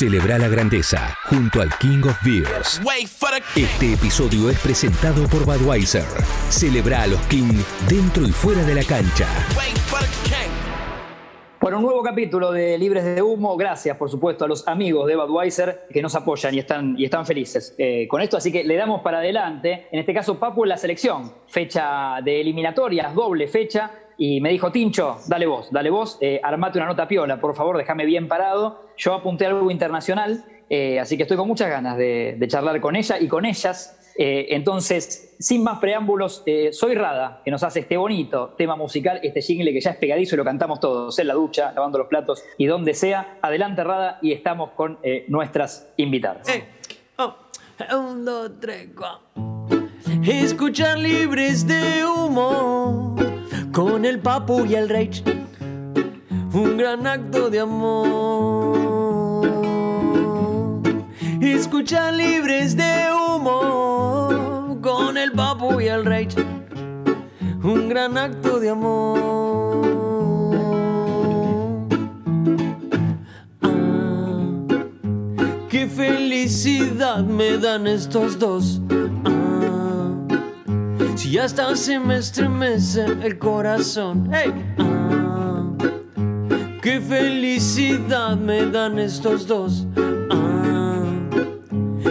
Celebra 0.00 0.38
la 0.38 0.48
grandeza 0.48 1.14
junto 1.24 1.60
al 1.60 1.76
King 1.76 2.00
of 2.04 2.16
Beers. 2.22 2.80
Este 3.54 3.92
episodio 3.92 4.48
es 4.48 4.58
presentado 4.60 5.28
por 5.28 5.44
Budweiser. 5.44 6.06
Celebra 6.48 7.02
a 7.02 7.06
los 7.06 7.20
King 7.26 7.52
dentro 7.86 8.26
y 8.26 8.32
fuera 8.32 8.64
de 8.64 8.76
la 8.76 8.84
cancha. 8.84 9.28
Un 11.76 11.82
nuevo 11.82 12.02
capítulo 12.02 12.50
de 12.50 12.76
Libres 12.76 13.04
de 13.04 13.22
Humo, 13.22 13.56
gracias 13.56 13.96
por 13.96 14.10
supuesto 14.10 14.44
a 14.44 14.48
los 14.48 14.66
amigos 14.66 15.06
de 15.06 15.14
Budweiser 15.14 15.86
que 15.92 16.02
nos 16.02 16.16
apoyan 16.16 16.52
y 16.52 16.58
están, 16.58 16.98
y 16.98 17.04
están 17.04 17.24
felices 17.24 17.76
eh, 17.78 18.08
con 18.08 18.20
esto, 18.20 18.36
así 18.36 18.50
que 18.50 18.64
le 18.64 18.74
damos 18.74 19.02
para 19.02 19.18
adelante. 19.18 19.86
En 19.92 20.00
este 20.00 20.12
caso, 20.12 20.38
Papu 20.38 20.64
en 20.64 20.70
la 20.70 20.76
selección, 20.76 21.32
fecha 21.46 22.18
de 22.24 22.40
eliminatorias, 22.40 23.14
doble 23.14 23.46
fecha, 23.46 23.92
y 24.18 24.40
me 24.40 24.50
dijo, 24.50 24.72
Tincho, 24.72 25.18
dale 25.28 25.46
vos, 25.46 25.70
dale 25.70 25.90
vos, 25.90 26.18
eh, 26.20 26.40
armate 26.42 26.78
una 26.78 26.88
nota 26.88 27.06
piola, 27.06 27.40
por 27.40 27.54
favor, 27.54 27.78
déjame 27.78 28.04
bien 28.04 28.26
parado. 28.26 28.88
Yo 28.96 29.14
apunté 29.14 29.46
algo 29.46 29.70
internacional, 29.70 30.44
eh, 30.68 30.98
así 30.98 31.16
que 31.16 31.22
estoy 31.22 31.36
con 31.36 31.46
muchas 31.46 31.70
ganas 31.70 31.96
de 31.96 32.44
charlar 32.48 32.80
con 32.80 32.96
ella 32.96 33.18
y 33.20 33.28
con 33.28 33.46
ellas. 33.46 33.99
Eh, 34.22 34.54
entonces, 34.54 35.34
sin 35.38 35.64
más 35.64 35.78
preámbulos, 35.78 36.42
eh, 36.44 36.74
soy 36.74 36.94
Rada, 36.94 37.40
que 37.42 37.50
nos 37.50 37.62
hace 37.62 37.80
este 37.80 37.96
bonito 37.96 38.52
tema 38.58 38.76
musical, 38.76 39.18
este 39.22 39.40
jingle 39.40 39.72
que 39.72 39.80
ya 39.80 39.92
es 39.92 39.96
pegadizo 39.96 40.34
y 40.34 40.36
lo 40.36 40.44
cantamos 40.44 40.78
todos, 40.78 41.18
en 41.18 41.26
la 41.26 41.32
ducha, 41.32 41.72
lavando 41.72 41.96
los 41.96 42.06
platos 42.06 42.44
y 42.58 42.66
donde 42.66 42.92
sea. 42.92 43.38
Adelante, 43.40 43.82
Rada, 43.82 44.18
y 44.20 44.32
estamos 44.32 44.72
con 44.72 44.98
eh, 45.02 45.24
nuestras 45.28 45.88
invitadas. 45.96 46.46
Oh, 47.16 47.34
un, 47.96 48.26
dos, 48.26 48.50
tres, 48.60 48.90
cuatro. 48.94 49.88
Escuchar 50.22 50.98
libres 50.98 51.66
de 51.66 52.04
humo 52.04 53.16
con 53.72 54.04
el 54.04 54.18
papu 54.18 54.66
y 54.66 54.74
el 54.74 54.90
rage. 54.90 55.24
Un 56.52 56.76
gran 56.76 57.06
acto 57.06 57.48
de 57.48 57.60
amor. 57.60 58.79
Escuchar 61.40 62.12
libres 62.12 62.76
de 62.76 63.08
humo 63.12 64.78
con 64.82 65.16
el 65.16 65.32
papu 65.32 65.80
y 65.80 65.86
el 65.86 66.04
rage. 66.04 66.36
Un 67.62 67.88
gran 67.88 68.18
acto 68.18 68.60
de 68.60 68.68
amor. 68.68 69.18
Ah, 73.62 74.68
qué 75.70 75.86
felicidad 75.86 77.24
me 77.24 77.56
dan 77.56 77.86
estos 77.86 78.38
dos. 78.38 78.82
Ah, 79.24 80.12
si 81.16 81.38
hasta 81.38 81.74
se 81.74 81.98
me 81.98 82.18
estremece 82.18 83.06
el 83.22 83.38
corazón. 83.38 84.28
Hey. 84.30 84.52
Ah, 84.78 85.64
qué 86.82 87.00
felicidad 87.00 88.36
me 88.36 88.66
dan 88.66 88.98
estos 88.98 89.46
dos. 89.46 89.86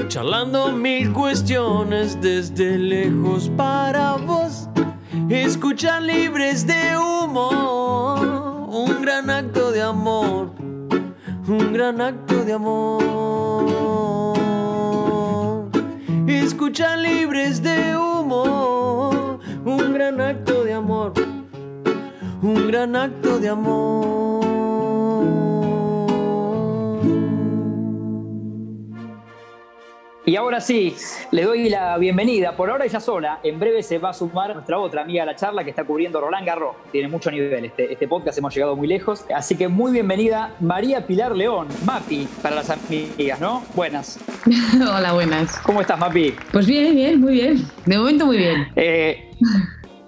Charlando 0.10 0.72
mil 0.72 1.14
cuestiones 1.14 2.20
desde 2.20 2.80
lejos 2.80 3.48
para 3.56 4.16
vos. 4.16 4.68
Escuchar 5.30 6.02
libres 6.02 6.66
de 6.66 6.98
humo. 6.98 8.66
Un 8.72 9.04
gran 9.04 9.30
acto 9.30 9.72
de 9.72 9.84
amor. 9.84 10.50
Un 11.48 11.74
gran 11.74 12.02
acto 12.02 12.44
de 12.44 12.54
amor. 12.54 13.00
Escuchar 16.28 16.98
libres 16.98 17.62
de 17.62 17.96
humo. 17.96 19.40
Un 19.64 19.94
gran 19.94 20.20
acto 20.20 20.64
de 20.64 20.74
amor. 20.74 21.14
Un 22.42 22.68
gran 22.68 22.96
acto 22.96 23.38
de 23.38 23.50
amor. 23.50 24.59
Y 30.30 30.36
ahora 30.36 30.62
sí, 30.62 30.96
le 31.32 31.44
doy 31.44 31.70
la 31.70 31.98
bienvenida. 31.98 32.56
Por 32.56 32.70
ahora 32.70 32.86
ella 32.86 33.00
sola. 33.00 33.40
En 33.42 33.60
breve 33.60 33.82
se 33.82 33.98
va 33.98 34.12
a 34.12 34.14
sumar 34.14 34.54
nuestra 34.54 34.78
otra 34.78 35.02
amiga 35.02 35.24
a 35.24 35.26
la 35.26 35.36
charla 35.36 35.64
que 35.64 35.72
está 35.72 35.86
cubriendo 35.86 36.22
Roland 36.22 36.46
Garros. 36.46 36.76
Tiene 36.92 37.08
mucho 37.08 37.32
nivel 37.32 37.66
este, 37.66 37.92
este 37.92 38.08
podcast, 38.08 38.38
hemos 38.38 38.54
llegado 38.54 38.76
muy 38.76 38.88
lejos. 38.88 39.26
Así 39.34 39.58
que 39.58 39.68
muy 39.68 39.92
bienvenida 39.92 40.54
María 40.60 41.08
Pilar 41.08 41.36
León, 41.36 41.68
Mapi, 41.84 42.28
para 42.44 42.58
las 42.58 42.70
amigas, 42.70 43.42
¿no? 43.42 43.64
Buenas. 43.74 44.20
Hola, 44.76 45.14
buenas. 45.14 45.58
¿Cómo 45.64 45.82
estás, 45.82 45.98
Mapi? 45.98 46.36
Pues 46.52 46.68
bien, 46.68 46.94
bien, 46.94 47.20
muy 47.20 47.34
bien. 47.34 47.68
De 47.88 47.98
momento 47.98 48.28
muy 48.28 48.38
bien. 48.38 48.68
Eh, 48.76 49.32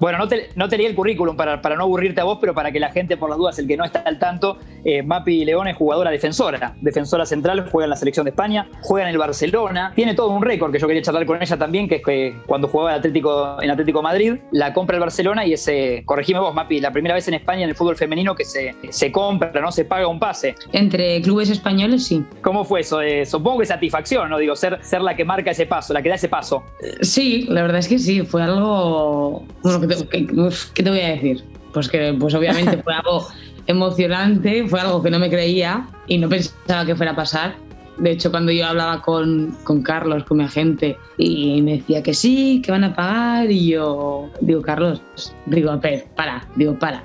bueno, 0.01 0.17
no 0.17 0.28
te, 0.28 0.50
no 0.56 0.67
te 0.67 0.78
leí 0.78 0.88
el 0.88 0.95
currículum 0.95 1.38
para, 1.38 1.62
para 1.62 1.75
no 1.75 1.84
aburrirte 1.84 2.22
a 2.22 2.23
vos, 2.23 2.39
pero 2.41 2.56
para 2.56 2.72
que 2.72 2.79
la 2.79 2.91
gente, 2.91 3.17
por 3.17 3.29
las 3.29 3.38
dudas, 3.38 3.59
el 3.59 3.67
que 3.67 3.78
no 3.78 3.85
está 3.85 4.00
al 4.00 4.17
tanto, 4.17 4.57
eh, 4.84 5.03
Mapi 5.03 5.45
León 5.45 5.67
es 5.67 5.78
jugadora 5.78 6.09
defensora, 6.09 6.73
defensora 6.81 7.23
central, 7.23 7.69
juega 7.72 7.85
en 7.85 7.91
la 7.91 7.95
selección 7.95 8.23
de 8.23 8.31
España, 8.31 8.67
juega 8.81 9.07
en 9.07 9.13
el 9.13 9.19
Barcelona, 9.19 9.94
tiene 9.95 10.16
todo 10.16 10.29
un 10.29 10.41
récord 10.41 10.72
que 10.72 10.79
yo 10.79 10.88
quería 10.88 11.03
charlar 11.03 11.28
con 11.28 11.39
ella 11.39 11.56
también, 11.56 11.88
que 11.88 11.97
es 11.97 12.03
que 12.03 12.35
cuando 12.47 12.67
jugaba 12.67 12.94
en 12.94 12.97
Atlético, 12.97 13.62
en 13.62 13.69
Atlético 13.69 14.01
Madrid, 14.01 14.38
la 14.51 14.73
compra 14.73 14.97
el 14.97 15.01
Barcelona 15.01 15.45
y 15.45 15.53
ese, 15.53 16.01
corregime 16.03 16.39
vos, 16.39 16.56
Mapi, 16.56 16.79
la 16.79 16.91
primera 16.91 17.13
vez 17.13 17.28
en 17.28 17.35
España 17.35 17.62
en 17.62 17.69
el 17.69 17.75
fútbol 17.75 17.95
femenino 17.95 18.33
que 18.33 18.44
se, 18.44 18.73
se 18.89 19.12
compra, 19.12 19.62
no 19.62 19.72
se 19.72 19.85
paga 19.85 20.07
un 20.07 20.18
pase. 20.18 20.56
Entre 20.72 21.22
clubes 21.22 21.51
españoles, 21.51 22.07
sí. 22.07 22.25
¿Cómo 22.41 22.66
fue 22.66 22.79
eso? 22.79 23.03
Eh, 23.03 23.23
supongo 23.28 23.59
que 23.59 23.68
satisfacción, 23.68 24.31
¿no? 24.31 24.39
Digo, 24.39 24.56
ser, 24.56 24.83
ser 24.83 25.01
la 25.01 25.16
que 25.16 25.25
marca 25.25 25.51
ese 25.51 25.68
paso, 25.68 25.94
la 25.94 26.01
que 26.01 26.09
da 26.09 26.16
ese 26.16 26.28
paso. 26.28 26.63
Sí, 27.01 27.45
la 27.50 27.62
verdad 27.62 27.78
es 27.78 27.88
que 27.88 28.00
sí, 28.00 28.23
fue 28.23 28.41
algo... 28.41 29.44
Bueno, 29.62 29.79
¿qué 29.79 29.88
te, 29.88 29.91
qué- 30.09 30.28
¿qué 30.74 30.84
te 30.84 30.90
voy 30.90 31.00
a 31.02 31.09
decir? 31.09 31.44
Pues 31.74 31.88
que 31.90 32.16
pues 32.19 32.34
obviamente 32.34 32.81
fue 32.84 32.94
algo 32.94 33.28
emocionante, 33.68 34.68
fue 34.68 34.79
algo 34.79 35.02
que 35.02 35.09
no 35.12 35.19
me 35.19 35.29
creía 35.29 35.88
y 36.07 36.18
no 36.18 36.29
pensaba 36.29 36.85
que 36.85 36.96
fuera 36.96 37.13
a 37.13 37.16
pasar. 37.16 37.56
De 37.97 38.12
hecho, 38.12 38.31
cuando 38.31 38.51
yo 38.51 38.66
hablaba 38.66 39.01
con, 39.01 39.56
con 39.63 39.84
Carlos, 39.84 40.24
con 40.24 40.38
mi 40.40 40.44
agente, 40.46 40.97
y 41.18 41.62
me 41.62 41.74
decía 41.78 42.01
que 42.01 42.13
sí, 42.13 42.62
que 42.63 42.72
van 42.72 42.84
a 42.85 42.96
pagar, 42.96 43.51
y 43.51 43.68
yo 43.68 44.30
digo, 44.40 44.62
Carlos, 44.62 45.01
digo, 45.46 45.69
a 45.72 45.75
ver, 45.78 46.07
para, 46.16 46.47
digo, 46.56 46.80
para. 46.80 47.03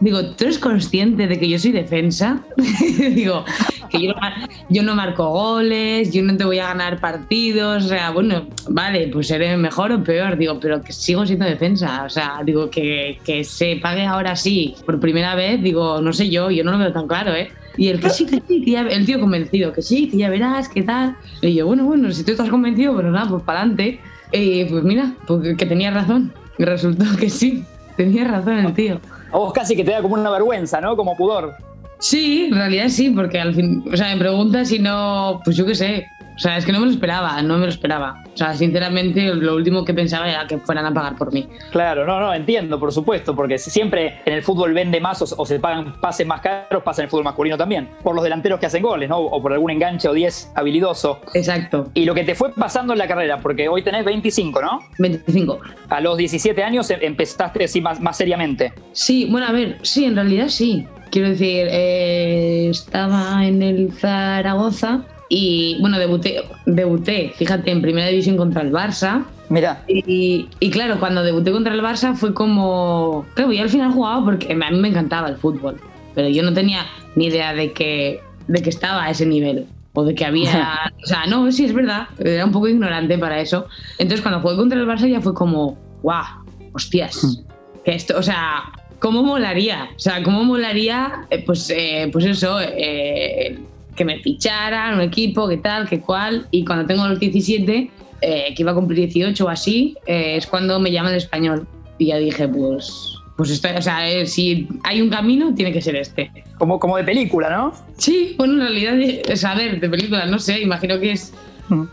Digo, 0.00 0.24
¿tú 0.34 0.44
eres 0.44 0.58
consciente 0.58 1.26
de 1.26 1.38
que 1.38 1.48
yo 1.48 1.58
soy 1.58 1.72
defensa? 1.72 2.40
digo, 3.14 3.44
que 3.90 4.02
yo 4.02 4.12
no, 4.12 4.20
yo 4.68 4.82
no 4.82 4.94
marco 4.94 5.28
goles, 5.28 6.12
yo 6.12 6.22
no 6.22 6.36
te 6.36 6.44
voy 6.44 6.58
a 6.58 6.68
ganar 6.68 7.00
partidos, 7.00 7.84
o 7.84 7.88
sea, 7.88 8.10
bueno, 8.10 8.46
vale, 8.68 9.08
pues 9.12 9.28
seré 9.28 9.56
mejor 9.56 9.92
o 9.92 10.04
peor, 10.04 10.36
digo, 10.36 10.60
pero 10.60 10.82
que 10.82 10.92
sigo 10.92 11.26
siendo 11.26 11.46
defensa, 11.46 12.04
o 12.04 12.10
sea, 12.10 12.40
digo, 12.44 12.70
que, 12.70 13.18
que 13.24 13.42
se 13.42 13.76
pague 13.82 14.04
ahora 14.04 14.36
sí, 14.36 14.76
por 14.84 15.00
primera 15.00 15.34
vez, 15.34 15.62
digo, 15.62 16.00
no 16.00 16.12
sé 16.12 16.28
yo, 16.30 16.50
yo 16.50 16.62
no 16.62 16.72
lo 16.72 16.78
veo 16.78 16.92
tan 16.92 17.08
claro, 17.08 17.34
¿eh? 17.34 17.50
Y 17.76 17.88
el 17.88 18.00
que 18.00 18.10
sí, 18.10 18.26
que 18.26 18.42
sí, 18.46 18.64
que 18.64 18.70
ya, 18.70 18.82
el 18.82 19.04
tío 19.04 19.20
convencido, 19.20 19.72
que 19.72 19.82
sí, 19.82 20.08
que 20.08 20.16
ya 20.16 20.30
verás, 20.30 20.68
que 20.68 20.82
tal. 20.82 21.14
Y 21.42 21.54
yo, 21.54 21.66
bueno, 21.66 21.84
bueno, 21.84 22.10
si 22.10 22.24
tú 22.24 22.30
estás 22.30 22.48
convencido, 22.48 22.94
pues 22.94 23.04
nada, 23.06 23.28
pues 23.28 23.42
para 23.42 23.60
adelante. 23.60 24.00
Y 24.32 24.64
pues 24.64 24.82
mira, 24.82 25.12
pues 25.26 25.56
que 25.56 25.66
tenía 25.66 25.90
razón. 25.90 26.32
Y 26.58 26.64
resultó 26.64 27.04
que 27.18 27.28
sí, 27.28 27.64
tenía 27.96 28.24
razón 28.24 28.58
el 28.58 28.72
tío. 28.72 28.98
A 29.36 29.38
vos 29.38 29.52
casi 29.52 29.76
que 29.76 29.84
te 29.84 29.90
da 29.90 30.00
como 30.00 30.14
una 30.14 30.30
vergüenza, 30.30 30.80
¿no? 30.80 30.96
Como 30.96 31.14
pudor. 31.14 31.54
Sí, 31.98 32.46
en 32.46 32.54
realidad 32.54 32.88
sí, 32.88 33.10
porque 33.10 33.38
al 33.38 33.54
fin, 33.54 33.84
o 33.92 33.94
sea, 33.94 34.14
me 34.14 34.18
preguntas 34.18 34.68
si 34.68 34.78
no, 34.78 35.42
pues 35.44 35.58
yo 35.58 35.66
qué 35.66 35.74
sé. 35.74 36.06
O 36.36 36.38
sea, 36.38 36.58
es 36.58 36.66
que 36.66 36.72
no 36.72 36.80
me 36.80 36.86
lo 36.86 36.92
esperaba, 36.92 37.40
no 37.40 37.56
me 37.56 37.64
lo 37.64 37.70
esperaba. 37.70 38.22
O 38.34 38.36
sea, 38.36 38.52
sinceramente, 38.54 39.34
lo 39.34 39.54
último 39.54 39.84
que 39.86 39.94
pensaba 39.94 40.28
era 40.28 40.46
que 40.46 40.58
fueran 40.58 40.84
a 40.84 40.92
pagar 40.92 41.16
por 41.16 41.32
mí. 41.32 41.48
Claro, 41.72 42.04
no, 42.04 42.20
no, 42.20 42.34
entiendo, 42.34 42.78
por 42.78 42.92
supuesto, 42.92 43.34
porque 43.34 43.56
si 43.56 43.70
siempre 43.70 44.20
en 44.26 44.34
el 44.34 44.42
fútbol 44.42 44.74
vende 44.74 45.00
más 45.00 45.22
o, 45.22 45.42
o 45.42 45.46
se 45.46 45.58
pagan 45.58 45.98
pases 45.98 46.26
más 46.26 46.42
caros, 46.42 46.82
pasa 46.82 47.00
en 47.00 47.04
el 47.06 47.10
fútbol 47.10 47.24
masculino 47.24 47.56
también, 47.56 47.88
por 48.02 48.14
los 48.14 48.22
delanteros 48.22 48.60
que 48.60 48.66
hacen 48.66 48.82
goles, 48.82 49.08
¿no? 49.08 49.18
O 49.18 49.40
por 49.40 49.52
algún 49.54 49.70
enganche 49.70 50.08
o 50.08 50.12
10 50.12 50.52
habilidoso. 50.54 51.20
Exacto, 51.32 51.90
Y 51.94 52.04
lo 52.04 52.14
que 52.14 52.24
te 52.24 52.34
fue 52.34 52.52
pasando 52.52 52.92
en 52.92 52.98
la 52.98 53.08
carrera, 53.08 53.38
porque 53.40 53.68
hoy 53.68 53.82
tenés 53.82 54.04
25, 54.04 54.60
¿no? 54.60 54.80
25. 54.98 55.58
A 55.88 56.00
los 56.02 56.18
17 56.18 56.62
años 56.62 56.90
em- 56.90 56.98
empezaste 57.00 57.64
así 57.64 57.80
más, 57.80 57.98
más 58.00 58.16
seriamente. 58.16 58.74
Sí, 58.92 59.26
bueno, 59.30 59.46
a 59.46 59.52
ver, 59.52 59.78
sí, 59.82 60.04
en 60.04 60.14
realidad 60.16 60.48
sí. 60.48 60.86
Quiero 61.10 61.30
decir, 61.30 61.66
eh, 61.70 62.68
estaba 62.68 63.46
en 63.46 63.62
el 63.62 63.92
Zaragoza 63.92 65.04
y, 65.28 65.76
bueno, 65.80 65.98
debuté, 65.98 66.42
debuté, 66.66 67.32
fíjate, 67.36 67.70
en 67.70 67.82
primera 67.82 68.08
división 68.08 68.36
contra 68.36 68.62
el 68.62 68.72
Barça. 68.72 69.24
Mira, 69.48 69.82
Y, 69.86 70.48
y 70.60 70.70
claro, 70.70 70.98
cuando 70.98 71.22
debuté 71.22 71.52
contra 71.52 71.74
el 71.74 71.82
Barça 71.82 72.14
fue 72.14 72.34
como... 72.34 73.26
Claro, 73.34 73.52
yo 73.52 73.62
al 73.62 73.68
final 73.68 73.92
jugaba 73.92 74.24
porque 74.24 74.52
a 74.52 74.70
mí 74.70 74.78
me 74.78 74.88
encantaba 74.88 75.28
el 75.28 75.36
fútbol, 75.36 75.80
pero 76.14 76.28
yo 76.28 76.42
no 76.42 76.52
tenía 76.52 76.86
ni 77.14 77.26
idea 77.26 77.54
de 77.54 77.72
que, 77.72 78.20
de 78.46 78.62
que 78.62 78.70
estaba 78.70 79.04
a 79.04 79.10
ese 79.10 79.26
nivel. 79.26 79.66
O 79.94 80.04
de 80.04 80.14
que 80.14 80.24
había... 80.24 80.92
O 81.02 81.06
sea, 81.06 81.26
no, 81.26 81.50
sí, 81.52 81.64
es 81.64 81.72
verdad. 81.72 82.08
Era 82.18 82.44
un 82.44 82.50
poco 82.50 82.66
ignorante 82.66 83.16
para 83.16 83.40
eso. 83.40 83.68
Entonces, 83.98 84.22
cuando 84.22 84.40
jugué 84.40 84.56
contra 84.56 84.78
el 84.78 84.86
Barça 84.86 85.08
ya 85.08 85.20
fue 85.20 85.34
como... 85.34 85.78
¡Guau! 86.02 86.24
¡Hostias! 86.72 87.42
Que 87.84 87.94
esto, 87.94 88.18
o 88.18 88.22
sea, 88.22 88.64
¿cómo 88.98 89.22
molaría? 89.22 89.88
O 89.94 89.98
sea, 89.98 90.22
¿cómo 90.22 90.42
molaría? 90.42 91.26
eh, 91.30 91.42
pues, 91.44 91.70
eh, 91.70 92.08
pues 92.12 92.24
eso, 92.24 92.58
eh, 92.60 93.56
que 93.96 94.04
me 94.04 94.20
ficharan 94.20 94.94
un 94.94 95.00
equipo, 95.00 95.48
qué 95.48 95.56
tal, 95.56 95.88
qué 95.88 96.00
cual. 96.00 96.46
Y 96.50 96.64
cuando 96.64 96.86
tengo 96.86 97.08
los 97.08 97.18
17, 97.18 97.90
eh, 98.20 98.54
que 98.54 98.62
iba 98.62 98.72
a 98.72 98.74
cumplir 98.74 98.98
18 99.08 99.44
o 99.44 99.48
así, 99.48 99.96
eh, 100.06 100.36
es 100.36 100.46
cuando 100.46 100.78
me 100.78 100.92
llaman 100.92 101.12
de 101.12 101.18
español. 101.18 101.66
Y 101.98 102.06
ya 102.06 102.18
dije, 102.18 102.46
pues, 102.46 103.14
pues 103.36 103.50
esto, 103.50 103.68
o 103.76 103.82
sea, 103.82 104.08
eh, 104.08 104.26
si 104.26 104.68
hay 104.84 105.00
un 105.00 105.08
camino, 105.08 105.54
tiene 105.54 105.72
que 105.72 105.80
ser 105.80 105.96
este. 105.96 106.30
Como, 106.58 106.78
como 106.78 106.96
de 106.96 107.04
película, 107.04 107.50
¿no? 107.50 107.72
Sí, 107.96 108.34
bueno, 108.38 108.54
en 108.54 108.60
realidad, 108.60 108.94
es, 109.00 109.44
a 109.44 109.54
ver, 109.54 109.80
de 109.80 109.88
película, 109.88 110.26
no 110.26 110.38
sé, 110.38 110.60
imagino 110.60 111.00
que 111.00 111.12
es 111.12 111.32
mm. 111.68 111.84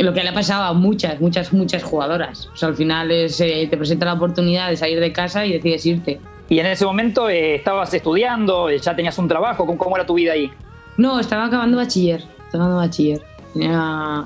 lo 0.00 0.12
que 0.12 0.22
le 0.22 0.28
ha 0.28 0.34
pasado 0.34 0.64
a 0.64 0.72
muchas, 0.72 1.20
muchas, 1.20 1.52
muchas 1.52 1.82
jugadoras. 1.82 2.48
O 2.52 2.56
sea, 2.56 2.68
al 2.68 2.76
final 2.76 3.10
es, 3.10 3.38
te 3.38 3.76
presenta 3.76 4.06
la 4.06 4.14
oportunidad 4.14 4.68
de 4.68 4.76
salir 4.76 5.00
de 5.00 5.12
casa 5.12 5.46
y 5.46 5.52
decides 5.52 5.86
irte. 5.86 6.20
¿Y 6.48 6.58
en 6.58 6.66
ese 6.66 6.84
momento 6.84 7.28
estabas 7.28 7.92
estudiando, 7.92 8.70
ya 8.70 8.94
tenías 8.94 9.18
un 9.18 9.28
trabajo? 9.28 9.66
¿Cómo, 9.66 9.78
¿Cómo, 9.78 9.96
era 9.96 10.06
tu 10.06 10.14
vida 10.14 10.32
ahí? 10.32 10.50
No, 10.96 11.18
estaba 11.18 11.46
acabando 11.46 11.76
bachiller, 11.76 12.20
estaba 12.46 12.64
acabando 12.64 12.76
bachiller. 12.76 13.22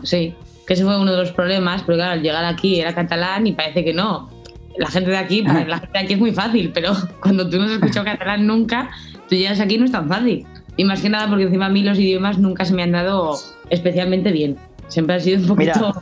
sí, 0.02 0.34
que 0.66 0.74
ese 0.74 0.84
fue 0.84 1.00
uno 1.00 1.12
de 1.12 1.18
los 1.18 1.32
problemas, 1.32 1.82
pero 1.86 1.96
claro, 1.96 2.12
al 2.12 2.22
llegar 2.22 2.44
aquí 2.44 2.80
era 2.80 2.94
catalán 2.94 3.46
y 3.46 3.52
parece 3.52 3.84
que 3.84 3.94
no 3.94 4.28
la 4.80 4.88
gente 4.88 5.10
de 5.10 5.16
aquí, 5.16 5.42
pues, 5.42 5.68
la 5.68 5.78
gente 5.78 5.98
de 5.98 6.04
aquí 6.04 6.12
es 6.14 6.18
muy 6.18 6.32
fácil, 6.32 6.70
pero 6.72 6.92
cuando 7.20 7.48
tú 7.48 7.58
no 7.58 7.64
has 7.64 7.72
escuchado 7.72 8.06
catalán 8.06 8.46
nunca, 8.46 8.90
tú 9.28 9.36
llegas 9.36 9.60
aquí 9.60 9.78
no 9.78 9.84
es 9.84 9.92
tan 9.92 10.08
fácil. 10.08 10.46
Y 10.76 10.84
más 10.84 11.02
que 11.02 11.10
nada 11.10 11.28
porque 11.28 11.44
encima 11.44 11.66
a 11.66 11.68
mí 11.68 11.82
los 11.82 11.98
idiomas 11.98 12.38
nunca 12.38 12.64
se 12.64 12.72
me 12.72 12.82
han 12.82 12.92
dado 12.92 13.36
especialmente 13.68 14.32
bien. 14.32 14.56
Siempre 14.88 15.16
ha 15.16 15.20
sido 15.20 15.40
un 15.40 15.46
poquito... 15.48 15.94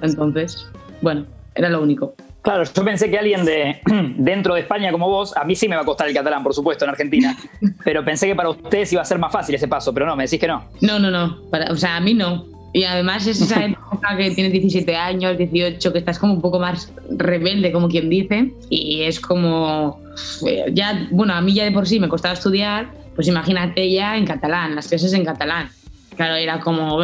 Entonces, 0.00 0.66
bueno, 1.00 1.26
era 1.54 1.68
lo 1.68 1.82
único. 1.82 2.14
Claro, 2.42 2.64
yo 2.64 2.84
pensé 2.84 3.08
que 3.08 3.18
alguien 3.18 3.44
de 3.44 3.80
dentro 4.16 4.54
de 4.54 4.60
España 4.60 4.90
como 4.90 5.08
vos, 5.08 5.34
a 5.36 5.44
mí 5.44 5.54
sí 5.54 5.68
me 5.68 5.76
va 5.76 5.82
a 5.82 5.84
costar 5.84 6.08
el 6.08 6.14
catalán, 6.14 6.42
por 6.42 6.52
supuesto, 6.52 6.84
en 6.84 6.90
Argentina, 6.90 7.36
pero 7.84 8.04
pensé 8.04 8.26
que 8.26 8.34
para 8.34 8.50
ustedes 8.50 8.92
iba 8.92 9.00
a 9.00 9.04
ser 9.04 9.18
más 9.18 9.32
fácil 9.32 9.54
ese 9.54 9.68
paso, 9.68 9.94
pero 9.94 10.06
no, 10.06 10.16
me 10.16 10.24
decís 10.24 10.40
que 10.40 10.48
no. 10.48 10.64
No, 10.80 10.98
no, 10.98 11.10
no, 11.10 11.38
o 11.70 11.76
sea, 11.76 11.96
a 11.96 12.00
mí 12.00 12.14
no. 12.14 12.46
Y 12.74 12.84
además 12.84 13.26
es 13.26 13.40
esa 13.40 13.64
época 13.64 14.16
que 14.16 14.32
tienes 14.32 14.52
17 14.52 14.96
años, 14.96 15.38
18, 15.38 15.92
que 15.92 15.98
estás 15.98 16.18
como 16.18 16.34
un 16.34 16.40
poco 16.40 16.58
más 16.58 16.92
rebelde, 17.10 17.70
como 17.70 17.88
quien 17.88 18.10
dice, 18.10 18.52
y 18.70 19.02
es 19.02 19.20
como, 19.20 20.00
eh, 20.46 20.64
ya, 20.72 21.06
bueno, 21.12 21.34
a 21.34 21.40
mí 21.40 21.54
ya 21.54 21.64
de 21.64 21.70
por 21.70 21.86
sí 21.86 22.00
me 22.00 22.08
costaba 22.08 22.34
estudiar, 22.34 22.90
pues 23.14 23.28
imagínate 23.28 23.88
ya 23.90 24.16
en 24.16 24.26
catalán, 24.26 24.74
las 24.74 24.88
clases 24.88 25.12
en 25.12 25.24
catalán. 25.24 25.70
Claro, 26.16 26.34
era 26.34 26.60
como, 26.60 26.98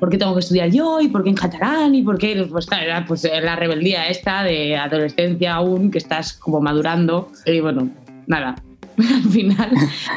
¿por 0.00 0.10
qué 0.10 0.18
tengo 0.18 0.34
que 0.34 0.40
estudiar 0.40 0.70
yo? 0.70 1.00
¿Y 1.00 1.08
por 1.08 1.22
qué 1.22 1.30
en 1.30 1.36
catalán? 1.36 1.94
¿Y 1.94 2.02
por 2.02 2.18
qué? 2.18 2.46
Pues 2.50 2.66
claro, 2.66 2.84
era 2.84 3.04
pues, 3.06 3.22
la 3.24 3.56
rebeldía 3.56 4.08
esta 4.08 4.42
de 4.42 4.76
adolescencia 4.76 5.54
aún, 5.54 5.90
que 5.90 5.98
estás 5.98 6.32
como 6.32 6.60
madurando. 6.60 7.30
Y 7.46 7.60
bueno, 7.60 7.88
nada, 8.26 8.56
al 8.98 9.30
final, 9.30 9.70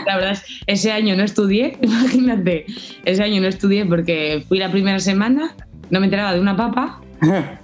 la 0.05 0.15
verdad 0.15 0.31
es 0.31 0.43
ese 0.67 0.91
año 0.91 1.15
no 1.15 1.23
estudié, 1.23 1.77
imagínate, 1.81 2.65
ese 3.05 3.23
año 3.23 3.41
no 3.41 3.47
estudié 3.47 3.85
porque 3.85 4.43
fui 4.47 4.59
la 4.59 4.71
primera 4.71 4.99
semana, 4.99 5.55
no 5.89 5.99
me 5.99 6.05
enteraba 6.05 6.33
de 6.33 6.39
una 6.39 6.55
papa 6.55 7.01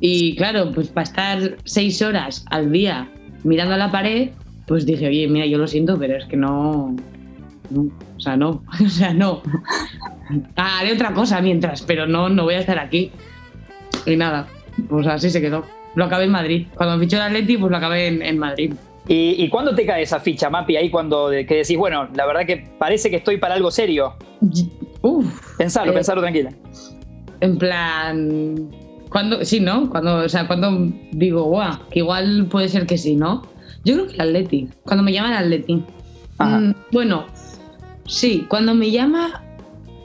y 0.00 0.36
claro, 0.36 0.72
pues 0.72 0.88
para 0.88 1.04
estar 1.04 1.56
seis 1.64 2.00
horas 2.02 2.44
al 2.50 2.72
día 2.72 3.08
mirando 3.44 3.74
a 3.74 3.78
la 3.78 3.90
pared, 3.90 4.30
pues 4.66 4.86
dije, 4.86 5.08
oye, 5.08 5.28
mira, 5.28 5.46
yo 5.46 5.58
lo 5.58 5.66
siento, 5.66 5.98
pero 5.98 6.16
es 6.16 6.24
que 6.26 6.36
no, 6.36 6.94
o 7.76 8.20
sea, 8.20 8.36
no, 8.36 8.62
o 8.84 8.88
sea, 8.88 9.12
no. 9.12 9.42
Haré 10.56 10.92
otra 10.92 11.12
cosa 11.12 11.40
mientras, 11.40 11.82
pero 11.82 12.06
no, 12.06 12.28
no 12.28 12.44
voy 12.44 12.54
a 12.54 12.60
estar 12.60 12.78
aquí. 12.78 13.10
Y 14.06 14.16
nada, 14.16 14.46
pues 14.88 15.06
así 15.06 15.30
se 15.30 15.40
quedó. 15.40 15.64
Lo 15.94 16.04
acabé 16.04 16.24
en 16.24 16.30
Madrid. 16.30 16.66
Cuando 16.74 16.96
me 16.96 17.04
fichó 17.04 17.16
el 17.16 17.22
Atleti, 17.22 17.56
pues 17.56 17.70
lo 17.70 17.76
acabé 17.76 18.06
en 18.06 18.38
Madrid. 18.38 18.72
¿Y, 19.08 19.48
cuándo 19.48 19.74
te 19.74 19.84
cae 19.84 20.02
esa 20.02 20.20
ficha, 20.20 20.48
Mapi? 20.48 20.76
Ahí 20.76 20.90
cuando 20.90 21.30
que 21.30 21.56
decís, 21.56 21.76
bueno, 21.76 22.08
la 22.14 22.24
verdad 22.24 22.46
que 22.46 22.68
parece 22.78 23.10
que 23.10 23.16
estoy 23.16 23.36
para 23.36 23.54
algo 23.54 23.70
serio. 23.70 24.14
Uf, 25.02 25.56
pensalo, 25.56 25.90
eh, 25.90 25.94
pensalo 25.94 26.20
tranquila. 26.20 26.52
En 27.40 27.58
plan, 27.58 28.70
cuando, 29.08 29.44
sí, 29.44 29.58
¿no? 29.58 29.90
Cuando, 29.90 30.18
o 30.18 30.28
sea, 30.28 30.46
cuando 30.46 30.88
digo, 31.10 31.44
guau, 31.44 31.88
que 31.90 31.98
igual 31.98 32.46
puede 32.48 32.68
ser 32.68 32.86
que 32.86 32.96
sí, 32.96 33.16
¿no? 33.16 33.42
Yo 33.84 33.94
creo 33.94 34.06
que 34.06 34.14
el 34.14 34.20
Atleti, 34.20 34.68
cuando 34.84 35.02
me 35.02 35.12
llaman 35.12 35.32
Atleti. 35.32 35.82
Mm, 36.38 36.70
bueno, 36.92 37.26
sí, 38.06 38.46
cuando 38.48 38.74
me 38.74 38.90
llama 38.90 39.42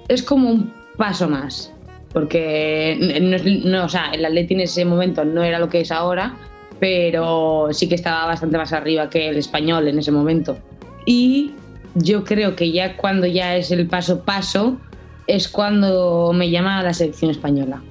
es 0.07 0.23
como 0.23 0.49
un 0.49 0.73
paso 0.97 1.29
más. 1.29 1.73
Porque 2.13 2.97
no, 3.21 3.69
no, 3.69 3.85
o 3.85 3.89
sea, 3.89 4.11
el 4.11 4.25
Atleti 4.25 4.53
en 4.55 4.61
ese 4.61 4.85
momento 4.85 5.23
no 5.25 5.43
era 5.43 5.59
lo 5.59 5.69
que 5.69 5.81
es 5.81 5.91
ahora, 5.91 6.35
pero 6.79 7.69
sí 7.71 7.87
que 7.87 7.95
estaba 7.95 8.25
bastante 8.25 8.57
más 8.57 8.73
arriba 8.73 9.09
que 9.09 9.29
el 9.29 9.37
español 9.37 9.87
en 9.87 9.99
ese 9.99 10.11
momento. 10.11 10.57
Y 11.05 11.51
yo 11.95 12.23
creo 12.23 12.55
que 12.55 12.71
ya 12.71 12.95
cuando 12.97 13.27
ya 13.27 13.55
es 13.55 13.71
el 13.71 13.87
paso 13.87 14.23
paso, 14.23 14.77
es 15.27 15.47
cuando 15.47 16.31
me 16.33 16.49
llama 16.49 16.79
a 16.79 16.83
la 16.83 16.93
selección 16.93 17.31
española. 17.31 17.81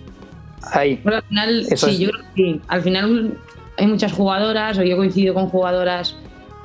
Ahí. 0.73 1.01
al 1.05 1.23
final, 1.23 1.67
sí, 1.77 1.99
yo 1.99 2.11
creo 2.11 2.25
que 2.35 2.61
Al 2.67 2.83
final 2.83 3.39
hay 3.77 3.87
muchas 3.87 4.13
jugadoras, 4.13 4.79
o 4.79 4.83
yo 4.83 4.97
coincido 4.97 5.35
con 5.35 5.49
jugadoras 5.49 6.17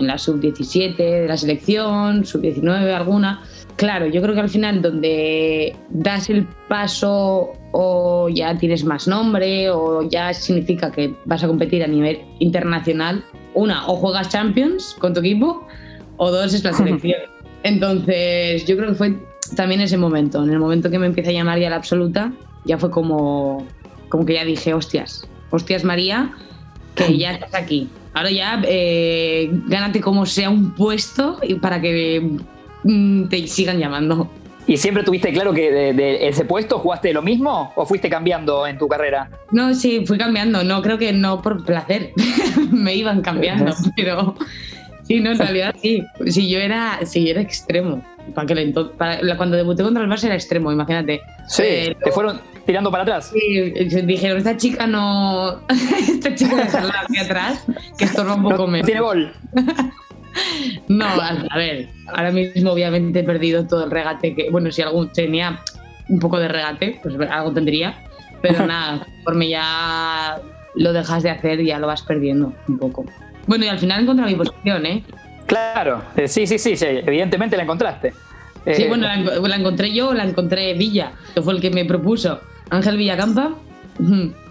en 0.01 0.07
la 0.07 0.17
sub-17 0.17 0.97
de 0.97 1.27
la 1.27 1.37
selección, 1.37 2.25
sub-19 2.25 2.93
alguna, 2.93 3.41
Claro, 3.81 4.05
yo 4.05 4.21
creo 4.21 4.35
que 4.35 4.41
al 4.41 4.49
final 4.49 4.81
donde 4.81 5.75
das 5.89 6.29
el 6.29 6.45
paso 6.67 7.53
o 7.71 8.29
ya 8.29 8.55
tienes 8.55 8.83
más 8.83 9.07
nombre 9.07 9.71
o 9.71 10.07
ya 10.07 10.33
significa 10.35 10.91
que 10.91 11.15
vas 11.25 11.43
a 11.43 11.47
competir 11.47 11.83
a 11.83 11.87
nivel 11.87 12.21
internacional, 12.37 13.23
una, 13.55 13.87
o 13.87 13.95
juegas 13.95 14.29
Champions 14.29 14.95
con 14.99 15.15
tu 15.15 15.21
equipo 15.21 15.65
o 16.17 16.29
dos, 16.29 16.53
es 16.53 16.63
la 16.63 16.73
selección. 16.73 17.21
Entonces, 17.63 18.65
yo 18.67 18.77
creo 18.77 18.89
que 18.89 18.95
fue 18.95 19.15
también 19.55 19.81
ese 19.81 19.97
momento, 19.97 20.43
en 20.43 20.51
el 20.51 20.59
momento 20.59 20.91
que 20.91 20.99
me 20.99 21.07
empieza 21.07 21.31
a 21.31 21.33
llamar 21.33 21.57
ya 21.57 21.71
la 21.71 21.77
absoluta, 21.77 22.31
ya 22.65 22.77
fue 22.77 22.91
como, 22.91 23.65
como 24.09 24.25
que 24.25 24.35
ya 24.35 24.45
dije, 24.45 24.75
hostias, 24.75 25.27
hostias 25.49 25.83
María, 25.83 26.31
que 26.93 27.17
ya 27.17 27.31
estás 27.31 27.55
aquí. 27.55 27.89
Ahora 28.13 28.31
ya 28.31 28.61
eh, 28.65 29.49
gánate 29.67 30.01
como 30.01 30.25
sea 30.25 30.49
un 30.49 30.71
puesto 30.71 31.39
para 31.61 31.79
que 31.81 32.39
Mm, 32.83 33.27
te 33.27 33.47
sigan 33.47 33.79
llamando. 33.79 34.29
¿Y 34.67 34.77
siempre 34.77 35.03
tuviste 35.03 35.33
claro 35.33 35.53
que 35.53 35.71
de, 35.71 36.27
ese 36.27 36.45
puesto 36.45 36.79
jugaste 36.79 37.11
lo 37.13 37.21
mismo 37.21 37.73
o 37.75 37.85
fuiste 37.85 38.09
cambiando 38.09 38.65
en 38.67 38.77
tu 38.77 38.87
carrera? 38.87 39.29
No, 39.51 39.73
sí, 39.73 40.05
fui 40.05 40.17
cambiando. 40.17 40.63
No, 40.63 40.81
creo 40.81 40.97
que 40.97 41.11
no 41.11 41.41
por 41.41 41.65
placer. 41.65 42.13
Me 42.71 42.95
iban 42.95 43.21
cambiando, 43.21 43.73
pero 43.95 44.35
sí, 45.03 45.19
no, 45.19 45.31
en 45.31 45.37
realidad 45.39 45.75
sí. 45.81 46.03
Si 46.27 46.49
yo 46.49 46.59
era, 46.59 46.99
si 47.05 47.29
era 47.29 47.41
extremo. 47.41 48.03
Para 48.35 48.47
que 48.47 48.73
para, 48.97 49.35
cuando 49.35 49.57
debuté 49.57 49.83
contra 49.83 50.03
el 50.03 50.09
Barça 50.09 50.25
era 50.25 50.35
extremo, 50.35 50.71
imagínate. 50.71 51.21
Sí, 51.47 51.95
te 52.03 52.11
fueron 52.11 52.39
tirando 52.65 52.91
para 52.91 53.03
atrás. 53.03 53.31
Sí, 53.33 53.71
dijeron, 54.03 54.37
esta 54.37 54.57
chica 54.57 54.87
no. 54.87 55.61
esta 56.09 56.33
chica 56.35 56.55
dejarla 56.55 56.93
hacia 57.01 57.21
atrás, 57.23 57.65
que 57.97 58.05
estorba 58.05 58.35
un 58.35 58.43
poco 58.43 58.67
no, 58.67 58.81
Tiene 58.81 59.01
gol. 59.01 59.33
No, 60.87 61.05
a, 61.05 61.57
ver, 61.57 61.89
ahora 62.07 62.31
mismo 62.31 62.71
obviamente 62.71 63.19
he 63.19 63.23
perdido 63.23 63.67
todo 63.67 63.83
el 63.83 63.91
regate 63.91 64.33
que, 64.33 64.49
bueno, 64.49 64.71
si 64.71 64.81
algún 64.81 65.11
tenía 65.11 65.61
un 66.07 66.19
poco 66.19 66.39
de 66.39 66.47
regate, 66.47 67.01
pues 67.03 67.15
algo 67.29 67.51
tendría, 67.51 67.95
pero 68.41 68.65
nada, 68.65 69.05
me 69.33 69.49
ya 69.49 70.39
lo 70.75 70.93
dejas 70.93 71.23
de 71.23 71.31
hacer 71.31 71.59
y 71.59 71.67
ya 71.67 71.79
lo 71.79 71.87
vas 71.87 72.01
perdiendo 72.01 72.53
un 72.67 72.77
poco. 72.77 73.05
Bueno, 73.45 73.65
y 73.65 73.67
al 73.67 73.79
final 73.79 74.03
encontré 74.03 74.25
mi 74.25 74.35
posición, 74.35 74.85
¿eh? 74.85 75.03
Claro, 75.45 76.01
eh, 76.15 76.27
sí, 76.27 76.47
sí, 76.47 76.57
sí, 76.57 76.75
evidentemente 76.79 77.57
la 77.57 77.63
encontraste. 77.63 78.13
Sí, 78.65 78.83
eh, 78.83 78.87
bueno, 78.87 79.07
la, 79.07 79.55
encontré 79.55 79.91
yo, 79.91 80.13
la 80.13 80.23
encontré 80.23 80.73
Villa, 80.75 81.13
que 81.33 81.41
fue 81.41 81.53
el 81.53 81.61
que 81.61 81.71
me 81.71 81.83
propuso. 81.85 82.39
Ángel 82.71 82.97
Villacampa 82.97 83.53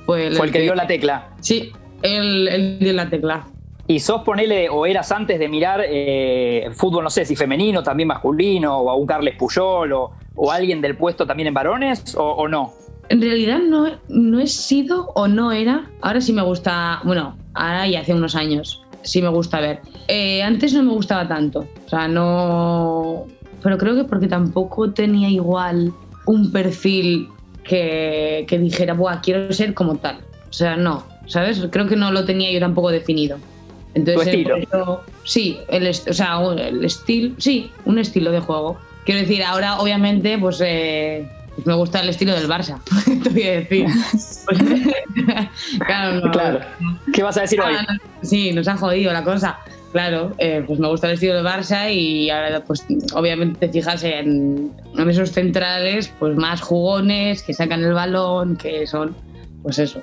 fue 0.07 0.29
el, 0.29 0.37
fue 0.37 0.47
el 0.47 0.53
que, 0.53 0.61
dio 0.61 0.75
la 0.75 0.87
tecla. 0.87 1.31
Sí, 1.41 1.73
él 2.03 2.79
dio 2.81 2.93
la 2.93 3.11
tecla. 3.11 3.47
Y 3.87 3.99
sos, 3.99 4.23
ponele, 4.23 4.69
o 4.69 4.87
eras 4.87 5.11
antes 5.11 5.39
de 5.41 5.49
mirar 5.49 5.83
eh, 5.85 6.71
fútbol, 6.75 7.03
no 7.03 7.11
sé 7.11 7.25
si 7.25 7.35
femenino, 7.35 7.83
también 7.83 8.07
masculino, 8.07 8.79
o 8.79 8.91
a 8.91 8.95
un 8.95 9.05
Carles 9.05 9.35
Puyol, 9.37 9.93
o, 9.93 10.12
alguien 10.53 10.81
del 10.81 10.97
puesto 10.97 11.27
también 11.27 11.49
en 11.49 11.55
varones, 11.55 12.15
o, 12.17 12.47
no? 12.47 12.73
En 13.09 13.21
realidad 13.21 13.59
no, 13.59 13.89
no 14.09 14.39
he 14.39 14.47
sido 14.47 15.11
o 15.17 15.27
no 15.27 15.50
era. 15.50 15.91
Ahora 16.03 16.21
sí 16.21 16.33
me 16.33 16.43
gusta, 16.43 17.00
bueno, 17.03 17.37
ahora 17.55 17.89
y 17.89 17.97
hace 17.97 18.15
unos 18.15 18.37
años 18.37 18.81
sí 19.03 19.21
me 19.23 19.29
gusta 19.29 19.61
ver. 19.61 19.81
Eh, 20.07 20.41
antes 20.43 20.73
no 20.73 20.85
me 20.85 20.93
gustaba 20.93 21.27
tanto, 21.27 21.67
o 21.87 21.89
sea, 21.89 22.07
no. 22.07 23.25
Pero 23.61 23.77
creo 23.77 23.97
que 23.97 24.05
porque 24.05 24.29
tampoco 24.29 24.93
tenía 24.93 25.29
igual 25.29 25.93
un 26.27 26.53
perfil 26.53 27.29
que, 27.71 28.47
que 28.49 28.59
dijera, 28.59 28.95
Buah, 28.95 29.21
quiero 29.21 29.53
ser 29.53 29.75
como 29.75 29.95
tal. 29.95 30.17
O 30.49 30.53
sea, 30.53 30.77
no, 30.77 31.05
¿sabes? 31.27 31.65
Creo 31.71 31.87
que 31.87 31.95
no 31.95 32.11
lo 32.11 32.25
tenía 32.25 32.50
yo 32.50 32.59
tampoco 32.59 32.91
definido. 32.91 33.39
Entonces, 33.95 34.27
estilo? 34.27 35.05
sí, 35.25 35.59
el, 35.69 35.89
o 35.89 36.12
sea, 36.12 36.41
el 36.59 36.85
estilo, 36.85 37.37
sí, 37.39 37.71
un 37.85 38.00
estilo 38.00 38.33
de 38.33 38.41
juego. 38.41 38.77
Quiero 39.05 39.21
decir, 39.21 39.45
ahora 39.45 39.79
obviamente, 39.79 40.37
pues, 40.37 40.61
eh, 40.65 41.29
pues 41.55 41.65
me 41.65 41.75
gusta 41.75 42.00
el 42.00 42.09
estilo 42.09 42.35
del 42.35 42.49
Barça, 42.49 42.81
te 43.23 43.29
voy 43.29 43.43
a 43.45 43.53
decir. 43.61 43.87
claro, 45.87 46.31
claro. 46.33 46.61
¿Qué 47.12 47.23
vas 47.23 47.37
a 47.37 47.43
decir 47.43 47.61
hoy? 47.61 47.75
Ah, 47.79 47.97
sí, 48.23 48.53
nos 48.53 48.67
ha 48.67 48.77
jodido 48.77 49.12
la 49.12 49.23
cosa. 49.23 49.61
Claro, 49.92 50.32
eh, 50.38 50.62
pues 50.66 50.78
me 50.78 50.88
gusta 50.88 51.09
el 51.09 51.14
estilo 51.14 51.35
del 51.35 51.44
Barça 51.44 51.92
y 51.92 52.30
ahora 52.30 52.62
pues 52.64 52.87
obviamente 53.12 53.66
te 53.66 53.73
fijas 53.73 54.04
en, 54.04 54.73
en, 54.97 55.11
esos 55.11 55.32
centrales 55.32 56.12
pues 56.18 56.37
más 56.37 56.61
jugones, 56.61 57.42
que 57.42 57.52
sacan 57.52 57.82
el 57.82 57.92
balón, 57.92 58.56
que 58.56 58.87
son 58.87 59.16
pues 59.62 59.80
eso. 59.80 60.00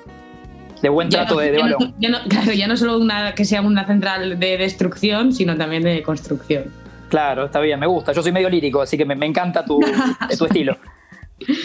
de 0.82 0.88
buen 0.90 1.08
trato 1.08 1.38
de, 1.38 1.58
balón. 1.58 1.94
claro, 2.28 2.52
ya 2.52 2.66
no 2.66 2.76
solo 2.76 2.98
una, 2.98 3.34
que 3.34 3.46
sea 3.46 3.62
una 3.62 3.86
central 3.86 4.38
de 4.38 4.58
destrucción, 4.58 5.32
sino 5.32 5.56
también 5.56 5.82
de 5.82 6.02
construcción. 6.02 6.64
Claro, 7.08 7.46
está 7.46 7.60
bien, 7.60 7.80
me 7.80 7.86
gusta. 7.86 8.12
Yo 8.12 8.22
soy 8.22 8.32
medio 8.32 8.50
lírico, 8.50 8.82
así 8.82 8.98
que 8.98 9.06
me, 9.06 9.24
encanta 9.24 9.64
tu, 9.64 9.80
tu 10.38 10.44
estilo. 10.44 10.76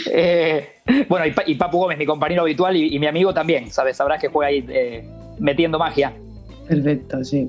Eh, 0.09 0.81
bueno, 1.09 1.25
y, 1.45 1.55
Papu 1.55 1.77
Gómez, 1.77 1.97
mi 1.97 2.05
compañero 2.05 2.43
habitual 2.43 2.77
y, 2.77 2.97
mi 2.99 3.07
amigo 3.07 3.33
también, 3.33 3.69
¿sabes? 3.69 3.97
Sabrás 3.97 4.21
que 4.21 4.29
juega 4.29 4.47
ahí 4.47 4.65
eh, 4.69 5.05
metiendo 5.39 5.77
magia. 5.77 6.13
Perfecto, 6.69 7.21
sí. 7.25 7.47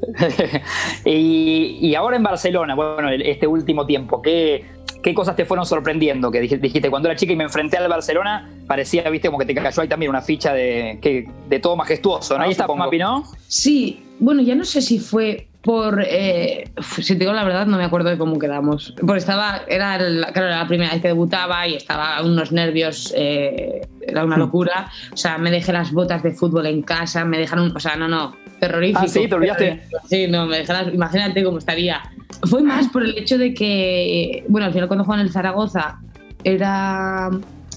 y, 1.04 1.94
ahora 1.94 2.16
en 2.16 2.22
Barcelona, 2.22 2.74
bueno, 2.74 3.10
este 3.10 3.46
último 3.46 3.86
tiempo, 3.86 4.22
¿qué, 4.22 4.64
¿qué 5.02 5.14
cosas 5.14 5.36
te 5.36 5.44
fueron 5.44 5.66
sorprendiendo? 5.66 6.30
Que 6.30 6.40
dijiste, 6.40 6.90
cuando 6.90 7.08
era 7.08 7.16
chica 7.16 7.32
y 7.32 7.36
me 7.36 7.44
enfrenté 7.44 7.76
al 7.76 7.88
Barcelona, 7.88 8.50
parecía, 8.66 9.08
viste, 9.10 9.28
como 9.28 9.38
que 9.38 9.46
te 9.46 9.54
cayó 9.54 9.82
ahí 9.82 9.88
también 9.88 10.10
una 10.10 10.22
ficha 10.22 10.52
de, 10.52 10.98
que, 11.00 11.28
de 11.48 11.58
todo 11.60 11.76
majestuoso, 11.76 12.36
¿no? 12.36 12.44
Ahí 12.44 12.52
está 12.52 12.66
Mapi, 12.66 12.98
¿no? 12.98 13.24
Sí, 13.48 14.02
bueno, 14.18 14.42
ya 14.42 14.54
no 14.54 14.64
sé 14.64 14.82
si 14.82 14.98
fue 14.98 15.46
por 15.62 16.02
eh, 16.06 16.70
si 17.02 17.14
te 17.14 17.18
digo 17.20 17.32
la 17.32 17.44
verdad 17.44 17.66
no 17.66 17.76
me 17.76 17.84
acuerdo 17.84 18.08
de 18.08 18.16
cómo 18.16 18.38
quedamos 18.38 18.94
porque 18.98 19.18
estaba 19.18 19.60
era 19.68 19.98
la, 19.98 20.32
claro, 20.32 20.48
la 20.48 20.66
primera 20.66 20.92
vez 20.92 21.02
que 21.02 21.08
debutaba 21.08 21.66
y 21.66 21.74
estaba 21.74 22.22
unos 22.22 22.50
nervios 22.50 23.12
eh, 23.14 23.82
era 24.00 24.24
una 24.24 24.36
hmm. 24.36 24.40
locura 24.40 24.90
o 25.12 25.16
sea 25.16 25.36
me 25.36 25.50
dejé 25.50 25.72
las 25.72 25.92
botas 25.92 26.22
de 26.22 26.32
fútbol 26.32 26.64
en 26.64 26.80
casa 26.80 27.26
me 27.26 27.38
dejaron 27.38 27.76
o 27.76 27.80
sea 27.80 27.96
no 27.96 28.08
no 28.08 28.34
terrorífico 28.60 29.00
ah 29.02 29.08
sí 29.08 29.26
te 29.26 29.34
olvidaste 29.34 29.82
sí 30.08 30.26
no 30.28 30.46
me 30.46 30.64
imagínate 30.92 31.42
cómo 31.42 31.58
estaría 31.58 32.02
fue 32.48 32.62
más 32.62 32.88
por 32.88 33.02
el 33.02 33.16
hecho 33.18 33.38
de 33.38 33.52
que 33.54 34.44
bueno 34.48 34.66
al 34.66 34.72
final 34.72 34.88
cuando 34.88 35.04
jugaban 35.04 35.20
en 35.20 35.26
el 35.26 35.32
Zaragoza 35.32 35.98
era 36.44 37.30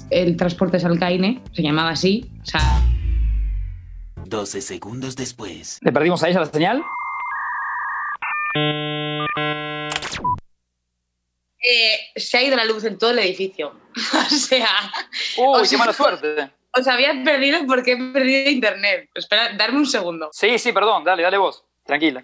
el 0.10 0.38
transporte 0.38 0.80
Salcaine 0.80 1.42
se 1.54 1.64
llamaba 1.64 1.90
así 1.90 2.30
o 2.42 2.46
sea 2.46 2.84
12 4.34 4.62
segundos 4.62 5.16
después. 5.16 5.78
¿Le 5.82 5.92
perdimos 5.92 6.24
a 6.24 6.28
ella 6.28 6.40
la 6.40 6.48
señal? 6.48 6.84
Eh, 11.60 12.00
se 12.16 12.38
ha 12.38 12.44
ido 12.44 12.56
la 12.56 12.66
luz 12.66 12.84
en 12.84 12.98
todo 12.98 13.12
el 13.12 13.20
edificio. 13.20 13.76
o 13.96 14.36
sea. 14.36 14.92
¡Uy, 15.38 15.68
qué 15.70 15.78
mala 15.78 15.94
suerte! 15.94 16.52
Os 16.76 16.88
había 16.88 17.24
perdido 17.24 17.60
porque 17.68 17.92
he 17.92 17.98
perdido 17.98 18.50
internet. 18.50 19.08
Espera, 19.14 19.54
darme 19.56 19.78
un 19.80 19.86
segundo. 19.86 20.30
Sí, 20.32 20.58
sí, 20.58 20.72
perdón, 20.72 21.04
dale, 21.04 21.22
dale 21.22 21.38
vos. 21.38 21.64
Tranquila. 21.86 22.24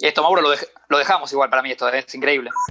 Y 0.00 0.06
esto, 0.06 0.22
Mauro, 0.22 0.40
lo, 0.40 0.50
lo, 0.88 0.98
dejamos 0.98 1.30
igual 1.32 1.50
para 1.50 1.62
mí, 1.62 1.72
esto 1.72 1.88
es 1.88 2.14
increíble. 2.14 2.50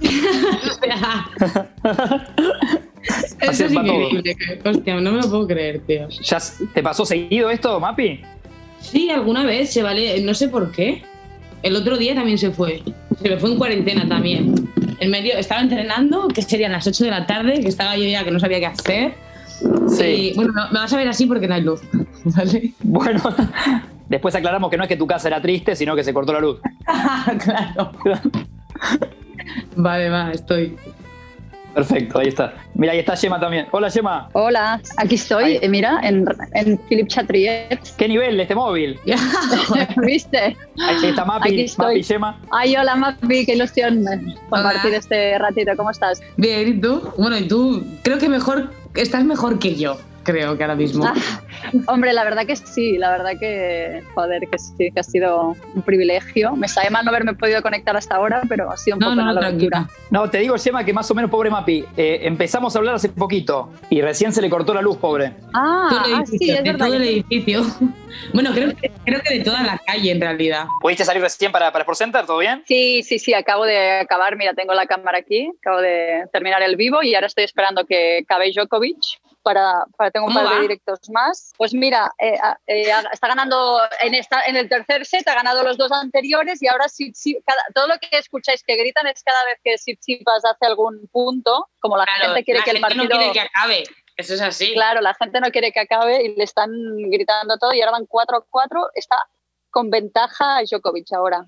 Eso 3.40 3.66
es 3.66 3.72
increíble. 3.72 4.36
Hostia, 4.64 4.94
no 4.96 5.12
me 5.12 5.22
lo 5.22 5.30
puedo 5.30 5.46
creer, 5.46 5.80
tío. 5.86 6.08
¿Ya 6.08 6.38
¿Te 6.74 6.82
pasó 6.82 7.06
seguido 7.06 7.50
esto, 7.50 7.78
Mapi? 7.78 8.20
Sí, 8.80 9.10
alguna 9.10 9.44
vez 9.44 9.72
se 9.72 9.82
vale, 9.82 10.20
no 10.22 10.34
sé 10.34 10.48
por 10.48 10.72
qué. 10.72 11.04
El 11.62 11.76
otro 11.76 11.96
día 11.96 12.16
también 12.16 12.38
se 12.38 12.50
fue. 12.50 12.82
Se 13.22 13.28
me 13.28 13.36
fue 13.38 13.50
en 13.50 13.58
cuarentena 13.58 14.08
también. 14.08 14.72
En 14.98 15.10
medio, 15.10 15.34
estaba 15.36 15.60
entrenando, 15.60 16.28
que 16.28 16.42
serían 16.42 16.72
las 16.72 16.86
8 16.86 17.04
de 17.04 17.10
la 17.10 17.26
tarde, 17.26 17.60
que 17.60 17.68
estaba 17.68 17.96
yo 17.96 18.04
ya 18.04 18.24
que 18.24 18.30
no 18.30 18.40
sabía 18.40 18.58
qué 18.60 18.66
hacer. 18.66 19.14
Sí. 19.88 20.32
bueno, 20.36 20.52
me 20.70 20.78
vas 20.78 20.92
a 20.92 20.96
ver 20.96 21.08
así 21.08 21.26
porque 21.26 21.48
no 21.48 21.54
hay 21.54 21.62
luz. 21.62 21.80
¿Vale? 22.24 22.72
Bueno, 22.82 23.22
después 24.08 24.34
aclaramos 24.34 24.70
que 24.70 24.76
no 24.76 24.84
es 24.84 24.88
que 24.88 24.96
tu 24.96 25.06
casa 25.06 25.28
era 25.28 25.40
triste, 25.40 25.76
sino 25.76 25.94
que 25.94 26.04
se 26.04 26.12
cortó 26.12 26.32
la 26.32 26.40
luz. 26.40 26.60
claro. 27.44 27.92
vale, 29.76 30.08
va, 30.08 30.32
estoy. 30.32 30.76
Perfecto, 31.76 32.20
ahí 32.20 32.28
está. 32.28 32.54
Mira, 32.74 32.94
ahí 32.94 33.00
está 33.00 33.14
Yema 33.16 33.38
también. 33.38 33.66
Hola, 33.70 33.90
Yema. 33.90 34.30
Hola, 34.32 34.80
aquí 34.96 35.16
estoy, 35.16 35.58
eh, 35.60 35.68
mira, 35.68 36.00
en, 36.02 36.24
en 36.54 36.78
Philip 36.88 37.06
Chatriet. 37.06 37.80
¿Qué 37.98 38.08
nivel 38.08 38.40
este 38.40 38.54
móvil? 38.54 38.98
¿Viste? 39.98 40.56
Ahí 40.80 41.04
está 41.04 41.26
Mapi, 41.26 41.66
Mapi, 41.76 42.02
Yema. 42.02 42.40
Ay, 42.50 42.76
hola 42.76 42.96
Mapi, 42.96 43.44
qué 43.44 43.56
ilusión 43.56 44.06
compartir 44.48 44.94
este 44.94 45.36
ratito. 45.36 45.72
¿Cómo 45.76 45.90
estás? 45.90 46.22
Bien, 46.38 46.66
¿y 46.66 46.80
tú? 46.80 47.12
Bueno, 47.18 47.36
y 47.36 47.46
tú, 47.46 47.84
creo 48.02 48.16
que 48.16 48.30
mejor, 48.30 48.70
estás 48.94 49.24
mejor 49.24 49.58
que 49.58 49.74
yo 49.74 49.98
creo 50.26 50.56
que 50.58 50.64
ahora 50.64 50.74
mismo. 50.74 51.06
Ah, 51.06 51.14
hombre, 51.86 52.12
la 52.12 52.24
verdad 52.24 52.44
que 52.44 52.56
sí, 52.56 52.98
la 52.98 53.10
verdad 53.10 53.38
que, 53.38 54.02
joder, 54.14 54.48
que 54.50 54.58
sí, 54.58 54.90
que 54.92 55.00
ha 55.00 55.02
sido 55.02 55.56
un 55.74 55.82
privilegio. 55.82 56.56
Me 56.56 56.68
sabe 56.68 56.90
mal 56.90 57.04
no 57.04 57.10
haberme 57.10 57.34
podido 57.34 57.62
conectar 57.62 57.96
hasta 57.96 58.16
ahora, 58.16 58.42
pero 58.48 58.70
ha 58.70 58.76
sido 58.76 58.96
un 58.96 59.00
poco 59.00 59.14
no, 59.14 59.30
una 59.30 59.50
locura. 59.50 59.88
No, 60.10 60.28
te 60.28 60.38
digo, 60.38 60.56
Shema, 60.56 60.84
que 60.84 60.92
más 60.92 61.08
o 61.10 61.14
menos, 61.14 61.30
pobre 61.30 61.48
Mapi, 61.48 61.84
eh, 61.96 62.20
empezamos 62.22 62.74
a 62.74 62.78
hablar 62.80 62.96
hace 62.96 63.08
poquito 63.08 63.72
y 63.88 64.02
recién 64.02 64.32
se 64.32 64.42
le 64.42 64.50
cortó 64.50 64.74
la 64.74 64.82
luz, 64.82 64.96
pobre. 64.96 65.32
Ah, 65.54 66.04
ah 66.16 66.24
sí, 66.26 66.50
es 66.50 66.64
de 66.64 66.74
todo 66.74 66.94
el 66.94 67.02
edificio. 67.02 67.62
bueno, 68.34 68.50
creo 68.52 68.74
que, 68.74 68.90
creo 69.04 69.20
que 69.22 69.38
de 69.38 69.44
toda 69.44 69.62
la 69.62 69.80
calle, 69.86 70.10
en 70.10 70.20
realidad. 70.20 70.66
¿Pudiste 70.80 71.04
salir 71.04 71.22
recién 71.22 71.52
para, 71.52 71.70
para 71.70 71.82
Sport 71.82 71.98
Center? 71.98 72.26
¿Todo 72.26 72.38
bien? 72.38 72.64
Sí, 72.66 73.02
sí, 73.04 73.20
sí, 73.20 73.32
acabo 73.32 73.64
de 73.64 74.00
acabar. 74.00 74.36
Mira, 74.36 74.54
tengo 74.54 74.74
la 74.74 74.86
cámara 74.86 75.18
aquí, 75.18 75.52
acabo 75.60 75.80
de 75.80 76.24
terminar 76.32 76.62
el 76.62 76.74
vivo 76.74 77.02
y 77.02 77.14
ahora 77.14 77.28
estoy 77.28 77.44
esperando 77.44 77.86
que 77.86 78.18
acabe 78.24 78.50
Djokovic 78.52 78.98
para, 79.46 79.84
para 79.96 80.10
tengo 80.10 80.26
un 80.26 80.34
par 80.34 80.48
de 80.48 80.60
directos 80.62 81.08
más. 81.10 81.52
Pues 81.56 81.72
mira, 81.72 82.12
eh, 82.18 82.36
eh, 82.66 82.90
está 83.12 83.28
ganando 83.28 83.80
en, 84.02 84.12
esta, 84.14 84.44
en 84.44 84.56
el 84.56 84.68
tercer 84.68 85.06
set, 85.06 85.28
ha 85.28 85.34
ganado 85.34 85.62
los 85.62 85.76
dos 85.76 85.92
anteriores 85.92 86.60
y 86.60 86.66
ahora 86.66 86.88
sí, 86.88 87.12
todo 87.72 87.86
lo 87.86 87.94
que 88.00 88.18
escucháis 88.18 88.64
que 88.64 88.74
gritan 88.74 89.06
es 89.06 89.22
cada 89.22 89.44
vez 89.44 89.60
que 89.62 89.76
Tsitsipas 89.76 90.44
hace 90.44 90.66
algún 90.66 91.06
punto, 91.12 91.68
como 91.78 91.96
la 91.96 92.06
gente 92.06 92.42
quiere 92.42 92.60
que 92.64 92.72
el 92.72 92.80
partido... 92.80 93.04
no 93.04 93.08
quiere 93.08 93.32
que 93.32 93.40
acabe. 93.40 93.84
Eso 94.16 94.34
es 94.34 94.40
así. 94.40 94.72
Claro, 94.72 95.00
la 95.00 95.14
gente 95.14 95.40
no 95.40 95.52
quiere 95.52 95.70
que 95.70 95.78
acabe 95.78 96.24
y 96.24 96.34
le 96.34 96.42
están 96.42 96.72
gritando 97.08 97.56
todo 97.56 97.72
y 97.72 97.80
ahora 97.82 97.92
van 97.92 98.06
4-4. 98.08 98.90
Está 98.94 99.16
con 99.70 99.90
ventaja 99.90 100.62
Djokovic 100.68 101.12
ahora. 101.12 101.44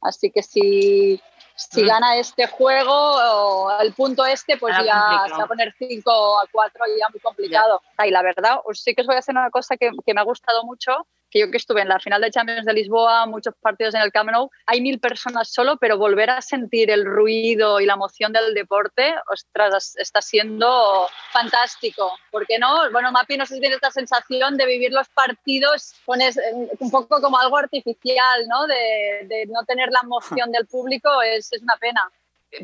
Así 0.00 0.32
que 0.32 0.42
si 0.42 1.20
si 1.56 1.82
mm. 1.82 1.86
gana 1.86 2.16
este 2.16 2.46
juego 2.46 2.92
o 2.92 3.80
el 3.80 3.92
punto 3.94 4.24
este, 4.26 4.56
pues 4.58 4.76
ya 4.84 5.24
se 5.26 5.34
va 5.34 5.44
a 5.44 5.46
poner 5.46 5.74
5 5.76 6.40
a 6.40 6.46
4 6.52 6.84
y 6.94 7.00
ya 7.00 7.08
muy 7.08 7.20
complicado. 7.20 7.80
Y 8.04 8.10
la 8.10 8.22
verdad, 8.22 8.60
os 8.64 8.80
sí 8.82 8.94
que 8.94 9.00
os 9.00 9.06
voy 9.06 9.16
a 9.16 9.20
hacer 9.20 9.34
una 9.34 9.50
cosa 9.50 9.76
que, 9.76 9.90
que 10.04 10.14
me 10.14 10.20
ha 10.20 10.24
gustado 10.24 10.64
mucho, 10.64 11.06
yo 11.38 11.50
que 11.50 11.56
estuve 11.56 11.82
en 11.82 11.88
la 11.88 12.00
final 12.00 12.20
de 12.20 12.30
Champions 12.30 12.66
de 12.66 12.72
Lisboa, 12.72 13.26
muchos 13.26 13.54
partidos 13.60 13.94
en 13.94 14.02
el 14.02 14.12
Camp 14.12 14.26
hay 14.66 14.80
mil 14.80 14.98
personas 14.98 15.52
solo, 15.52 15.76
pero 15.76 15.98
volver 15.98 16.30
a 16.30 16.40
sentir 16.40 16.90
el 16.90 17.04
ruido 17.04 17.80
y 17.80 17.86
la 17.86 17.94
emoción 17.94 18.32
del 18.32 18.54
deporte, 18.54 19.14
ostras, 19.30 19.94
está 19.96 20.20
siendo 20.20 21.08
fantástico. 21.30 22.12
¿Por 22.30 22.46
qué 22.46 22.58
no? 22.58 22.90
Bueno, 22.90 23.12
Mapi, 23.12 23.36
no 23.36 23.46
sé 23.46 23.54
si 23.54 23.60
tienes 23.60 23.76
esta 23.76 23.90
sensación 23.90 24.56
de 24.56 24.66
vivir 24.66 24.92
los 24.92 25.08
partidos 25.08 25.94
pones 26.04 26.38
un 26.78 26.90
poco 26.90 27.20
como 27.20 27.38
algo 27.38 27.56
artificial, 27.56 28.46
¿no? 28.48 28.66
De, 28.66 29.26
de 29.26 29.46
no 29.46 29.64
tener 29.64 29.90
la 29.90 30.00
emoción 30.02 30.50
del 30.50 30.66
público, 30.66 31.22
es, 31.22 31.52
es 31.52 31.62
una 31.62 31.76
pena. 31.76 32.02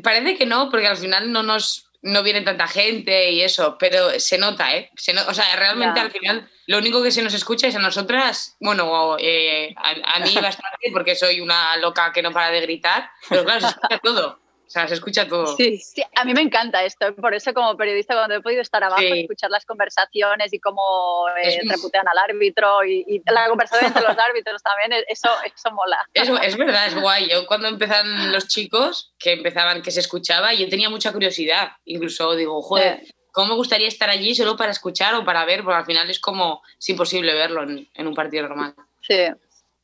Parece 0.01 0.37
que 0.37 0.45
no, 0.45 0.69
porque 0.69 0.87
al 0.87 0.97
final 0.97 1.31
no 1.31 1.43
nos 1.43 1.89
no 2.03 2.21
viene 2.21 2.41
tanta 2.41 2.67
gente 2.67 3.31
y 3.31 3.41
eso, 3.41 3.77
pero 3.79 4.19
se 4.19 4.37
nota, 4.37 4.75
¿eh? 4.75 4.91
o 5.27 5.33
sea, 5.33 5.55
realmente 5.55 5.99
al 5.99 6.11
final 6.11 6.49
lo 6.67 6.77
único 6.77 7.01
que 7.01 7.11
se 7.11 7.21
nos 7.21 7.33
escucha 7.33 7.67
es 7.67 7.75
a 7.75 7.79
nosotras, 7.79 8.57
bueno, 8.59 9.17
eh, 9.19 9.73
a, 9.77 10.19
mí 10.19 10.33
bastante 10.35 10.91
porque 10.91 11.15
soy 11.15 11.39
una 11.39 11.75
loca 11.77 12.11
que 12.11 12.21
no 12.21 12.31
para 12.31 12.51
de 12.51 12.61
gritar, 12.61 13.09
pero 13.29 13.45
claro, 13.45 13.61
se 13.61 13.67
escucha 13.67 13.99
todo. 13.99 14.42
O 14.73 14.79
sea, 14.79 14.87
se 14.87 14.95
escucha 14.95 15.27
todo. 15.27 15.55
Sí, 15.55 15.77
sí, 15.77 16.01
a 16.15 16.25
mí 16.25 16.33
me 16.33 16.41
encanta 16.41 16.83
esto. 16.83 17.13
Por 17.13 17.35
eso, 17.35 17.53
como 17.53 17.77
periodista, 17.77 18.15
cuando 18.15 18.33
he 18.33 18.41
podido 18.41 18.63
estar 18.63 18.83
abajo, 18.83 19.03
escuchar 19.03 19.51
las 19.51 19.67
conversaciones 19.67 20.51
y 20.51 20.59
cómo 20.59 21.27
eh, 21.43 21.59
reputean 21.69 22.07
al 22.07 22.17
árbitro 22.17 22.83
y, 22.83 23.21
la 23.31 23.49
conversación 23.49 23.85
entre 23.89 24.01
los 24.01 24.17
árbitros 24.17 24.63
también, 24.63 25.03
eso, 25.07 25.29
eso 25.45 25.69
mola. 25.75 25.99
Es 26.11 26.57
verdad, 26.57 26.87
es 26.87 26.99
guay. 26.99 27.29
Yo 27.29 27.45
cuando 27.45 27.67
empezaron 27.67 28.31
los 28.31 28.47
chicos, 28.47 29.13
que 29.19 29.33
empezaban, 29.33 29.83
que 29.83 29.91
se 29.91 29.99
escuchaba, 29.99 30.55
yo 30.55 30.67
tenía 30.67 30.89
mucha 30.89 31.13
curiosidad. 31.13 31.73
Incluso 31.85 32.33
digo, 32.35 32.59
joder, 32.63 33.03
¿cómo 33.31 33.49
me 33.49 33.55
gustaría 33.55 33.87
estar 33.87 34.09
allí 34.09 34.33
solo 34.33 34.57
para 34.57 34.71
escuchar 34.71 35.13
o 35.13 35.23
para 35.23 35.45
ver? 35.45 35.63
Porque 35.63 35.77
al 35.77 35.85
final 35.85 36.09
es 36.09 36.19
como 36.19 36.63
es 36.79 36.89
imposible 36.89 37.35
verlo 37.35 37.61
en, 37.61 37.87
en 37.93 38.07
un 38.07 38.15
partido 38.15 38.47
normal. 38.47 38.73
Sí, 39.01 39.19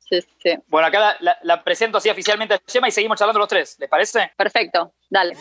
Sí, 0.10 0.22
sí. 0.42 0.58
Bueno, 0.68 0.88
acá 0.88 1.18
la, 1.20 1.64
presento 1.64 2.00
así 2.00 2.10
oficialmente 2.10 2.56
a 2.56 2.62
Gemma 2.66 2.88
y 2.88 2.92
seguimos 2.92 3.20
charlando 3.20 3.40
los 3.40 3.48
tres. 3.48 3.76
¿Les 3.80 3.88
parece? 3.88 4.32
Perfecto, 4.36 4.92
dale. 5.10 5.36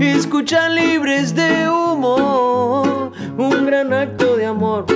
Escuchan 0.00 0.74
libres 0.74 1.34
de 1.34 1.68
humo, 1.68 3.12
un 3.36 3.66
gran 3.66 3.92
acto 3.92 4.36
de 4.36 4.46
amor, 4.46 4.86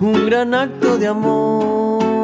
un 0.00 0.26
gran 0.26 0.54
acto 0.54 0.98
de 0.98 1.06
amor. 1.06 2.17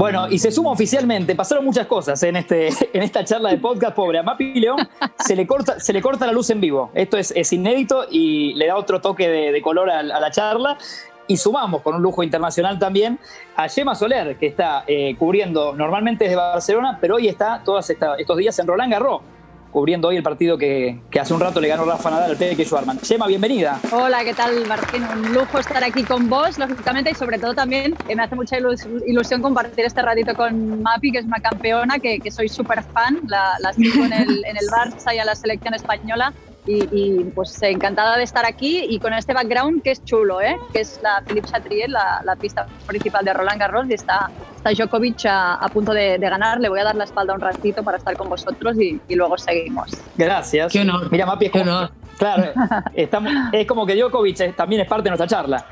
Bueno, 0.00 0.28
y 0.30 0.38
se 0.38 0.50
suma 0.50 0.70
oficialmente, 0.70 1.34
pasaron 1.34 1.62
muchas 1.62 1.86
cosas 1.86 2.22
en, 2.22 2.36
este, 2.36 2.68
en 2.94 3.02
esta 3.02 3.22
charla 3.22 3.50
de 3.50 3.58
podcast, 3.58 3.94
pobre. 3.94 4.18
A 4.18 4.22
Mapi 4.22 4.54
León 4.54 4.78
se 5.18 5.36
le 5.36 5.46
corta, 5.46 5.78
se 5.78 5.92
le 5.92 6.00
corta 6.00 6.26
la 6.26 6.32
luz 6.32 6.48
en 6.48 6.58
vivo. 6.58 6.90
Esto 6.94 7.18
es, 7.18 7.52
inédito 7.52 8.06
y 8.10 8.54
le 8.54 8.66
da 8.66 8.76
otro 8.76 9.02
toque 9.02 9.28
de, 9.28 9.60
color 9.60 9.90
a, 9.90 10.02
la 10.02 10.30
charla. 10.30 10.78
Y 11.26 11.36
sumamos 11.36 11.82
con 11.82 11.96
un 11.96 12.02
lujo 12.02 12.22
internacional 12.22 12.78
también 12.78 13.18
a 13.56 13.68
Gemma 13.68 13.94
Soler, 13.94 14.38
que 14.38 14.46
está 14.46 14.84
eh, 14.86 15.16
cubriendo 15.18 15.74
normalmente 15.74 16.24
desde 16.24 16.36
Barcelona, 16.36 16.96
pero 16.98 17.16
hoy 17.16 17.28
está 17.28 17.60
todos 17.62 17.90
estos 17.90 18.36
días 18.38 18.58
en 18.58 18.66
Roland 18.66 18.92
Garros 18.92 19.20
cubriendo 19.70 20.08
hoy 20.08 20.16
el 20.16 20.22
partido 20.22 20.58
que, 20.58 20.98
hace 21.20 21.34
un 21.34 21.40
rato 21.40 21.60
le 21.60 21.68
ganó 21.68 21.84
Rafa 21.84 22.10
Nadal 22.10 22.30
al 22.30 22.36
Peque 22.36 22.64
Schwarman. 22.64 22.98
Gemma, 23.00 23.26
bienvenida. 23.26 23.80
Hola, 23.92 24.24
¿qué 24.24 24.34
tal, 24.34 24.66
Martín? 24.66 25.02
Un 25.04 25.32
lujo 25.32 25.58
estar 25.58 25.82
aquí 25.84 26.02
con 26.02 26.28
vos, 26.28 26.58
lógicamente, 26.58 27.10
y 27.10 27.14
sobre 27.14 27.38
todo 27.38 27.54
también 27.54 27.94
me 28.14 28.22
hace 28.22 28.34
mucha 28.34 28.56
ilusión 28.58 29.42
compartir 29.42 29.84
este 29.84 30.02
ratito 30.02 30.34
con 30.34 30.82
Mapi, 30.82 31.12
que 31.12 31.18
es 31.18 31.24
una 31.24 31.40
campeona, 31.40 31.98
que, 31.98 32.18
soy 32.30 32.48
súper 32.48 32.82
fan, 32.82 33.20
la, 33.26 33.54
la 33.60 33.70
en 33.70 34.56
el 34.56 34.66
Barça 34.68 35.14
y 35.14 35.18
a 35.18 35.24
la 35.24 35.34
selección 35.34 35.74
española 35.74 36.32
y, 36.66 37.24
pues 37.34 37.60
encantada 37.62 38.16
de 38.16 38.24
estar 38.24 38.44
aquí 38.44 38.86
y 38.88 38.98
con 38.98 39.12
este 39.14 39.32
background 39.32 39.82
que 39.82 39.92
es 39.92 40.04
chulo, 40.04 40.40
¿eh? 40.40 40.56
que 40.72 40.80
es 40.80 41.00
la 41.02 41.22
Philippe 41.26 41.48
Chatrier, 41.48 41.88
la, 41.88 42.22
la, 42.24 42.36
pista 42.36 42.66
principal 42.86 43.24
de 43.24 43.32
Roland 43.32 43.58
Garros 43.58 43.88
y 43.88 43.94
está, 43.94 44.30
está 44.56 44.70
Djokovic 44.70 45.24
a, 45.26 45.68
punto 45.72 45.92
de, 45.92 46.18
ganar. 46.18 46.60
Le 46.60 46.68
voy 46.68 46.80
a 46.80 46.84
dar 46.84 46.94
la 46.94 47.04
espalda 47.04 47.34
un 47.34 47.40
ratito 47.40 47.82
para 47.82 47.98
estar 47.98 48.16
con 48.16 48.28
vosotros 48.28 48.76
y, 48.78 49.00
luego 49.14 49.36
seguimos. 49.38 49.90
Gracias. 50.16 50.72
Qué 50.72 50.80
honor. 50.80 51.10
Mira, 51.10 51.26
Mapi, 51.26 51.46
es 51.46 51.52
Qué 51.52 51.60
honor. 51.60 51.90
Claro, 52.18 52.52
estamos, 52.94 53.32
es 53.52 53.66
como 53.66 53.86
que 53.86 53.96
Djokovic 53.96 54.54
también 54.54 54.82
es 54.82 54.88
parte 54.88 55.04
de 55.04 55.16
nuestra 55.16 55.26
charla. 55.26 55.66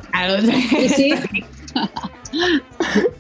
Sí. 0.89 1.15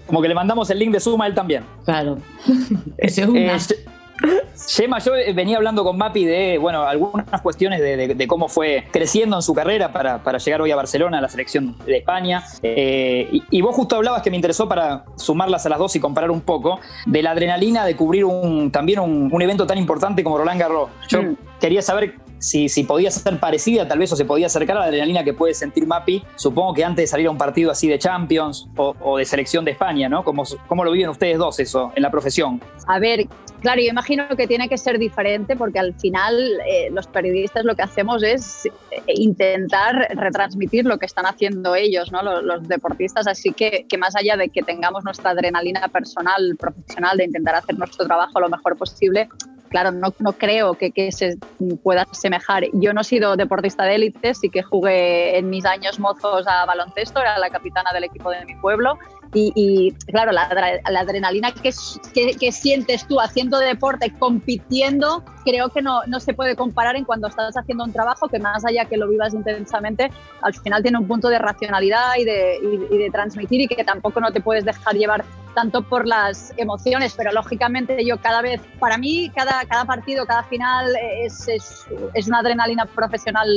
Como 0.06 0.22
que 0.22 0.28
le 0.28 0.34
mandamos 0.34 0.70
el 0.70 0.78
link 0.78 0.92
de 0.92 1.00
Zoom 1.00 1.20
a 1.20 1.26
él 1.26 1.34
también. 1.34 1.64
Claro. 1.84 2.18
Ese 2.96 3.22
es 3.22 3.28
una. 3.28 3.58
Shema, 4.66 4.98
yo 4.98 5.12
venía 5.34 5.56
hablando 5.56 5.84
con 5.84 5.96
Mapi 5.96 6.24
de 6.24 6.58
bueno, 6.58 6.82
algunas 6.82 7.40
cuestiones 7.40 7.80
de, 7.80 8.26
cómo 8.26 8.48
fue 8.48 8.84
creciendo 8.90 9.36
en 9.36 9.42
su 9.42 9.54
carrera 9.54 9.92
para, 9.92 10.38
llegar 10.38 10.60
hoy 10.60 10.70
a 10.70 10.76
Barcelona, 10.76 11.18
a 11.18 11.20
la 11.20 11.28
selección 11.28 11.76
de 11.86 11.98
España. 11.98 12.44
Eh, 12.62 13.28
y, 13.50 13.60
vos 13.60 13.74
justo 13.74 13.96
hablabas 13.96 14.22
que 14.22 14.30
me 14.30 14.36
interesó 14.36 14.68
para 14.68 15.04
sumarlas 15.16 15.64
a 15.66 15.68
las 15.68 15.78
dos 15.78 15.94
y 15.96 16.00
comparar 16.00 16.30
un 16.30 16.40
poco 16.40 16.80
de 17.06 17.22
la 17.22 17.30
adrenalina 17.30 17.84
de 17.84 17.96
cubrir 17.96 18.24
un, 18.24 18.70
también 18.70 19.00
un, 19.00 19.42
evento 19.42 19.66
tan 19.66 19.78
importante 19.78 20.24
como 20.24 20.38
Roland 20.38 20.60
Garros. 20.60 20.90
Yo 21.08 21.22
mm. 21.22 21.36
quería 21.60 21.80
saber 21.80 22.16
si, 22.38 22.68
si 22.68 22.84
podía 22.84 23.10
ser 23.10 23.38
parecida 23.38 23.86
tal 23.86 23.98
vez 23.98 24.12
o 24.12 24.16
se 24.16 24.24
podía 24.24 24.46
acercar 24.46 24.76
a 24.76 24.80
la 24.80 24.86
adrenalina 24.86 25.24
que 25.24 25.32
puede 25.32 25.54
sentir 25.54 25.86
Mapi, 25.86 26.22
supongo 26.36 26.74
que 26.74 26.84
antes 26.84 27.04
de 27.04 27.06
salir 27.06 27.26
a 27.26 27.30
un 27.30 27.38
partido 27.38 27.70
así 27.70 27.88
de 27.88 27.98
Champions 27.98 28.68
o, 28.76 29.18
de 29.18 29.24
selección 29.24 29.64
de 29.64 29.72
España, 29.72 30.08
¿no? 30.08 30.24
¿Cómo, 30.24 30.44
¿Cómo, 30.66 30.84
lo 30.84 30.92
viven 30.92 31.08
ustedes 31.08 31.38
dos 31.38 31.58
eso 31.60 31.92
en 31.94 32.02
la 32.02 32.10
profesión? 32.10 32.60
A 32.86 32.98
ver, 32.98 33.26
claro, 33.60 33.80
yo 33.80 33.88
imagino 33.88 34.28
que 34.36 34.46
tiene 34.46 34.68
que 34.68 34.78
ser 34.78 34.98
diferente 34.98 35.56
porque 35.56 35.78
al 35.78 35.94
final 35.94 36.34
eh, 36.66 36.90
los 36.92 37.06
periodistas 37.06 37.64
lo 37.64 37.74
que 37.74 37.82
hacemos 37.82 38.22
es 38.22 38.66
eh, 38.66 39.02
intentar 39.08 40.08
retransmitir 40.14 40.84
lo 40.84 40.98
que 40.98 41.06
están 41.06 41.26
haciendo 41.26 41.74
ellos, 41.74 42.12
¿no? 42.12 42.22
Los, 42.22 42.42
los 42.44 42.68
deportistas, 42.68 43.26
así 43.26 43.52
que, 43.52 43.86
que 43.88 43.98
más 43.98 44.14
allá 44.16 44.36
de 44.36 44.48
que 44.48 44.62
tengamos 44.62 45.04
nuestra 45.04 45.30
adrenalina 45.30 45.88
personal, 45.88 46.56
profesional, 46.58 47.16
de 47.16 47.24
intentar 47.24 47.56
hacer 47.56 47.76
nuestro 47.78 48.06
trabajo 48.06 48.40
lo 48.40 48.48
mejor 48.48 48.76
posible, 48.76 49.28
claro, 49.68 49.92
no, 49.92 50.12
creo 50.32 50.74
que, 50.74 50.90
que, 50.90 51.12
se 51.12 51.36
pueda 51.82 52.02
asemejar. 52.02 52.64
Yo 52.72 52.92
no 52.92 53.02
he 53.02 53.04
sido 53.04 53.36
deportista 53.36 53.84
de 53.84 53.94
élite, 53.96 54.34
sí 54.34 54.50
que 54.50 54.62
jugué 54.62 55.38
en 55.38 55.50
mis 55.50 55.64
años 55.64 55.98
mozos 55.98 56.46
a 56.46 56.64
baloncesto, 56.66 57.20
era 57.20 57.38
la 57.38 57.50
capitana 57.50 57.92
del 57.92 58.04
equipo 58.04 58.30
de 58.30 58.44
mi 58.44 58.54
pueblo 58.56 58.98
y, 59.34 59.92
claro, 60.06 60.32
la, 60.32 60.48
adrenalina 60.84 61.52
que, 61.52 61.72
sientes 61.72 63.06
tú 63.06 63.20
haciendo 63.20 63.58
deporte, 63.58 64.12
compitiendo, 64.18 65.22
creo 65.44 65.68
que 65.68 65.82
no, 65.82 66.02
no, 66.06 66.20
se 66.20 66.32
puede 66.32 66.56
comparar 66.56 66.96
en 66.96 67.04
cuando 67.04 67.28
estás 67.28 67.56
haciendo 67.56 67.84
un 67.84 67.92
trabajo 67.92 68.28
que 68.28 68.38
más 68.38 68.64
allá 68.64 68.86
que 68.86 68.96
lo 68.96 69.08
vivas 69.08 69.34
intensamente, 69.34 70.10
al 70.40 70.54
final 70.54 70.82
tiene 70.82 70.98
un 70.98 71.06
punto 71.06 71.28
de 71.28 71.38
racionalidad 71.38 72.16
y 72.18 72.24
de, 72.24 72.58
y, 72.90 72.98
de 72.98 73.10
transmitir 73.10 73.60
y 73.62 73.68
que 73.68 73.84
tampoco 73.84 74.20
no 74.20 74.32
te 74.32 74.40
puedes 74.40 74.64
dejar 74.64 74.94
llevar 74.94 75.24
tanto 75.54 75.82
por 75.82 76.06
las 76.06 76.52
emociones, 76.56 77.14
pero 77.16 77.32
lógicamente 77.32 78.04
yo 78.04 78.18
cada 78.18 78.42
vez, 78.42 78.60
para 78.78 78.98
mí, 78.98 79.30
cada, 79.34 79.64
cada 79.64 79.84
partido, 79.84 80.26
cada 80.26 80.42
final 80.44 80.94
es, 81.22 81.48
es, 81.48 81.86
es 82.14 82.28
una 82.28 82.38
adrenalina 82.38 82.86
profesional 82.86 83.48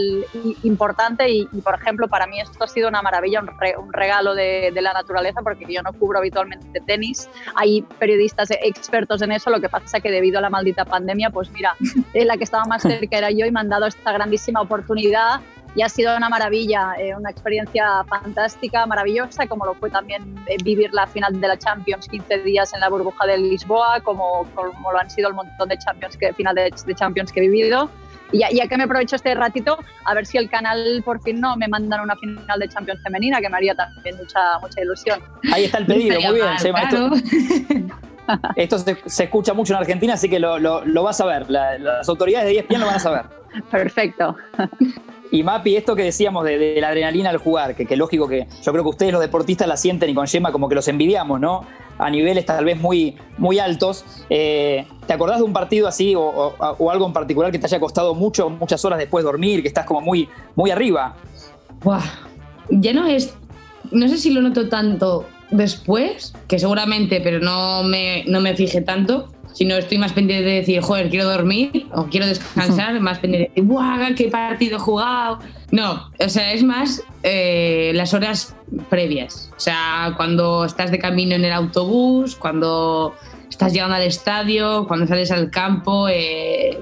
importante 0.63 1.29
y, 1.29 1.45
por 1.63 1.75
ejemplo, 1.75 2.07
para 2.07 2.27
mí 2.27 2.39
esto 2.39 2.63
ha 2.63 2.67
sido 2.67 2.89
una 2.89 3.01
maravilla, 3.01 3.41
un, 3.41 3.93
regalo 3.93 4.33
de, 4.33 4.71
de 4.73 4.81
la 4.81 4.93
naturaleza 4.93 5.41
porque 5.41 5.65
yo 5.67 5.81
no 5.81 5.93
cubro 5.93 6.19
habitualmente 6.19 6.79
tenis. 6.81 7.29
Hay 7.55 7.81
periodistas 7.99 8.49
expertos 8.51 9.21
en 9.21 9.31
eso, 9.31 9.49
lo 9.49 9.59
que 9.59 9.69
pasa 9.69 9.99
que 9.99 10.11
debido 10.11 10.39
a 10.39 10.41
la 10.41 10.49
maldita 10.49 10.85
pandemia, 10.85 11.29
pues 11.29 11.49
mira, 11.51 11.75
eh, 12.13 12.25
la 12.25 12.37
que 12.37 12.43
estaba 12.43 12.65
más 12.65 12.81
cerca 12.81 13.17
era 13.17 13.31
yo 13.31 13.45
y 13.45 13.51
me 13.51 13.59
han 13.59 13.69
dado 13.69 13.87
esta 13.87 14.11
grandísima 14.11 14.61
oportunidad 14.61 15.41
y 15.75 15.81
ha 15.81 15.89
sido 15.89 16.15
una 16.15 16.29
maravilla, 16.29 16.93
eh, 16.99 17.15
una 17.15 17.29
experiencia 17.29 18.03
fantástica, 18.07 18.85
maravillosa, 18.85 19.47
como 19.47 19.65
lo 19.65 19.73
fue 19.75 19.89
también 19.89 20.35
eh, 20.47 20.57
vivir 20.63 20.93
la 20.93 21.07
final 21.07 21.39
de 21.39 21.47
la 21.47 21.57
Champions 21.57 22.07
15 22.09 22.39
días 22.39 22.73
en 22.73 22.81
la 22.81 22.89
burbuja 22.89 23.25
de 23.25 23.37
Lisboa, 23.37 24.01
como, 24.01 24.45
como 24.53 24.91
lo 24.91 24.99
han 24.99 25.09
sido 25.09 25.29
el 25.29 25.35
montón 25.35 25.69
de 25.69 25.77
Champions 25.77 26.17
que, 26.17 26.33
final 26.33 26.55
de, 26.55 26.71
Champions 26.95 27.31
que 27.31 27.39
he 27.39 27.47
vivido. 27.47 27.89
Y 28.33 28.39
ya, 28.39 28.67
que 28.67 28.77
me 28.77 28.83
aprovecho 28.83 29.17
este 29.17 29.35
ratito, 29.35 29.77
a 30.05 30.13
ver 30.13 30.25
si 30.25 30.37
el 30.37 30.49
canal 30.49 31.01
por 31.03 31.21
fin 31.21 31.41
no 31.41 31.57
me 31.57 31.67
mandan 31.67 31.99
una 31.99 32.15
final 32.15 32.59
de 32.59 32.69
Champions 32.69 33.01
femenina, 33.03 33.41
que 33.41 33.49
me 33.49 33.57
haría 33.57 33.75
también 33.75 34.15
mucha, 34.15 34.57
mucha 34.61 34.81
ilusión. 34.81 35.21
Ahí 35.53 35.65
está 35.65 35.79
el 35.79 35.85
pedido, 35.85 36.21
muy 36.21 36.35
bien, 36.35 36.59
Sema. 36.59 36.89
Esto, 38.55 38.77
se, 39.05 39.23
escucha 39.23 39.53
mucho 39.53 39.73
en 39.73 39.79
Argentina, 39.79 40.13
así 40.13 40.29
que 40.29 40.39
lo, 40.39 40.59
lo, 40.59 41.03
vas 41.03 41.19
a 41.19 41.25
ver. 41.25 41.49
las 41.49 42.07
autoridades 42.07 42.47
de 42.47 42.59
ESPN 42.59 42.79
lo 42.79 42.85
van 42.85 42.95
a 42.95 42.99
saber. 42.99 43.25
Perfecto. 43.69 44.37
Y 45.31 45.43
Mapi, 45.43 45.77
esto 45.77 45.95
que 45.95 46.03
decíamos 46.03 46.43
de, 46.43 46.75
la 46.81 46.89
adrenalina 46.89 47.29
al 47.29 47.37
jugar, 47.37 47.73
que, 47.73 47.85
que, 47.85 47.95
lógico 47.95 48.27
que 48.27 48.47
yo 48.61 48.71
creo 48.73 48.83
que 48.83 48.89
ustedes 48.89 49.13
los 49.13 49.21
deportistas 49.21 49.65
la 49.65 49.77
sienten 49.77 50.09
y 50.09 50.13
con 50.13 50.25
Yema 50.25 50.51
como 50.51 50.67
que 50.67 50.75
los 50.75 50.87
envidiamos, 50.89 51.39
¿no? 51.39 51.65
A 51.97 52.09
niveles 52.09 52.45
tal 52.45 52.65
vez 52.65 52.77
muy, 52.77 53.15
muy 53.37 53.57
altos. 53.57 54.03
Eh, 54.29 54.85
¿Te 55.07 55.13
acordás 55.13 55.37
de 55.37 55.43
un 55.43 55.53
partido 55.53 55.87
así 55.87 56.15
o, 56.17 56.53
algo 56.91 57.07
en 57.07 57.13
particular 57.13 57.49
que 57.51 57.59
te 57.59 57.65
haya 57.65 57.79
costado 57.79 58.13
mucho, 58.13 58.49
muchas 58.49 58.83
horas 58.83 58.99
después 58.99 59.23
de 59.23 59.31
dormir, 59.31 59.61
que 59.61 59.69
estás 59.69 59.85
como 59.85 60.01
muy, 60.01 60.27
muy 60.55 60.69
arriba? 60.69 61.15
Buah, 61.81 62.03
ya 62.69 62.91
no 62.91 63.07
es, 63.07 63.33
no 63.91 64.09
sé 64.09 64.17
si 64.17 64.31
lo 64.31 64.41
noto 64.41 64.67
tanto 64.67 65.25
después, 65.49 66.33
que 66.47 66.59
seguramente, 66.59 67.21
pero 67.21 67.39
no 67.39 67.83
me, 67.83 68.25
no 68.27 68.41
me 68.41 68.53
fije 68.55 68.81
tanto, 68.81 69.29
si 69.53 69.65
no 69.65 69.75
estoy 69.75 69.97
más 69.97 70.13
pendiente 70.13 70.45
de 70.45 70.55
decir, 70.55 70.81
joder, 70.81 71.09
quiero 71.09 71.25
dormir 71.25 71.87
o 71.93 72.05
quiero 72.05 72.25
descansar, 72.25 72.99
más 72.99 73.19
pendiente 73.19 73.49
de 73.49 73.49
decir, 73.49 73.63
¡buah, 73.63 74.13
qué 74.15 74.29
partido 74.29 74.77
he 74.77 74.79
jugado! 74.79 75.39
No, 75.71 76.09
o 76.19 76.29
sea, 76.29 76.53
es 76.53 76.63
más 76.63 77.03
eh, 77.23 77.91
las 77.93 78.13
horas 78.13 78.55
previas. 78.89 79.51
O 79.55 79.59
sea, 79.59 80.13
cuando 80.17 80.65
estás 80.65 80.91
de 80.91 80.99
camino 80.99 81.35
en 81.35 81.45
el 81.45 81.51
autobús, 81.51 82.35
cuando 82.35 83.15
estás 83.49 83.73
llegando 83.73 83.95
al 83.95 84.03
estadio, 84.03 84.87
cuando 84.87 85.07
sales 85.07 85.31
al 85.31 85.49
campo, 85.49 86.07
eh, 86.07 86.79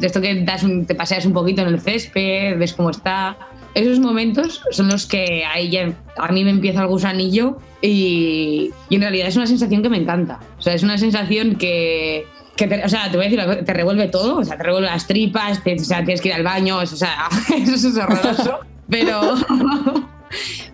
esto 0.00 0.20
que 0.20 0.42
das 0.44 0.64
te 0.86 0.94
paseas 0.94 1.26
un 1.26 1.32
poquito 1.32 1.62
en 1.62 1.68
el 1.68 1.80
césped, 1.80 2.58
ves 2.58 2.72
cómo 2.72 2.90
está 2.90 3.36
esos 3.78 4.00
momentos 4.00 4.62
son 4.70 4.88
los 4.88 5.06
que 5.06 5.44
ahí 5.44 5.70
ya, 5.70 5.92
a 6.16 6.32
mí 6.32 6.44
me 6.44 6.50
empieza 6.50 6.82
el 6.82 6.88
gusanillo 6.88 7.58
y, 7.80 8.70
en 8.90 9.00
realidad 9.00 9.28
es 9.28 9.36
una 9.36 9.46
sensación 9.46 9.82
que 9.82 9.88
me 9.88 9.98
encanta. 9.98 10.40
O 10.58 10.62
sea, 10.62 10.74
es 10.74 10.82
una 10.82 10.98
sensación 10.98 11.56
que, 11.56 12.26
te, 12.56 12.84
o 12.84 12.88
sea, 12.88 13.10
te 13.10 13.16
voy 13.16 13.26
a 13.26 13.30
decir, 13.30 13.64
te 13.64 13.72
revuelve 13.72 14.08
todo, 14.08 14.38
o 14.38 14.44
sea, 14.44 14.56
te 14.56 14.64
revuelve 14.64 14.88
las 14.88 15.06
tripas, 15.06 15.60
o 15.60 15.84
sea, 15.84 16.04
tienes 16.04 16.20
que 16.20 16.28
ir 16.28 16.34
al 16.34 16.42
baño, 16.42 16.78
o 16.78 16.86
sea, 16.86 17.28
eso 17.56 17.88
es 17.88 17.96
horroroso, 17.96 18.60
pero... 18.88 19.34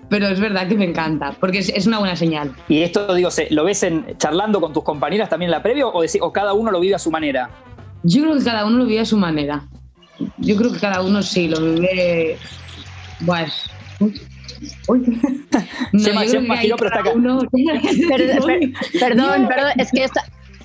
pero 0.08 0.28
es 0.28 0.38
verdad 0.38 0.68
que 0.68 0.76
me 0.76 0.84
encanta, 0.84 1.34
porque 1.40 1.58
es, 1.58 1.86
una 1.86 1.98
buena 1.98 2.16
señal. 2.16 2.54
Y 2.68 2.82
esto, 2.82 3.14
digo, 3.14 3.30
¿lo 3.50 3.64
ves 3.64 3.82
en, 3.82 4.16
charlando 4.18 4.60
con 4.60 4.72
tus 4.72 4.84
compañeras 4.84 5.28
también 5.28 5.48
en 5.48 5.52
la 5.52 5.62
previa 5.62 5.86
o, 5.86 6.02
o 6.20 6.32
cada 6.32 6.52
uno 6.52 6.70
lo 6.70 6.80
vive 6.80 6.94
a 6.94 6.98
su 6.98 7.10
manera? 7.10 7.50
Yo 8.02 8.22
creo 8.22 8.38
que 8.38 8.44
cada 8.44 8.64
uno 8.64 8.78
lo 8.78 8.86
vive 8.86 9.00
a 9.00 9.04
su 9.04 9.16
manera. 9.16 9.66
Yo 10.38 10.56
creo 10.56 10.72
que 10.72 10.78
cada 10.78 11.02
uno 11.02 11.22
sí 11.22 11.48
lo 11.48 11.60
vive 11.60 12.38
bueno. 13.20 13.52
perdón, 19.00 19.48
perdón, 19.48 19.72
es 19.78 19.90
que 19.90 20.06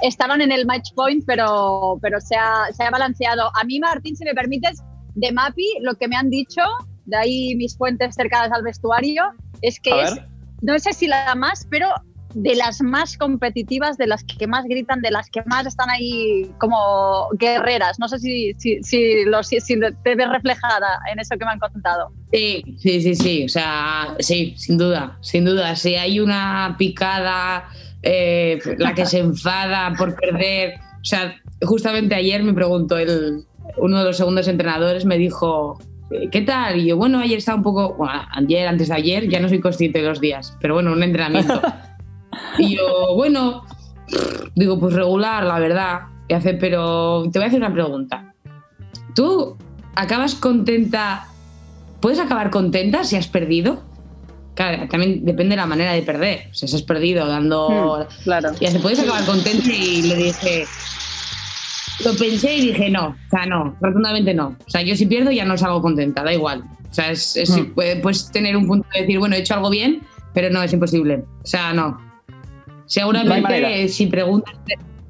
estaban 0.02 0.42
en 0.42 0.52
el 0.52 0.66
match 0.66 0.90
point, 0.96 1.24
pero, 1.26 1.98
pero 2.02 2.20
se, 2.22 2.36
ha, 2.36 2.68
se 2.74 2.84
ha 2.84 2.90
balanceado. 2.90 3.52
A 3.60 3.64
mí, 3.66 3.80
Martín, 3.80 4.16
si 4.16 4.24
me 4.24 4.34
permites, 4.34 4.82
de 5.16 5.32
Mapi, 5.32 5.68
lo 5.82 5.96
que 5.96 6.08
me 6.08 6.16
han 6.16 6.30
dicho, 6.30 6.62
de 7.06 7.18
ahí 7.18 7.56
mis 7.56 7.78
fuentes 7.78 8.16
cercanas 8.16 8.52
al 8.52 8.64
vestuario, 8.64 9.24
es 9.62 9.80
que 9.80 10.02
es, 10.02 10.16
no 10.62 10.80
sé 10.80 10.94
si 10.94 11.08
la 11.08 11.36
más, 11.36 11.68
pero 11.70 11.88
de 12.34 12.56
las 12.56 12.82
más 12.82 13.18
competitivas, 13.18 13.98
de 13.98 14.08
las 14.08 14.24
que 14.24 14.48
más 14.48 14.66
gritan, 14.66 15.02
de 15.02 15.12
las 15.12 15.30
que 15.30 15.42
más 15.46 15.66
están 15.66 15.90
ahí 15.90 16.50
como 16.60 17.28
guerreras. 17.34 18.00
No 18.00 18.08
sé 18.08 18.20
si, 18.20 18.54
si, 18.58 18.82
si, 18.84 19.26
lo, 19.26 19.44
si, 19.44 19.58
te 20.04 20.16
ves 20.16 20.30
reflejada 20.30 21.00
en 21.12 21.20
eso 21.20 21.36
que 21.38 21.46
me 21.46 21.52
han 21.52 21.60
contado. 21.60 22.12
Sí, 22.32 22.64
sí, 22.78 23.02
sí, 23.02 23.16
sí. 23.16 23.46
O 23.46 23.50
sea, 23.50 24.16
sí, 24.20 24.54
sin 24.58 24.78
duda, 24.78 25.18
sin 25.22 25.46
duda. 25.46 25.76
Si 25.76 25.96
hay 25.96 26.20
una 26.20 26.76
picada, 26.78 27.70
eh, 28.04 28.60
la 28.78 28.94
que 28.94 29.06
se 29.06 29.20
enfada 29.20 29.94
por 29.98 30.16
perder. 30.16 30.76
O 31.02 31.06
sea, 31.06 31.36
justamente 31.62 32.16
ayer 32.16 32.44
me 32.44 32.54
preguntó 32.54 32.98
el, 32.98 33.46
uno 33.78 34.00
de 34.00 34.06
los 34.06 34.18
segundos 34.18 34.48
entrenadores, 34.48 35.06
me 35.06 35.18
dijo, 35.18 35.80
¿qué 36.32 36.42
tal? 36.42 36.78
Y 36.80 36.88
yo, 36.88 36.98
bueno, 36.98 37.20
ayer 37.20 37.38
estaba 37.38 37.58
un 37.58 37.64
poco, 37.64 37.96
bueno, 37.96 38.22
ayer, 38.32 38.68
antes 38.68 38.90
de 38.90 38.96
ayer, 38.96 39.30
ya 39.30 39.40
no 39.40 39.50
soy 39.50 39.60
consciente 39.60 40.00
de 40.02 40.08
los 40.08 40.20
días, 40.20 40.56
pero 40.62 40.76
bueno, 40.76 40.92
un 40.92 41.04
entrenamiento. 41.04 41.62
y 42.58 42.76
yo, 42.76 43.16
bueno, 43.16 43.64
digo, 44.56 44.80
pues 44.80 44.94
regular, 44.94 45.44
la 45.44 45.60
verdad. 45.60 46.02
Y 46.28 46.34
hace, 46.34 46.54
pero 46.54 47.24
te 47.32 47.40
voy 47.40 47.46
a 47.46 47.48
hacer 47.48 47.60
una 47.60 47.74
pregunta. 47.74 48.34
¿Tú 49.16 49.58
acabas 49.96 50.36
contenta? 50.36 51.28
¿Puedes 52.00 52.20
acabar 52.20 52.50
contenta 52.50 53.04
si 53.04 53.16
has 53.16 53.28
perdido? 53.28 53.84
Claro, 54.56 54.88
también 54.90 55.26
depende 55.26 55.52
de 55.52 55.58
la 55.58 55.66
manera 55.66 55.94
de 55.94 56.02
perder. 56.02 56.48
O 56.52 56.54
sea, 56.54 56.68
si 56.68 56.76
has 56.76 56.82
perdido 56.84 57.26
dando. 57.28 57.70
Mm, 58.10 58.24
claro. 58.24 58.52
Y 58.60 58.66
hace, 58.66 58.80
¿puedes 58.80 59.00
acabar 59.00 59.26
contenta? 59.26 59.70
Y 59.74 60.02
le 60.04 60.16
dije, 60.16 60.66
lo 62.04 62.14
pensé 62.16 62.56
y 62.56 62.62
dije 62.68 62.90
no, 62.90 63.08
o 63.08 63.30
sea, 63.30 63.46
no, 63.46 63.76
rotundamente 63.82 64.34
no. 64.34 64.56
O 64.66 64.70
sea, 64.70 64.82
yo 64.82 64.96
si 64.96 65.06
pierdo 65.06 65.32
ya 65.32 65.46
no 65.46 65.58
salgo 65.58 65.82
contenta, 65.82 66.24
da 66.24 66.34
igual. 66.34 66.64
O 66.90 66.94
sea, 66.94 67.12
es, 67.12 67.38
Mm. 67.50 67.74
puedes 67.74 68.32
tener 68.32 68.56
un 68.58 68.68
punto 68.68 68.88
de 68.94 69.02
decir, 69.02 69.20
bueno, 69.20 69.36
he 69.36 69.40
hecho 69.40 69.54
algo 69.54 69.70
bien, 69.70 70.02
pero 70.34 70.50
no, 70.50 70.62
es 70.64 70.74
imposible. 70.74 71.24
O 71.44 71.46
sea, 71.46 71.74
no. 71.74 72.00
No 72.90 72.94
Seguramente 72.94 73.88
si 73.88 74.08
preguntas... 74.08 74.56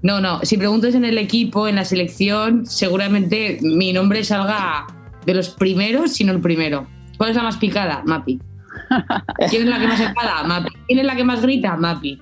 No, 0.01 0.21
no, 0.21 0.39
si 0.43 0.57
preguntas 0.57 0.95
en 0.95 1.03
el 1.03 1.17
equipo, 1.17 1.67
en 1.67 1.75
la 1.75 1.83
selección, 1.83 2.65
seguramente 2.65 3.59
mi 3.61 3.91
nombre 3.91 4.23
salga 4.23 4.87
de 5.25 5.33
los 5.33 5.49
primeros, 5.49 6.13
si 6.13 6.23
no 6.23 6.31
el 6.31 6.39
primero. 6.39 6.87
¿Cuál 7.17 7.31
es 7.31 7.35
la 7.35 7.43
más 7.43 7.57
picada? 7.57 8.01
Mapi. 8.05 8.39
¿Quién 9.49 9.63
es 9.63 9.67
la 9.67 9.79
que 9.79 9.87
más 9.87 9.99
enfada? 9.99 10.43
Mapi. 10.43 10.69
¿Quién 10.87 10.99
es 10.99 11.05
la 11.05 11.15
que 11.15 11.23
más 11.25 11.41
grita? 11.41 11.75
Mapi. 11.75 12.21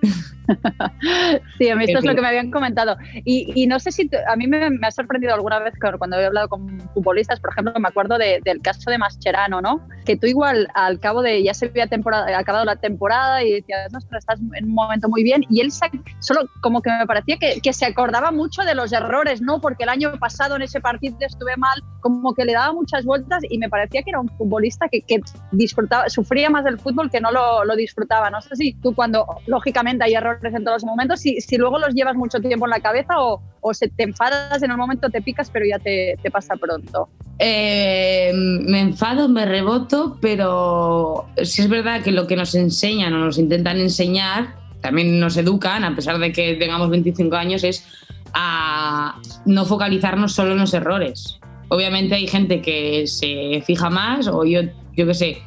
Sí, 1.58 1.70
a 1.70 1.76
mí 1.76 1.86
esto 1.86 2.00
es 2.00 2.06
lo 2.06 2.16
que 2.16 2.22
me 2.22 2.28
habían 2.28 2.52
comentado. 2.52 2.98
Y, 3.26 3.52
y 3.56 3.68
no 3.68 3.80
sé 3.80 3.92
si 3.92 4.10
a 4.28 4.36
mí 4.36 4.48
me, 4.48 4.70
me 4.70 4.88
ha 4.88 4.92
sorprendido 4.92 5.34
alguna 5.34 5.60
vez 5.60 5.74
cuando 5.98 6.20
he 6.20 6.26
hablado 6.26 6.48
con 6.50 6.80
futbolistas, 6.94 7.40
por 7.40 7.52
ejemplo, 7.52 7.74
me 7.80 7.88
acuerdo 7.88 8.18
de- 8.18 8.42
del 8.44 8.62
caso 8.62 8.90
de 8.90 8.98
Mascherano, 8.98 9.62
¿no? 9.62 9.88
Que 10.06 10.16
tú 10.18 10.28
igual 10.28 10.68
al 10.74 11.00
cabo 11.00 11.22
de 11.22 11.44
ya 11.44 11.54
se 11.54 11.68
había 11.68 11.88
temporada, 11.88 12.38
acabado 12.38 12.66
la 12.66 12.76
temporada 12.76 13.44
y 13.44 13.52
decías, 13.52 13.94
ostras, 13.94 14.20
estás 14.24 14.40
en 14.56 14.66
un 14.66 14.74
momento 14.74 15.10
muy 15.10 15.24
bien. 15.24 15.44
Y 15.50 15.62
él 15.62 15.72
solo 16.20 16.42
como 16.62 16.82
que 16.82 16.90
me 16.92 17.06
parecía 17.06 17.38
que, 17.38 17.60
que 17.62 17.74
se 17.74 17.86
acordaba 17.86 18.32
mucho 18.32 18.64
de 18.64 18.76
los 18.76 18.92
errores, 18.94 19.42
¿no? 19.42 19.60
Porque 19.62 19.84
el 19.84 19.90
año 19.90 20.12
pasado 20.20 20.56
en 20.56 20.62
ese 20.64 20.80
partido 20.80 21.18
estuve 21.20 21.56
mal, 21.58 21.82
como 22.02 22.34
que 22.34 22.46
le 22.46 22.54
daba 22.54 22.74
muchas 22.74 23.06
vueltas 23.06 23.40
y 23.50 23.58
me 23.58 23.70
parecía 23.70 24.02
que 24.04 24.10
era 24.12 24.20
un 24.20 24.30
futbolista 24.38 24.88
que, 24.90 25.02
que 25.02 25.22
disfrutaba, 25.52 26.10
sufría 26.10 26.50
más 26.50 26.64
del 26.64 26.80
fútbol 26.80 27.10
que 27.10 27.20
no 27.22 27.32
lo, 27.32 27.64
lo 27.66 27.76
disfrutaba. 27.76 28.30
No 28.30 28.42
sé 28.42 28.56
si 28.56 28.74
tú 28.82 28.94
cuando, 28.96 29.26
lógicamente, 29.48 30.04
hay 30.04 30.16
errores 30.16 30.37
en 30.43 30.63
todos 30.63 30.82
los 30.82 30.86
momentos, 30.86 31.19
si, 31.19 31.41
si 31.41 31.58
luego 31.58 31.80
los 31.80 31.93
llevas 31.93 32.15
mucho 32.15 32.39
tiempo 32.39 32.65
en 32.65 32.71
la 32.71 32.80
cabeza 32.80 33.19
o, 33.19 33.41
o 33.62 33.73
se 33.73 33.88
te 33.89 34.04
enfadas 34.04 34.62
en 34.63 34.71
el 34.71 34.78
momento, 34.78 35.10
te 35.10 35.21
picas, 35.21 35.50
pero 35.50 35.65
ya 35.65 35.80
te, 35.80 36.17
te 36.21 36.32
pasa 36.32 36.56
pronto. 36.56 37.10
Eh, 37.39 38.32
me 38.34 38.80
enfado, 38.82 39.30
me 39.30 39.45
reboto, 39.45 40.17
pero 40.21 41.28
sí 41.43 41.62
es 41.62 41.69
verdad 41.69 42.02
que 42.02 42.12
lo 42.12 42.28
que 42.28 42.36
nos 42.36 42.56
enseñan 42.56 43.13
o 43.13 43.19
nos 43.19 43.38
intentan 43.38 43.78
enseñar, 43.78 44.56
también 44.82 45.19
nos 45.19 45.38
educan, 45.38 45.84
a 45.84 45.95
pesar 45.95 46.17
de 46.19 46.32
que 46.32 46.56
tengamos 46.56 46.89
25 46.89 47.36
años, 47.36 47.63
es 47.63 47.86
a 48.34 49.19
no 49.45 49.65
focalizarnos 49.65 50.34
solo 50.34 50.54
en 50.54 50.60
los 50.60 50.73
errores. 50.73 51.39
Obviamente 51.69 52.15
hay 52.15 52.28
gente 52.28 52.62
que 52.62 53.06
se 53.08 53.62
fija 53.65 53.89
más, 53.89 54.28
o 54.28 54.45
yo, 54.45 54.62
yo 54.95 55.06
qué 55.06 55.13
sé, 55.13 55.38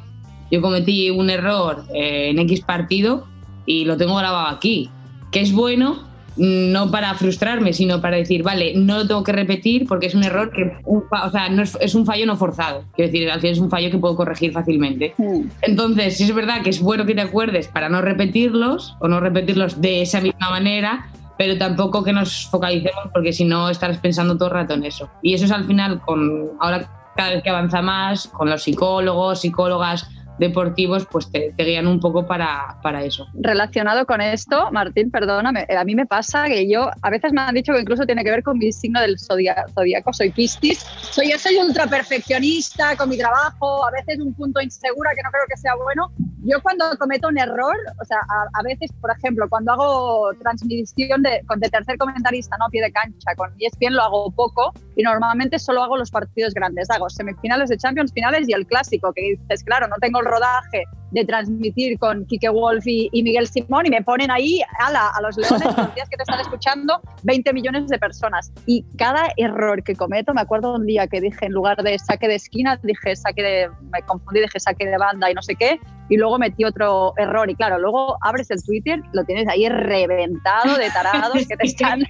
yo 0.51 0.61
cometí 0.61 1.09
un 1.09 1.29
error 1.29 1.85
eh, 1.93 2.29
en 2.29 2.39
X 2.39 2.61
partido 2.61 3.27
y 3.65 3.85
lo 3.85 3.97
tengo 3.97 4.15
grabado 4.15 4.47
aquí, 4.47 4.89
que 5.31 5.41
es 5.41 5.53
bueno, 5.53 6.11
no 6.37 6.91
para 6.91 7.13
frustrarme, 7.15 7.73
sino 7.73 8.01
para 8.01 8.17
decir, 8.17 8.43
vale, 8.43 8.73
no 8.75 8.97
lo 8.97 9.07
tengo 9.07 9.23
que 9.23 9.31
repetir 9.31 9.85
porque 9.87 10.07
es 10.07 10.15
un 10.15 10.23
error 10.23 10.51
que, 10.51 10.77
un 10.85 11.03
o 11.11 11.29
sea, 11.29 11.49
no 11.49 11.61
es, 11.61 11.77
es 11.81 11.93
un 11.93 12.05
fallo 12.05 12.25
no 12.25 12.37
forzado. 12.37 12.83
Quiero 12.95 13.11
decir, 13.11 13.29
al 13.29 13.41
final 13.41 13.53
es 13.53 13.59
un 13.59 13.69
fallo 13.69 13.91
que 13.91 13.97
puedo 13.97 14.15
corregir 14.15 14.51
fácilmente. 14.51 15.13
Entonces, 15.61 16.17
sí 16.17 16.23
es 16.23 16.33
verdad 16.33 16.61
que 16.63 16.69
es 16.69 16.81
bueno 16.81 17.05
que 17.05 17.15
te 17.15 17.21
acuerdes 17.21 17.67
para 17.67 17.89
no 17.89 18.01
repetirlos 18.01 18.95
o 18.99 19.07
no 19.07 19.19
repetirlos 19.19 19.81
de 19.81 20.01
esa 20.01 20.21
misma 20.21 20.49
manera, 20.49 21.09
pero 21.37 21.57
tampoco 21.57 22.03
que 22.03 22.13
nos 22.13 22.47
focalicemos 22.47 23.09
porque 23.13 23.33
si 23.33 23.45
no 23.45 23.69
estarás 23.69 23.97
pensando 23.97 24.37
todo 24.37 24.49
el 24.49 24.53
rato 24.53 24.73
en 24.73 24.85
eso. 24.85 25.09
Y 25.21 25.33
eso 25.33 25.45
es 25.45 25.51
al 25.51 25.65
final, 25.65 25.99
con 26.01 26.51
ahora 26.59 26.89
cada 27.15 27.31
vez 27.31 27.43
que 27.43 27.49
avanza 27.49 27.81
más, 27.81 28.27
con 28.27 28.49
los 28.49 28.63
psicólogos, 28.63 29.41
psicólogas 29.41 30.09
deportivos, 30.37 31.07
pues 31.11 31.29
te, 31.31 31.53
te 31.55 31.63
guían 31.63 31.87
un 31.87 31.99
poco 31.99 32.25
para, 32.25 32.77
para 32.81 33.03
eso. 33.03 33.27
Relacionado 33.33 34.05
con 34.05 34.21
esto, 34.21 34.69
Martín, 34.71 35.11
perdóname, 35.11 35.67
a 35.69 35.83
mí 35.83 35.95
me 35.95 36.05
pasa 36.05 36.45
que 36.47 36.67
yo, 36.69 36.89
a 37.01 37.09
veces 37.09 37.31
me 37.33 37.41
han 37.41 37.53
dicho 37.53 37.73
que 37.73 37.81
incluso 37.81 38.05
tiene 38.05 38.23
que 38.23 38.31
ver 38.31 38.43
con 38.43 38.57
mi 38.57 38.71
signo 38.71 38.99
del 39.01 39.17
zodia- 39.19 39.65
zodiaco, 39.73 40.13
soy 40.13 40.31
Piscis. 40.31 40.79
Soy, 41.11 41.31
yo 41.31 41.37
soy 41.37 41.57
ultra 41.57 41.85
perfeccionista 41.87 42.95
con 42.95 43.09
mi 43.09 43.17
trabajo, 43.17 43.85
a 43.85 43.91
veces 43.91 44.19
un 44.19 44.33
punto 44.33 44.61
insegura 44.61 45.11
que 45.15 45.21
no 45.23 45.29
creo 45.31 45.43
que 45.49 45.57
sea 45.57 45.73
bueno. 45.75 46.11
Yo 46.43 46.61
cuando 46.61 46.85
cometo 46.97 47.27
un 47.27 47.37
error, 47.37 47.75
o 48.01 48.05
sea, 48.05 48.17
a, 48.27 48.63
veces, 48.63 48.91
por 48.99 49.11
ejemplo, 49.11 49.47
cuando 49.47 49.73
hago 49.73 50.33
transmisión 50.41 51.21
de, 51.21 51.41
de 51.57 51.69
tercer 51.69 51.97
comentarista, 51.97 52.57
no 52.57 52.67
pie 52.69 52.81
de 52.81 52.91
cancha, 52.91 53.35
con 53.35 53.53
ESPN 53.59 53.95
lo 53.95 54.01
hago 54.01 54.31
poco 54.31 54.73
y 54.95 55.03
normalmente 55.03 55.59
solo 55.59 55.83
hago 55.83 55.97
los 55.97 56.09
partidos 56.09 56.53
grandes. 56.53 56.89
Hago 56.89 57.09
semifinales 57.09 57.69
de 57.69 57.77
Champions, 57.77 58.11
finales 58.11 58.49
y 58.49 58.53
el 58.53 58.65
clásico, 58.65 59.13
que 59.13 59.21
dices, 59.21 59.63
claro, 59.63 59.87
no 59.87 59.95
tengo 60.01 60.19
el 60.19 60.25
rodaje 60.25 60.85
de 61.11 61.25
transmitir 61.25 61.99
con 61.99 62.25
Kike 62.25 62.49
Wolf 62.49 62.87
y, 62.87 63.09
y 63.11 63.23
Miguel 63.23 63.47
Simón 63.47 63.85
y 63.85 63.89
me 63.89 64.01
ponen 64.01 64.31
ahí 64.31 64.61
ala, 64.79 65.11
a 65.15 65.21
los 65.21 65.37
leones 65.37 65.65
los 65.77 65.95
días 65.95 66.09
que 66.09 66.17
te 66.17 66.23
están 66.23 66.39
escuchando 66.39 67.01
20 67.23 67.53
millones 67.53 67.87
de 67.87 67.99
personas. 67.99 68.51
Y 68.65 68.85
cada 68.97 69.23
error 69.37 69.83
que 69.83 69.95
cometo, 69.95 70.33
me 70.33 70.41
acuerdo 70.41 70.73
un 70.75 70.85
día 70.85 71.07
que 71.07 71.21
dije 71.21 71.45
en 71.45 71.51
lugar 71.51 71.77
de 71.83 71.99
saque 71.99 72.27
de 72.27 72.35
esquina, 72.35 72.79
dije 72.81 73.15
saque 73.15 73.43
de, 73.43 73.69
me 73.91 74.01
confundí, 74.03 74.39
dije 74.41 74.59
saque 74.59 74.85
de 74.85 74.97
banda 74.97 75.29
y 75.29 75.33
no 75.33 75.41
sé 75.41 75.55
qué, 75.55 75.79
y 76.09 76.17
luego 76.17 76.37
metí 76.39 76.63
otro 76.65 77.13
error. 77.17 77.49
Y 77.49 77.55
claro, 77.55 77.77
luego 77.79 78.17
abres 78.21 78.49
el 78.51 78.63
Twitter, 78.63 79.01
lo 79.13 79.23
tienes 79.23 79.47
ahí 79.47 79.67
reventado 79.69 80.77
de 80.77 80.89
tarados 80.89 81.45
que 81.47 81.57
te 81.57 81.67
están 81.67 82.01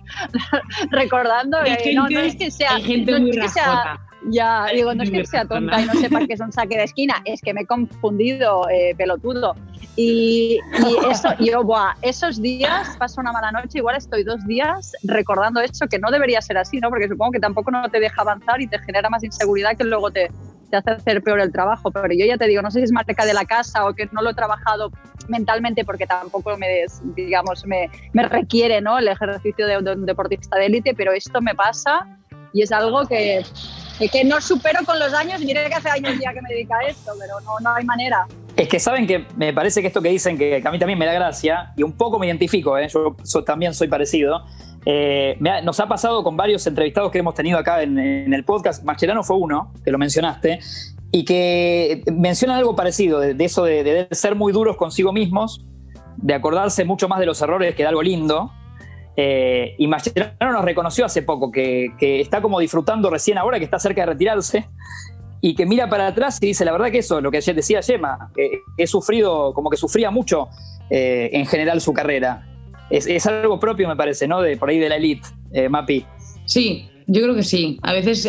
recordando. 0.92 1.58
Eh, 1.64 1.94
no, 1.96 2.04
no 2.04 2.08
gente- 2.08 2.28
es 2.28 2.36
que 2.36 2.52
sea, 2.52 2.76
Hay 2.76 2.84
gente 2.84 3.12
no 3.12 3.18
es 3.18 3.24
muy 3.24 3.32
que 3.32 3.50
sea-. 3.50 4.00
Ya, 4.30 4.68
digo, 4.74 4.94
no 4.94 5.04
es 5.04 5.10
que 5.12 5.26
sea 5.26 5.46
tonta 5.46 5.82
y 5.82 5.86
no 5.86 5.94
sepa 5.94 6.26
que 6.28 6.34
es 6.34 6.40
un 6.40 6.52
saque 6.52 6.78
de 6.78 6.84
esquina, 6.84 7.16
es 7.26 7.42
que 7.42 7.54
me 7.54 7.62
he 7.62 7.66
confundido, 7.66 8.70
eh, 8.70 8.94
pelotudo. 8.98 9.56
Y, 9.96 10.60
y 10.62 11.10
eso, 11.10 11.30
yo, 11.40 11.64
buah, 11.64 11.94
esos 12.02 12.42
días 12.42 12.96
paso 12.98 13.20
una 13.20 13.32
mala 13.34 13.52
noche, 13.52 13.80
igual 13.80 13.96
estoy 13.98 14.24
dos 14.24 14.46
días 14.48 14.94
recordando 15.04 15.60
eso, 15.60 15.88
que 15.88 16.00
no 16.00 16.10
debería 16.12 16.42
ser 16.42 16.58
así, 16.58 16.80
¿no? 16.80 16.90
Porque 16.90 17.08
supongo 17.08 17.32
que 17.34 17.40
tampoco 17.40 17.72
no 17.72 17.90
te 17.90 18.00
deja 18.00 18.22
avanzar 18.22 18.62
y 18.62 18.68
te 18.68 18.80
genera 18.80 19.10
más 19.10 19.24
inseguridad 19.24 19.76
que 19.76 19.84
luego 19.84 20.10
te, 20.12 20.32
te 20.70 20.78
hace 20.78 20.92
hacer 20.92 21.22
peor 21.24 21.42
el 21.42 21.52
trabajo. 21.52 21.92
Pero 21.92 22.14
yo 22.14 22.26
ya 22.26 22.38
te 22.38 22.48
digo, 22.48 22.62
no 22.62 22.72
sé 22.72 22.80
si 22.80 22.86
es 22.86 22.92
marca 22.92 23.26
de 23.26 23.34
la 23.34 23.44
casa 23.46 23.86
o 23.86 23.94
que 23.94 24.08
no 24.12 24.22
lo 24.22 24.30
he 24.30 24.34
trabajado 24.34 24.92
mentalmente 25.28 25.84
porque 25.84 26.08
tampoco 26.08 26.58
me, 26.58 26.68
des- 26.70 27.02
digamos, 27.16 27.66
me, 27.66 27.90
me 28.14 28.24
requiere, 28.28 28.80
¿no? 28.82 28.98
El 28.98 29.08
ejercicio 29.10 29.68
de, 29.68 29.82
de 29.82 29.92
un 29.92 30.06
deportista 30.06 30.58
de 30.58 30.68
élite, 30.68 30.94
pero 30.96 31.12
esto 31.12 31.42
me 31.42 31.54
pasa 31.54 32.08
y 32.54 32.62
es 32.64 32.72
algo 32.72 33.06
que, 33.08 33.44
que, 34.12 34.24
no 34.24 34.40
supero 34.42 34.80
con 34.86 35.00
los 35.00 35.14
años. 35.14 35.42
y 35.42 35.46
Mire 35.46 35.68
que 35.70 35.76
hace 35.76 35.90
años 35.90 36.14
ya 36.22 36.34
que 36.34 36.42
me 36.42 36.50
dedica 36.50 36.76
a 36.78 36.88
esto, 36.88 37.12
pero 37.20 37.40
no, 37.42 37.60
no 37.62 37.76
hay 37.76 37.86
manera. 37.86 38.28
Es 38.56 38.68
que 38.68 38.80
saben 38.80 39.08
que 39.08 39.26
me 39.38 39.54
parece 39.54 39.82
que 39.82 39.88
esto 39.88 40.02
que 40.02 40.10
dicen, 40.10 40.38
que, 40.38 40.62
que 40.62 40.68
a 40.68 40.72
mí 40.72 40.78
también 40.80 41.00
me 41.00 41.06
da 41.06 41.14
gracia, 41.14 41.72
y 41.78 41.84
un 41.84 41.94
poco 41.94 42.20
me 42.20 42.28
identifico, 42.28 42.78
¿eh? 42.78 42.88
yo 42.90 43.16
so- 43.24 43.44
también 43.44 43.74
soy 43.74 43.88
parecido. 43.88 44.44
eh, 44.86 45.38
ha- 45.48 45.62
nos 45.62 45.80
ha 45.80 45.88
pasado 45.88 46.24
con 46.24 46.36
varios 46.36 46.66
entrevistados 46.68 47.12
que 47.12 47.20
hemos 47.20 47.34
tenido 47.36 47.58
acá 47.58 47.82
en, 47.84 47.98
en 47.98 48.34
el 48.34 48.44
podcast. 48.44 48.84
Mascherano 48.84 49.24
fue 49.24 49.38
uno, 49.38 49.72
que 49.86 49.92
lo 49.92 49.98
mencionaste, 49.98 50.60
y 51.14 51.24
que 51.24 52.04
mencionan 52.12 52.58
algo 52.58 52.76
parecido, 52.76 53.20
de, 53.20 53.34
de 53.36 53.46
eso 53.46 53.64
de, 53.64 53.84
de 53.84 54.08
ser 54.12 54.36
muy 54.36 54.52
duros 54.52 54.76
consigo 54.78 55.14
mismos, 55.14 55.64
de 56.18 56.34
acordarse 56.34 56.84
mucho 56.84 57.08
más 57.08 57.20
de 57.20 57.26
los 57.26 57.42
errores 57.42 57.74
que 57.76 57.84
de 57.84 57.90
algo 57.90 58.02
lindo. 58.04 58.52
Eh, 59.18 59.76
y 59.78 59.88
Mascherano 59.88 60.52
nos 60.54 60.66
reconoció 60.66 61.06
hace 61.06 61.22
poco 61.22 61.52
que, 61.52 61.94
que 62.00 62.22
está 62.22 62.42
como 62.42 62.60
disfrutando 62.60 63.10
recién 63.10 63.38
ahora, 63.38 63.60
que 63.60 63.66
está 63.66 63.80
cerca 63.80 64.02
de 64.02 64.08
retirarse, 64.08 64.68
y 65.42 65.56
que 65.56 65.66
mira 65.66 65.90
para 65.90 66.08
atrás 66.08 66.38
y 66.42 66.48
dice, 66.48 66.64
la 66.64 66.72
verdad 66.72 66.92
que 66.92 67.00
eso, 67.00 67.20
lo 67.20 67.32
que 67.32 67.42
decía 67.42 67.82
Yema, 67.82 68.32
eh, 68.38 68.60
he 68.78 68.86
sufrido, 68.86 69.54
como 69.54 69.70
que 69.70 69.78
sufría 69.78 70.12
mucho 70.12 70.48
eh, 70.90 71.32
en 71.34 71.48
general 71.48 71.82
su 71.82 71.94
carrera. 71.94 72.48
Es, 72.90 73.08
es 73.08 73.26
algo 73.26 73.60
propio, 73.60 73.88
me 73.88 73.96
parece, 73.96 74.28
¿no? 74.28 74.42
De 74.42 74.56
por 74.58 74.70
ahí 74.70 74.78
de 74.78 74.90
la 74.90 74.98
elite, 74.98 75.28
eh, 75.52 75.68
Mapi. 75.68 76.06
Sí, 76.46 76.90
yo 77.08 77.22
creo 77.24 77.34
que 77.34 77.44
sí. 77.44 77.80
A 77.82 77.94
veces 77.94 78.24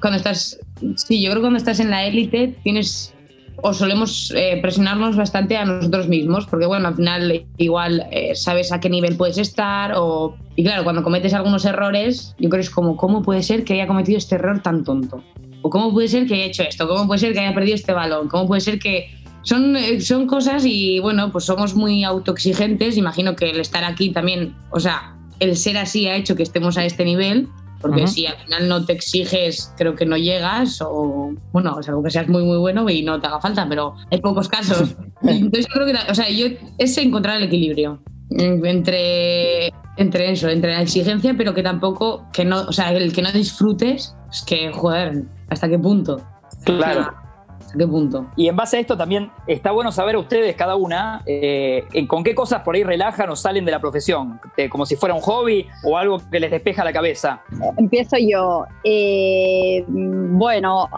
cuando 0.00 0.18
estás, 0.18 0.60
sí, 0.96 1.22
yo 1.22 1.30
creo 1.30 1.40
que 1.40 1.46
cuando 1.46 1.58
estás 1.58 1.80
en 1.80 1.90
la 1.90 2.04
élite 2.04 2.54
tienes 2.62 3.14
o 3.62 3.72
solemos 3.72 4.32
eh, 4.36 4.58
presionarnos 4.62 5.16
bastante 5.16 5.56
a 5.56 5.64
nosotros 5.64 6.08
mismos, 6.08 6.46
porque 6.46 6.66
bueno, 6.66 6.88
al 6.88 6.94
final 6.94 7.46
igual 7.56 8.06
eh, 8.10 8.34
sabes 8.34 8.72
a 8.72 8.80
qué 8.80 8.88
nivel 8.88 9.16
puedes 9.16 9.38
estar 9.38 9.94
o 9.96 10.36
y 10.56 10.64
claro, 10.64 10.84
cuando 10.84 11.02
cometes 11.02 11.34
algunos 11.34 11.64
errores, 11.64 12.34
yo 12.38 12.48
creo 12.48 12.60
que 12.60 12.66
es 12.66 12.70
como 12.70 12.96
cómo 12.96 13.22
puede 13.22 13.42
ser 13.42 13.64
que 13.64 13.74
haya 13.74 13.86
cometido 13.86 14.18
este 14.18 14.34
error 14.36 14.60
tan 14.60 14.84
tonto 14.84 15.22
o 15.62 15.70
cómo 15.70 15.92
puede 15.92 16.08
ser 16.08 16.26
que 16.26 16.34
haya 16.34 16.44
hecho 16.44 16.62
esto, 16.62 16.88
cómo 16.88 17.06
puede 17.06 17.20
ser 17.20 17.32
que 17.32 17.40
haya 17.40 17.54
perdido 17.54 17.74
este 17.74 17.92
balón, 17.92 18.28
cómo 18.28 18.46
puede 18.46 18.60
ser 18.60 18.78
que 18.78 19.10
son, 19.42 19.76
eh, 19.76 20.00
son 20.00 20.26
cosas 20.26 20.64
y 20.66 21.00
bueno, 21.00 21.30
pues 21.32 21.44
somos 21.44 21.74
muy 21.74 22.04
autoexigentes. 22.04 22.96
Imagino 22.96 23.34
que 23.34 23.50
el 23.50 23.60
estar 23.60 23.84
aquí 23.84 24.10
también, 24.10 24.54
o 24.70 24.80
sea, 24.80 25.16
el 25.40 25.56
ser 25.56 25.78
así 25.78 26.06
ha 26.06 26.16
hecho 26.16 26.36
que 26.36 26.42
estemos 26.42 26.76
a 26.76 26.84
este 26.84 27.04
nivel. 27.04 27.48
Porque 27.80 28.06
si 28.06 28.26
al 28.26 28.36
final 28.38 28.68
no 28.68 28.84
te 28.84 28.92
exiges, 28.92 29.72
creo 29.76 29.94
que 29.94 30.04
no 30.04 30.16
llegas, 30.16 30.80
o 30.82 31.32
bueno, 31.52 31.74
o 31.76 31.82
sea, 31.82 31.94
que 32.02 32.10
seas 32.10 32.28
muy, 32.28 32.44
muy 32.44 32.58
bueno 32.58 32.88
y 32.90 33.02
no 33.02 33.20
te 33.20 33.28
haga 33.28 33.40
falta, 33.40 33.68
pero 33.68 33.94
hay 34.10 34.20
pocos 34.20 34.48
casos. 34.48 34.96
Entonces 35.22 35.66
yo 35.66 35.74
creo 35.74 35.86
que, 35.86 36.10
o 36.10 36.14
sea, 36.14 36.28
yo 36.28 36.46
es 36.78 36.98
encontrar 36.98 37.36
el 37.36 37.44
equilibrio 37.44 38.02
entre, 38.30 39.68
entre 39.96 40.32
eso, 40.32 40.48
entre 40.48 40.72
la 40.72 40.82
exigencia, 40.82 41.34
pero 41.38 41.54
que 41.54 41.62
tampoco, 41.62 42.26
que 42.32 42.44
no, 42.44 42.62
o 42.62 42.72
sea, 42.72 42.92
el 42.92 43.12
que 43.12 43.22
no 43.22 43.32
disfrutes, 43.32 44.14
es 44.30 44.42
que, 44.42 44.72
joder, 44.72 45.24
¿hasta 45.48 45.68
qué 45.68 45.78
punto? 45.78 46.20
Claro 46.64 47.27
qué 47.76 47.86
punto? 47.86 48.26
Y 48.36 48.48
en 48.48 48.56
base 48.56 48.76
a 48.76 48.80
esto 48.80 48.96
también 48.96 49.30
está 49.46 49.72
bueno 49.72 49.92
saber 49.92 50.16
ustedes, 50.16 50.54
cada 50.56 50.76
una, 50.76 51.22
eh, 51.26 51.86
con 52.06 52.24
qué 52.24 52.34
cosas 52.34 52.62
por 52.62 52.74
ahí 52.74 52.84
relajan 52.84 53.28
o 53.30 53.36
salen 53.36 53.64
de 53.64 53.72
la 53.72 53.80
profesión, 53.80 54.40
eh, 54.56 54.68
como 54.68 54.86
si 54.86 54.96
fuera 54.96 55.14
un 55.14 55.20
hobby 55.20 55.66
o 55.84 55.98
algo 55.98 56.20
que 56.30 56.40
les 56.40 56.50
despeja 56.50 56.84
la 56.84 56.92
cabeza. 56.92 57.42
Empiezo 57.76 58.16
yo. 58.18 58.64
Eh, 58.84 59.84
bueno, 59.88 60.88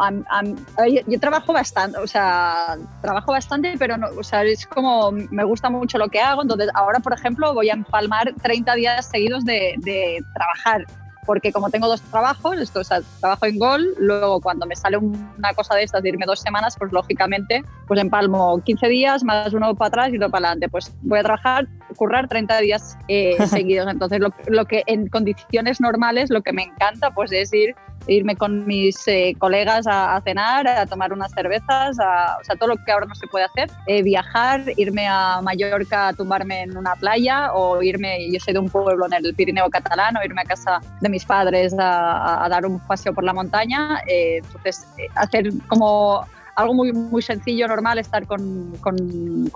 yo, 1.07 1.21
trabajo 1.21 1.53
bastante, 1.53 1.99
o 1.99 2.07
sea, 2.07 2.77
trabajo 3.01 3.33
bastante, 3.33 3.75
pero 3.79 3.97
no, 3.97 4.09
o 4.19 4.23
sea, 4.23 4.43
es 4.45 4.67
como, 4.67 5.11
me 5.13 5.45
gusta 5.45 5.71
mucho 5.71 5.99
lo 5.99 6.09
que 6.09 6.21
hago, 6.21 6.43
entonces 6.43 6.69
ahora, 6.75 7.01
por 7.01 7.13
ejemplo, 7.13 7.53
voy 7.55 7.71
a 7.71 7.75
empalmar 7.75 8.35
30 8.43 8.75
días 8.75 9.07
seguidos 9.07 9.45
de, 9.45 9.75
de 9.79 10.23
trabajar 10.35 10.87
porque 11.27 11.53
como 11.53 11.71
tengo 11.71 11.89
dos 11.89 12.01
trabajos, 12.03 12.59
esto, 12.59 12.81
o 12.81 12.85
sea, 12.85 13.01
trabajo 13.21 13.47
en 13.47 13.59
Gol, 13.59 13.95
luego 13.99 14.41
cuando 14.41 14.67
me 14.67 14.77
sale 14.77 14.97
una 14.97 15.55
cosa 15.55 15.75
de 15.75 15.83
estas 15.83 16.03
de 16.03 16.11
irme 16.11 16.27
dos 16.27 16.41
semanas, 16.41 16.77
pues 16.79 16.93
lógicamente 16.93 17.63
pues 17.87 18.01
empalmo 18.01 18.63
15 18.65 18.89
días 18.89 19.25
más 19.25 19.53
uno 19.53 19.75
para 19.75 19.89
atrás 19.89 20.11
y 20.13 20.17
otro 20.17 20.31
para 20.31 20.49
adelante. 20.49 20.69
Pues 20.69 20.93
voy 21.03 21.19
a 21.19 21.23
trabajar, 21.23 21.69
currar 21.97 22.29
30 22.29 22.59
días 22.61 22.97
eh, 23.09 23.37
seguidos. 23.47 23.89
Entonces 23.91 24.21
lo, 24.21 24.33
lo, 24.47 24.65
que 24.65 24.83
en 24.87 25.09
condiciones 25.09 25.81
normales 25.81 26.31
lo 26.31 26.43
que 26.43 26.53
me 26.53 26.65
encanta 26.65 27.11
pues 27.11 27.33
es 27.33 27.53
ir 27.53 27.75
irme 28.07 28.37
con 28.37 28.67
mis 28.67 29.07
eh, 29.09 29.35
colegas 29.39 29.87
a, 29.89 30.21
cenar, 30.23 30.67
a 30.67 30.87
tomar 30.87 31.13
unas 31.13 31.33
cervezas, 31.33 31.91
o 31.91 32.45
sea, 32.45 32.57
todo 32.59 32.71
lo 32.71 32.77
que 32.85 32.93
ahora 32.93 33.07
no 33.07 33.15
se 33.15 33.27
puede 33.27 33.45
hacer, 33.45 33.71
eh, 33.87 34.03
viajar, 34.03 34.63
irme 34.77 35.07
a 35.07 35.41
Mallorca 35.43 36.09
a 36.09 36.13
tumbarme 36.13 36.63
en 36.63 36.77
una 36.77 36.95
playa 36.97 37.53
o 37.53 37.83
irme, 37.83 38.31
yo 38.31 38.41
soy 38.41 38.55
de 38.55 38.59
un 38.59 38.69
pueblo 38.69 39.07
en 39.07 39.13
el 39.25 39.35
Pirineo 39.35 39.69
catalán, 39.71 40.17
o 40.17 40.25
irme 40.25 40.43
a 40.43 40.45
casa 40.45 40.81
de 41.01 41.09
mis 41.09 41.25
padres 41.25 41.75
a, 41.79 42.47
dar 42.51 42.67
un 42.67 42.81
paseo 42.81 43.15
por 43.15 43.25
la 43.25 43.33
montaña, 43.33 44.03
eh, 44.07 44.41
entonces 44.43 44.87
hacer 45.15 45.51
como 45.69 46.27
algo 46.57 46.75
muy, 46.75 46.93
muy 46.93 47.23
sencillo, 47.23 47.69
normal, 47.69 47.99
estar 47.99 48.27
con, 48.27 48.73
con, 48.81 48.97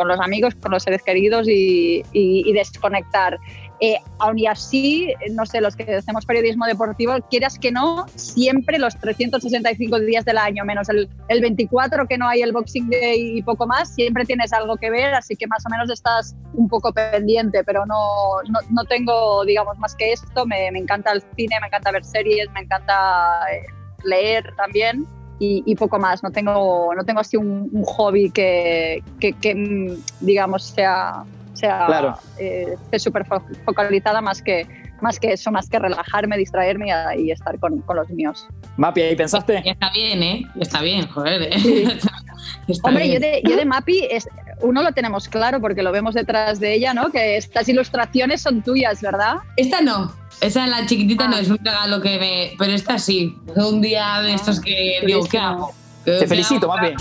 los 0.07 0.20
amigos, 0.20 0.54
con 0.54 0.70
los 0.70 0.83
seres 0.83 1.02
queridos 1.02 1.48
y, 1.48 2.02
y 2.12 2.52
desconectar. 2.52 3.38
Eh, 3.80 3.96
aún 4.18 4.38
así, 4.48 5.12
no 5.32 5.44
sé, 5.46 5.60
los 5.60 5.74
que 5.74 5.96
hacemos 5.96 6.24
periodismo 6.24 6.64
deportivo, 6.66 7.14
quieras 7.28 7.58
que 7.58 7.72
no, 7.72 8.06
siempre 8.14 8.78
los 8.78 8.96
365 8.98 10.00
días 10.00 10.24
del 10.24 10.38
año, 10.38 10.64
menos 10.64 10.88
el, 10.88 11.08
el 11.28 11.40
24 11.40 12.06
que 12.06 12.16
no 12.16 12.28
hay 12.28 12.42
el 12.42 12.52
Boxing 12.52 12.88
Day 12.88 13.38
y 13.38 13.42
poco 13.42 13.66
más, 13.66 13.94
siempre 13.94 14.24
tienes 14.24 14.52
algo 14.52 14.76
que 14.76 14.90
ver, 14.90 15.14
así 15.14 15.34
que 15.37 15.46
más 15.46 15.64
o 15.66 15.70
menos 15.70 15.90
estás 15.90 16.34
un 16.54 16.68
poco 16.68 16.92
pendiente, 16.92 17.64
pero 17.64 17.84
no, 17.87 18.42
no, 18.48 18.60
no 18.70 18.84
tengo, 18.84 19.44
digamos, 19.44 19.78
más 19.78 19.94
que 19.94 20.12
esto. 20.12 20.46
Me, 20.46 20.70
me, 20.70 20.78
encanta 20.78 21.12
el 21.12 21.22
cine, 21.37 21.56
me 21.60 21.66
encanta 21.66 21.90
ver 21.90 22.04
series, 22.04 22.50
me 22.52 22.60
encanta 22.60 23.40
eh, 23.52 23.64
leer 24.04 24.54
también. 24.56 25.06
Y, 25.40 25.74
poco 25.76 25.98
más. 25.98 26.22
No 26.22 26.30
tengo, 26.30 26.94
no 26.94 27.04
tengo 27.04 27.20
así 27.20 27.37
un, 27.37 27.68
hobby 27.84 28.30
que, 28.30 29.02
que, 29.20 29.34
que, 29.34 29.98
digamos, 30.20 30.62
sea 30.62 31.24
sea 31.54 31.86
claro. 31.86 32.18
eh, 32.38 32.76
súper 32.98 33.24
focalizada 33.64 34.20
más 34.20 34.42
que, 34.42 34.66
más 35.00 35.18
que 35.18 35.32
eso, 35.32 35.50
más 35.50 35.68
que 35.68 35.78
relajarme, 35.78 36.36
distraerme 36.36 36.88
y, 37.16 37.30
estar 37.30 37.58
con, 37.58 37.80
con, 37.82 37.96
los 37.96 38.08
míos. 38.10 38.46
Mapi, 38.76 39.02
¿ahí 39.02 39.16
pensaste? 39.16 39.62
Ya 39.64 39.72
está 39.72 39.90
bien, 39.90 40.22
¿eh? 40.22 40.42
Está 40.60 40.82
bien, 40.82 41.06
joder. 41.08 41.42
¿eh? 41.42 41.98
Hombre, 42.82 43.12
Yo, 43.12 43.20
de, 43.20 43.42
yo 43.44 43.56
de 43.56 43.64
Mapi, 43.64 44.06
es, 44.10 44.28
uno 44.60 44.82
lo 44.82 44.92
tenemos 44.92 45.28
claro 45.28 45.60
porque 45.60 45.82
lo 45.82 45.92
vemos 45.92 46.14
detrás 46.14 46.60
de 46.60 46.74
ella, 46.74 46.94
¿no? 46.94 47.10
Que 47.10 47.36
estas 47.36 47.68
ilustraciones 47.68 48.40
son 48.42 48.62
tuyas, 48.62 49.00
¿verdad? 49.00 49.36
Esta 49.56 49.80
no. 49.80 50.12
Esa, 50.40 50.66
la 50.66 50.86
chiquitita, 50.86 51.28
no, 51.28 51.36
ah. 51.36 51.40
es 51.40 51.48
un 51.48 51.58
regalo 51.58 52.00
que 52.00 52.18
me... 52.18 52.52
Pero 52.58 52.72
esta 52.72 52.98
sí. 52.98 53.36
Un 53.54 53.80
día 53.80 54.20
de 54.22 54.34
estos 54.34 54.60
que 54.60 54.98
ah, 55.02 55.06
digo, 55.06 55.24
¿qué 55.26 55.38
hago? 55.38 55.74
Te 56.04 56.26
felicito, 56.26 56.68
Mapi. 56.68 56.94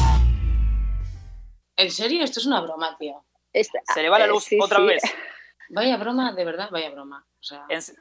¿En 1.76 1.92
serio? 1.92 2.24
Esto 2.24 2.40
es 2.40 2.46
una 2.46 2.62
broma, 2.62 2.96
tío 3.00 3.24
se 3.54 4.02
le 4.02 4.10
va 4.10 4.20
la 4.20 4.26
eh, 4.26 4.30
luz 4.30 4.48
otra 4.60 4.80
vez. 4.80 5.04
Vaya 5.70 5.98
broma, 5.98 6.34
de 6.34 6.46
verdad, 6.46 6.70
vaya 6.70 6.92
broma. 6.92 7.26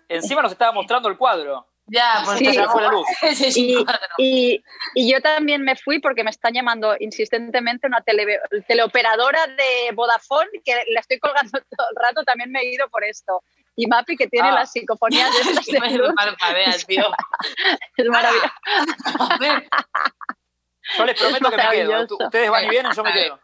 encima 0.09 0.43
nos 0.43 0.53
estaba 0.53 0.73
mostrando 0.73 1.09
el 1.09 1.17
cuadro. 1.17 1.67
Ya, 1.87 2.23
pues 2.25 2.39
se 2.39 2.69
fue 2.69 2.83
la 2.83 2.89
luz. 2.89 3.07
y, 4.19 4.63
y, 4.95 5.13
yo 5.13 5.21
también 5.21 5.63
me 5.63 5.75
fui 5.77 5.99
porque 5.99 6.23
me 6.23 6.31
están 6.31 6.53
llamando 6.53 6.95
insistentemente 7.01 7.87
una 7.87 8.03
teleoperadora 8.03 9.47
de 9.47 9.91
Vodafone 9.95 10.51
que 10.65 10.85
la 10.93 11.01
estoy 11.01 11.19
colgando 11.19 11.51
todo 11.77 11.87
el 11.91 11.97
rato, 11.97 12.25
también 12.25 12.51
me 12.51 12.61
he 12.61 12.73
ido 12.73 12.89
por 12.89 13.05
esto. 13.05 13.43
Y 13.75 13.87
Mapi, 13.87 14.17
que 14.17 14.29
tiene 14.29 14.49
ah. 14.49 14.55
las 14.55 14.73
psicofonías 14.73 15.31
de 15.33 15.51
estas 15.51 15.67
de 15.67 15.99
luz. 15.99 16.15
tío. 16.87 17.07
es 17.97 18.07
maravilloso. 18.07 18.53
Yo 20.99 21.07
les 21.07 21.19
prometo 21.19 21.51
que 21.51 21.57
me 21.57 21.71
quedo. 21.71 22.07
Ustedes 22.21 22.51
van 22.51 22.65
y 22.65 22.69
vienen, 22.69 22.93
yo 22.93 23.03
me 23.03 23.13
quedo. 23.13 23.41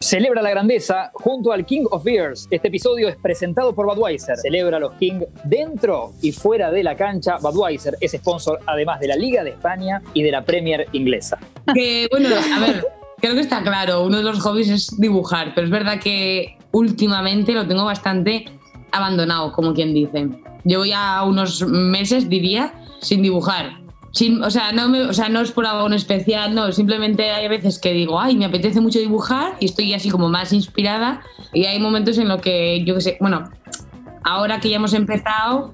Celebra 0.00 0.40
la 0.42 0.50
grandeza 0.50 1.10
junto 1.12 1.52
al 1.52 1.66
King 1.66 1.84
of 1.90 2.04
Beers. 2.04 2.48
Este 2.50 2.68
episodio 2.68 3.08
es 3.08 3.16
presentado 3.16 3.74
por 3.74 3.86
Budweiser. 3.86 4.36
Celebra 4.38 4.78
los 4.78 4.92
King 4.94 5.20
dentro 5.44 6.12
y 6.22 6.32
fuera 6.32 6.70
de 6.70 6.82
la 6.82 6.96
cancha. 6.96 7.36
Budweiser 7.36 7.96
es 8.00 8.12
sponsor 8.12 8.60
además 8.66 9.00
de 9.00 9.08
la 9.08 9.16
Liga 9.16 9.44
de 9.44 9.50
España 9.50 10.02
y 10.14 10.22
de 10.22 10.32
la 10.32 10.44
Premier 10.44 10.88
inglesa. 10.92 11.38
Bueno, 11.66 12.28
a 12.56 12.60
ver, 12.60 12.86
creo 13.18 13.34
que 13.34 13.40
está 13.40 13.62
claro. 13.62 14.04
Uno 14.04 14.18
de 14.18 14.22
los 14.22 14.40
hobbies 14.40 14.70
es 14.70 15.00
dibujar, 15.00 15.52
pero 15.54 15.66
es 15.66 15.70
verdad 15.70 16.00
que 16.00 16.56
últimamente 16.72 17.52
lo 17.52 17.66
tengo 17.66 17.84
bastante 17.84 18.46
abandonado, 18.92 19.52
como 19.52 19.74
quien 19.74 19.92
dice. 19.92 20.28
Llevo 20.64 20.84
ya 20.84 21.22
unos 21.24 21.62
meses, 21.62 22.28
diría, 22.28 22.72
sin 23.00 23.22
dibujar 23.22 23.79
o, 24.42 24.50
sea, 24.50 24.72
no 24.72 24.88
me, 24.88 25.02
o 25.02 25.12
sea, 25.12 25.28
no 25.28 25.40
es 25.40 25.52
por 25.52 25.66
algo 25.66 25.86
en 25.86 25.92
especial, 25.92 26.54
no, 26.54 26.72
simplemente 26.72 27.30
hay 27.30 27.46
veces 27.48 27.78
que 27.78 27.92
digo, 27.92 28.20
ay, 28.20 28.36
me 28.36 28.44
apetece 28.44 28.80
mucho 28.80 28.98
dibujar 28.98 29.54
y 29.60 29.66
estoy 29.66 29.94
así 29.94 30.10
como 30.10 30.28
más 30.28 30.52
inspirada 30.52 31.22
y 31.52 31.66
hay 31.66 31.78
momentos 31.78 32.18
en 32.18 32.28
los 32.28 32.40
que, 32.40 32.84
yo 32.84 32.94
qué 32.94 33.00
sé, 33.00 33.16
bueno, 33.20 33.48
ahora 34.24 34.58
que 34.60 34.68
ya 34.68 34.76
hemos 34.76 34.94
empezado, 34.94 35.72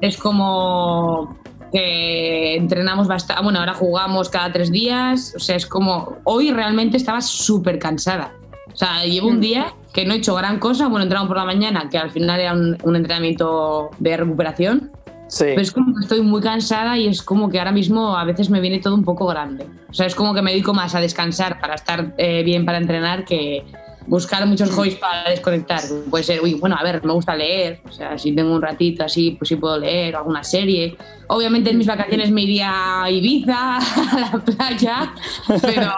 es 0.00 0.16
como 0.16 1.36
que 1.70 2.56
entrenamos 2.56 3.08
bastante, 3.08 3.42
bueno, 3.42 3.58
ahora 3.58 3.74
jugamos 3.74 4.30
cada 4.30 4.50
tres 4.52 4.70
días, 4.70 5.34
o 5.36 5.40
sea, 5.40 5.56
es 5.56 5.66
como, 5.66 6.16
hoy 6.24 6.52
realmente 6.52 6.96
estaba 6.96 7.20
súper 7.20 7.78
cansada. 7.78 8.32
O 8.72 8.76
sea, 8.76 9.04
llevo 9.04 9.28
un 9.28 9.38
mm. 9.38 9.40
día 9.40 9.74
que 9.92 10.04
no 10.04 10.14
he 10.14 10.18
hecho 10.18 10.34
gran 10.34 10.58
cosa, 10.58 10.88
bueno, 10.88 11.04
entramos 11.04 11.28
por 11.28 11.36
la 11.36 11.44
mañana, 11.44 11.88
que 11.90 11.98
al 11.98 12.10
final 12.10 12.40
era 12.40 12.52
un 12.52 12.96
entrenamiento 12.96 13.90
de 13.98 14.16
recuperación, 14.16 14.92
pero 15.38 15.60
es 15.60 15.72
como 15.72 15.94
que 15.94 16.00
estoy 16.02 16.20
muy 16.22 16.40
cansada 16.40 16.96
y 16.98 17.08
es 17.08 17.22
como 17.22 17.50
que 17.50 17.58
ahora 17.58 17.72
mismo 17.72 18.16
a 18.16 18.24
veces 18.24 18.50
me 18.50 18.60
viene 18.60 18.78
todo 18.78 18.94
un 18.94 19.04
poco 19.04 19.26
grande. 19.26 19.66
O 19.88 19.92
sea, 19.92 20.06
es 20.06 20.14
como 20.14 20.34
que 20.34 20.42
me 20.42 20.52
dedico 20.52 20.74
más 20.74 20.94
a 20.94 21.00
descansar 21.00 21.60
para 21.60 21.74
estar 21.74 22.14
eh, 22.18 22.42
bien 22.44 22.64
para 22.64 22.78
entrenar 22.78 23.24
que 23.24 23.64
buscar 24.06 24.46
muchos 24.46 24.70
hobbies 24.70 24.96
para 24.96 25.30
desconectar. 25.30 25.82
Puede 26.10 26.24
ser, 26.24 26.40
uy, 26.42 26.54
bueno, 26.54 26.76
a 26.78 26.82
ver, 26.82 27.04
me 27.04 27.12
gusta 27.12 27.34
leer. 27.34 27.80
O 27.88 27.92
sea, 27.92 28.16
si 28.18 28.32
tengo 28.32 28.54
un 28.54 28.62
ratito 28.62 29.04
así, 29.04 29.32
pues 29.32 29.48
sí 29.48 29.56
puedo 29.56 29.78
leer 29.78 30.16
alguna 30.16 30.44
serie. 30.44 30.96
Obviamente 31.28 31.70
en 31.70 31.78
mis 31.78 31.86
vacaciones 31.86 32.30
me 32.30 32.42
iría 32.42 33.02
a 33.02 33.10
Ibiza, 33.10 33.76
a 33.78 34.20
la 34.20 34.44
playa, 34.44 35.12
pero 35.60 35.92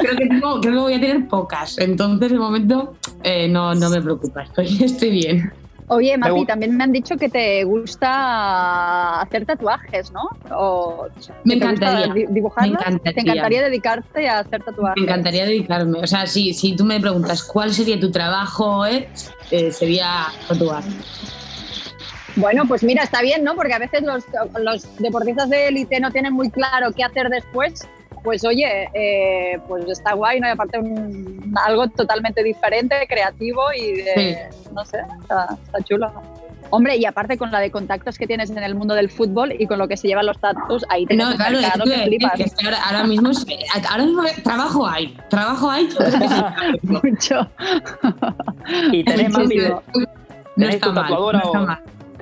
creo 0.00 0.16
que, 0.16 0.28
creo 0.28 0.60
que 0.60 0.70
voy 0.70 0.94
a 0.94 1.00
tener 1.00 1.28
pocas. 1.28 1.78
Entonces, 1.78 2.32
de 2.32 2.38
momento, 2.38 2.94
eh, 3.22 3.48
no, 3.48 3.74
no 3.74 3.90
me 3.90 4.00
preocupa, 4.00 4.42
estoy, 4.42 4.82
estoy 4.82 5.10
bien. 5.10 5.52
Oye, 5.92 6.16
Mapi, 6.16 6.46
también 6.46 6.74
me 6.74 6.84
han 6.84 6.92
dicho 6.92 7.18
que 7.18 7.28
te 7.28 7.64
gusta 7.64 9.20
hacer 9.20 9.44
tatuajes, 9.44 10.10
¿no? 10.10 10.22
O, 10.50 11.08
me 11.44 11.54
encantaría. 11.54 12.12
dibujarlos. 12.30 12.82
¿Te 13.02 13.20
encantaría 13.20 13.62
dedicarte 13.62 14.26
a 14.26 14.38
hacer 14.38 14.62
tatuajes? 14.62 14.96
Me 14.96 15.02
encantaría 15.02 15.44
dedicarme. 15.44 15.98
O 15.98 16.06
sea, 16.06 16.26
si, 16.26 16.54
si 16.54 16.74
tú 16.74 16.84
me 16.84 16.98
preguntas 16.98 17.42
cuál 17.42 17.74
sería 17.74 18.00
tu 18.00 18.10
trabajo, 18.10 18.86
eh, 18.86 19.06
eh, 19.50 19.70
sería 19.70 20.28
tatuar. 20.48 20.82
Bueno, 22.36 22.64
pues 22.66 22.82
mira, 22.82 23.02
está 23.02 23.20
bien, 23.20 23.44
¿no? 23.44 23.54
Porque 23.54 23.74
a 23.74 23.78
veces 23.78 24.02
los, 24.02 24.24
los 24.58 24.96
deportistas 24.96 25.50
de 25.50 25.68
élite 25.68 26.00
no 26.00 26.10
tienen 26.10 26.32
muy 26.32 26.50
claro 26.50 26.92
qué 26.92 27.04
hacer 27.04 27.28
después 27.28 27.86
pues 28.22 28.44
oye, 28.44 28.88
eh, 28.94 29.58
pues 29.68 29.88
está 29.88 30.14
guay, 30.14 30.40
¿no? 30.40 30.48
Y 30.48 30.50
aparte 30.50 30.78
un, 30.78 31.54
algo 31.64 31.88
totalmente 31.88 32.42
diferente, 32.42 33.06
creativo 33.08 33.62
y 33.76 34.04
no 34.72 34.84
sé, 34.84 34.98
está, 35.20 35.56
chulo. 35.84 36.12
Hombre, 36.70 36.96
y 36.96 37.04
aparte 37.04 37.36
con 37.36 37.50
la 37.50 37.60
de 37.60 37.70
contactos 37.70 38.16
que 38.16 38.26
tienes 38.26 38.48
en 38.48 38.58
el 38.58 38.74
mundo 38.74 38.94
del 38.94 39.10
fútbol 39.10 39.54
y 39.58 39.66
con 39.66 39.78
lo 39.78 39.88
que 39.88 39.98
se 39.98 40.08
llevan 40.08 40.24
los 40.24 40.38
tatuos, 40.38 40.86
ahí 40.88 41.04
te 41.04 41.16
No, 41.16 41.34
claro, 41.36 41.58
es 41.58 41.70
que, 41.70 42.44
que 42.44 42.64
ahora, 42.64 42.78
ahora, 42.86 43.04
mismo, 43.04 43.30
ahora 43.90 44.04
mismo 44.04 44.22
trabajo 44.42 44.86
hay, 44.86 45.14
trabajo 45.28 45.70
hay. 45.70 45.88
Mucho. 46.82 47.46
y 48.90 49.04
tenés, 49.04 49.30
mami, 49.30 49.56
tenés 50.56 50.80
tu 50.80 50.94
tatuadora 50.94 51.42
o, 51.44 51.66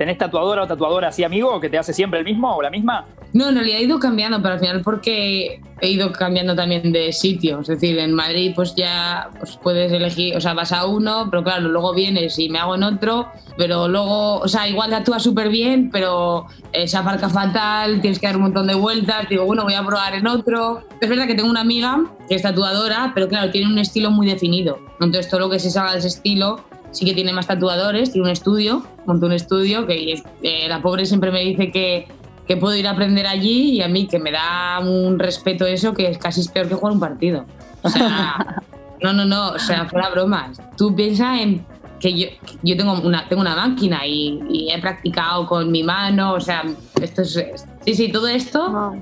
¿Tenés 0.00 0.16
tatuadora 0.16 0.62
o 0.62 0.66
tatuadora 0.66 1.08
así 1.08 1.24
amigo 1.24 1.60
que 1.60 1.68
te 1.68 1.76
hace 1.76 1.92
siempre 1.92 2.20
el 2.20 2.24
mismo 2.24 2.56
o 2.56 2.62
la 2.62 2.70
misma? 2.70 3.04
No, 3.34 3.50
en 3.50 3.54
realidad 3.54 3.80
he 3.80 3.82
ido 3.82 3.98
cambiando, 3.98 4.40
pero 4.40 4.54
al 4.54 4.60
final 4.60 4.80
porque 4.80 5.60
he 5.78 5.88
ido 5.90 6.10
cambiando 6.10 6.56
también 6.56 6.90
de 6.90 7.12
sitio. 7.12 7.60
Es 7.60 7.66
decir, 7.66 7.98
en 7.98 8.14
Madrid 8.14 8.52
pues 8.56 8.74
ya 8.74 9.28
pues 9.38 9.58
puedes 9.62 9.92
elegir, 9.92 10.34
o 10.34 10.40
sea, 10.40 10.54
vas 10.54 10.72
a 10.72 10.86
uno, 10.86 11.28
pero 11.30 11.44
claro, 11.44 11.68
luego 11.68 11.92
vienes 11.92 12.38
y 12.38 12.48
me 12.48 12.58
hago 12.58 12.76
en 12.76 12.84
otro, 12.84 13.28
pero 13.58 13.88
luego, 13.88 14.38
o 14.38 14.48
sea, 14.48 14.66
igual 14.66 14.94
actúa 14.94 15.20
súper 15.20 15.50
bien, 15.50 15.90
pero 15.90 16.46
eh, 16.72 16.88
se 16.88 16.96
aparca 16.96 17.28
fatal, 17.28 18.00
tienes 18.00 18.18
que 18.18 18.26
dar 18.26 18.36
un 18.36 18.44
montón 18.44 18.68
de 18.68 18.76
vueltas, 18.76 19.28
digo, 19.28 19.44
bueno, 19.44 19.64
voy 19.64 19.74
a 19.74 19.84
probar 19.84 20.14
en 20.14 20.26
otro. 20.26 20.82
Es 20.98 21.10
verdad 21.10 21.26
que 21.26 21.34
tengo 21.34 21.50
una 21.50 21.60
amiga 21.60 22.00
que 22.26 22.36
es 22.36 22.40
tatuadora, 22.40 23.12
pero 23.14 23.28
claro, 23.28 23.50
tiene 23.50 23.70
un 23.70 23.78
estilo 23.78 24.10
muy 24.10 24.26
definido. 24.26 24.78
Entonces 24.94 25.28
todo 25.28 25.40
lo 25.40 25.50
que 25.50 25.58
se 25.58 25.68
salga 25.68 25.92
de 25.92 25.98
ese 25.98 26.08
estilo 26.08 26.69
sí 26.90 27.05
que 27.05 27.14
tiene 27.14 27.33
más 27.33 27.46
tatuadores, 27.46 28.12
tiene 28.12 28.26
un 28.26 28.33
estudio, 28.33 28.85
montó 29.07 29.26
un 29.26 29.33
estudio, 29.33 29.87
que 29.87 30.22
eh, 30.42 30.68
la 30.68 30.83
pobre 30.83 31.07
siempre 31.07 31.31
me 31.31 31.40
dice 31.40 31.70
que 31.70 32.07
que 32.50 32.57
puedo 32.57 32.74
ir 32.74 32.88
a 32.88 32.90
aprender 32.90 33.29
allí 33.29 33.76
y 33.76 33.81
a 33.81 33.87
mí 33.87 34.09
que 34.09 34.18
me 34.18 34.33
da 34.33 34.81
un 34.81 35.20
respeto 35.20 35.66
eso 35.66 35.94
que 35.94 36.09
es 36.09 36.18
casi 36.18 36.48
peor 36.48 36.68
que 36.68 36.74
jugar 36.74 36.94
un 36.94 36.98
partido. 36.98 37.46
O 37.83 37.88
sea, 37.88 38.61
no, 39.00 39.12
no, 39.12 39.24
no, 39.24 39.50
o 39.50 39.59
sea, 39.61 39.85
fuera 39.85 40.11
bromas. 40.11 40.61
Tú 40.76 40.92
piensas 40.96 41.42
en 41.42 41.64
que 42.00 42.12
yo, 42.12 42.26
yo 42.64 42.76
tengo, 42.76 43.00
una, 43.03 43.29
tengo 43.29 43.42
una 43.42 43.55
máquina 43.55 44.05
y, 44.05 44.68
he 44.68 44.81
practicado 44.81 45.46
con 45.46 45.70
mi 45.70 45.85
mano, 45.85 46.33
o 46.33 46.40
sea, 46.40 46.64
esto 47.00 47.22
es, 47.22 47.40
sí, 47.85 47.94
sí, 47.94 48.11
todo 48.11 48.26
esto 48.26 48.96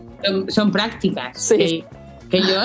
son, 0.49 0.71
prácticas. 0.71 1.41
Sí. 1.43 1.57
Que, 1.57 1.85
yo, 2.31 2.63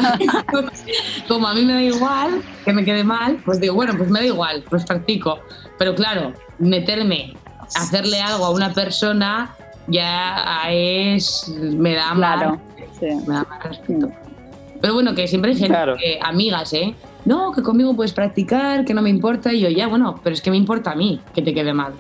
como 1.28 1.48
a 1.48 1.54
mí 1.54 1.64
me 1.64 1.74
da 1.74 1.82
igual 1.82 2.42
que 2.66 2.74
me 2.74 2.84
quede 2.84 3.04
mal, 3.04 3.42
pues 3.46 3.60
digo, 3.60 3.76
bueno, 3.76 3.94
pues 3.98 4.10
me 4.10 4.20
da 4.20 4.26
igual, 4.26 4.64
pues 4.70 4.84
practico. 4.86 5.40
Pero 5.78 5.96
claro, 5.96 6.34
meterme, 6.60 7.36
hacerle 7.76 8.20
algo 8.20 8.46
a 8.46 8.50
una 8.52 8.74
persona 8.74 9.56
ya 9.88 10.64
es 10.70 11.48
me 11.48 11.96
da 11.96 12.14
claro, 12.16 12.62
más, 13.28 13.46
respeto. 13.64 14.12
Pero 14.82 14.94
bueno, 14.94 15.16
que 15.16 15.28
siempre 15.28 15.52
hay 15.52 15.58
gente, 15.58 16.20
amigas, 16.22 16.74
¿eh? 16.74 16.94
No, 17.26 17.54
que 17.54 17.64
conmigo 17.64 17.96
puedes 17.96 18.12
practicar, 18.12 18.84
que 18.84 18.94
no 18.94 19.02
me 19.02 19.10
importa. 19.10 19.54
Y 19.54 19.62
yo, 19.62 19.70
ya, 19.70 19.88
bueno, 19.88 20.20
pero 20.24 20.34
es 20.34 20.42
que 20.42 20.52
me 20.52 20.58
importa 20.58 20.92
a 20.92 20.96
mí 20.96 21.22
que 21.34 21.42
te 21.42 21.54
quede 21.54 21.74
mal. 21.74 21.94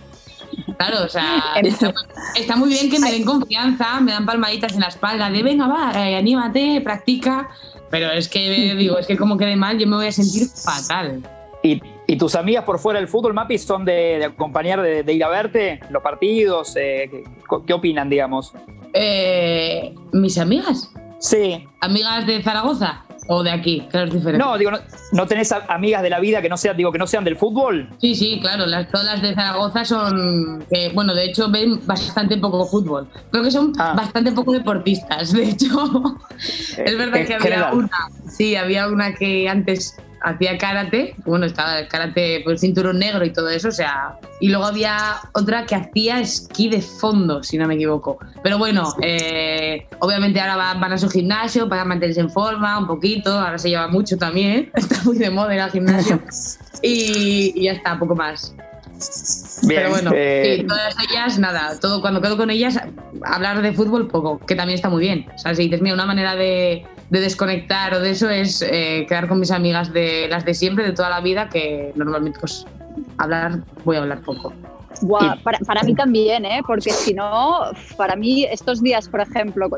Claro, 0.77 1.05
o 1.05 1.09
sea, 1.09 1.43
está, 2.35 2.55
muy 2.55 2.69
bien 2.69 2.89
que 2.89 2.99
me 2.99 3.11
den 3.11 3.23
confianza, 3.23 3.99
me 3.99 4.11
dan 4.11 4.25
palmaditas 4.25 4.73
en 4.73 4.81
la 4.81 4.87
espalda 4.87 5.29
de 5.29 5.43
venga, 5.43 5.67
va, 5.67 5.91
eh, 5.95 6.15
anímate, 6.15 6.81
practica. 6.81 7.49
Pero 7.89 8.11
es 8.11 8.27
que 8.27 8.75
digo, 8.75 8.97
es 8.97 9.07
que 9.07 9.17
como 9.17 9.37
quede 9.37 9.55
mal, 9.55 9.77
yo 9.77 9.87
me 9.87 9.95
voy 9.95 10.07
a 10.07 10.11
sentir 10.11 10.47
fatal. 10.47 11.21
Y 11.61 11.81
¿Y 12.05 12.17
tus 12.17 12.35
amigas 12.35 12.65
por 12.65 12.79
fuera 12.79 12.99
del 12.99 13.07
fútbol, 13.07 13.33
Mapi, 13.33 13.57
son 13.57 13.85
de, 13.85 14.25
acompañar, 14.25 14.81
de, 14.81 15.13
ir 15.13 15.23
a 15.23 15.29
verte 15.29 15.79
los 15.89 16.03
partidos? 16.03 16.75
Eh, 16.75 17.23
¿qué, 17.65 17.73
opinan, 17.73 18.09
digamos? 18.09 18.53
Eh, 18.93 19.95
¿Mis 20.11 20.37
amigas? 20.37 20.91
Sí. 21.19 21.65
¿Amigas 21.79 22.27
de 22.27 22.41
Zaragoza? 22.43 23.05
¿O 23.27 23.43
de 23.43 23.51
aquí? 23.51 23.87
Claro, 23.89 24.07
es 24.07 24.13
diferente. 24.13 24.43
No, 24.43 24.57
digo, 24.57 24.71
¿no, 25.11 25.27
tenés 25.27 25.51
amigas 25.51 26.01
de 26.01 26.09
la 26.09 26.19
vida 26.19 26.41
que 26.41 26.49
no 26.49 26.57
sean, 26.57 26.75
digo, 26.75 26.91
que 26.91 26.97
no 26.97 27.07
sean 27.07 27.23
del 27.23 27.37
fútbol? 27.37 27.89
Sí, 27.99 28.15
sí, 28.15 28.39
claro. 28.41 28.65
Las, 28.65 28.89
todas 28.89 29.05
las 29.05 29.21
de 29.21 29.33
Zaragoza 29.33 29.85
son. 29.85 30.65
bueno, 30.93 31.13
de 31.13 31.25
hecho, 31.25 31.49
ven 31.49 31.79
bastante 31.85 32.37
poco 32.37 32.65
fútbol. 32.65 33.07
Creo 33.31 33.43
que 33.43 33.51
son 33.51 33.73
ah. 33.79 33.93
bastante 33.95 34.31
poco 34.31 34.51
deportistas. 34.53 35.33
De 35.33 35.49
hecho, 35.49 36.17
es 36.77 36.97
verdad 36.97 37.25
que 37.25 37.35
había 37.35 37.71
una. 37.73 37.89
Sí, 38.29 38.55
había 38.55 38.87
una 38.87 39.13
que 39.13 39.47
antes 39.47 39.97
hacía 40.23 40.57
karate, 40.57 41.15
bueno, 41.25 41.45
estaba 41.45 41.79
el 41.79 41.87
karate, 41.87 42.41
pues 42.43 42.61
cinturón 42.61 42.99
negro 42.99 43.25
y 43.25 43.31
todo 43.31 43.49
eso, 43.49 43.67
o 43.67 43.71
sea, 43.71 44.17
y 44.39 44.49
luego 44.49 44.65
había 44.65 45.17
otra 45.33 45.65
que 45.65 45.75
hacía 45.75 46.19
esquí 46.19 46.69
de 46.69 46.81
fondo, 46.81 47.43
si 47.43 47.57
no 47.57 47.67
me 47.67 47.75
equivoco. 47.75 48.17
Pero 48.41 48.57
bueno, 48.57 48.93
eh, 49.01 49.85
obviamente 49.99 50.39
ahora 50.39 50.73
van 50.75 50.93
a 50.93 50.97
su 50.97 51.09
gimnasio 51.09 51.67
para 51.69 51.85
mantenerse 51.85 52.21
en 52.21 52.29
forma 52.29 52.79
un 52.79 52.87
poquito, 52.87 53.31
ahora 53.31 53.57
se 53.57 53.69
lleva 53.69 53.87
mucho 53.87 54.17
también, 54.17 54.71
está 54.75 55.03
muy 55.03 55.17
de 55.17 55.29
moda 55.29 55.63
al 55.63 55.71
gimnasio. 55.71 56.19
y, 56.81 57.53
y 57.55 57.63
ya 57.65 57.73
está, 57.73 57.99
poco 57.99 58.15
más. 58.15 58.55
Pero 59.67 59.89
bueno, 59.89 60.11
eh, 60.13 60.65
todas 60.67 60.95
ellas, 61.09 61.39
nada, 61.39 61.79
todo 61.79 62.01
cuando 62.01 62.21
quedo 62.21 62.37
con 62.37 62.49
ellas, 62.49 62.79
hablar 63.23 63.61
de 63.61 63.73
fútbol 63.73 64.07
poco, 64.07 64.39
que 64.39 64.55
también 64.55 64.75
está 64.75 64.89
muy 64.89 65.01
bien. 65.01 65.25
O 65.33 65.37
sea, 65.37 65.55
si 65.55 65.63
dices, 65.63 65.81
mira, 65.81 65.95
una 65.95 66.05
manera 66.05 66.35
de, 66.35 66.85
desconectar 67.09 67.93
o 67.93 67.99
de 67.99 68.11
eso 68.11 68.29
es 68.29 68.61
eh, 68.61 69.05
quedar 69.07 69.27
con 69.27 69.39
mis 69.39 69.51
amigas 69.51 69.93
de 69.93 70.27
las 70.29 70.45
de 70.45 70.53
siempre, 70.53 70.83
de 70.83 70.93
toda 70.93 71.09
la 71.09 71.21
vida, 71.21 71.49
que 71.49 71.91
normalmente 71.95 72.39
pues 72.39 72.65
hablar, 73.17 73.59
voy 73.85 73.97
a 73.97 73.99
hablar 73.99 74.21
poco. 74.21 74.53
Para, 75.43 75.59
para, 75.59 75.83
mí 75.83 75.95
también, 76.03 76.45
¿eh? 76.45 76.61
porque 76.65 76.91
si 76.91 77.13
no, 77.13 77.61
para 77.97 78.15
mí 78.15 78.45
estos 78.45 78.81
días, 78.81 79.07
por 79.07 79.21
ejemplo, 79.21 79.69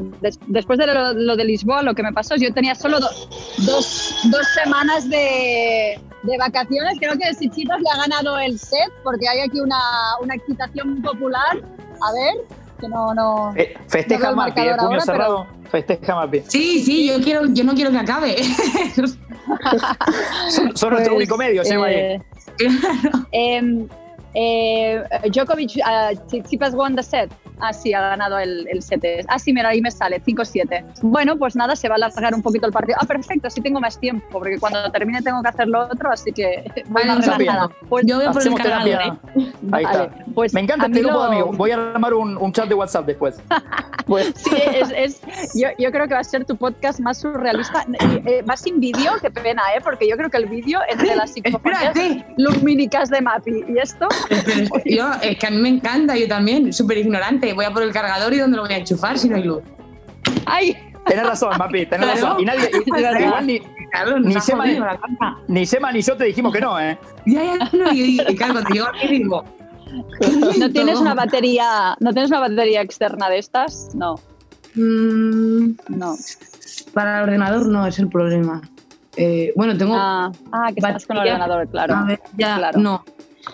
después 0.47 0.79
de 0.79 0.87
lo, 0.87 1.35
de 1.35 1.45
Lisboa, 1.45 1.83
lo 1.83 1.93
que 1.93 2.03
me 2.03 2.13
pasó 2.13 2.35
es 2.35 2.41
yo 2.41 2.53
tenía 2.53 2.75
solo 2.75 2.99
dos, 2.99 4.15
dos 4.25 4.47
semanas 4.63 5.09
de, 5.09 5.99
de 6.23 6.37
vacaciones. 6.37 6.97
Creo 6.99 7.17
que 7.17 7.33
Sichitos 7.33 7.77
le 7.79 7.89
ha 7.93 8.07
ganado 8.07 8.37
el 8.39 8.59
set 8.59 8.91
porque 9.03 9.27
hay 9.27 9.39
aquí 9.39 9.59
una, 9.59 9.79
una 10.21 10.35
excitación 10.35 11.01
popular. 11.01 11.57
A 12.01 12.11
ver, 12.11 12.45
que 12.79 12.87
no. 12.87 13.13
no 13.13 13.53
eh, 13.55 13.75
festeja 13.87 14.31
no 14.31 14.37
Mapi, 14.37 14.61
el 14.61 14.75
puño 14.77 15.01
cerrado. 15.01 15.47
Festeja 15.71 16.15
Mapi. 16.15 16.41
Sí, 16.47 16.83
sí, 16.83 17.07
yo, 17.07 17.21
quiero, 17.21 17.45
yo 17.47 17.63
no 17.63 17.73
quiero 17.73 17.91
que 17.91 17.97
acabe. 17.97 18.35
son, 20.49 20.75
son 20.75 20.89
nuestro 20.91 20.93
pues, 20.93 21.09
único 21.11 21.37
medio, 21.37 21.61
eh, 21.63 22.21
Claro. 22.57 23.27
Eh, 23.31 23.87
eh, 24.35 25.03
Djokovic, 25.29 25.77
uh, 25.77 26.13
Tsitsipas 26.27 26.73
won 26.73 26.95
the 26.95 27.03
set. 27.03 27.31
Ah, 27.59 27.73
sí, 27.73 27.93
ha 27.93 28.01
ganado 28.01 28.37
el, 28.39 28.67
el 28.69 28.81
set. 28.81 29.03
Ah, 29.27 29.39
sí, 29.39 29.53
mira, 29.53 29.69
ahí 29.69 29.81
me 29.81 29.91
sale, 29.91 30.21
5-7. 30.21 31.01
Bueno, 31.01 31.37
pues 31.37 31.55
nada, 31.55 31.75
se 31.75 31.87
va 31.87 31.95
a 31.95 31.97
alargar 31.97 32.33
un 32.33 32.41
poquito 32.41 32.65
el 32.65 32.73
partido. 32.73 32.97
Ah, 33.01 33.05
perfecto, 33.05 33.47
así 33.47 33.61
tengo 33.61 33.79
más 33.79 33.99
tiempo, 33.99 34.25
porque 34.31 34.57
cuando 34.59 34.91
termine 34.91 35.21
tengo 35.21 35.41
que 35.41 35.49
hacer 35.49 35.67
lo 35.67 35.81
otro, 35.85 36.11
así 36.11 36.31
que 36.31 36.63
bueno, 36.87 37.15
no 37.19 37.37
nada. 37.37 37.69
Pues 37.89 38.05
yo 38.05 38.17
voy 38.17 38.33
por 38.33 38.41
el. 38.41 38.87
¿eh? 38.87 39.13
Ahí 39.71 39.83
está. 39.83 40.09
Pues 40.33 40.53
me 40.53 40.61
encanta 40.61 40.87
este 40.87 41.01
grupo 41.01 41.21
de 41.21 41.27
amigos. 41.27 41.57
Voy 41.57 41.71
a 41.71 41.75
armar 41.75 42.13
un, 42.13 42.37
un, 42.37 42.51
chat 42.51 42.67
de 42.67 42.75
WhatsApp 42.75 43.05
después. 43.05 43.35
Pues. 44.05 44.33
Sí, 44.35 44.51
es, 44.55 44.91
es, 44.95 45.21
yo, 45.55 45.69
yo, 45.79 45.91
creo 45.91 46.07
que 46.07 46.13
va 46.13 46.19
a 46.19 46.23
ser 46.23 46.45
tu 46.45 46.55
podcast 46.55 46.99
más 46.99 47.21
surrealista. 47.21 47.87
Eh, 48.27 48.43
va 48.47 48.55
sin 48.55 48.79
vídeo, 48.79 49.13
qué 49.19 49.31
pena, 49.31 49.63
¿eh? 49.75 49.81
Porque 49.83 50.07
yo 50.07 50.15
creo 50.15 50.29
que 50.29 50.37
el 50.37 50.45
vídeo 50.45 50.79
entre 50.87 51.15
las 51.15 51.31
psicofonías 51.33 51.95
lumínicas 52.37 53.09
de 53.09 53.21
Mapi 53.21 53.65
y 53.67 53.79
esto... 53.79 54.07
yo, 54.85 55.11
es 55.23 55.39
que 55.39 55.47
a 55.47 55.49
mí 55.49 55.57
me 55.57 55.69
encanta, 55.69 56.15
yo 56.15 56.27
también, 56.27 56.71
súper 56.71 56.99
ignorante 56.99 57.44
voy 57.53 57.65
a 57.65 57.71
por 57.71 57.83
el 57.83 57.91
cargador 57.91 58.33
y 58.33 58.39
dónde 58.39 58.57
lo 58.57 58.63
voy 58.63 58.73
a 58.73 58.77
enchufar 58.77 59.17
si 59.17 59.29
no 59.29 59.35
hay 59.35 59.43
luz. 59.43 59.63
¡Ay! 60.45 60.77
Tienes 61.05 61.27
razón, 61.27 61.51
papi, 61.57 61.85
tenés 61.85 62.21
razón. 62.21 62.39
Y 62.39 62.45
nadie, 62.45 62.69
igual 62.85 63.45
ni, 63.45 63.61
ni, 64.23 64.41
Sema, 64.41 64.65
ni, 64.65 64.79
ni, 65.47 65.65
Sema 65.65 65.91
ni 65.91 66.01
yo 66.01 66.17
te 66.17 66.25
dijimos 66.25 66.51
que 66.51 66.61
no, 66.61 66.79
¿eh? 66.79 66.97
Ya, 67.27 67.43
ya, 67.43 67.69
no, 67.77 67.91
y, 67.93 68.21
y 68.21 68.35
claro, 68.35 68.53
cuando 68.53 68.87
aquí 68.89 69.07
digo... 69.07 69.43
¿No 70.59 70.71
tienes 70.71 70.99
una 70.99 71.13
batería, 71.13 71.95
¿no 71.99 72.11
tienes 72.11 72.31
una 72.31 72.39
batería 72.39 72.81
externa 72.81 73.29
de 73.29 73.37
estas? 73.37 73.89
No. 73.93 74.15
Mm, 74.75 75.75
no. 75.89 76.15
Para 76.93 77.19
el 77.19 77.23
ordenador 77.25 77.67
no 77.67 77.85
es 77.85 77.99
el 77.99 78.09
problema. 78.09 78.61
Eh, 79.15 79.53
bueno, 79.55 79.77
tengo. 79.77 79.95
Ah, 79.95 80.31
ah 80.51 80.67
que 80.67 80.79
estás 80.79 81.05
con 81.05 81.17
el 81.17 81.27
ordenador, 81.27 81.67
claro. 81.69 81.95
A 81.95 82.03
ver, 82.03 82.19
ya, 82.37 82.57
claro. 82.57 82.79
no. 82.79 83.05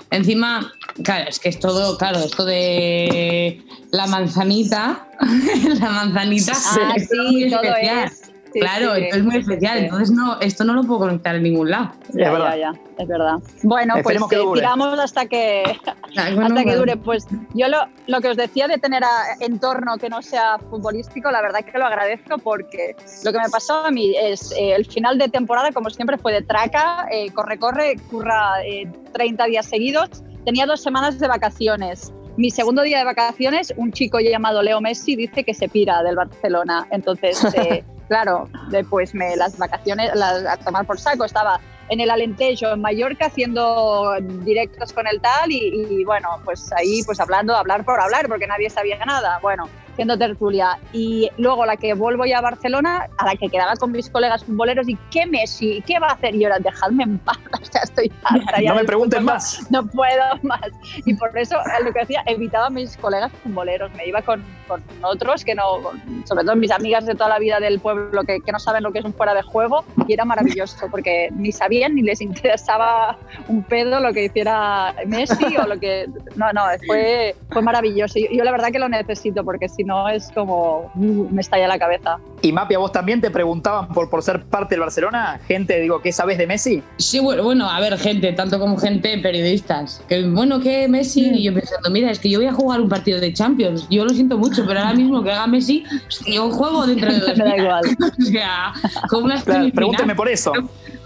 Encima, 0.10 0.74
claro, 1.04 1.30
es 1.30 1.40
que 1.40 1.50
es 1.50 1.60
todo, 1.60 1.98
claro, 1.98 2.20
esto 2.20 2.46
de 2.46 3.62
la 3.92 4.08
manzanita, 4.08 5.08
la 5.80 5.90
manzanita 5.90 6.54
ah, 6.54 6.96
sí, 6.98 7.50
todo 7.50 7.76
es 7.76 8.31
claro, 8.54 8.96
esto 8.96 9.18
es 9.18 9.24
muy 9.24 9.38
especial, 9.38 9.78
entonces 9.80 10.12
no, 10.12 10.40
esto 10.40 10.64
no 10.64 10.74
lo 10.74 10.84
puedo 10.84 11.00
conectar 11.00 11.36
en 11.36 11.44
ningún 11.44 11.70
lado. 11.70 11.92
Ya, 12.14 12.26
es 12.26 12.32
verdad. 12.32 12.58
Ya, 12.58 12.74
es 12.98 13.08
verdad. 13.08 13.36
Bueno, 13.64 13.96
pues 14.04 14.20
que 14.30 14.38
tiramos 14.54 15.00
hasta 15.00 15.26
que, 15.26 15.64
hasta 16.18 16.64
que 16.64 16.76
dure. 16.76 16.98
Pues 16.98 17.28
yo 17.54 17.68
lo, 17.68 17.78
lo, 18.08 18.22
que 18.22 18.30
os 18.30 18.38
decía 18.38 18.68
de 18.68 18.78
tener 18.78 19.04
entorno 19.40 19.98
que 19.98 20.10
no 20.10 20.22
sea 20.22 20.58
futbolístico, 20.70 21.32
la 21.32 21.42
verdad 21.42 21.62
que 21.64 21.78
lo 21.78 21.86
agradezco 21.86 22.38
porque 22.38 22.96
lo 23.24 23.32
que 23.32 23.40
me 23.40 23.50
pasó 23.50 23.86
a 23.86 23.92
mí 23.92 24.14
es 24.22 24.52
eh, 24.52 24.74
el 24.76 24.86
final 24.86 25.18
de 25.18 25.30
temporada, 25.30 25.72
como 25.72 25.90
siempre, 25.90 26.18
fue 26.18 26.34
de 26.34 26.42
traca, 26.42 27.08
eh, 27.12 27.32
corre, 27.32 27.58
corre, 27.58 27.96
curra 28.10 28.56
30 29.14 29.46
eh, 29.46 29.50
días 29.50 29.66
seguidos. 29.66 30.10
Tenía 30.46 30.66
dos 30.66 30.82
semanas 30.82 31.20
de 31.20 31.28
vacaciones. 31.28 32.14
Mi 32.38 32.50
segundo 32.50 32.82
día 32.82 33.00
de 33.00 33.06
vacaciones, 33.06 33.74
un 33.76 33.92
chico 33.92 34.20
llamado 34.20 34.62
Leo 34.62 34.82
Messi 34.82 35.16
dice 35.16 35.44
que 35.44 35.54
se 35.54 35.68
pira 35.68 36.02
del 36.02 36.16
Barcelona. 36.16 36.88
Entonces, 36.92 37.42
claro, 38.12 38.50
después 38.68 39.16
me 39.16 39.38
las 39.38 39.58
vacaciones 39.58 40.12
las, 40.16 40.46
a 40.46 40.58
tomar 40.58 40.86
por 40.86 41.00
saco. 41.00 41.24
Estaba 41.24 41.62
en 41.88 42.02
el 42.02 42.12
Alentejo, 42.12 42.74
en 42.74 42.82
Mallorca, 42.82 43.28
haciendo 43.28 44.18
directos 44.44 44.92
con 44.92 45.08
el 45.08 45.22
tal 45.22 45.50
y, 45.50 46.04
bueno, 46.04 46.28
pues 46.44 46.74
ahí 46.74 47.04
pues 47.06 47.22
hablando, 47.22 47.56
hablar 47.56 47.86
por 47.86 48.02
hablar, 48.02 48.28
porque 48.28 48.48
nadie 48.48 48.70
sabía 48.70 48.98
nada. 49.06 49.40
Bueno, 49.42 49.70
siendo 49.96 50.18
tertulia. 50.18 50.78
Y 50.94 51.30
luego 51.38 51.66
la 51.66 51.78
que 51.78 51.94
vuelvo 51.94 52.26
ya 52.26 52.40
a 52.40 52.42
Barcelona, 52.42 53.08
a 53.18 53.26
la 53.26 53.36
que 53.36 53.50
quedaba 53.50 53.76
con 53.76 53.92
mis 53.92 54.10
colegas 54.10 54.44
futboleros, 54.44 54.88
y 54.88 54.98
¿qué 55.12 55.26
Messi? 55.26 55.84
¿Qué 55.86 56.00
va 56.00 56.08
a 56.08 56.14
hacer? 56.14 56.36
Y 56.36 56.44
ahora, 56.44 56.60
dejadme 56.60 57.04
en 57.04 57.18
paz, 57.20 57.38
o 57.62 57.66
sea, 57.66 57.82
estoy 57.84 58.12
harta 58.24 58.62
No 58.62 58.76
me 58.76 58.84
pregunten 58.84 59.24
más. 59.24 59.68
No 59.70 59.86
puedo 59.86 60.24
más. 60.44 60.62
Y 61.06 61.14
por 61.16 61.38
eso, 61.38 61.58
lo 61.84 61.94
que 61.94 62.00
decía, 62.00 62.24
evitaba 62.26 62.68
a 62.68 62.70
mis 62.70 62.98
colegas 62.98 63.32
futboleros, 63.44 63.92
me 63.96 64.08
iba 64.08 64.22
con, 64.22 64.44
con 64.68 64.84
otros 65.04 65.44
que 65.44 65.56
no, 65.56 65.64
sobre 66.26 66.44
todo 66.44 66.56
mis 66.56 66.72
amigas 66.72 67.06
de 67.06 67.16
toda 67.16 67.30
la 67.30 67.40
vida 67.40 67.60
del 67.60 67.80
pueblo 67.80 68.24
que, 68.24 68.40
que 68.42 68.52
no 68.52 68.60
saben 68.60 68.84
lo 68.84 68.92
que 68.92 69.00
es 69.00 69.06
un 69.06 69.14
fuera 69.14 69.34
de 69.34 69.42
juego, 69.42 69.84
y 70.08 70.14
era 70.14 70.26
maravilloso, 70.26 70.88
porque 70.90 71.30
ni 71.36 71.52
sabían 71.52 71.96
ni 71.96 72.02
les 72.02 72.22
interesaba 72.22 73.18
un 73.48 73.64
pedo 73.64 74.00
lo 74.00 74.14
que 74.14 74.26
hiciera 74.26 74.94
Messi 75.06 75.58
o 75.58 75.68
lo 75.68 75.80
que... 75.80 76.08
No, 76.36 76.52
no, 76.54 76.64
fue, 76.86 77.36
fue 77.52 77.62
maravilloso. 77.62 78.20
Yo, 78.20 78.28
yo 78.32 78.44
la 78.44 78.52
verdad 78.52 78.72
que 78.72 78.80
lo 78.80 78.90
necesito, 78.90 79.44
porque 79.44 79.68
si 79.82 79.88
no 79.88 80.08
es 80.10 80.30
como... 80.34 80.92
uh, 80.96 81.28
me 81.32 81.42
estalla 81.42 81.68
la 81.68 81.80
cabeza. 81.80 82.18
Y 82.44 82.52
Mapi, 82.52 82.76
a 82.76 82.80
vos 82.80 82.92
también 82.92 83.20
te 83.22 83.30
preguntaban 83.32 83.88
por, 83.90 84.10
por 84.10 84.22
ser 84.24 84.44
parte 84.46 84.76
del 84.76 84.82
Barcelona, 84.82 85.40
gente, 85.48 85.80
digo, 85.80 86.02
¿qué 86.02 86.12
sabes 86.12 86.38
de 86.38 86.48
Messi? 86.48 86.82
Sí, 86.98 87.20
bueno, 87.20 87.44
bueno, 87.44 87.70
a 87.70 87.80
ver, 87.80 87.98
gente, 87.98 88.32
tanto 88.34 88.60
como 88.60 88.78
gente, 88.78 89.18
periodistas. 89.20 90.02
Que 90.08 90.28
bueno, 90.28 90.60
que 90.60 90.88
Messi, 90.88 91.30
y 91.34 91.44
yo 91.44 91.54
pensando, 91.54 91.90
mira, 91.90 92.10
es 92.12 92.20
que 92.20 92.30
yo 92.30 92.40
voy 92.40 92.48
a 92.48 92.54
jugar 92.54 92.82
un 92.82 92.90
partido 92.90 93.20
de 93.20 93.32
Champions. 93.34 93.88
Yo 93.90 94.04
lo 94.06 94.10
siento 94.12 94.38
mucho, 94.38 94.64
pero 94.68 94.80
ahora 94.80 94.94
mismo 94.94 95.24
que 95.24 95.32
haga 95.32 95.48
Messi, 95.48 95.84
es 96.10 96.20
que 96.20 96.34
yo 96.36 96.50
juego 96.52 96.86
dentro 96.88 97.12
de 97.12 97.20
dos 97.20 97.38
Me 97.38 97.44
da 97.44 97.58
igual. 97.58 97.82
O 98.20 98.24
sea, 98.24 98.74
Claro, 99.10 99.28
semifinales. 99.40 99.74
pregúnteme 99.74 100.16
por 100.16 100.30
eso. 100.30 100.52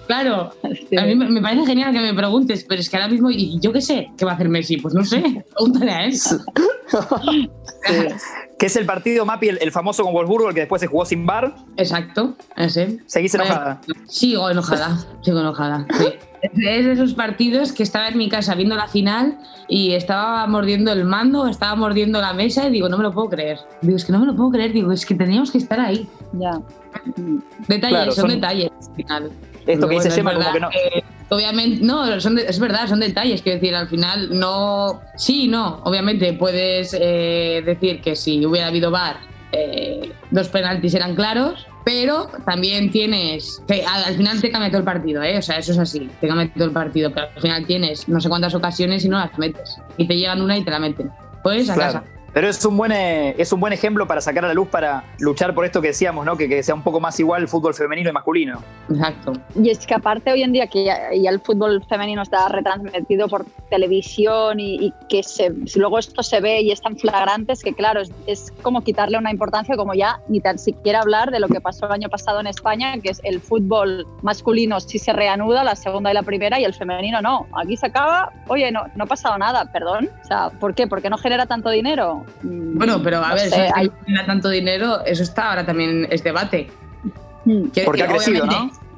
Claro, 0.07 0.51
Sí. 0.89 0.95
a 0.97 1.01
mí 1.05 1.15
me 1.15 1.41
parece 1.41 1.65
genial 1.65 1.91
que 1.91 1.99
me 1.99 2.13
preguntes, 2.13 2.63
pero 2.69 2.79
es 2.79 2.89
que 2.89 2.95
ahora 2.97 3.07
mismo, 3.09 3.31
y 3.31 3.59
yo 3.59 3.73
qué 3.73 3.81
sé, 3.81 4.11
¿qué 4.17 4.23
va 4.25 4.31
a 4.31 4.35
hacer 4.35 4.49
Messi? 4.49 4.77
Pues 4.77 4.93
no 4.93 5.03
sé, 5.03 5.43
pregúntale 5.53 5.91
a 5.91 6.05
él. 6.05 6.13
Que 8.65 8.69
es 8.69 8.75
el 8.77 8.87
partido, 8.87 9.27
Mapi, 9.27 9.49
el, 9.49 9.59
el 9.61 9.71
famoso 9.71 10.01
con 10.03 10.11
Wolfsburgo, 10.11 10.49
el 10.49 10.55
que 10.55 10.61
después 10.61 10.79
se 10.79 10.87
jugó 10.87 11.05
sin 11.05 11.23
bar. 11.23 11.53
Exacto, 11.77 12.33
ese. 12.57 12.97
Seguís 13.05 13.35
enojada. 13.35 13.79
Sigo 14.07 14.49
enojada, 14.49 14.97
sigo 15.21 15.39
enojada. 15.39 15.85
sí. 15.99 16.05
Es 16.41 16.51
de 16.85 16.91
esos 16.93 17.13
partidos 17.13 17.71
que 17.73 17.83
estaba 17.83 18.07
en 18.07 18.17
mi 18.17 18.27
casa 18.29 18.55
viendo 18.55 18.75
la 18.75 18.87
final 18.87 19.37
y 19.67 19.93
estaba 19.93 20.45
mordiendo 20.47 20.91
el 20.91 21.05
mando, 21.05 21.47
estaba 21.47 21.75
mordiendo 21.75 22.19
la 22.21 22.33
mesa 22.33 22.67
y 22.67 22.71
digo, 22.71 22.89
no 22.89 22.97
me 22.97 23.03
lo 23.03 23.11
puedo 23.11 23.29
creer. 23.29 23.59
Digo, 23.81 23.97
es 23.97 24.05
que 24.05 24.11
no 24.11 24.19
me 24.19 24.25
lo 24.27 24.35
puedo 24.35 24.49
creer, 24.51 24.71
digo, 24.73 24.91
es 24.91 25.05
que 25.05 25.13
teníamos 25.15 25.51
que 25.51 25.59
estar 25.59 25.79
ahí. 25.79 26.07
Ya. 26.33 26.59
Detalles, 27.67 27.89
Claro, 27.89 28.11
son, 28.13 28.21
son- 28.29 28.29
detalles 28.31 28.71
al 28.89 28.95
final. 28.95 29.31
Esto 29.67 29.87
que 29.87 29.95
dice 29.95 30.07
es 30.09 30.15
Gemma, 30.15 30.33
como 30.33 30.45
verdad 30.45 30.53
que 30.53 30.59
no. 30.59 30.69
Obviamente, 31.29 31.83
no, 31.83 32.19
son 32.19 32.35
de- 32.35 32.45
es 32.47 32.59
verdad, 32.59 32.87
son 32.87 32.99
detalles. 32.99 33.41
Quiero 33.41 33.59
decir, 33.59 33.75
al 33.75 33.87
final 33.87 34.29
no. 34.37 35.01
Sí, 35.15 35.47
no. 35.47 35.81
Obviamente 35.83 36.33
puedes 36.33 36.95
eh, 36.99 37.61
decir 37.65 38.01
que 38.01 38.15
si 38.15 38.45
hubiera 38.45 38.67
habido 38.67 38.91
VAR, 38.91 39.17
eh, 39.51 40.11
dos 40.31 40.49
penaltis 40.49 40.93
eran 40.95 41.15
claros, 41.15 41.65
pero 41.85 42.27
también 42.45 42.91
tienes. 42.91 43.61
que 43.67 43.85
al, 43.85 44.03
al 44.05 44.15
final 44.15 44.41
te 44.41 44.51
cambia 44.51 44.69
todo 44.69 44.79
el 44.79 44.85
partido, 44.85 45.23
¿eh? 45.23 45.37
O 45.37 45.41
sea, 45.41 45.57
eso 45.57 45.71
es 45.71 45.77
así, 45.77 46.09
te 46.19 46.27
cambia 46.27 46.51
todo 46.53 46.65
el 46.65 46.71
partido, 46.71 47.11
pero 47.13 47.27
al 47.35 47.41
final 47.41 47.65
tienes 47.65 48.07
no 48.09 48.19
sé 48.19 48.27
cuántas 48.29 48.53
ocasiones 48.55 49.05
y 49.05 49.09
no 49.09 49.17
las 49.19 49.37
metes. 49.37 49.77
Y 49.97 50.07
te 50.07 50.15
llegan 50.17 50.41
una 50.41 50.57
y 50.57 50.63
te 50.63 50.71
la 50.71 50.79
meten. 50.79 51.11
Pues 51.43 51.69
a 51.69 51.75
Claro. 51.75 51.93
casa. 51.93 52.11
Pero 52.35 52.49
es 52.49 52.65
un, 52.65 52.75
buen, 52.75 52.91
eh, 52.91 53.33
es 53.37 53.53
un 53.53 53.61
buen 53.61 53.71
ejemplo 53.71 54.05
para 54.07 54.19
sacar 54.19 54.43
a 54.43 54.49
la 54.49 54.53
luz, 54.53 54.67
para 54.67 55.05
luchar 55.19 55.55
por 55.55 55.63
esto 55.63 55.81
que 55.81 55.87
decíamos, 55.87 56.25
¿no? 56.25 56.35
Que, 56.35 56.49
que 56.49 56.61
sea 56.63 56.75
un 56.75 56.83
poco 56.83 56.99
más 56.99 57.17
igual 57.17 57.43
el 57.43 57.47
fútbol 57.47 57.73
femenino 57.73 58.09
y 58.09 58.11
masculino. 58.11 58.61
Exacto. 58.89 59.31
Y 59.55 59.69
es 59.69 59.87
que 59.87 59.93
aparte 59.93 60.33
hoy 60.33 60.43
en 60.43 60.51
día 60.51 60.67
que 60.67 60.83
ya, 60.83 61.11
el 61.11 61.39
fútbol 61.39 61.81
femenino 61.87 62.21
está 62.21 62.49
retransmitido 62.49 63.29
por 63.29 63.45
televisión 63.69 64.59
y, 64.59 64.93
que 65.07 65.23
se, 65.23 65.49
luego 65.77 65.97
esto 65.97 66.21
se 66.23 66.41
ve 66.41 66.59
y 66.59 66.71
es 66.71 66.81
tan 66.81 66.97
flagrante, 66.97 67.53
es 67.53 67.63
que 67.63 67.73
claro, 67.73 68.01
es, 68.01 68.11
es 68.27 68.51
como 68.61 68.81
quitarle 68.81 69.17
una 69.17 69.31
importancia 69.31 69.77
como 69.77 69.93
ya 69.93 70.19
ni 70.27 70.41
tan 70.41 70.59
siquiera 70.59 70.99
hablar 70.99 71.31
de 71.31 71.39
lo 71.39 71.47
que 71.47 71.61
pasó 71.61 71.85
el 71.85 71.93
año 71.93 72.09
pasado 72.09 72.41
en 72.41 72.47
España, 72.47 72.99
que 72.99 73.11
es 73.11 73.21
el 73.23 73.39
fútbol 73.39 74.05
masculino 74.23 74.81
sí 74.81 74.99
se 74.99 75.13
reanuda, 75.13 75.63
la 75.63 75.77
segunda 75.77 76.11
y 76.11 76.13
la 76.13 76.23
primera, 76.23 76.59
y 76.59 76.65
el 76.65 76.73
femenino 76.73 77.21
no. 77.21 77.47
Aquí 77.53 77.77
se 77.77 77.85
acaba, 77.85 78.33
oye, 78.49 78.71
no, 78.73 78.83
no 78.95 79.05
ha 79.05 79.07
pasado 79.07 79.37
nada, 79.37 79.71
perdón. 79.71 80.09
O 80.21 80.27
sea, 80.27 80.49
¿por 80.49 80.75
qué? 80.75 80.85
¿Porque 80.85 81.09
no 81.09 81.17
genera 81.17 81.45
tanto 81.45 81.69
dinero? 81.69 82.24
Mm, 82.43 82.77
Bueno, 82.77 83.01
pero 83.03 83.23
a 83.23 83.29
no 83.29 83.35
ver, 83.35 83.49
sé, 83.49 83.55
que 83.55 83.69
hay- 83.73 83.91
tanto 84.25 84.49
dinero, 84.49 85.03
eso 85.05 85.23
está 85.23 85.49
ahora 85.49 85.65
también 85.65 86.07
es 86.09 86.23
debate. 86.23 86.67
Mm. 87.45 87.65
Quiero 87.69 87.85
Porque 87.85 88.03
ha 88.03 88.07
crecido, 88.07 88.45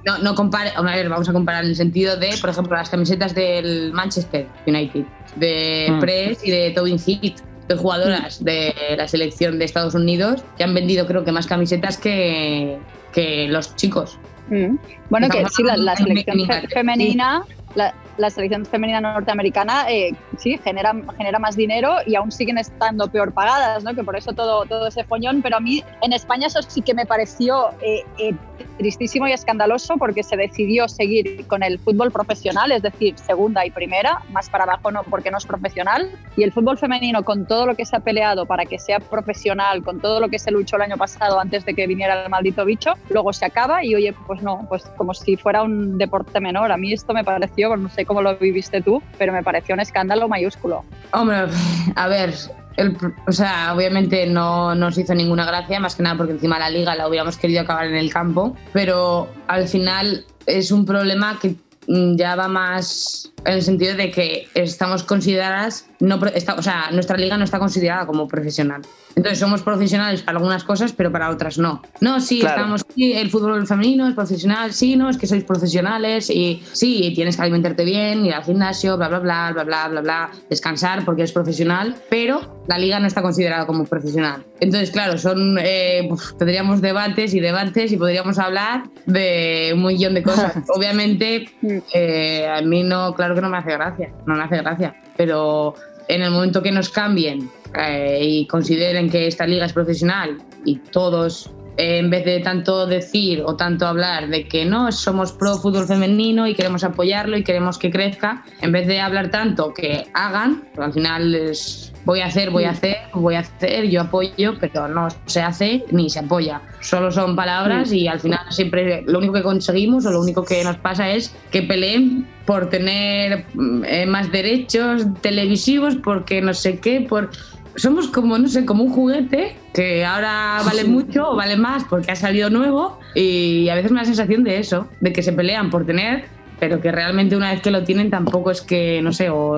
No, 0.06 0.18
no 0.20 0.36
compare, 0.36 0.72
a 0.74 0.82
ver, 0.82 1.10
vamos 1.10 1.28
a 1.28 1.34
comparar 1.34 1.64
en 1.66 1.72
el 1.72 1.76
sentido 1.76 2.16
de, 2.16 2.30
por 2.40 2.50
ejemplo, 2.50 2.78
las 2.78 2.90
camisetas 2.90 3.36
del 3.36 3.92
Manchester 3.92 4.48
United, 4.66 5.04
de 5.36 5.88
Mm. 5.92 6.00
Press 6.00 6.40
y 6.46 6.52
de 6.52 6.72
Tobin 6.72 6.98
Heath, 6.98 7.40
de 7.68 7.76
jugadoras 7.76 8.42
de 8.42 8.74
la 8.98 9.06
selección 9.10 9.60
de 9.60 9.66
Estados 9.66 9.96
Unidos, 9.96 10.44
que 10.58 10.64
han 10.64 10.74
vendido 10.74 11.06
creo 11.08 11.26
que 11.26 11.34
más 11.34 11.46
camisetas 11.46 11.98
que, 11.98 12.78
que 13.12 13.48
los 13.50 13.76
chicos. 13.76 14.18
Mm. 14.50 14.78
Bueno, 15.10 15.28
que 15.28 15.44
sí, 15.50 15.64
la, 15.64 15.76
la 15.76 15.98
selección 15.98 16.38
femenina, 16.70 17.42
la, 17.76 17.94
la 18.18 18.30
selección 18.30 18.66
femenina 18.66 19.00
norteamericana, 19.02 19.86
eh, 19.90 20.14
sí, 20.38 20.60
genera, 20.64 20.94
genera 21.18 21.40
más 21.40 21.56
dinero 21.56 21.98
y 22.06 22.16
aún 22.16 22.32
siguen 22.32 22.58
estando 22.58 23.08
peor 23.08 23.34
pagadas, 23.34 23.84
¿no? 23.84 23.94
Que 23.94 24.04
por 24.04 24.16
eso 24.16 24.34
todo, 24.34 24.66
todo 24.66 24.88
ese 24.88 25.04
foñón, 25.04 25.42
pero 25.42 25.58
a 25.58 25.60
mí 25.60 25.84
en 26.02 26.14
España 26.14 26.48
eso 26.48 26.62
sí 26.62 26.82
que 26.82 26.94
me 26.94 27.06
pareció 27.06 27.70
eh, 27.82 28.04
eh, 28.18 28.34
tristísimo 28.78 29.28
y 29.28 29.32
escandaloso 29.32 29.98
porque 29.98 30.24
se 30.24 30.36
decidió 30.36 30.88
seguir 30.88 31.46
con 31.48 31.64
el 31.64 31.80
fútbol 31.80 32.12
profesional, 32.12 32.72
es 32.72 32.82
decir, 32.82 33.18
segunda 33.18 33.66
y 33.66 33.72
primera, 33.72 34.22
más 34.32 34.50
para 34.50 34.64
abajo 34.64 34.92
no, 34.92 35.04
porque 35.04 35.32
no 35.32 35.38
es 35.38 35.46
profesional, 35.46 36.10
y 36.36 36.44
el 36.44 36.52
fútbol 36.52 36.78
femenino 36.78 37.24
con 37.24 37.46
todo 37.48 37.66
lo 37.66 37.76
que 37.76 37.86
se 37.86 37.96
ha 37.96 38.00
peleado 38.00 38.46
para 38.46 38.66
que 38.66 38.80
sea 38.80 39.00
profesional, 39.00 39.84
con 39.84 40.00
todo 40.00 40.20
lo 40.20 40.30
que 40.30 40.40
se 40.40 40.52
luchó 40.52 40.76
el 40.78 40.84
año 40.84 40.98
pasado 40.98 41.40
antes 41.40 41.66
de 41.66 41.74
que 41.74 41.88
viniera 41.88 42.24
el 42.24 42.30
maldito 42.30 42.66
bicho, 42.66 42.94
luego 43.10 43.34
se 43.34 43.46
acaba 43.46 43.84
y 43.84 43.96
oye, 43.96 44.14
pues 44.26 44.42
no, 44.42 44.66
pues 44.70 44.84
como 44.98 45.14
si 45.14 45.38
fuera 45.38 45.64
un 45.64 45.98
deporte 45.98 46.40
menor. 46.40 46.72
A 46.72 46.78
mí 46.78 46.94
esto 46.94 47.14
me 47.14 47.24
pareció, 47.24 47.76
no 47.76 47.90
sé 47.90 48.06
cómo 48.08 48.22
lo 48.24 48.36
viviste 48.38 48.82
tú, 48.82 49.04
pero 49.20 49.32
me 49.34 49.44
pareció 49.44 49.76
un 49.76 49.82
escándalo 49.82 50.28
mayúsculo. 50.28 50.84
Hombre, 51.12 51.46
a 51.96 52.08
ver, 52.08 52.34
el 52.78 52.98
o 53.28 53.32
sea, 53.32 53.74
obviamente 53.76 54.26
no 54.28 54.74
nos 54.76 54.98
hizo 54.98 55.14
ninguna 55.14 55.46
gracia, 55.46 55.80
más 55.80 55.96
que 55.96 56.04
nada 56.04 56.16
porque 56.18 56.34
encima 56.34 56.58
la 56.58 56.70
liga 56.70 56.96
la 56.96 57.08
hubiéramos 57.08 57.38
querido 57.38 57.62
acabar 57.62 57.86
en 57.88 57.96
el 57.96 58.12
campo, 58.12 58.56
pero 58.74 59.28
al 59.48 59.68
final 59.68 60.26
es 60.46 60.72
un 60.72 60.86
problema 60.86 61.38
que 61.42 61.56
mm, 61.88 62.16
ya 62.16 62.36
va 62.36 62.48
más 62.48 63.32
en 63.46 63.54
el 63.54 63.62
sentido 63.62 63.96
de 63.96 64.12
que 64.12 64.48
estamos 64.56 65.04
consideradas, 65.04 65.88
no, 66.00 66.20
está- 66.28 66.56
o 66.56 66.62
sea, 66.62 66.90
nuestra 66.92 67.18
liga 67.18 67.38
no 67.38 67.44
está 67.46 67.60
considerada 67.60 68.06
como 68.06 68.28
profesional. 68.28 68.82
Entonces 69.18 69.40
somos 69.40 69.64
profesionales 69.64 70.22
para 70.22 70.38
algunas 70.38 70.64
cosas, 70.64 70.94
pero 70.94 71.12
para 71.12 71.32
otras 71.32 71.58
no. 71.58 71.82
No, 72.02 72.22
sí, 72.22 72.40
Claro. 72.40 72.56
estamos, 72.56 72.86
sí, 72.94 73.14
el 73.14 73.32
fútbol 73.32 73.66
femenino 73.66 74.08
es 74.08 74.14
profesional, 74.14 74.72
sí, 74.74 74.96
no, 74.96 75.10
es 75.10 75.18
que 75.18 75.26
sois 75.26 75.44
profesionales 75.44 76.30
y 76.30 76.62
sí, 76.72 77.12
tienes 77.16 77.36
que 77.36 77.42
alimentarte 77.42 77.84
bien, 77.84 78.28
ir 78.28 78.36
al 78.36 78.44
gimnasio, 78.44 78.96
bla, 78.96 79.08
bla, 79.08 79.18
bla, 79.18 79.52
bla, 79.54 79.64
bla, 79.64 79.88
bla, 79.88 80.02
bla, 80.02 80.30
descansar 80.52 81.04
porque 81.04 81.24
eres 81.24 81.32
profesional, 81.32 81.96
pero 82.12 82.62
la 82.68 82.78
liga 82.78 83.00
no 83.00 83.08
está 83.08 83.24
considerada 83.24 83.66
como 83.66 83.86
profesional. 83.86 84.46
Entonces, 84.60 84.92
claro, 84.92 85.18
son, 85.18 85.58
eh, 85.60 86.08
tendríamos 86.38 86.80
debates 86.82 87.34
y 87.34 87.40
debates 87.40 87.92
y 87.92 87.98
podríamos 87.98 88.38
hablar 88.38 88.84
de 89.08 89.72
un 89.74 89.84
millón 89.84 90.14
de 90.14 90.22
cosas. 90.22 90.54
Obviamente, 90.76 91.50
eh, 91.92 92.48
a 92.48 92.62
mí 92.62 92.84
no, 92.84 93.16
claro 93.16 93.34
que 93.34 93.42
no 93.42 93.50
me 93.50 93.58
hace 93.58 93.72
gracia, 93.72 94.14
no 94.28 94.36
me 94.36 94.44
hace 94.44 94.58
gracia, 94.58 94.96
pero 95.16 95.74
en 96.08 96.22
el 96.22 96.32
momento 96.32 96.62
que 96.62 96.72
nos 96.72 96.90
cambien 96.90 97.50
eh, 97.76 98.20
y 98.22 98.48
consideren 98.48 99.10
que 99.10 99.28
esta 99.28 99.46
liga 99.46 99.66
es 99.66 99.74
profesional 99.74 100.38
y 100.66 100.78
todos, 100.78 101.52
eh, 101.78 102.00
en 102.00 102.10
vez 102.10 102.26
de 102.26 102.40
tanto 102.40 102.86
decir 102.88 103.44
o 103.46 103.56
tanto 103.56 103.88
hablar 103.88 104.30
de 104.30 104.48
que 104.48 104.66
no, 104.66 104.92
somos 104.92 105.32
pro 105.32 105.58
fútbol 105.58 105.86
femenino 105.86 106.48
y 106.48 106.56
queremos 106.56 106.84
apoyarlo 106.84 107.38
y 107.38 107.44
queremos 107.44 107.78
que 107.78 107.92
crezca, 107.92 108.44
en 108.62 108.72
vez 108.72 108.88
de 108.88 109.00
hablar 109.00 109.32
tanto 109.32 109.74
que 109.74 110.08
hagan, 110.14 110.64
porque 110.74 110.86
al 110.86 110.94
final 110.94 111.36
es 111.36 111.94
voy 112.08 112.22
a 112.22 112.28
hacer, 112.28 112.52
voy 112.52 112.64
a 112.64 112.70
hacer, 112.70 112.96
voy 113.14 113.36
a 113.36 113.40
hacer, 113.40 113.90
yo 113.90 114.00
apoyo, 114.00 114.58
pero 114.62 114.88
no 114.88 115.10
se 115.26 115.42
hace 115.42 115.84
ni 115.92 116.10
se 116.10 116.20
apoya. 116.20 116.62
Solo 116.80 117.12
son 117.12 117.36
palabras 117.36 117.92
y 117.92 118.08
al 118.08 118.22
final 118.22 118.40
siempre 118.50 119.04
lo 119.06 119.18
único 119.18 119.34
que 119.34 119.44
conseguimos 119.44 120.06
o 120.06 120.12
lo 120.12 120.22
único 120.22 120.46
que 120.46 120.64
nos 120.64 120.78
pasa 120.78 121.12
es 121.12 121.36
que 121.52 121.64
peleen 121.64 122.26
por 122.46 122.70
tener 122.70 123.46
mm, 123.54 123.84
eh, 123.84 124.06
más 124.06 124.32
derechos 124.32 125.06
televisivos, 125.20 125.98
porque 125.98 126.42
no 126.42 126.54
sé 126.54 126.80
qué, 126.80 127.02
por 127.02 127.30
somos 127.78 128.08
como, 128.08 128.38
no 128.38 128.48
sé, 128.48 128.66
como 128.66 128.84
un 128.84 128.92
juguete 128.92 129.56
que 129.74 130.04
ahora 130.04 130.62
vale 130.66 130.84
mucho 130.84 131.32
o 131.32 131.36
vale 131.36 131.56
más 131.56 131.84
porque 131.86 132.12
ha 132.12 132.16
salido 132.16 132.50
nuevo 132.50 133.00
y 133.14 133.70
a 133.70 133.76
veces 133.76 133.92
me 133.92 133.98
da 133.98 134.02
la 134.02 134.08
sensación 134.08 134.44
de 134.44 134.58
eso, 134.58 134.88
de 135.00 135.14
que 135.14 135.22
se 135.22 135.32
pelean 135.32 135.70
por 135.70 135.86
tener, 135.86 136.26
pero 136.60 136.82
que 136.82 136.92
realmente 136.92 137.36
una 137.36 137.52
vez 137.52 137.62
que 137.62 137.70
lo 137.70 137.84
tienen 137.84 138.10
tampoco 138.10 138.50
es 138.50 138.62
que, 138.62 139.00
no 139.04 139.14
sé, 139.14 139.30
o 139.30 139.56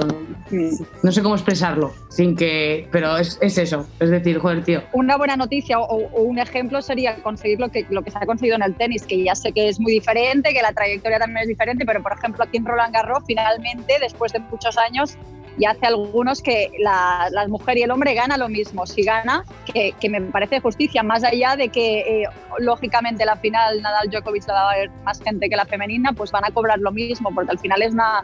no 1.01 1.11
sé 1.11 1.23
cómo 1.23 1.35
expresarlo, 1.35 1.93
sin 2.09 2.35
que, 2.35 2.89
pero 2.91 3.17
es, 3.17 3.37
es 3.41 3.57
eso, 3.57 3.87
es 4.01 4.09
decir, 4.09 4.37
joder, 4.39 4.65
tío. 4.65 4.83
Una 4.91 5.15
buena 5.15 5.37
noticia 5.37 5.79
o, 5.79 5.85
o 5.85 6.21
un 6.21 6.39
ejemplo 6.39 6.81
sería 6.81 7.15
conseguir 7.23 7.59
lo 7.59 7.69
que, 7.69 7.85
lo 7.89 8.03
que 8.03 8.11
se 8.11 8.17
ha 8.17 8.25
conseguido 8.25 8.57
en 8.57 8.63
el 8.63 8.75
tenis, 8.75 9.05
que 9.05 9.23
ya 9.23 9.33
sé 9.33 9.53
que 9.53 9.69
es 9.69 9.79
muy 9.79 9.93
diferente, 9.93 10.53
que 10.53 10.61
la 10.61 10.73
trayectoria 10.73 11.19
también 11.19 11.43
es 11.43 11.47
diferente, 11.47 11.85
pero 11.85 12.03
por 12.03 12.11
ejemplo 12.11 12.43
aquí 12.43 12.57
en 12.57 12.65
Roland 12.65 12.93
Garros 12.93 13.23
finalmente, 13.25 13.93
después 14.01 14.33
de 14.33 14.39
muchos 14.39 14.77
años, 14.77 15.17
y 15.59 15.65
hace 15.65 15.85
algunos 15.85 16.41
que 16.41 16.71
la, 16.79 17.29
mujer 17.49 17.77
y 17.77 17.83
el 17.83 17.91
hombre 17.91 18.13
gana 18.13 18.37
lo 18.37 18.47
mismo. 18.47 18.87
Si 18.87 19.03
gana, 19.03 19.43
que, 19.65 20.09
me 20.09 20.21
parece 20.21 20.61
justicia, 20.61 21.03
más 21.03 21.23
allá 21.25 21.57
de 21.57 21.67
que 21.67 21.99
eh, 21.99 22.29
lógicamente 22.59 23.25
la 23.25 23.35
final 23.35 23.81
Nadal-Djokovic 23.81 24.47
la 24.47 24.53
va 24.53 24.71
a 24.71 24.77
ver 24.77 24.89
más 25.03 25.21
gente 25.21 25.49
que 25.49 25.57
la 25.57 25.65
femenina, 25.65 26.13
pues 26.13 26.31
van 26.31 26.45
a 26.45 26.51
cobrar 26.51 26.79
lo 26.79 26.93
mismo, 26.93 27.29
porque 27.35 27.51
al 27.51 27.59
final 27.59 27.81
es 27.81 27.93
una 27.93 28.23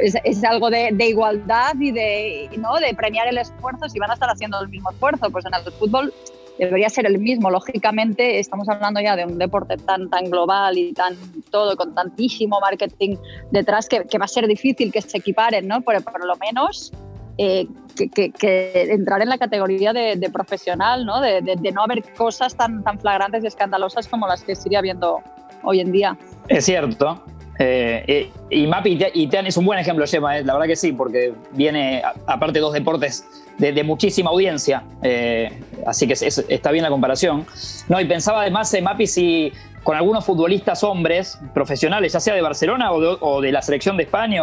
es, 0.00 0.44
algo 0.44 0.70
de, 0.70 0.92
igualdad 1.06 1.74
y 1.78 1.92
de, 1.92 2.50
¿no? 2.58 2.74
de 2.76 2.94
premiar 2.94 3.28
el 3.28 3.38
esfuerzo 3.38 3.88
si 3.88 3.98
van 3.98 4.10
a 4.10 4.14
estar 4.14 4.28
haciendo 4.28 4.60
el 4.60 4.68
mismo 4.68 4.90
esfuerzo. 4.90 5.30
Pues 5.30 5.44
en 5.46 5.54
el 5.54 5.72
fútbol 5.72 6.12
debería 6.58 6.88
ser 6.88 7.06
el 7.06 7.18
mismo. 7.18 7.50
Lógicamente, 7.50 8.38
estamos 8.38 8.68
hablando 8.68 9.00
ya 9.00 9.16
de 9.16 9.24
un 9.24 9.38
deporte 9.38 9.76
tan, 9.76 10.08
tan 10.10 10.24
global 10.24 10.76
y 10.78 10.92
tan 10.92 11.16
todo, 11.50 11.76
con 11.76 11.94
tantísimo 11.94 12.60
marketing 12.60 13.16
detrás, 13.50 13.88
que, 13.88 14.18
va 14.18 14.24
a 14.24 14.28
ser 14.28 14.46
difícil 14.46 14.92
que 14.92 15.02
se 15.02 15.18
equiparen, 15.18 15.66
¿no? 15.66 15.80
Pero 15.82 16.00
por 16.00 16.24
lo 16.24 16.36
menos 16.36 16.92
eh, 17.38 17.66
que, 17.96 18.72
entrar 18.74 19.22
en 19.22 19.28
la 19.28 19.38
categoría 19.38 19.92
de, 19.92 20.30
profesional, 20.32 21.04
¿no? 21.06 21.20
De, 21.20 21.42
no 21.72 21.82
haber 21.82 22.02
cosas 22.14 22.54
tan, 22.56 22.82
tan 22.82 22.98
flagrantes 22.98 23.44
y 23.44 23.46
escandalosas 23.46 24.08
como 24.08 24.26
las 24.26 24.42
que 24.42 24.54
sigue 24.54 24.76
habiendo 24.76 25.20
hoy 25.62 25.80
en 25.80 25.92
día. 25.92 26.16
Es 26.48 26.64
cierto. 26.64 27.22
Eh, 27.58 28.04
eh, 28.06 28.30
y 28.50 28.66
Mapi 28.66 28.98
y 29.14 29.26
Tean 29.26 29.46
es 29.46 29.56
un 29.56 29.64
buen 29.64 29.78
ejemplo, 29.78 30.06
Gemma, 30.06 30.40
la 30.40 30.54
verdad 30.54 30.66
que 30.66 30.76
sí, 30.76 30.92
porque 30.92 31.34
viene, 31.52 32.02
aparte, 32.26 32.58
dos 32.58 32.72
deportes 32.72 33.24
de, 33.58 33.84
muchísima 33.84 34.30
audiencia. 34.30 34.82
Eh, 35.02 35.60
así 35.86 36.06
que 36.06 36.14
está 36.14 36.70
bien 36.70 36.82
la 36.82 36.90
comparación. 36.90 37.46
No, 37.88 38.00
y 38.00 38.04
pensaba 38.06 38.42
además, 38.42 38.72
eh, 38.74 38.82
Mapi, 38.82 39.06
si 39.06 39.52
con 39.84 39.96
algunos 39.96 40.24
futbolistas 40.24 40.82
hombres 40.84 41.38
profesionales, 41.54 42.12
ya 42.12 42.20
sea 42.20 42.34
de 42.34 42.42
Barcelona 42.42 42.92
o 42.92 43.40
de, 43.40 43.52
la 43.52 43.62
selección 43.62 43.96
de 43.96 44.04
España, 44.04 44.42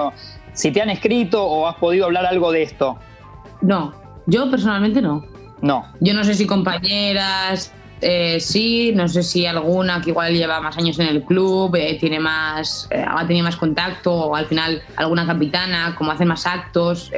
si 0.54 0.72
te 0.72 0.82
han 0.82 0.90
escrito 0.90 1.44
o 1.44 1.68
has 1.68 1.76
podido 1.76 2.06
hablar 2.06 2.26
algo 2.26 2.52
de 2.52 2.64
esto. 2.64 2.98
No, 3.62 3.94
yo 4.26 4.50
personalmente 4.50 5.02
no. 5.02 5.26
No. 5.62 5.86
Yo 6.00 6.14
no 6.14 6.24
sé 6.24 6.36
si 6.36 6.46
compañeras, 6.46 7.74
eh, 8.02 8.40
sí, 8.40 8.92
no 8.96 9.08
sé 9.08 9.24
si 9.24 9.46
alguna 9.46 10.02
que 10.02 10.12
igual 10.12 10.34
lleva 10.34 10.60
más 10.60 10.78
años 10.78 11.00
en 11.00 11.08
el 11.08 11.24
club, 11.24 11.78
tiene 12.00 12.20
más, 12.20 12.88
ha 12.92 13.26
tenido 13.28 13.44
más 13.44 13.56
contacto, 13.56 14.14
o 14.14 14.36
al 14.36 14.46
final 14.46 14.82
alguna 14.96 15.26
capitana, 15.26 15.96
como 15.98 16.12
hace 16.12 16.26
más 16.26 16.46
actos 16.46 17.12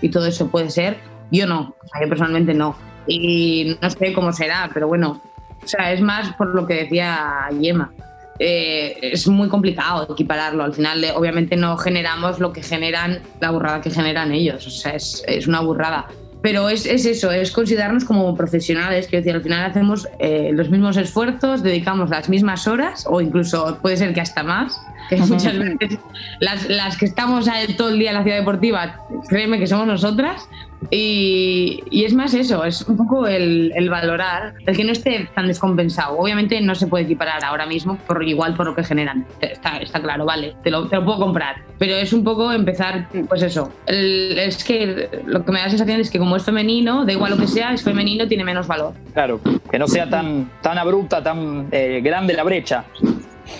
y 0.00 0.08
todo 0.08 0.26
eso 0.26 0.48
puede 0.48 0.70
ser. 0.70 0.98
Yo 1.30 1.46
no, 1.46 1.74
yo 2.00 2.08
personalmente 2.08 2.54
no. 2.54 2.76
Y 3.06 3.76
no 3.80 3.90
sé 3.90 4.12
cómo 4.12 4.32
será, 4.32 4.70
pero 4.72 4.88
bueno, 4.88 5.20
o 5.66 5.68
sea, 5.68 5.92
es 5.92 6.00
más 6.00 6.32
por 6.34 6.54
lo 6.54 6.66
que 6.66 6.74
decía 6.74 7.48
Yema. 7.60 7.92
Eh, 8.38 8.98
es 9.00 9.26
muy 9.26 9.48
complicado 9.48 10.06
equipararlo. 10.12 10.62
Al 10.62 10.74
final, 10.74 11.02
eh, 11.02 11.12
obviamente, 11.12 11.56
no 11.56 11.76
generamos 11.76 12.38
lo 12.38 12.52
que 12.52 12.62
generan, 12.62 13.20
la 13.40 13.50
burrada 13.50 13.80
que 13.80 13.90
generan 13.90 14.32
ellos. 14.32 14.66
O 14.66 14.70
sea, 14.70 14.92
es, 14.92 15.24
es 15.26 15.46
una 15.46 15.60
burrada. 15.60 16.06
Pero 16.46 16.68
es, 16.68 16.86
es, 16.86 17.04
eso, 17.06 17.32
es 17.32 17.50
considerarnos 17.50 18.04
como 18.04 18.32
profesionales. 18.36 19.08
Quiero 19.08 19.24
decir, 19.24 19.34
al 19.34 19.42
final 19.42 19.68
hacemos 19.68 20.06
eh, 20.20 20.50
los 20.52 20.70
mismos 20.70 20.96
esfuerzos, 20.96 21.60
dedicamos 21.60 22.08
las 22.08 22.28
mismas 22.28 22.68
horas, 22.68 23.04
o 23.10 23.20
incluso 23.20 23.80
puede 23.82 23.96
ser 23.96 24.14
que 24.14 24.20
hasta 24.20 24.44
más. 24.44 24.80
Que 25.10 25.16
muchas 25.26 25.58
veces 25.58 25.98
las, 26.38 26.68
las 26.68 26.96
que 26.98 27.06
estamos 27.06 27.48
todo 27.76 27.88
el 27.88 27.98
día 27.98 28.10
en 28.10 28.18
la 28.18 28.22
ciudad 28.22 28.38
deportiva, 28.38 29.00
créeme 29.28 29.58
que 29.58 29.66
somos 29.66 29.88
nosotras, 29.88 30.48
y, 30.90 32.04
es 32.04 32.14
más 32.14 32.34
eso, 32.34 32.64
es 32.64 32.82
un 32.82 32.96
poco 32.96 33.26
el, 33.26 33.72
valorar, 33.90 34.54
el 34.66 34.76
que 34.76 34.84
no 34.84 34.92
esté 34.92 35.28
tan 35.34 35.46
descompensado. 35.46 36.18
Obviamente 36.18 36.60
no 36.60 36.74
se 36.74 36.86
puede 36.86 37.04
equiparar 37.04 37.44
ahora 37.44 37.66
mismo 37.66 37.96
por 38.06 38.22
igual 38.22 38.54
por 38.54 38.66
lo 38.66 38.74
que 38.74 38.84
generan, 38.84 39.26
está, 39.40 39.78
está 39.78 40.00
claro, 40.00 40.24
vale, 40.24 40.54
te 40.62 40.70
lo, 40.70 40.86
te 40.86 40.96
lo, 40.96 41.04
puedo 41.04 41.18
comprar. 41.18 41.56
Pero 41.78 41.96
es 41.96 42.12
un 42.12 42.24
poco 42.24 42.52
empezar, 42.52 43.08
pues 43.28 43.42
eso, 43.42 43.70
es 43.86 44.64
que 44.64 45.08
lo 45.26 45.44
que 45.44 45.52
me 45.52 45.58
da 45.58 45.64
la 45.64 45.70
sensación 45.70 46.00
es 46.00 46.10
que 46.10 46.18
como 46.18 46.36
es 46.36 46.44
femenino, 46.44 47.04
da 47.04 47.12
igual 47.12 47.32
lo 47.32 47.38
que 47.38 47.48
sea, 47.48 47.72
es 47.72 47.82
femenino, 47.82 48.26
tiene 48.28 48.44
menos 48.44 48.66
valor. 48.66 48.94
Claro, 49.12 49.40
que 49.70 49.78
no 49.78 49.86
sea 49.86 50.08
tan, 50.08 50.50
tan 50.62 50.78
abrupta, 50.78 51.22
tan 51.22 51.68
eh, 51.72 52.00
grande 52.02 52.34
la 52.34 52.44
brecha. 52.44 52.84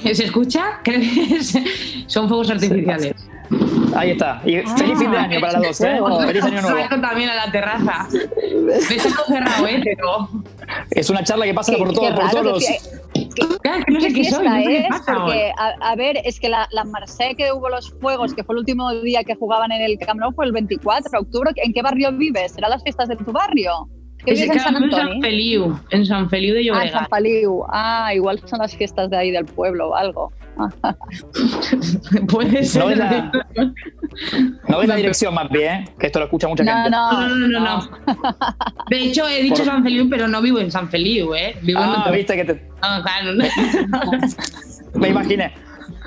¿Se 0.03 0.25
escucha? 0.25 0.81
Son 2.07 2.29
fuegos 2.29 2.51
artificiales. 2.51 3.15
Ahí 3.95 4.11
está. 4.11 4.43
Y 4.45 4.57
feliz 4.57 4.99
fin 4.99 5.11
de 5.11 5.19
año 5.19 5.41
para 5.41 5.59
las 5.59 5.79
dos, 5.79 5.81
¿eh? 5.81 5.99
feliz 6.27 6.45
año 6.45 6.63
nuevo. 6.63 7.01
también 7.01 7.31
a 7.31 7.35
la 7.35 7.53
terraza. 7.53 8.09
Ves 8.11 9.17
cerrado, 9.27 9.67
¿eh? 9.67 9.81
Pero... 9.83 10.29
Es 10.91 11.11
una 11.11 11.23
charla 11.23 11.45
que 11.45 11.55
pasa 11.55 11.73
por, 11.77 11.93
todo, 11.93 12.15
por 12.15 12.31
todos 12.31 12.45
los... 12.45 12.65
Claro, 13.63 13.85
que 13.85 13.93
no 13.93 14.01
sé 14.01 14.13
qué 14.13 14.25
soy, 14.25 14.47
es, 14.47 14.87
porque, 15.07 15.53
a, 15.57 15.95
ver, 15.97 16.21
es 16.25 16.41
que 16.41 16.49
la, 16.49 16.69
la 16.71 16.85
Marseille 16.85 17.37
que 17.37 17.53
hubo 17.53 17.69
los 17.69 17.91
fuegos, 18.01 18.35
que 18.35 18.45
fue 18.45 18.55
el 18.55 18.61
último 18.61 18.93
día 18.95 19.23
que 19.25 19.35
jugaban 19.35 19.73
en 19.73 19.83
el 19.83 19.99
Camp 19.99 20.21
Nou, 20.21 20.33
fue 20.33 20.47
el 20.47 20.53
24 20.53 21.11
de 21.11 21.19
octubre. 21.19 21.53
¿En 21.57 21.73
qué 21.73 21.83
barrio 21.83 22.13
vives? 22.13 22.53
¿Serán 22.53 22.71
las 22.71 22.83
fiestas 22.83 23.09
de 23.09 23.17
tu 23.17 23.33
barrio? 23.33 23.89
En 24.27 24.61
San 24.61 24.77
Antonio? 24.77 24.99
En 24.99 25.13
San 25.13 25.21
Feliu, 25.21 25.79
en 25.91 26.07
San 26.07 26.31
Feliu 26.31 26.55
de 26.55 26.65
Llobregat. 26.65 26.95
Ah, 26.95 26.99
San 26.99 27.09
Feliu. 27.09 27.65
Ah, 27.69 28.15
igual 28.15 28.41
son 28.45 28.59
las 28.59 28.75
fiestas 28.75 29.11
de 29.11 29.17
ahí 29.17 29.31
del 29.31 29.45
pueblo 29.45 29.91
o 29.91 29.95
algo. 29.95 30.33
Puede 32.29 32.65
ser. 32.65 32.83
No 32.83 32.89
ves 32.89 32.99
la, 32.99 33.31
no 34.69 34.83
la 34.83 34.97
dirección 34.97 35.35
más 35.35 35.51
bien, 35.51 35.91
que 35.99 36.07
esto 36.07 36.19
lo 36.19 36.25
escucha 36.25 36.49
mucha 36.49 36.65
gente. 36.65 36.91
No, 36.91 37.29
no, 37.29 37.49
no, 37.49 37.61
no. 37.61 37.91
De 38.89 38.99
hecho, 38.99 39.29
he 39.29 39.43
dicho 39.43 39.65
San 39.65 39.83
Feliu, 39.83 40.09
pero 40.09 40.27
no 40.29 40.41
vivo 40.41 40.59
en 40.59 40.71
San 40.71 40.89
Feliu, 40.89 41.35
¿eh? 41.35 41.57
Vivo 41.63 41.81
ah, 41.83 42.05
en 42.07 42.15
viste 42.15 42.37
que 42.37 42.45
te... 42.45 42.69
Ah, 42.81 43.03
claro. 43.03 43.37
Me 44.95 45.09
imaginé. 45.09 45.53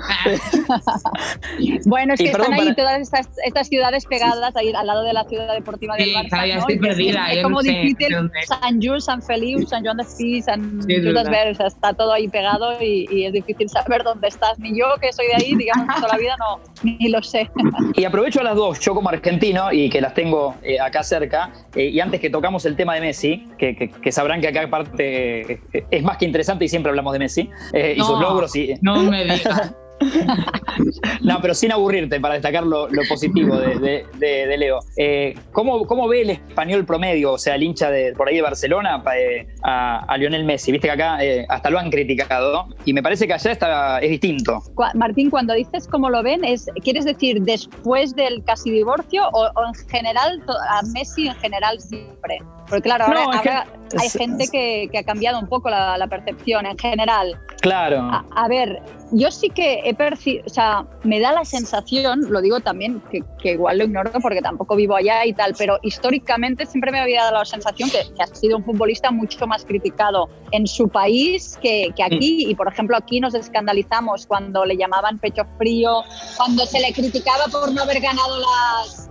bueno, 1.86 2.14
es 2.14 2.20
que 2.20 2.26
están 2.28 2.52
ahí 2.52 2.74
todas 2.74 3.00
estas, 3.00 3.28
estas, 3.44 3.68
ciudades 3.68 4.06
pegadas 4.06 4.56
ahí 4.56 4.72
al 4.72 4.86
lado 4.86 5.04
de 5.04 5.12
la 5.12 5.24
ciudad 5.24 5.52
deportiva 5.54 5.96
del 5.96 6.14
Barça. 6.14 6.54
¿no? 6.54 6.60
estoy 6.60 6.78
perdida. 6.78 7.32
Es, 7.32 7.42
como 7.42 7.62
difícil. 7.62 8.30
San 8.46 8.80
Jules, 8.80 9.04
San 9.04 9.22
Feliu, 9.22 9.66
San 9.66 9.84
Joan 9.84 9.98
de 9.98 10.02
Espí, 10.02 10.42
San 10.42 10.82
sí, 10.82 10.96
Jules 10.96 11.26
está 11.60 11.92
todo 11.92 12.12
ahí 12.12 12.28
pegado 12.28 12.82
y, 12.82 13.24
es 13.24 13.32
difícil 13.32 13.68
saber 13.68 14.02
dónde 14.02 14.28
estás. 14.28 14.58
Ni 14.58 14.78
yo, 14.78 14.86
que 15.00 15.12
soy 15.12 15.26
de 15.26 15.34
ahí, 15.34 15.54
digamos, 15.54 15.94
toda 15.94 16.08
la 16.08 16.18
vida 16.18 16.36
no, 16.38 16.60
ni 16.82 17.08
lo 17.08 17.22
sé. 17.22 17.50
y 17.94 18.04
aprovecho 18.04 18.40
a 18.40 18.44
las 18.44 18.56
dos, 18.56 18.80
yo 18.80 18.94
como 18.94 19.08
argentino 19.08 19.72
y 19.72 19.90
que 19.90 20.00
las 20.00 20.14
tengo 20.14 20.56
eh, 20.62 20.80
acá 20.80 21.02
cerca, 21.02 21.52
eh, 21.74 21.84
y 21.84 22.00
antes 22.00 22.20
que 22.20 22.30
tocamos 22.30 22.64
el 22.66 22.76
tema 22.76 22.94
de 22.94 23.00
Messi, 23.00 23.48
que, 23.58 23.74
que, 23.76 24.12
sabrán 24.12 24.40
que 24.40 24.48
acá 24.48 24.62
aparte 24.62 25.52
eh, 25.72 25.86
es 25.90 26.02
más 26.02 26.16
que 26.16 26.24
interesante 26.24 26.64
y 26.64 26.68
siempre 26.68 26.90
hablamos 26.90 27.12
de 27.12 27.18
Messi 27.18 27.50
y 27.72 28.00
sus 28.00 28.20
logros. 28.20 28.54
Y, 28.56 28.74
no 28.80 29.02
me 29.02 29.24
digas. 29.36 29.74
no, 31.22 31.40
pero 31.40 31.54
sin 31.54 31.72
aburrirte, 31.72 32.20
para 32.20 32.34
destacar 32.34 32.64
lo, 32.64 32.88
positivo 33.08 33.56
de, 33.56 34.56
Leo. 34.58 34.80
Eh, 34.96 35.34
¿cómo, 35.52 36.08
ve 36.08 36.22
el 36.22 36.30
español 36.30 36.84
promedio, 36.84 37.32
o 37.32 37.38
sea, 37.38 37.54
el 37.54 37.62
hincha 37.62 37.90
de 37.90 38.12
por 38.14 38.28
ahí 38.28 38.36
de 38.36 38.42
Barcelona, 38.42 39.02
eh, 39.16 39.46
a, 39.62 40.16
Lionel 40.18 40.44
Messi? 40.44 40.72
Viste 40.72 40.88
que 40.88 40.92
acá 40.92 41.22
eh, 41.22 41.46
hasta 41.48 41.70
lo 41.70 41.78
han 41.78 41.90
criticado 41.90 42.66
y 42.84 42.92
me 42.92 43.02
parece 43.02 43.26
que 43.26 43.34
allá 43.34 43.52
está, 43.52 43.98
es 43.98 44.10
distinto. 44.10 44.62
Martín, 44.94 45.30
cuando 45.30 45.54
dices 45.54 45.86
cómo 45.88 46.10
lo 46.10 46.22
ven, 46.22 46.44
es, 46.44 46.66
¿quieres 46.82 47.04
decir 47.04 47.42
después 47.42 48.14
del 48.14 48.42
casi 48.44 48.70
divorcio 48.70 49.28
o, 49.32 49.50
en 49.66 49.74
general, 49.88 50.42
a 50.70 50.82
Messi 50.92 51.28
en 51.28 51.34
general 51.36 51.80
siempre? 51.80 52.38
Porque 52.68 52.82
claro, 52.82 53.06
ahora, 53.06 53.66
hay 53.98 54.08
gente 54.08 54.48
que, 54.48 54.90
ha 54.98 55.02
cambiado 55.02 55.38
un 55.38 55.46
poco 55.46 55.70
la, 55.70 56.06
percepción 56.08 56.66
en 56.66 56.76
general. 56.76 57.38
Claro. 57.60 58.10
a 58.34 58.48
ver, 58.48 58.82
yo 59.12 59.30
sí 59.30 59.50
que 59.50 59.80
he 59.84 59.94
percibido, 59.94 60.44
o 60.46 60.48
sea, 60.48 60.86
me 61.02 61.20
da 61.20 61.32
la 61.32 61.44
sensación, 61.44 62.20
lo 62.30 62.40
digo 62.40 62.60
también, 62.60 63.02
que, 63.10 63.52
igual 63.52 63.78
lo 63.78 63.84
ignoro 63.84 64.12
porque 64.22 64.40
tampoco 64.40 64.76
vivo 64.76 64.96
allá 64.96 65.24
y 65.26 65.32
tal, 65.32 65.54
pero 65.58 65.78
históricamente 65.82 66.66
siempre 66.66 66.92
me 66.92 67.00
había 67.00 67.24
dado 67.24 67.38
la 67.38 67.44
sensación 67.44 67.90
que, 67.90 68.22
ha 68.22 68.26
sido 68.26 68.56
un 68.56 68.64
futbolista 68.64 69.10
mucho 69.10 69.46
más 69.46 69.64
criticado 69.64 70.28
en 70.52 70.66
su 70.66 70.88
país 70.88 71.58
que, 71.60 71.92
aquí. 72.02 72.46
Mm. 72.46 72.50
Y 72.50 72.54
por 72.54 72.68
ejemplo, 72.68 72.96
aquí 72.96 73.20
nos 73.20 73.34
escandalizamos 73.34 74.26
cuando 74.26 74.64
le 74.64 74.76
llamaban 74.76 75.18
pecho 75.18 75.44
frío, 75.58 76.02
cuando 76.36 76.64
se 76.66 76.80
le 76.80 76.92
criticaba 76.92 77.44
por 77.50 77.72
no 77.72 77.82
haber 77.82 78.00
ganado 78.00 78.38
las, 78.38 79.09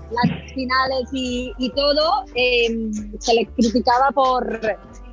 finales 0.53 1.10
y, 1.12 1.72
todo, 1.76 2.26
em, 2.36 2.91
se 3.20 3.34
le 3.34 3.45
criticaba 3.47 4.12
por 4.12 4.60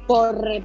por, 0.07 0.48
eh, 0.48 0.64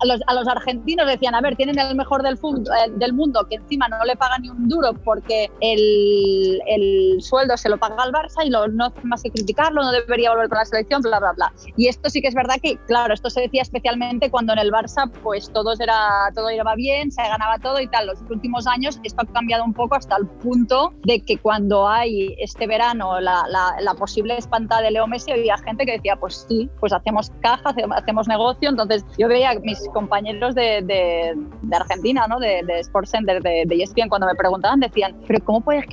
a, 0.00 0.06
los, 0.06 0.20
a, 0.26 0.34
los, 0.34 0.48
argentinos 0.48 1.06
decían, 1.06 1.34
a 1.34 1.40
ver, 1.40 1.56
tienen 1.56 1.78
el 1.78 1.94
mejor 1.94 2.22
del, 2.22 2.34
eh, 2.34 2.90
del 2.96 3.12
mundo, 3.12 3.46
que 3.48 3.56
encima 3.56 3.88
no 3.88 4.04
le 4.04 4.16
pagan 4.16 4.42
ni 4.42 4.50
un 4.50 4.68
duro 4.68 4.92
porque 5.04 5.50
el, 5.60 6.60
el 6.66 7.22
sueldo 7.22 7.56
se 7.56 7.68
lo 7.68 7.78
paga 7.78 8.02
al 8.02 8.12
Barça 8.12 8.44
y 8.44 8.50
lo, 8.50 8.68
no 8.68 8.86
hace 8.86 9.00
más 9.04 9.22
que 9.22 9.30
criticarlo, 9.30 9.82
no 9.82 9.92
debería 9.92 10.30
volver 10.30 10.48
con 10.48 10.58
la 10.58 10.64
selección, 10.64 11.02
bla, 11.02 11.18
bla, 11.18 11.32
bla. 11.32 11.52
Y 11.76 11.88
esto 11.88 12.10
sí 12.10 12.20
que 12.20 12.28
es 12.28 12.34
verdad 12.34 12.56
que, 12.62 12.76
claro, 12.86 13.14
esto 13.14 13.30
se 13.30 13.40
decía 13.42 13.62
especialmente 13.62 14.30
cuando 14.30 14.52
en 14.52 14.58
el 14.58 14.70
Barça 14.70 15.10
pues 15.22 15.50
todo 15.52 15.72
era, 15.78 15.98
todo 16.34 16.50
iba 16.50 16.74
bien, 16.74 17.10
se 17.10 17.22
ganaba 17.22 17.58
todo 17.58 17.80
y 17.80 17.86
tal. 17.88 18.06
Los 18.06 18.20
últimos 18.30 18.66
años 18.66 19.00
esto 19.02 19.22
ha 19.22 19.32
cambiado 19.32 19.64
un 19.64 19.72
poco 19.72 19.94
hasta 19.94 20.16
el 20.16 20.26
punto 20.26 20.92
de 21.04 21.20
que 21.20 21.38
cuando 21.38 21.88
hay 21.88 22.34
este 22.38 22.66
verano 22.66 23.20
la, 23.20 23.44
la, 23.48 23.74
la 23.80 23.94
posible 23.94 24.36
espantada 24.36 24.82
de 24.82 24.90
Leo 24.90 25.06
Messi 25.06 25.32
había 25.32 25.56
gente 25.58 25.86
que 25.86 25.92
decía, 25.92 26.16
pues 26.16 26.46
sí, 26.48 26.68
pues 26.80 26.92
hacemos 26.92 27.30
caja, 27.40 27.74
hacemos 27.96 28.28
negocio 28.28 28.41
negocio, 28.42 28.70
entonces 28.70 29.04
yo 29.18 29.28
veía 29.28 29.50
a 29.50 29.54
mis 29.54 29.78
compañeros 29.92 30.54
de, 30.54 30.82
de, 30.82 31.76
Argentina, 31.76 32.26
¿no? 32.28 32.38
de, 32.38 32.62
de 32.66 32.80
Sports 32.80 33.10
Center, 33.10 33.42
de, 33.42 33.64
de 33.66 33.82
ESPN, 33.82 34.08
cuando 34.08 34.26
me 34.26 34.34
preguntaban, 34.34 34.80
decían, 34.80 35.16
pero 35.26 35.44
¿cómo 35.44 35.60
puede 35.60 35.84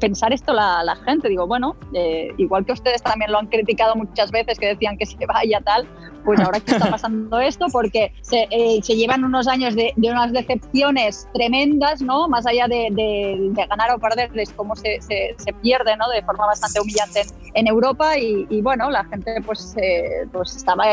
pensar 0.00 0.32
esto 0.32 0.52
la, 0.52 0.82
la 0.84 0.96
gente? 0.96 1.28
Digo, 1.28 1.46
bueno, 1.46 1.76
eh, 1.94 2.30
igual 2.36 2.64
que 2.64 2.72
ustedes 2.72 3.02
también 3.02 3.32
lo 3.32 3.38
han 3.38 3.46
criticado 3.46 3.94
muchas 3.96 4.30
veces, 4.30 4.58
que 4.58 4.66
decían 4.66 4.96
que 4.96 5.06
se 5.06 5.16
vaya 5.26 5.60
tal, 5.64 5.88
pues 6.24 6.40
ahora 6.40 6.60
que 6.60 6.72
está 6.72 6.90
pasando 6.90 7.40
esto, 7.40 7.66
porque 7.72 8.12
se, 8.20 8.46
eh, 8.50 8.80
se 8.82 8.96
llevan 8.96 9.24
unos 9.24 9.48
años 9.48 9.74
de, 9.74 9.92
de, 9.96 10.10
unas 10.10 10.32
decepciones 10.32 11.26
tremendas, 11.32 12.02
¿no? 12.02 12.28
Más 12.28 12.46
allá 12.46 12.66
de, 12.68 12.88
de 12.90 13.66
ganar 13.66 13.90
o 13.92 13.98
perder, 13.98 14.30
es 14.38 14.52
cómo 14.52 14.76
se, 14.76 15.00
se, 15.00 15.34
se, 15.38 15.52
pierde, 15.54 15.96
¿no? 15.96 16.08
De 16.10 16.22
forma 16.22 16.46
bastante 16.46 16.80
humillante 16.80 17.22
en, 17.54 17.66
Europa 17.66 18.18
y, 18.18 18.46
y, 18.50 18.60
bueno, 18.62 18.90
la 18.90 19.04
gente 19.04 19.40
pues, 19.44 19.74
eh, 19.76 20.26
pues 20.32 20.56
estaba 20.56 20.84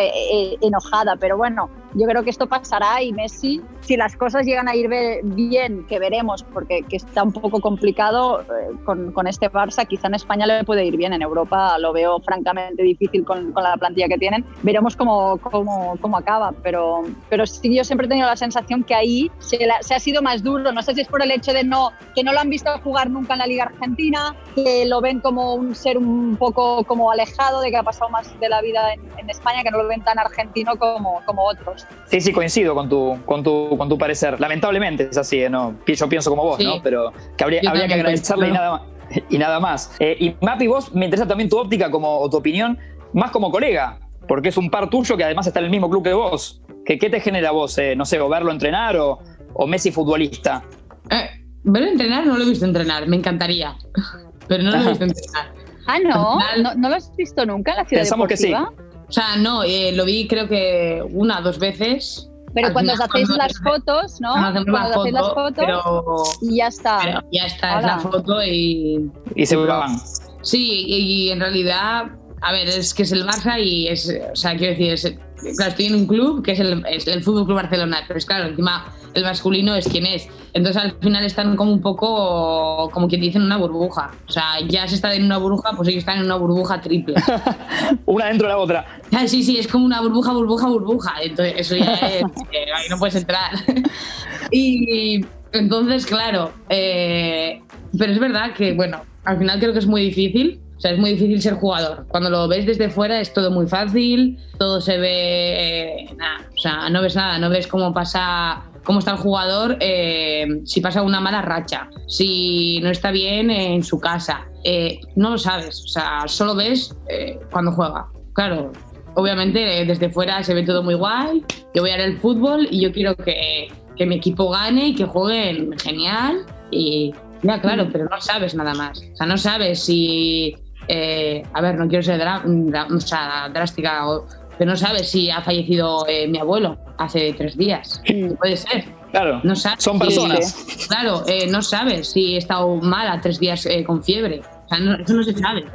pero 1.17 1.37
bueno, 1.37 1.69
yo 1.95 2.05
creo 2.07 2.23
que 2.23 2.29
esto 2.29 2.47
pasará 2.47 3.01
y 3.01 3.13
Messi, 3.13 3.61
si 3.79 3.95
las 3.95 4.15
cosas 4.17 4.45
llegan 4.45 4.67
a 4.67 4.75
ir 4.75 4.89
bien, 5.23 5.85
que 5.87 5.97
veremos, 5.97 6.43
porque 6.43 6.83
que 6.83 6.97
está 6.97 7.23
un 7.23 7.31
poco 7.31 7.61
complicado 7.61 8.41
eh, 8.41 8.75
con, 8.83 9.11
con, 9.13 9.27
este 9.27 9.49
Barça, 9.49 9.87
quizá 9.87 10.07
en 10.07 10.15
España 10.15 10.45
le 10.45 10.63
puede 10.63 10.85
ir 10.85 10.97
bien, 10.97 11.13
en 11.13 11.21
Europa 11.21 11.77
lo 11.79 11.93
veo 11.93 12.19
francamente 12.19 12.83
difícil 12.83 13.23
con, 13.23 13.53
con 13.53 13.63
la 13.63 13.77
plantilla 13.77 14.07
que 14.07 14.17
tienen, 14.17 14.45
veremos 14.61 14.95
cómo, 14.95 15.37
cómo, 15.37 15.97
cómo, 16.01 16.17
acaba, 16.17 16.53
pero, 16.63 17.03
pero 17.29 17.45
sí 17.47 17.73
yo 17.75 17.83
siempre 17.83 18.07
he 18.07 18.09
tenido 18.09 18.27
la 18.27 18.35
sensación 18.35 18.83
que 18.83 18.93
ahí 18.93 19.31
se, 19.39 19.57
se, 19.81 19.95
ha 19.95 19.99
sido 19.99 20.21
más 20.21 20.43
duro, 20.43 20.71
no 20.71 20.81
sé 20.81 20.93
si 20.95 21.01
es 21.01 21.07
por 21.07 21.23
el 21.23 21.31
hecho 21.31 21.53
de 21.53 21.63
no, 21.63 21.91
que 22.13 22.23
no 22.23 22.33
lo 22.33 22.39
han 22.39 22.49
visto 22.49 22.69
jugar 22.83 23.09
nunca 23.09 23.33
en 23.33 23.39
la 23.39 23.47
Liga 23.47 23.63
Argentina, 23.65 24.35
que 24.53 24.85
lo 24.85 24.99
ven 24.99 25.21
como 25.21 25.55
un 25.55 25.75
ser 25.75 25.97
un 25.97 26.35
poco 26.35 26.83
como 26.83 27.11
alejado 27.11 27.61
de 27.61 27.71
que 27.71 27.77
ha 27.77 27.83
pasado 27.83 28.09
más 28.09 28.37
de 28.39 28.49
la 28.49 28.61
vida 28.61 28.93
en, 28.93 29.01
en 29.17 29.29
España, 29.29 29.63
que 29.63 29.71
no 29.71 29.77
lo 29.77 29.87
ven 29.87 30.01
tan 30.01 30.19
argentino 30.19 30.75
como, 30.75 31.21
como 31.25 31.43
otros. 31.43 31.84
Sí, 32.07 32.21
sí, 32.21 32.31
coincido 32.31 32.75
con 32.75 32.87
tu, 32.87 33.17
con 33.25 33.43
tu, 33.43 33.75
con 33.77 33.89
tu 33.89 33.97
parecer. 33.97 34.39
Lamentablemente 34.39 35.07
es 35.09 35.17
así, 35.17 35.41
¿eh? 35.41 35.49
¿no? 35.49 35.75
yo 35.85 36.09
pienso 36.09 36.29
como 36.29 36.43
vos, 36.43 36.59
¿no? 36.59 36.81
Pero 36.83 37.11
que 37.35 37.43
habría, 37.43 37.61
habría 37.67 37.87
que 37.87 37.93
agradecerle 37.95 38.49
y 38.49 38.51
nada 38.51 38.71
más. 38.71 38.81
Y, 39.29 39.37
nada 39.37 39.59
más. 39.59 39.95
Eh, 39.99 40.15
y 40.19 40.45
Mapi, 40.45 40.67
vos 40.67 40.93
me 40.93 41.05
interesa 41.05 41.27
también 41.27 41.49
tu 41.49 41.57
óptica 41.57 41.91
como, 41.91 42.19
o 42.19 42.29
tu 42.29 42.37
opinión, 42.37 42.77
más 43.13 43.31
como 43.31 43.51
colega, 43.51 43.99
porque 44.27 44.49
es 44.49 44.57
un 44.57 44.69
par 44.69 44.89
tuyo 44.89 45.15
que 45.17 45.23
además 45.23 45.47
está 45.47 45.59
en 45.59 45.65
el 45.65 45.71
mismo 45.71 45.89
club 45.89 46.03
que 46.03 46.13
vos. 46.13 46.61
¿Qué, 46.85 46.97
qué 46.99 47.09
te 47.09 47.19
genera 47.19 47.51
vos? 47.51 47.77
Eh, 47.77 47.95
no 47.95 48.05
sé, 48.05 48.19
o 48.19 48.29
verlo 48.29 48.51
entrenar 48.51 48.97
o, 48.97 49.19
o 49.53 49.67
Messi 49.67 49.91
futbolista. 49.91 50.63
Eh, 51.09 51.43
verlo 51.63 51.89
entrenar 51.89 52.25
no 52.25 52.37
lo 52.37 52.43
he 52.43 52.49
visto 52.49 52.65
entrenar, 52.65 53.07
me 53.07 53.15
encantaría. 53.15 53.75
Pero 54.47 54.63
no 54.63 54.71
lo 54.71 54.77
he 54.77 54.89
visto 54.89 55.03
entrenar. 55.05 55.53
Ah, 55.87 55.99
no, 55.99 56.39
¿No, 56.63 56.75
¿No, 56.75 56.89
lo 56.89 56.95
has 56.95 57.15
visto 57.15 57.45
nunca 57.45 57.71
en 57.71 57.77
la 57.77 57.85
ciudad 57.85 58.01
Pensamos 58.01 58.27
deportiva? 58.27 58.71
que 58.71 58.75
sí. 58.75 58.84
O 59.07 59.11
sea, 59.11 59.35
no, 59.37 59.63
eh, 59.63 59.91
lo 59.93 60.05
vi 60.05 60.27
creo 60.27 60.47
que 60.47 61.03
una 61.11 61.39
o 61.39 61.43
dos 61.43 61.59
veces. 61.59 62.29
Pero 62.53 62.71
cuando 62.71 62.93
os 62.93 63.01
hacéis 63.01 63.27
las 63.29 63.59
fotos, 63.59 64.21
¿no? 64.21 64.31
Cuando 64.31 64.77
hacéis 64.77 65.13
las 65.13 65.33
fotos 65.33 66.37
y 66.41 66.57
ya 66.57 66.67
está. 66.67 66.99
Pero 67.03 67.21
ya 67.31 67.45
está, 67.47 67.79
es 67.79 67.85
la 67.85 67.99
foto 67.99 68.41
y... 68.43 69.11
Y 69.35 69.45
se 69.45 69.57
van. 69.57 69.97
Sí, 70.41 70.85
y, 70.87 71.31
en 71.31 71.41
realidad, 71.41 72.05
a 72.45 72.51
ver, 72.51 72.67
es 72.67 72.93
que 72.93 73.01
es 73.01 73.11
el 73.11 73.25
Barça 73.25 73.59
y 73.59 73.87
es, 73.87 74.07
o 74.31 74.35
sea, 74.35 74.55
quiero 74.55 74.77
decir, 74.77 74.91
es, 74.91 75.55
claro, 75.57 75.71
estoy 75.71 75.87
en 75.87 75.95
un 75.95 76.05
club 76.05 76.43
que 76.43 76.51
es 76.51 76.59
el, 76.59 76.85
es 76.87 77.07
el 77.07 77.23
Fútbol 77.23 77.45
Club 77.45 77.55
Barcelona, 77.55 78.03
pero 78.07 78.19
es 78.19 78.25
claro, 78.27 78.49
encima 78.49 78.93
el 79.15 79.23
masculino 79.23 79.73
es 79.73 79.87
quien 79.87 80.05
es. 80.05 80.27
Entonces 80.53 80.79
al 80.79 80.95
final 80.99 81.25
están 81.25 81.55
como 81.55 81.73
un 81.73 81.81
poco, 81.81 82.91
como 82.91 83.07
quien 83.07 83.21
dice, 83.21 83.39
en 83.39 83.45
una 83.45 83.57
burbuja. 83.57 84.11
O 84.27 84.31
sea, 84.31 84.59
ya 84.67 84.87
se 84.87 84.93
está 84.93 85.15
en 85.15 85.23
una 85.23 85.39
burbuja, 85.39 85.71
pues 85.75 85.89
ellos 85.89 85.99
están 85.99 86.19
en 86.19 86.25
una 86.25 86.35
burbuja 86.35 86.79
triple. 86.81 87.15
una 88.05 88.27
dentro 88.27 88.47
de 88.47 88.53
la 88.53 88.59
otra. 88.59 88.85
Ah, 89.11 89.27
sí, 89.27 89.43
sí, 89.43 89.57
es 89.57 89.67
como 89.67 89.83
una 89.83 90.01
burbuja, 90.01 90.31
burbuja, 90.31 90.67
burbuja. 90.67 91.13
Entonces 91.23 91.55
eso 91.57 91.75
ya 91.75 91.95
es, 91.95 92.23
eh, 92.51 92.67
ahí 92.75 92.89
no 92.91 92.99
puedes 92.99 93.15
entrar. 93.15 93.53
y 94.51 95.25
entonces, 95.51 96.05
claro, 96.05 96.53
eh, 96.69 97.59
pero 97.97 98.11
es 98.11 98.19
verdad 98.19 98.53
que, 98.53 98.73
bueno, 98.73 99.01
al 99.23 99.39
final 99.39 99.59
creo 99.59 99.73
que 99.73 99.79
es 99.79 99.87
muy 99.87 100.03
difícil 100.03 100.61
o 100.77 100.79
sea, 100.79 100.91
es 100.91 100.99
muy 100.99 101.11
difícil 101.11 101.41
ser 101.41 101.53
jugador. 101.53 102.05
Cuando 102.09 102.29
lo 102.29 102.47
ves 102.47 102.65
desde 102.65 102.89
fuera 102.89 103.21
es 103.21 103.33
todo 103.33 103.51
muy 103.51 103.67
fácil, 103.67 104.37
todo 104.57 104.81
se 104.81 104.97
ve. 104.97 105.99
Eh, 106.03 106.15
nada, 106.17 106.47
o 106.53 106.57
sea, 106.57 106.89
no 106.89 107.01
ves 107.01 107.15
nada, 107.15 107.39
no 107.39 107.49
ves 107.49 107.67
cómo 107.67 107.93
pasa 107.93 108.63
cómo 108.85 108.99
está 108.99 109.11
el 109.11 109.17
jugador 109.17 109.77
eh, 109.81 110.61
si 110.63 110.79
pasa 110.79 111.01
una 111.01 111.19
mala 111.19 111.41
racha, 111.41 111.89
si 112.07 112.79
no 112.81 112.89
está 112.89 113.11
bien 113.11 113.49
en 113.49 113.83
su 113.83 113.99
casa. 113.99 114.47
Eh, 114.63 114.99
no 115.15 115.31
lo 115.31 115.37
sabes, 115.37 115.83
o 115.83 115.87
sea, 115.87 116.23
solo 116.27 116.55
ves 116.55 116.95
eh, 117.09 117.39
cuando 117.51 117.71
juega. 117.71 118.07
Claro, 118.33 118.71
obviamente 119.15 119.59
desde 119.85 120.09
fuera 120.09 120.43
se 120.43 120.53
ve 120.53 120.63
todo 120.63 120.83
muy 120.83 120.93
guay, 120.93 121.43
yo 121.73 121.81
voy 121.81 121.91
a 121.91 121.97
ver 121.97 122.09
el 122.09 122.17
fútbol 122.19 122.67
y 122.71 122.81
yo 122.81 122.91
quiero 122.91 123.15
que, 123.15 123.67
que 123.97 124.05
mi 124.05 124.15
equipo 124.15 124.49
gane 124.49 124.89
y 124.89 124.95
que 124.95 125.05
jueguen 125.05 125.77
genial 125.79 126.45
y 126.71 127.13
ya, 127.41 127.61
claro, 127.61 127.87
pero 127.91 128.05
no 128.05 128.19
sabes 128.21 128.55
nada 128.55 128.73
más. 128.73 129.03
O 129.13 129.15
sea, 129.15 129.27
no 129.27 129.37
sabes 129.37 129.83
si... 129.83 130.55
a 130.87 131.61
ver, 131.61 131.75
no 131.75 131.87
quiero 131.87 132.03
ser 132.03 132.21
o 132.21 132.99
sea, 132.99 133.49
drástica 133.49 134.07
o 134.07 134.25
pero 134.57 134.71
no 134.71 134.77
sabes 134.77 135.09
si 135.09 135.29
ha 135.29 135.41
fallecido 135.41 136.05
eh, 136.07 136.27
mi 136.27 136.37
abuelo 136.37 136.77
hace 136.97 137.33
tres 137.33 137.57
días. 137.57 138.01
Puede 138.39 138.57
ser. 138.57 138.85
Claro, 139.11 139.41
no 139.43 139.55
sabes 139.55 139.83
son 139.83 139.99
personas. 139.99 140.87
claro, 140.87 141.23
eh, 141.27 141.47
no 141.47 141.61
sabes 141.61 142.11
si 142.11 142.35
he 142.35 142.37
estado 142.37 142.75
mala 142.77 143.19
tres 143.21 143.39
días 143.39 143.65
eh, 143.65 143.83
con 143.83 144.03
fiebre. 144.03 144.41
O 144.65 144.69
sea, 144.69 144.79
eso 144.99 145.13
no 145.13 145.23
se 145.23 145.33
sabe. 145.33 145.65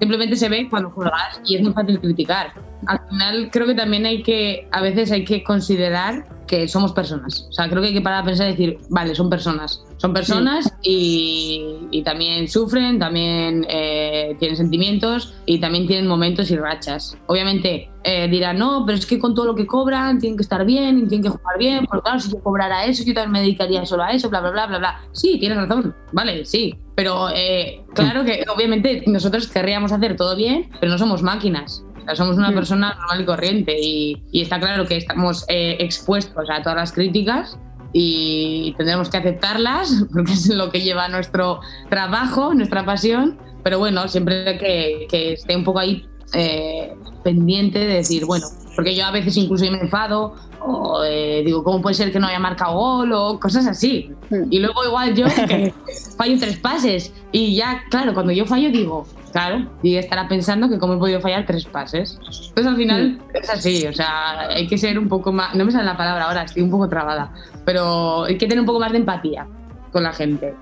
Simplemente 0.00 0.36
se 0.36 0.48
ve 0.48 0.68
cuando 0.68 0.90
juegas 0.90 1.40
y 1.44 1.56
es 1.56 1.62
muy 1.62 1.72
fácil 1.72 2.00
criticar. 2.00 2.52
Al 2.86 3.00
final 3.08 3.50
creo 3.50 3.66
que 3.66 3.74
también 3.74 4.06
hay 4.06 4.22
que, 4.22 4.68
a 4.70 4.80
veces 4.80 5.10
hay 5.10 5.24
que 5.24 5.42
considerar 5.42 6.24
que 6.48 6.66
somos 6.66 6.92
personas. 6.92 7.46
O 7.48 7.52
sea, 7.52 7.68
creo 7.68 7.80
que 7.80 7.88
hay 7.88 7.94
que 7.94 8.00
parar 8.00 8.22
a 8.22 8.26
pensar 8.26 8.48
y 8.48 8.50
decir, 8.50 8.78
vale, 8.90 9.14
son 9.14 9.30
personas. 9.30 9.84
Son 9.98 10.12
personas 10.12 10.72
y, 10.82 12.02
también 12.04 12.48
sufren, 12.48 12.98
también 12.98 13.66
eh, 13.68 14.36
tienen 14.38 14.56
sentimientos 14.56 15.34
y 15.46 15.60
también 15.60 15.86
tienen 15.86 16.08
momentos 16.08 16.50
y 16.50 16.56
rachas. 16.56 17.16
Obviamente 17.26 17.90
eh, 18.04 18.28
dirán, 18.28 18.58
no, 18.58 18.84
pero 18.86 18.98
es 18.98 19.06
que 19.06 19.18
con 19.18 19.34
todo 19.34 19.46
lo 19.46 19.54
que 19.54 19.66
cobran 19.66 20.18
tienen 20.18 20.36
que 20.36 20.42
estar 20.42 20.64
bien 20.64 20.98
y 20.98 21.06
tienen 21.06 21.22
que 21.22 21.36
jugar 21.36 21.58
bien, 21.58 21.84
porque 21.86 22.02
claro, 22.02 22.20
si 22.20 22.32
yo 22.32 22.42
cobrara 22.42 22.86
eso, 22.86 23.04
yo 23.04 23.12
también 23.12 23.32
me 23.32 23.40
dedicaría 23.40 23.84
solo 23.84 24.04
a 24.04 24.12
eso, 24.12 24.30
bla, 24.30 24.40
bla, 24.40 24.50
bla, 24.50 24.66
bla, 24.66 24.78
bla. 24.78 25.00
Sí, 25.12 25.38
tienes 25.38 25.58
razón, 25.58 25.94
vale, 26.12 26.44
sí. 26.44 26.74
Pero 26.94 27.28
eh, 27.32 27.84
claro 27.94 28.24
que 28.24 28.44
obviamente 28.52 29.04
nosotros 29.06 29.46
querríamos 29.46 29.92
hacer 29.92 30.16
todo 30.16 30.34
bien, 30.34 30.70
pero 30.80 30.90
no 30.90 30.98
somos 30.98 31.22
máquinas 31.22 31.84
somos 32.14 32.36
una 32.36 32.50
mm. 32.50 32.54
persona 32.54 32.94
normal 32.94 33.20
y 33.20 33.24
corriente 33.24 33.76
y, 33.80 34.22
está 34.32 34.58
claro 34.58 34.86
que 34.86 34.96
estamos 34.96 35.44
eh, 35.48 35.76
expuestos 35.80 36.48
a 36.50 36.62
todas 36.62 36.76
las 36.76 36.92
críticas 36.92 37.58
y 37.92 38.74
tendremos 38.76 39.08
que 39.08 39.16
aceptarlas 39.16 40.06
porque 40.12 40.32
es 40.32 40.48
lo 40.48 40.70
que 40.70 40.80
lleva 40.80 41.08
nuestro 41.08 41.60
trabajo, 41.88 42.54
nuestra 42.54 42.84
pasión, 42.84 43.38
pero 43.62 43.78
bueno, 43.78 44.08
siempre 44.08 44.58
que, 44.58 45.06
que 45.10 45.34
esté 45.34 45.56
un 45.56 45.64
poco 45.64 45.78
ahí 45.78 46.06
eh, 46.34 46.94
pendiente 47.24 47.78
de 47.78 47.86
decir, 47.86 48.24
bueno, 48.26 48.46
porque 48.76 48.94
yo 48.94 49.06
a 49.06 49.10
veces 49.10 49.36
incluso 49.36 49.64
me 49.70 49.78
enfado 49.78 50.34
o 50.60 51.02
eh, 51.04 51.42
digo, 51.44 51.64
¿cómo 51.64 51.80
puede 51.80 51.94
ser 51.94 52.12
que 52.12 52.20
no 52.20 52.26
haya 52.26 52.38
marcado 52.38 52.74
gol? 52.74 53.12
o 53.12 53.40
cosas 53.40 53.66
así. 53.66 54.10
Mm. 54.30 54.44
Y 54.50 54.58
luego 54.58 54.84
igual 54.84 55.14
yo 55.14 55.26
que 55.26 55.72
fallo 56.18 56.38
tres 56.38 56.58
pases 56.58 57.12
y 57.32 57.56
ya, 57.56 57.82
claro, 57.90 58.12
cuando 58.12 58.32
yo 58.32 58.44
fallo 58.44 58.70
digo, 58.70 59.06
Claro, 59.32 59.66
y 59.82 59.96
estará 59.96 60.28
pensando 60.28 60.68
que 60.68 60.78
cómo 60.78 60.94
he 60.94 60.98
podido 60.98 61.20
fallar 61.20 61.44
tres 61.46 61.64
pases. 61.64 62.18
Entonces 62.22 62.66
al 62.66 62.76
final 62.76 63.18
es 63.34 63.50
así, 63.50 63.86
o 63.86 63.92
sea, 63.92 64.48
hay 64.48 64.66
que 64.66 64.78
ser 64.78 64.98
un 64.98 65.08
poco 65.08 65.32
más, 65.32 65.54
no 65.54 65.64
me 65.64 65.72
sale 65.72 65.84
la 65.84 65.96
palabra 65.96 66.24
ahora, 66.24 66.42
estoy 66.42 66.62
un 66.62 66.70
poco 66.70 66.88
trabada, 66.88 67.32
pero 67.64 68.24
hay 68.24 68.38
que 68.38 68.46
tener 68.46 68.60
un 68.60 68.66
poco 68.66 68.80
más 68.80 68.92
de 68.92 68.98
empatía 68.98 69.46
con 69.92 70.02
la 70.02 70.12
gente. 70.12 70.54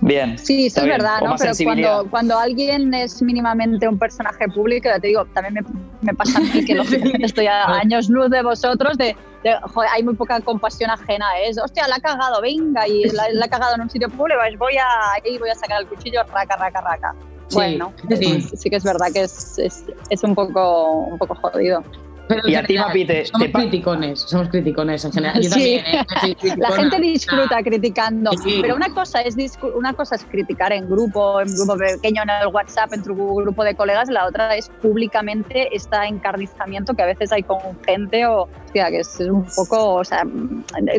Bien. 0.00 0.36
Sí, 0.36 0.66
eso 0.66 0.80
es 0.80 0.86
verdad, 0.86 1.20
¿no? 1.22 1.34
Pero 1.38 1.52
cuando, 1.64 2.10
cuando 2.10 2.38
alguien 2.38 2.92
es 2.92 3.22
mínimamente 3.22 3.88
un 3.88 3.98
personaje 3.98 4.48
público, 4.48 4.88
ya 4.88 4.98
te 4.98 5.06
digo, 5.06 5.24
también 5.26 5.54
me, 5.54 5.62
me 6.02 6.14
pasa 6.14 6.38
a 6.38 6.40
mí 6.42 6.64
que 6.64 6.74
lógicamente 6.74 7.24
estoy 7.24 7.46
a 7.46 7.64
años 7.66 8.10
luz 8.10 8.28
de 8.28 8.42
vosotros, 8.42 8.98
de, 8.98 9.16
joder, 9.72 9.90
hay 9.94 10.02
muy 10.02 10.14
poca 10.14 10.40
compasión 10.40 10.90
ajena, 10.90 11.26
es, 11.46 11.58
hostia, 11.58 11.88
la 11.88 11.96
ha 11.96 12.00
cagado, 12.00 12.42
venga, 12.42 12.86
y 12.86 13.04
la, 13.04 13.30
la 13.32 13.46
ha 13.46 13.48
cagado 13.48 13.76
en 13.76 13.82
un 13.82 13.90
sitio 13.90 14.10
público, 14.10 14.40
voy 14.58 14.76
a, 14.76 15.12
ahí 15.14 15.38
voy 15.38 15.48
a 15.48 15.54
sacar 15.54 15.80
el 15.80 15.86
cuchillo, 15.86 16.22
raca, 16.32 16.56
raca, 16.56 16.80
raca 16.80 17.14
bueno, 17.52 17.92
sí. 18.08 18.48
sí. 18.56 18.70
que 18.70 18.76
es 18.76 18.84
verdad 18.84 19.08
que 19.12 19.22
es, 19.22 19.58
es, 19.58 19.84
es 20.10 20.22
un, 20.22 20.34
poco, 20.34 21.04
un 21.04 21.18
poco 21.18 21.34
jodido. 21.34 21.82
Pero 22.28 22.48
y 22.48 22.54
a 22.54 22.64
ti, 22.64 22.78
Mapi, 22.78 23.04
te, 23.04 23.26
somos 23.26 23.48
criticones, 23.52 24.20
somos 24.20 24.48
criticones 24.48 25.04
en 25.04 25.12
general. 25.12 25.42
Yo 25.42 25.50
sí. 25.50 25.80
también, 25.82 25.84
¿eh? 25.86 26.56
La 26.56 26.72
gente 26.72 27.00
disfruta 27.00 27.62
criticando, 27.62 28.30
pero 28.62 28.76
una 28.76 28.88
cosa, 28.90 29.20
es 29.20 29.36
una 29.74 29.92
cosa 29.92 30.16
es 30.16 30.24
criticar 30.24 30.72
en 30.72 30.88
grupo, 30.88 31.40
en 31.40 31.54
grupo 31.54 31.76
pequeño, 31.76 32.22
en 32.22 32.30
el 32.30 32.48
WhatsApp, 32.48 32.92
en 32.92 33.02
tu 33.02 33.14
grupo 33.14 33.64
de 33.64 33.74
colegas, 33.74 34.08
la 34.08 34.26
otra 34.26 34.56
es 34.56 34.68
públicamente 34.80 35.68
este 35.74 35.96
encarnizamiento 36.06 36.94
que 36.94 37.02
a 37.02 37.06
veces 37.06 37.32
hay 37.32 37.42
con 37.42 37.58
gente 37.84 38.26
o, 38.26 38.48
hostia, 38.64 38.90
que 38.90 38.98
es 38.98 39.20
un 39.20 39.44
poco, 39.56 39.94
o 39.94 40.04
sea, 40.04 40.24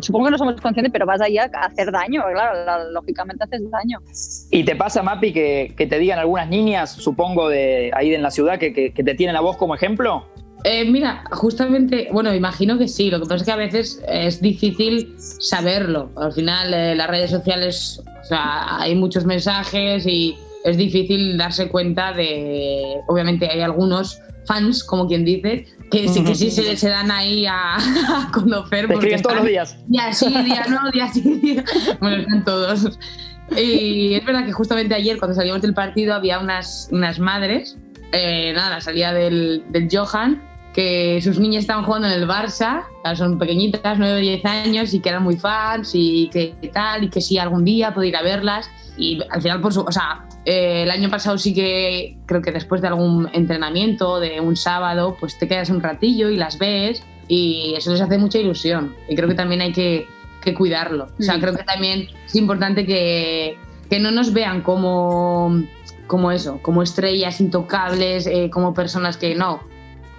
supongo 0.01 0.26
que 0.26 0.32
no 0.32 0.38
somos 0.38 0.61
conscientes, 0.61 0.91
pero 0.91 1.05
vas 1.05 1.21
ahí 1.21 1.38
a 1.38 1.45
hacer 1.45 1.91
daño, 1.91 2.23
claro, 2.32 2.91
lógicamente 2.91 3.43
haces 3.43 3.69
daño. 3.69 3.99
¿Y 4.51 4.63
te 4.63 4.76
pasa, 4.76 5.03
Mapi, 5.03 5.34
que, 5.34 5.73
que, 5.76 5.88
te 5.88 5.99
digan 5.99 6.19
algunas 6.19 6.47
niñas, 6.49 6.91
supongo, 6.91 7.49
de 7.49 7.91
ahí 7.93 8.13
en 8.13 8.21
la 8.21 8.32
ciudad, 8.32 8.59
que, 8.59 8.73
que, 8.73 8.93
que 8.93 9.03
te 9.03 9.15
tienen 9.15 9.36
a 9.36 9.41
vos 9.41 9.57
como 9.57 9.76
ejemplo? 9.76 10.26
Eh, 10.68 10.84
mira, 10.84 11.24
justamente, 11.32 12.09
bueno, 12.11 12.34
imagino 12.34 12.80
que 12.80 12.88
sí. 12.88 13.11
Lo 13.11 13.20
que 13.20 13.28
pasa 13.28 13.36
es 13.36 13.43
que 13.43 13.51
a 13.51 13.55
veces 13.55 14.03
es 14.07 14.41
difícil 14.41 15.13
saberlo. 15.20 16.09
Al 16.18 16.34
final, 16.34 16.74
eh, 16.74 16.95
las 16.95 17.07
redes 17.07 17.30
sociales, 17.30 18.01
o 18.03 18.26
sea, 18.26 18.80
hay 18.80 18.95
muchos 18.95 19.26
mensajes 19.26 20.07
y 20.07 20.36
es 20.63 20.76
difícil 20.76 21.38
darse 21.38 21.70
cuenta 21.70 22.13
de. 22.13 22.95
Obviamente, 23.07 23.47
hay 23.47 23.61
algunos 23.61 24.20
fans, 24.47 24.84
como 24.84 25.07
quien 25.07 25.24
dice, 25.24 25.68
que 25.91 26.07
sí, 26.07 26.24
que 26.24 26.34
sí 26.34 26.49
se, 26.49 26.76
se 26.76 26.89
dan 26.89 27.11
ahí 27.11 27.45
a, 27.45 27.78
conocer. 28.34 28.88
Te 28.88 28.95
escriben 28.95 29.22
todos 29.22 29.36
los 29.36 29.45
días. 29.45 29.78
Día 29.86 30.13
sí, 30.13 30.34
día 30.45 30.66
no, 30.68 30.89
día 30.89 31.07
sí, 31.13 31.22
día. 31.22 31.63
Bueno, 31.99 32.18
están 32.18 32.43
todos. 32.43 32.97
Y 33.55 34.16
es 34.16 34.26
verdad 34.26 34.47
que 34.47 34.51
justamente 34.51 34.95
ayer, 34.95 35.20
cuando 35.20 35.36
salimos 35.36 35.61
del 35.61 35.76
partido, 35.76 36.16
había 36.16 36.39
unas, 36.39 36.89
unas 36.91 37.20
madres, 37.20 37.78
eh, 38.13 38.51
nada, 38.55 38.72
la 38.72 38.82
salida 38.82 39.13
del, 39.13 39.63
del 39.70 39.88
Johan, 39.91 40.41
que 40.76 41.21
sus 41.21 41.39
niñas 41.39 41.61
estaban 41.61 41.86
jugando 41.86 42.09
en 42.09 42.15
el 42.15 42.28
Barça, 42.28 42.84
son 43.15 43.39
pequeñitas, 43.39 43.97
9 43.97 44.13
o 44.13 44.19
10 44.19 44.45
años, 44.45 44.93
y 44.93 44.99
que 44.99 45.07
eran 45.07 45.23
muy 45.23 45.38
fans 45.38 45.91
y 45.93 46.30
que, 46.34 46.53
tal, 46.73 47.05
y 47.05 47.09
que 47.09 47.21
sí, 47.21 47.38
algún 47.38 47.63
día 47.63 47.93
puedo 47.93 48.05
ir 48.05 48.17
a 48.17 48.21
verlas. 48.21 48.69
Y 48.97 49.21
al 49.30 49.41
final, 49.41 49.61
por 49.61 49.73
su, 49.73 49.84
o 49.84 49.91
sea, 49.93 50.28
eh, 50.43 50.84
el 50.84 50.91
año 50.91 51.09
pasado 51.09 51.38
sí 51.38 51.53
que 51.53 52.17
creo 52.26 52.41
que 52.41 52.51
después 52.51 52.82
de 52.82 52.89
algún 52.89 53.30
entrenamiento, 53.32 54.19
de 54.19 54.41
un 54.41 54.57
sábado, 54.57 55.15
pues 55.17 55.39
te 55.39 55.47
quedas 55.47 55.69
un 55.69 55.82
ratillo 55.82 56.30
y 56.30 56.36
las 56.36 56.57
ves 56.57 57.01
y 57.30 57.73
eso 57.78 57.93
les 57.93 58.01
hace 58.01 58.17
mucha 58.17 58.39
ilusión. 58.39 58.97
Y 59.07 59.15
creo 59.15 59.30
que 59.30 59.36
también 59.36 59.61
hay 59.61 59.71
que, 59.71 60.07
que 60.41 60.53
cuidarlo. 60.53 61.07
O 61.17 61.23
sea, 61.23 61.39
creo 61.39 61.55
que 61.55 61.63
también 61.63 62.09
es 62.26 62.36
importante 62.36 62.86
que, 62.86 63.57
que 63.89 64.01
no 64.01 64.11
nos 64.11 64.34
vean 64.34 64.59
como, 64.59 65.57
como 66.05 66.32
eso, 66.32 66.59
como 66.61 66.84
estrellas 66.84 67.39
intocables, 67.39 68.28
eh, 68.28 68.49
como 68.51 68.73
personas 68.73 69.15
que 69.15 69.36
no, 69.36 69.61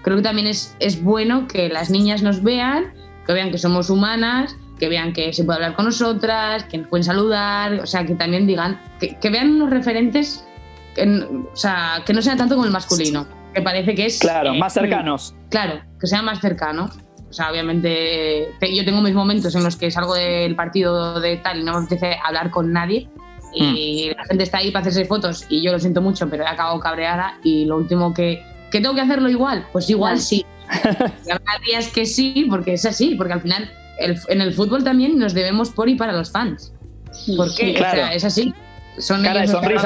creo 0.07 0.19
que 0.19 0.23
también 0.23 0.47
es, 0.47 0.77
es 0.79 1.03
bueno 1.03 1.49
que 1.49 1.69
las 1.69 1.91
niñas 1.91 2.23
nos 2.23 2.41
vean, 2.41 2.95
que 3.27 3.33
vean 3.33 3.51
que 3.51 3.59
somos 3.59 3.91
humanas, 3.91 4.57
que 4.79 4.89
vean 4.89 5.13
que 5.13 5.33
se 5.33 5.43
puede 5.43 5.57
hablar 5.57 5.75
con 5.75 5.87
nosotras, 5.87 6.63
que 6.63 6.79
nos 6.79 6.87
pueden 6.87 7.03
saludar, 7.03 7.81
o 7.81 7.87
sea, 7.87 8.07
que 8.07 8.15
también 8.15 8.47
digan, 8.47 8.81
que, 9.01 9.31
vean 9.31 9.57
unos 9.57 9.71
referentes, 9.71 10.47
o 10.97 11.57
sea, 11.57 12.05
que 12.07 12.13
no 12.13 12.23
sean 12.23 12.39
tanto 12.39 12.55
como 12.55 12.67
el 12.67 12.71
masculino, 12.71 13.27
que 13.53 13.63
parece 13.63 13.97
que 13.97 14.07
es... 14.07 14.21
Claro, 14.21 14.55
más 14.55 14.75
cercanos. 14.75 15.35
Claro, 15.51 15.81
que 15.99 16.07
sea 16.07 16.23
más 16.23 16.41
cercano. 16.41 16.89
O 17.29 17.33
sea, 17.33 17.51
obviamente 17.51 18.55
yo 18.61 18.85
tengo 18.85 19.03
mis 19.03 19.13
momentos 19.13 19.57
en 19.57 19.65
los 19.65 19.75
que 19.75 19.91
salgo 19.91 20.15
del 20.15 20.55
partido 20.55 21.21
de 21.21 21.39
tal 21.39 21.59
y 21.59 21.65
no 21.65 21.73
me 21.73 21.85
apetece 21.85 22.17
hablar 22.25 22.53
con 22.53 22.73
nadie 22.73 23.09
y 23.53 24.11
mm. 24.13 24.19
la 24.19 24.25
gente 24.27 24.45
está 24.45 24.59
ahí 24.59 24.71
para 24.71 24.83
hacerse 24.83 25.05
fotos 25.05 25.47
y 25.49 25.65
yo 25.65 25.73
lo 25.73 25.81
siento 25.81 26.01
mucho, 26.01 26.31
pero 26.31 26.45
he 26.45 26.47
acabado 26.47 26.79
cabreada 26.79 27.41
y 27.43 27.65
lo 27.65 27.77
último 27.77 28.15
que 28.15 28.41
¿Que 28.77 28.83
tengo 28.83 28.95
que 28.95 29.01
hacerlo 29.01 29.31
igual? 29.31 29.67
Pues 29.73 29.89
igual 29.89 30.21
sí. 30.21 30.45
Habrá 30.69 31.59
días 31.65 31.89
que 31.89 32.05
sí, 32.05 32.47
porque 32.51 32.75
es 32.75 32.85
así, 32.85 33.15
porque 33.15 33.33
al 33.33 33.41
final 33.41 33.71
en 33.99 34.43
el 34.43 34.53
fútbol 34.53 34.85
también 34.85 35.19
nos 35.19 35.33
debemos 35.33 35.71
por 35.71 35.89
y 35.89 35.95
para 35.95 36.13
los 36.13 36.31
fans. 36.31 36.75
¿Por 37.39 37.55
qué? 37.55 37.75
es 38.13 38.25
así. 38.25 38.53
Son 38.99 39.25
ellos, 39.25 39.51
los 39.51 39.63
que 39.63 39.79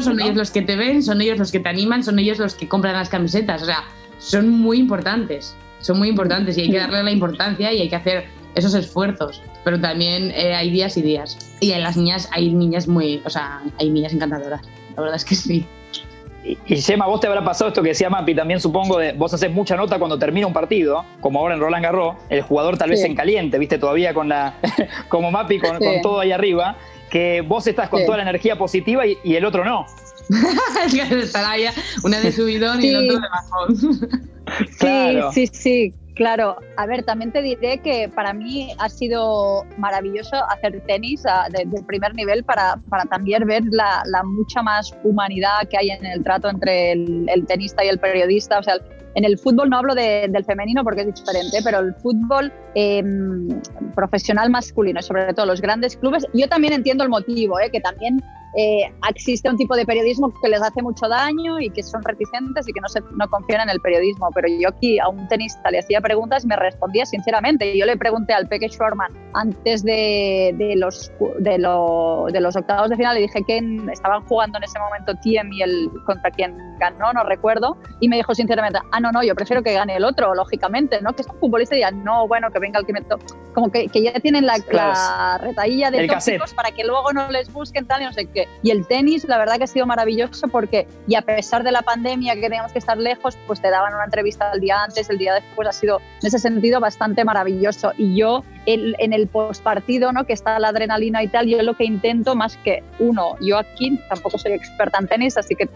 son 0.00 0.20
ellos 0.20 0.36
los 0.36 0.52
que 0.52 0.62
te 0.62 0.76
ven, 0.76 1.02
son 1.02 1.20
ellos 1.20 1.38
los 1.38 1.50
que 1.50 1.58
te 1.58 1.68
animan, 1.68 2.04
son 2.04 2.20
ellos 2.20 2.38
los 2.38 2.54
que 2.54 2.68
compran 2.68 2.94
las 2.94 3.08
camisetas. 3.08 3.62
O 3.62 3.64
sea, 3.64 3.82
son 4.20 4.48
muy 4.48 4.78
importantes. 4.78 5.56
Son 5.80 5.98
muy 5.98 6.08
importantes 6.08 6.56
y 6.56 6.60
hay 6.60 6.70
que 6.70 6.78
darle 6.78 7.02
la 7.02 7.10
importancia 7.10 7.72
y 7.72 7.80
hay 7.80 7.88
que 7.88 7.96
hacer 7.96 8.26
esos 8.54 8.74
esfuerzos. 8.74 9.42
Pero 9.64 9.80
también 9.80 10.30
eh, 10.36 10.54
hay 10.54 10.70
días 10.70 10.96
y 10.96 11.02
días. 11.02 11.36
Y 11.58 11.72
en 11.72 11.82
las 11.82 11.96
niñas 11.96 12.28
hay 12.30 12.52
niñas 12.52 12.86
muy, 12.86 13.22
o 13.24 13.30
sea, 13.30 13.60
hay 13.80 13.90
niñas 13.90 14.12
encantadoras. 14.12 14.62
La 14.94 15.02
verdad 15.02 15.16
es 15.16 15.24
que 15.24 15.34
sí. 15.34 15.66
Y, 16.42 16.80
Gemma, 16.80 17.06
vos 17.06 17.20
te 17.20 17.26
habrá 17.26 17.44
pasado 17.44 17.68
esto 17.68 17.82
que 17.82 17.90
decía 17.90 18.08
Mapi, 18.08 18.34
también 18.34 18.60
supongo 18.60 18.98
de 18.98 19.12
vos 19.12 19.32
haces 19.34 19.50
mucha 19.50 19.76
nota 19.76 19.98
cuando 19.98 20.18
termina 20.18 20.46
un 20.46 20.54
partido, 20.54 21.04
como 21.20 21.38
ahora 21.38 21.54
en 21.54 21.60
Roland 21.60 21.84
Garros, 21.84 22.16
el 22.30 22.40
jugador 22.40 22.78
tal 22.78 22.90
vez 22.90 23.04
en 23.04 23.14
caliente, 23.14 23.58
viste, 23.58 23.78
todavía 23.78 24.14
con 24.14 24.28
la, 24.28 24.54
como 25.08 25.30
Mapi 25.30 25.58
con, 25.58 25.78
todo 26.02 26.20
ahí 26.20 26.32
arriba, 26.32 26.76
que 27.10 27.42
vos 27.42 27.66
estás 27.66 27.90
con 27.90 28.06
toda 28.06 28.16
la 28.16 28.22
energía 28.22 28.56
positiva 28.56 29.04
y, 29.06 29.18
el 29.34 29.44
otro 29.44 29.64
no. 29.64 29.84
Estará 31.10 31.54
una 32.04 32.20
de 32.20 32.32
subidón 32.32 32.82
y 32.82 32.88
el 32.88 33.10
otro 33.10 33.20
de 33.20 33.28
bajón. 33.28 34.30
Sí, 34.80 35.46
sí, 35.46 35.46
sí, 35.46 35.94
Claro, 36.20 36.58
a 36.76 36.84
ver, 36.84 37.02
también 37.02 37.32
te 37.32 37.40
diré 37.40 37.78
que 37.78 38.10
para 38.14 38.34
mí 38.34 38.74
ha 38.76 38.90
sido 38.90 39.64
maravilloso 39.78 40.36
hacer 40.50 40.78
tenis 40.86 41.22
de, 41.22 41.82
primer 41.84 42.14
nivel 42.14 42.44
para, 42.44 42.76
para 42.90 43.06
también 43.06 43.46
ver 43.46 43.62
la, 43.70 44.02
mucha 44.24 44.60
más 44.60 44.94
humanidad 45.02 45.66
que 45.70 45.78
hay 45.78 45.88
en 45.92 46.04
el 46.04 46.22
trato 46.22 46.50
entre 46.50 46.92
el, 46.92 47.46
tenista 47.48 47.82
y 47.86 47.88
el 47.88 47.98
periodista. 47.98 48.58
O 48.58 48.62
sea, 48.62 48.74
en 49.14 49.24
el 49.24 49.38
fútbol 49.38 49.70
no 49.70 49.78
hablo 49.78 49.94
del 49.94 50.44
femenino 50.44 50.84
porque 50.84 51.00
es 51.00 51.14
diferente, 51.14 51.56
pero 51.64 51.78
el 51.78 51.94
fútbol 51.94 52.52
em, 52.74 53.48
profesional 53.94 54.50
masculino, 54.50 55.00
sobre 55.00 55.32
todo 55.32 55.46
los 55.46 55.62
grandes 55.62 55.96
clubes, 55.96 56.26
yo 56.34 56.46
también 56.50 56.74
entiendo 56.74 57.02
el 57.02 57.08
motivo, 57.08 57.58
eh, 57.60 57.70
que 57.70 57.80
también 57.80 58.22
eh, 58.56 58.92
existe 59.08 59.48
un 59.48 59.56
tipo 59.56 59.76
de 59.76 59.84
periodismo 59.84 60.32
que 60.42 60.48
les 60.48 60.62
hace 60.62 60.82
mucho 60.82 61.08
daño 61.08 61.60
y 61.60 61.70
que 61.70 61.82
son 61.82 62.02
reticentes 62.02 62.68
y 62.68 62.72
que 62.72 62.80
no, 62.80 62.88
se, 62.88 63.00
no 63.16 63.28
confían 63.28 63.62
en 63.62 63.70
el 63.70 63.80
periodismo. 63.80 64.30
Pero 64.34 64.48
yo 64.48 64.68
aquí 64.68 64.98
a 64.98 65.08
un 65.08 65.28
tenista 65.28 65.70
le 65.70 65.78
hacía 65.78 66.00
preguntas 66.00 66.44
y 66.44 66.48
me 66.48 66.56
respondía 66.56 67.06
sinceramente. 67.06 67.76
Yo 67.76 67.86
le 67.86 67.96
pregunté 67.96 68.32
al 68.32 68.48
Peque 68.48 68.68
Schwarman 68.68 69.12
antes 69.34 69.84
de, 69.84 70.54
de 70.56 70.76
los, 70.76 71.10
de, 71.38 71.52
de, 71.52 72.40
los 72.40 72.56
octavos 72.56 72.90
de 72.90 72.96
final, 72.96 73.14
le 73.14 73.22
dije 73.22 73.42
que 73.46 73.60
estaban 73.92 74.24
jugando 74.26 74.58
en 74.58 74.64
ese 74.64 74.78
momento 74.78 75.14
Tiem 75.22 75.52
y 75.52 75.62
el 75.62 75.90
contra 76.04 76.30
quien 76.30 76.56
ganó, 76.78 77.12
no 77.12 77.22
recuerdo, 77.24 77.76
y 78.00 78.08
me 78.08 78.16
dijo 78.16 78.34
sinceramente, 78.34 78.78
ah, 78.90 79.00
no, 79.00 79.12
no, 79.12 79.22
yo 79.22 79.34
prefiero 79.34 79.62
que 79.62 79.72
gane 79.72 79.96
el 79.96 80.04
otro, 80.04 80.34
lógicamente, 80.34 81.00
¿no? 81.00 81.12
Que 81.12 81.22
es 81.22 81.28
un 81.28 81.38
futbolista 81.38 81.76
y 81.76 81.80
ya, 81.80 81.90
no, 81.90 82.26
bueno, 82.26 82.50
que 82.50 82.58
venga 82.58 82.80
el 82.80 82.86
que 82.86 82.92
me 82.92 83.02
Como 83.54 83.70
que, 83.70 83.86
que 83.88 84.02
ya 84.02 84.12
tienen 84.14 84.46
la, 84.46 84.56
la 84.70 85.38
retahilla 85.38 85.90
de 85.90 86.08
para 86.56 86.70
que 86.70 86.84
luego 86.84 87.12
no 87.12 87.30
les 87.30 87.52
busquen 87.52 87.86
tal 87.86 88.02
y 88.02 88.04
no 88.06 88.12
sé 88.12 88.26
qué. 88.26 88.39
Y 88.62 88.70
el 88.70 88.86
tenis, 88.86 89.24
la 89.24 89.38
verdad 89.38 89.58
que 89.58 89.64
ha 89.64 89.66
sido 89.66 89.86
maravilloso 89.86 90.48
porque, 90.48 90.86
y 91.06 91.14
a 91.14 91.22
pesar 91.22 91.64
de 91.64 91.72
la 91.72 91.82
pandemia 91.82 92.34
que 92.34 92.42
teníamos 92.42 92.72
que 92.72 92.78
estar 92.78 92.98
lejos, 92.98 93.38
pues 93.46 93.60
te 93.60 93.70
daban 93.70 93.94
una 93.94 94.04
entrevista 94.04 94.50
el 94.52 94.60
día 94.60 94.82
antes, 94.82 95.10
el 95.10 95.18
día 95.18 95.34
después, 95.34 95.68
ha 95.68 95.72
sido 95.72 95.98
en 95.98 96.26
ese 96.26 96.38
sentido 96.38 96.80
bastante 96.80 97.24
maravilloso. 97.24 97.92
Y 97.96 98.16
yo, 98.16 98.44
en 98.74 99.12
el 99.12 99.26
postpartido, 99.28 100.12
¿no? 100.12 100.24
que 100.24 100.32
está 100.32 100.58
la 100.58 100.68
adrenalina 100.68 101.22
y 101.22 101.28
tal, 101.28 101.46
yo 101.46 101.62
lo 101.62 101.74
que 101.74 101.84
intento 101.84 102.34
más 102.34 102.56
que 102.58 102.82
uno, 102.98 103.36
yo 103.40 103.58
aquí 103.58 103.98
tampoco 104.08 104.38
soy 104.38 104.52
experta 104.52 104.98
en 104.98 105.08
tenis, 105.08 105.36
así 105.36 105.54
que 105.54 105.68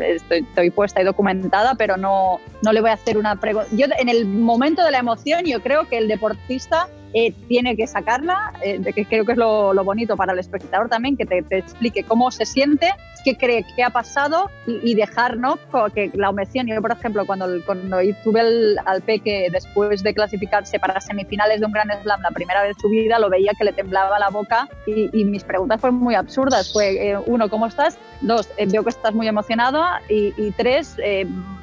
estoy, 0.00 0.40
estoy, 0.40 0.70
puesta 0.70 1.00
y 1.00 1.04
documentada, 1.04 1.74
pero 1.74 1.96
no, 1.96 2.40
no 2.62 2.72
le 2.72 2.80
voy 2.80 2.90
a 2.90 2.94
hacer 2.94 3.18
una 3.18 3.36
pregunta. 3.36 3.68
Yo 3.72 3.86
en 3.98 4.08
el 4.08 4.26
momento 4.26 4.84
de 4.84 4.90
la 4.90 4.98
emoción, 4.98 5.44
yo 5.44 5.60
creo 5.60 5.88
que 5.88 5.98
el 5.98 6.08
deportista 6.08 6.88
eh, 7.14 7.32
tiene 7.46 7.76
que 7.76 7.86
sacarla, 7.86 8.54
eh, 8.62 8.78
de 8.78 8.92
que 8.94 9.04
creo 9.04 9.26
que 9.26 9.32
es 9.32 9.38
lo, 9.38 9.74
bonito 9.84 10.16
para 10.16 10.32
el 10.32 10.38
espectador 10.38 10.88
también, 10.88 11.16
que 11.16 11.26
te, 11.26 11.44
explique 11.50 12.04
cómo 12.04 12.30
se 12.30 12.46
siente, 12.46 12.88
qué 13.22 13.36
cree 13.36 13.66
que 13.76 13.84
ha 13.84 13.90
pasado 13.90 14.50
y, 14.66 14.94
dejar 14.94 15.36
¿no? 15.36 15.58
que 15.94 16.10
la 16.14 16.30
emoción. 16.30 16.66
Yo, 16.66 16.80
por 16.80 16.92
ejemplo, 16.92 17.26
cuando, 17.26 17.46
cuando 17.66 17.98
tuve 18.24 18.40
el, 18.40 18.78
al 18.86 19.02
Peque 19.02 19.48
después 19.52 20.02
de 20.02 20.14
clasificarse 20.14 20.78
para 20.78 21.00
semifinales 21.02 21.60
de 21.60 21.66
un 21.66 21.72
Gran 21.72 21.88
Slam 22.02 22.22
la 22.22 22.30
primera 22.42 22.62
vez 22.62 22.76
en 22.76 22.80
su 22.80 22.88
vida, 22.88 23.18
lo 23.18 23.30
veía 23.30 23.52
que 23.56 23.64
le 23.64 23.72
temblaba 23.72 24.18
la 24.18 24.30
boca 24.30 24.68
y, 24.86 25.24
mis 25.24 25.44
preguntas 25.44 25.80
fueron 25.80 25.98
muy 25.98 26.14
absurdas. 26.14 26.72
Fue, 26.72 27.10
eh, 27.10 27.18
uno, 27.26 27.48
¿cómo 27.48 27.66
estás? 27.66 27.96
Dos, 28.20 28.48
veo 28.56 28.82
que 28.82 28.90
estás 28.90 29.14
muy 29.14 29.28
emocionado 29.28 29.82
y, 30.08 30.32
y 30.36 30.50
tres, 30.52 30.96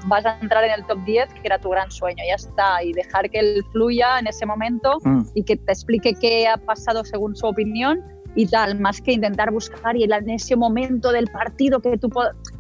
vas 0.05 0.25
a 0.25 0.38
entrar 0.39 0.63
en 0.63 0.71
el 0.71 0.86
top 0.86 1.03
10, 1.05 1.34
que 1.34 1.41
era 1.43 1.59
tu 1.59 1.69
gran 1.69 1.91
sueño, 1.91 2.23
ya 2.27 2.36
está, 2.36 2.84
y 2.84 2.93
dejar 2.93 3.30
que 3.30 3.39
él 3.39 3.65
fluya 3.71 4.19
en 4.19 4.27
ese 4.27 4.45
momento 4.45 4.97
mm. 5.03 5.21
y 5.34 5.43
que 5.43 5.57
te 5.57 5.71
explique 5.71 6.13
qué 6.15 6.47
ha 6.47 6.57
pasado 6.57 7.03
según 7.03 7.36
su 7.36 7.47
opinión 7.47 8.03
y 8.36 8.45
tal, 8.45 8.80
más 8.80 9.01
que 9.01 9.11
intentar 9.13 9.51
buscar 9.51 9.97
y 9.97 10.03
en 10.03 10.30
ese 10.30 10.55
momento 10.55 11.11
del 11.11 11.27
partido 11.27 11.82
que 11.82 11.97
tú 11.97 12.09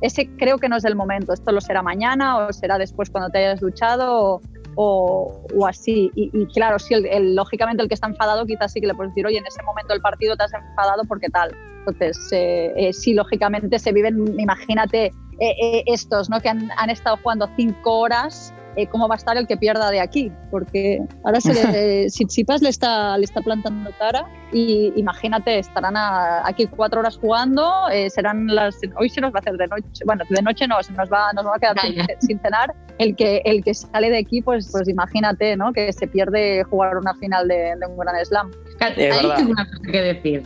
ese 0.01 0.27
creo 0.37 0.57
que 0.57 0.67
no 0.67 0.77
es 0.77 0.85
el 0.85 0.95
momento, 0.95 1.31
esto 1.31 1.51
lo 1.51 1.61
será 1.61 1.81
mañana 1.81 2.37
o 2.37 2.53
será 2.53 2.77
después 2.77 3.09
cuando 3.09 3.29
te 3.29 3.39
hayas 3.39 3.59
duchado 3.59 4.35
o, 4.35 4.41
o, 4.81 5.67
así. 5.67 6.09
Y, 6.15 6.45
claro, 6.53 6.79
sí, 6.79 6.93
el, 6.93 7.35
lógicamente 7.35 7.83
el 7.83 7.89
que 7.89 7.95
está 7.95 8.07
enfadado 8.07 8.45
quizás 8.45 8.71
sí 8.71 8.79
que 8.79 8.87
le 8.87 8.93
puedes 8.93 9.11
decir, 9.11 9.25
oye, 9.25 9.37
en 9.37 9.45
ese 9.45 9.61
momento 9.63 9.91
del 9.91 10.01
partido 10.01 10.37
te 10.37 10.45
has 10.45 10.53
enfadado 10.53 11.03
porque 11.05 11.27
tal. 11.27 11.53
Entonces, 11.79 12.17
eh, 12.31 12.71
eh, 12.77 12.93
sí, 12.93 13.13
lógicamente 13.13 13.77
se 13.77 13.91
viven, 13.91 14.39
imagínate, 14.39 15.07
eh, 15.39 15.55
eh, 15.61 15.83
estos 15.87 16.29
¿no? 16.29 16.39
que 16.39 16.47
han, 16.47 16.69
han, 16.77 16.89
estado 16.89 17.17
jugando 17.17 17.49
cinco 17.57 17.99
horas, 17.99 18.53
eh, 18.81 18.87
¿cómo 18.87 19.07
va 19.07 19.15
a 19.15 19.17
estar 19.17 19.37
el 19.37 19.47
que 19.47 19.57
pierda 19.57 19.89
de 19.91 19.99
aquí? 19.99 20.31
Porque 20.51 20.99
ahora 21.23 21.41
se 21.41 21.53
le, 21.53 22.07
le 22.61 22.69
está, 22.69 23.17
le 23.17 23.23
está 23.25 23.41
plantando 23.41 23.91
cara 23.97 24.25
y 24.51 24.91
imagínate, 24.95 25.59
estarán 25.59 25.93
aquí 25.95 26.65
cuatro 26.67 27.01
horas 27.01 27.17
jugando, 27.17 27.85
serán 28.09 28.47
las, 28.47 28.75
hoy 28.97 29.09
se 29.09 29.21
nos 29.21 29.31
va 29.31 29.37
a 29.37 29.41
hacer 29.41 29.57
de 29.57 29.67
noche, 29.67 30.03
bueno, 30.05 30.23
de 30.27 30.41
noche 30.41 30.67
no, 30.67 30.81
se 30.81 30.91
nos 30.93 31.09
va, 31.11 31.31
nos 31.33 31.45
va 31.45 31.55
a 31.55 31.59
quedar 31.59 31.75
sin, 32.19 32.39
cenar, 32.39 32.73
el 32.97 33.15
que, 33.15 33.41
el 33.45 33.63
que 33.63 33.73
sale 33.73 34.09
de 34.09 34.17
aquí, 34.17 34.41
pues, 34.41 34.69
pues 34.71 34.89
imagínate 34.89 35.55
¿no? 35.55 35.71
que 35.71 35.93
se 35.93 36.07
pierde 36.07 36.63
jugar 36.63 36.97
una 36.97 37.13
final 37.15 37.47
de, 37.47 37.73
un 37.87 37.97
Gran 37.97 38.25
Slam. 38.25 38.51
Hay 38.79 39.45
una 39.45 39.65
cosa 39.65 39.91
que 39.91 40.01
decir. 40.01 40.43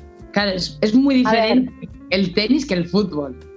es, 0.81 0.93
muy 0.93 1.15
diferente 1.15 1.71
el 2.09 2.34
tenis 2.34 2.65
que 2.65 2.75
el 2.75 2.88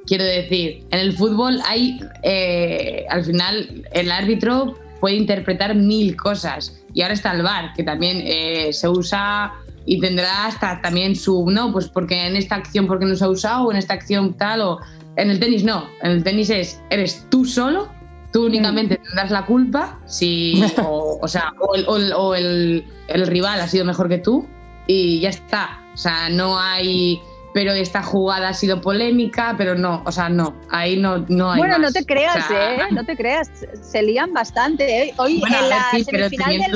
Quiero 0.07 0.25
decir, 0.25 0.85
en 0.91 0.99
el 0.99 1.13
fútbol 1.13 1.61
hay, 1.67 2.01
eh, 2.23 3.05
al 3.09 3.25
final, 3.25 3.85
el 3.93 4.11
árbitro 4.11 4.79
puede 5.01 5.17
interpretar 5.17 5.75
mil 5.75 6.17
cosas. 6.17 6.81
Y 6.95 7.03
ahora 7.03 7.15
está 7.15 7.33
el 7.33 7.43
bar, 7.43 7.73
que 7.75 7.83
también 7.83 8.23
eh, 8.25 8.73
se 8.73 8.89
usa 8.89 9.53
y 9.85 10.01
tendrá 10.01 10.47
hasta 10.47 10.81
también 10.81 11.15
su, 11.15 11.49
no, 11.51 11.73
pues 11.73 11.89
porque 11.89 12.27
en 12.27 12.37
esta 12.37 12.57
acción 12.57 12.87
porque 12.87 13.05
no 13.05 13.15
se 13.15 13.25
ha 13.25 13.29
usado, 13.29 13.67
o 13.67 13.71
en 13.71 13.79
esta 13.79 13.95
acción 13.95 14.35
tal, 14.35 14.61
o 14.63 14.81
en 15.17 15.31
el 15.31 15.39
tenis 15.39 15.65
no, 15.65 15.89
en 16.03 16.11
el 16.11 16.25
tenis 16.25 16.51
es, 16.51 16.81
eres 16.91 17.25
tú 17.31 17.45
solo, 17.45 17.89
tú 18.33 18.47
únicamente 18.47 18.99
mm. 18.99 19.03
tendrás 19.03 19.31
la 19.31 19.47
culpa, 19.47 20.01
si, 20.07 20.63
o, 20.85 21.29
sea, 21.29 21.53
o, 21.61 22.35
el, 22.35 22.85
el 23.09 23.27
rival 23.27 23.61
ha 23.61 23.69
sido 23.69 23.85
mejor 23.85 24.09
que 24.09 24.19
tú 24.19 24.47
y 24.87 25.21
ya 25.21 25.29
está, 25.29 25.81
o 25.95 25.97
sea, 25.97 26.29
no 26.29 26.59
hay 26.59 27.21
pero 27.57 27.73
esta 27.73 28.03
jugada 28.03 28.51
ha 28.51 28.53
sido 28.53 28.83
polémica, 28.83 29.55
pero 29.57 29.75
no, 29.75 30.03
o 30.05 30.13
sea, 30.13 30.29
no, 30.29 30.55
ahí 30.69 31.01
no, 31.01 31.25
no 31.29 31.53
hay. 31.53 31.57
Bueno, 31.57 31.79
no 31.79 31.91
te 31.91 32.05
creas, 32.05 32.51
¿eh? 32.51 32.77
No 32.91 33.03
te 33.03 33.17
creas, 33.17 33.51
se 33.81 34.03
lían 34.03 34.35
bastante. 34.35 35.05
¿eh? 35.05 35.15
Hoy 35.17 35.43
en 35.43 35.69
la 35.71 35.91
semifinal, 35.91 36.59
del, 36.59 36.75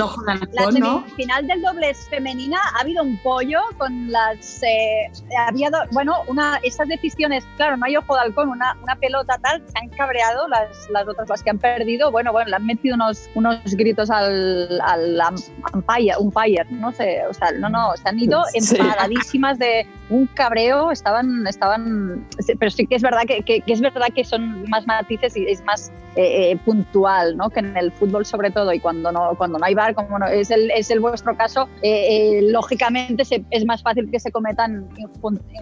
la 0.53 0.71
semifinal 0.73 1.47
del 1.47 1.61
dobles 1.61 2.09
femenina 2.09 2.59
ha 2.75 2.81
habido 2.81 3.03
un 3.03 3.19
pollo 3.19 3.61
con 3.77 4.11
las. 4.11 4.63
Eh, 4.63 5.13
había, 5.47 5.69
bueno, 5.93 6.15
una, 6.29 6.59
esas 6.63 6.89
decisiones, 6.89 7.45
claro, 7.59 7.77
no 7.77 7.85
hay 7.85 7.99
ojo 7.99 8.15
de 8.15 8.23
halcón, 8.23 8.49
una, 8.49 8.75
una 8.83 8.97
pelota 8.97 9.39
tal, 9.43 9.63
se 9.67 9.79
han 9.81 9.91
cabreado 9.91 10.49
las, 10.49 10.89
las 10.89 11.07
otras, 11.07 11.29
las 11.29 11.43
que 11.43 11.51
han 11.51 11.59
perdido. 11.59 12.11
Bueno, 12.11 12.33
bueno, 12.33 12.49
le 12.49 12.57
han 12.57 12.65
metido 12.65 12.95
unos, 12.95 13.29
unos 13.35 13.61
gritos 13.75 14.09
al, 14.09 14.81
al 14.81 15.21
umpire, 15.75 16.15
umpire, 16.19 16.65
no 16.71 16.91
sé, 16.91 17.21
o 17.29 17.35
sea, 17.35 17.53
no, 17.53 17.69
no, 17.69 17.95
se 17.99 18.09
han 18.09 18.19
ido 18.19 18.45
enfadadísimas 18.55 19.59
de 19.59 19.87
un 20.11 20.27
cabreo, 20.27 20.70
estaban, 20.91 21.47
estaban, 21.47 22.27
pero 22.59 22.71
sí 22.71 22.87
que 22.87 22.97
es 22.97 23.03
verdad 23.03 23.23
que, 23.27 23.43
que, 23.43 23.63
es 23.67 23.81
verdad 23.81 24.09
que 24.15 24.25
son 24.25 24.69
más 24.69 24.87
matices 24.87 25.37
y 25.37 25.47
es 25.47 25.63
más 25.65 25.91
eh, 26.17 26.51
eh, 26.51 26.57
puntual, 26.65 27.37
¿no? 27.37 27.51
Que 27.51 27.61
en 27.61 27.77
el 27.77 27.93
fútbol 27.93 28.27
sobre 28.27 28.51
todo 28.51 28.73
y 28.73 28.81
cuando 28.81 29.13
no, 29.13 29.35
cuando 29.37 29.59
no 29.59 29.65
hay 29.65 29.75
bar, 29.75 29.95
como 29.95 30.19
no, 30.19 30.27
es, 30.27 30.51
el, 30.51 30.71
es 30.73 30.91
el 30.91 31.01
vuestro 31.01 31.37
caso, 31.37 31.69
eh, 31.83 32.41
lógicamente 32.51 33.23
es 33.51 33.65
más 33.65 33.83
fácil 33.83 34.11
que 34.11 34.19
se 34.19 34.33
cometan 34.33 34.89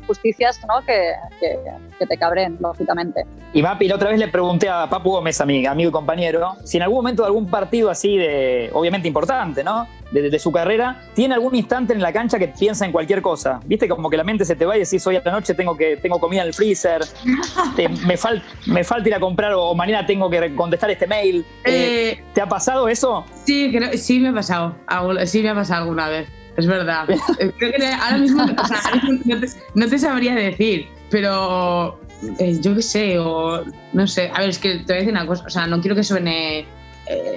injusticias, 0.00 0.60
¿no? 0.66 0.84
Que, 0.86 1.12
que, 1.40 2.06
te 2.06 2.16
cabren, 2.16 2.56
lógicamente. 2.60 3.26
Y 3.52 3.62
Mapi, 3.62 3.88
la 3.88 3.96
otra 3.96 4.10
vez 4.10 4.18
le 4.18 4.28
pregunté 4.28 4.68
a 4.68 4.88
Papu 4.88 5.10
Gómez, 5.10 5.40
amigo, 5.40 5.70
amigo 5.70 5.90
y 5.90 5.92
compañero, 5.92 6.56
si 6.64 6.78
en 6.78 6.84
algún 6.84 6.98
momento 6.98 7.22
de 7.22 7.26
algún 7.26 7.46
partido 7.50 7.90
así 7.90 8.16
de, 8.16 8.70
obviamente 8.72 9.08
importante, 9.08 9.62
¿no? 9.62 9.86
De, 10.10 10.38
su 10.38 10.52
carrera, 10.52 11.02
tiene 11.14 11.34
algún 11.34 11.54
instante 11.54 11.92
en 11.92 12.00
la 12.00 12.12
cancha 12.12 12.38
que 12.38 12.48
piensa 12.48 12.84
en 12.84 12.92
cualquier 12.92 13.22
cosa. 13.22 13.60
¿Viste? 13.64 13.88
Como 13.88 14.08
que 14.08 14.16
la 14.16 14.24
mente 14.24 14.44
se 14.44 14.56
te 14.56 14.64
va 14.64 14.76
y 14.76 14.80
decís, 14.80 15.06
hoy 15.06 15.16
a 15.16 15.22
la 15.24 15.32
noche 15.32 15.54
tengo, 15.54 15.76
que, 15.76 15.96
tengo 15.96 16.18
comida 16.18 16.42
en 16.42 16.48
el 16.48 16.54
freezer, 16.54 17.02
me, 18.06 18.16
me 18.66 18.84
falta 18.84 19.08
ir 19.08 19.14
a 19.14 19.20
comprar 19.20 19.52
o 19.54 19.74
mañana 19.74 20.06
tengo 20.06 20.30
que 20.30 20.54
contestar 20.54 20.90
este 20.90 21.06
mail. 21.06 21.44
Eh, 21.64 22.10
eh, 22.10 22.24
¿Te 22.34 22.40
ha 22.40 22.48
pasado 22.48 22.88
eso? 22.88 23.24
Sí, 23.44 23.72
sí 23.96 24.20
me 24.20 24.28
ha 24.28 24.34
pasado. 24.34 24.74
Sí 25.26 25.42
me 25.42 25.50
ha 25.50 25.54
pasado 25.54 25.82
alguna 25.82 26.08
vez. 26.08 26.28
Es 26.56 26.66
verdad. 26.66 27.08
Eh, 27.38 27.52
creo 27.56 27.72
que 27.72 27.86
ahora 27.86 28.18
mismo, 28.18 28.42
o 28.44 28.66
sea, 28.66 28.80
no, 29.74 29.88
te, 29.88 29.98
sabría 29.98 30.34
decir, 30.34 30.88
pero 31.10 32.00
yo 32.38 32.74
qué 32.74 32.82
sé, 32.82 33.18
o 33.18 33.64
no 33.92 34.06
sé. 34.06 34.30
A 34.34 34.40
ver, 34.40 34.48
es 34.48 34.58
que 34.58 34.78
te 34.78 34.84
voy 34.84 34.94
a 34.94 34.98
decir 34.98 35.12
una 35.12 35.26
cosa, 35.26 35.44
o 35.46 35.50
sea, 35.50 35.66
no 35.66 35.80
quiero 35.80 35.94
que 35.94 36.02
suene 36.02 36.66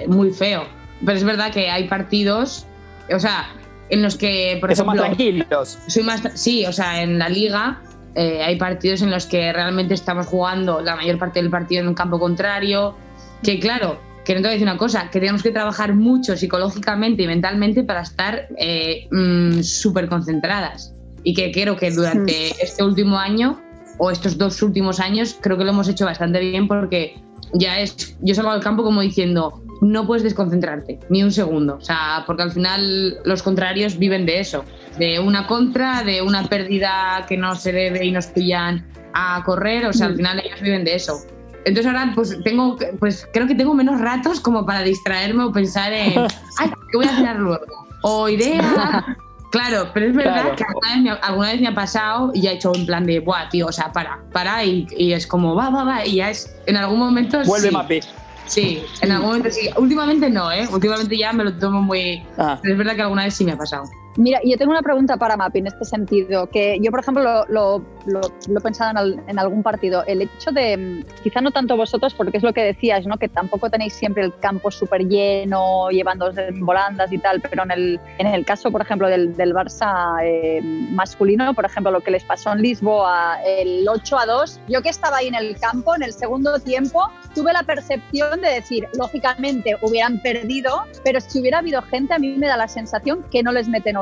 muy 0.08 0.30
feo, 0.32 0.66
pero 1.04 1.18
es 1.18 1.24
verdad 1.24 1.52
que 1.52 1.70
hay 1.70 1.88
partidos, 1.88 2.66
o 3.14 3.18
sea, 3.18 3.48
en 3.90 4.02
los 4.02 4.16
que, 4.16 4.58
por 4.60 4.72
ejemplo. 4.72 4.94
Son 4.94 5.00
más 5.00 5.16
tranquilos. 5.16 5.78
Soy 5.86 6.02
más, 6.02 6.22
sí, 6.34 6.64
o 6.66 6.72
sea, 6.72 7.02
en 7.02 7.18
la 7.18 7.28
liga 7.28 7.80
eh, 8.14 8.42
hay 8.42 8.56
partidos 8.56 9.02
en 9.02 9.10
los 9.10 9.26
que 9.26 9.52
realmente 9.52 9.94
estamos 9.94 10.26
jugando 10.26 10.80
la 10.80 10.96
mayor 10.96 11.18
parte 11.18 11.40
del 11.40 11.50
partido 11.50 11.82
en 11.82 11.88
un 11.88 11.94
campo 11.94 12.18
contrario. 12.18 12.94
Que 13.42 13.58
claro, 13.58 13.98
que 14.24 14.34
no 14.34 14.40
te 14.40 14.42
voy 14.42 14.50
a 14.50 14.52
decir 14.52 14.66
una 14.66 14.78
cosa, 14.78 15.10
que 15.10 15.18
tenemos 15.18 15.42
que 15.42 15.50
trabajar 15.50 15.94
mucho 15.94 16.36
psicológicamente 16.36 17.22
y 17.22 17.26
mentalmente 17.26 17.82
para 17.82 18.02
estar 18.02 18.48
eh, 18.56 19.08
mm, 19.10 19.62
súper 19.62 20.08
concentradas. 20.08 20.94
Y 21.24 21.34
que 21.34 21.52
creo 21.52 21.76
que 21.76 21.90
durante 21.90 22.50
este 22.62 22.82
último 22.82 23.18
año 23.18 23.60
o 23.98 24.10
estos 24.10 24.38
dos 24.38 24.60
últimos 24.62 25.00
años 25.00 25.36
creo 25.40 25.56
que 25.56 25.64
lo 25.64 25.70
hemos 25.70 25.88
hecho 25.88 26.04
bastante 26.04 26.40
bien 26.40 26.66
porque 26.66 27.16
ya 27.54 27.80
es, 27.80 28.16
yo 28.20 28.34
salgo 28.34 28.50
al 28.50 28.60
campo 28.60 28.82
como 28.82 29.00
diciendo, 29.00 29.62
no 29.80 30.06
puedes 30.06 30.22
desconcentrarte 30.22 31.00
ni 31.08 31.22
un 31.22 31.32
segundo, 31.32 31.76
o 31.76 31.80
sea, 31.80 32.22
porque 32.26 32.42
al 32.42 32.52
final 32.52 33.18
los 33.24 33.42
contrarios 33.42 33.98
viven 33.98 34.26
de 34.26 34.40
eso, 34.40 34.64
de 34.98 35.18
una 35.18 35.46
contra, 35.46 36.02
de 36.04 36.22
una 36.22 36.44
pérdida 36.48 37.24
que 37.28 37.36
no 37.36 37.54
se 37.56 37.72
debe 37.72 38.04
y 38.04 38.12
nos 38.12 38.26
pillan 38.26 38.86
a 39.12 39.42
correr, 39.44 39.86
o 39.86 39.92
sea, 39.92 40.06
al 40.06 40.14
mm. 40.14 40.16
final 40.16 40.42
ellos 40.44 40.60
viven 40.60 40.84
de 40.84 40.94
eso. 40.94 41.20
Entonces 41.64 41.86
ahora 41.86 42.12
pues 42.14 42.38
tengo, 42.42 42.76
pues 42.98 43.26
creo 43.32 43.46
que 43.46 43.54
tengo 43.54 43.74
menos 43.74 44.00
ratos 44.00 44.40
como 44.40 44.66
para 44.66 44.82
distraerme 44.82 45.44
o 45.44 45.52
pensar 45.52 45.92
en, 45.92 46.12
ay, 46.58 46.70
¿qué 46.90 46.96
voy 46.96 47.06
a 47.06 47.16
hacer 47.16 47.36
luego? 47.36 47.86
O 48.02 48.28
idea. 48.28 49.16
Claro, 49.52 49.90
pero 49.92 50.06
es 50.06 50.14
verdad 50.14 50.54
que 50.56 50.64
alguna 50.64 51.50
vez, 51.50 51.60
me 51.60 51.68
ha, 51.68 51.74
pasado 51.74 52.30
y 52.32 52.40
ya 52.40 52.52
he 52.52 52.54
hecho 52.54 52.72
un 52.72 52.86
plan 52.86 53.04
de, 53.04 53.20
buah, 53.20 53.50
tío, 53.50 53.66
o 53.66 53.72
sea, 53.72 53.92
para, 53.92 54.18
para, 54.32 54.64
y, 54.64 55.12
es 55.12 55.26
como, 55.26 55.54
va, 55.54 55.68
va, 55.68 55.84
va, 55.84 56.06
y 56.06 56.16
ya 56.16 56.30
es, 56.30 56.56
en 56.66 56.78
algún 56.78 56.98
momento. 56.98 57.44
Vuelve 57.44 57.70
sí. 57.70 58.08
Sí, 58.46 58.82
en 59.02 59.12
algún 59.12 59.28
momento 59.28 59.50
sí. 59.50 59.68
Últimamente 59.76 60.30
no, 60.30 60.50
¿eh? 60.50 60.66
Últimamente 60.72 61.16
ya 61.18 61.34
me 61.34 61.44
lo 61.44 61.52
tomo 61.58 61.82
muy... 61.82 62.24
Ah. 62.38 62.58
Pero 62.62 62.74
es 62.74 62.78
verdad 62.78 62.96
que 62.96 63.02
alguna 63.02 63.24
vez 63.24 63.34
sí 63.34 63.44
me 63.44 63.52
ha 63.52 63.58
pasado. 63.58 63.84
Mira, 64.16 64.40
yo 64.44 64.58
tengo 64.58 64.72
una 64.72 64.82
pregunta 64.82 65.16
para 65.16 65.36
Mapi 65.36 65.60
en 65.60 65.68
este 65.68 65.84
sentido, 65.86 66.46
que 66.46 66.78
yo, 66.82 66.90
por 66.90 67.00
ejemplo, 67.00 67.22
lo, 67.22 67.46
lo, 67.48 67.82
lo, 68.06 68.58
he 68.58 68.60
pensado 68.60 68.92
en, 69.26 69.38
algún 69.38 69.62
partido. 69.62 70.04
El 70.06 70.22
hecho 70.22 70.50
de, 70.50 71.04
quizá 71.22 71.40
no 71.40 71.50
tanto 71.50 71.76
vosotros, 71.76 72.12
porque 72.12 72.36
es 72.36 72.42
lo 72.42 72.52
que 72.52 72.62
decías, 72.62 73.06
¿no? 73.06 73.16
que 73.16 73.28
tampoco 73.28 73.70
tenéis 73.70 73.94
siempre 73.94 74.22
el 74.22 74.36
campo 74.38 74.70
súper 74.70 75.08
lleno, 75.08 75.88
llevándoos 75.90 76.36
en 76.36 76.64
volandas 76.64 77.10
y 77.10 77.18
tal, 77.18 77.40
pero 77.40 77.62
en 77.62 77.70
el, 77.70 78.00
en 78.18 78.26
el 78.26 78.44
caso, 78.44 78.70
por 78.70 78.82
ejemplo, 78.82 79.08
del, 79.08 79.34
del 79.34 79.54
Barça 79.54 80.18
eh, 80.22 80.60
masculino, 80.62 81.54
por 81.54 81.64
ejemplo, 81.64 81.90
lo 81.90 82.00
que 82.00 82.10
les 82.10 82.24
pasó 82.24 82.52
en 82.52 82.60
Lisboa, 82.60 83.38
el 83.46 83.88
8 83.88 84.18
a 84.18 84.26
2, 84.26 84.60
yo 84.68 84.82
que 84.82 84.90
estaba 84.90 85.18
ahí 85.18 85.28
en 85.28 85.34
el 85.34 85.58
campo, 85.58 85.94
en 85.94 86.02
el 86.02 86.12
segundo 86.12 86.58
tiempo, 86.60 87.10
tuve 87.34 87.54
la 87.54 87.62
percepción 87.62 88.42
de 88.42 88.50
decir, 88.50 88.88
lógicamente 88.98 89.76
hubieran 89.80 90.20
perdido, 90.20 90.84
pero 91.02 91.18
si 91.20 91.40
hubiera 91.40 91.58
habido 91.58 91.80
gente, 91.82 92.12
a 92.12 92.18
mí 92.18 92.36
me 92.36 92.46
da 92.46 92.58
la 92.58 92.68
sensación 92.68 93.24
que 93.30 93.42
no 93.42 93.52
les 93.52 93.68
meten 93.68 93.96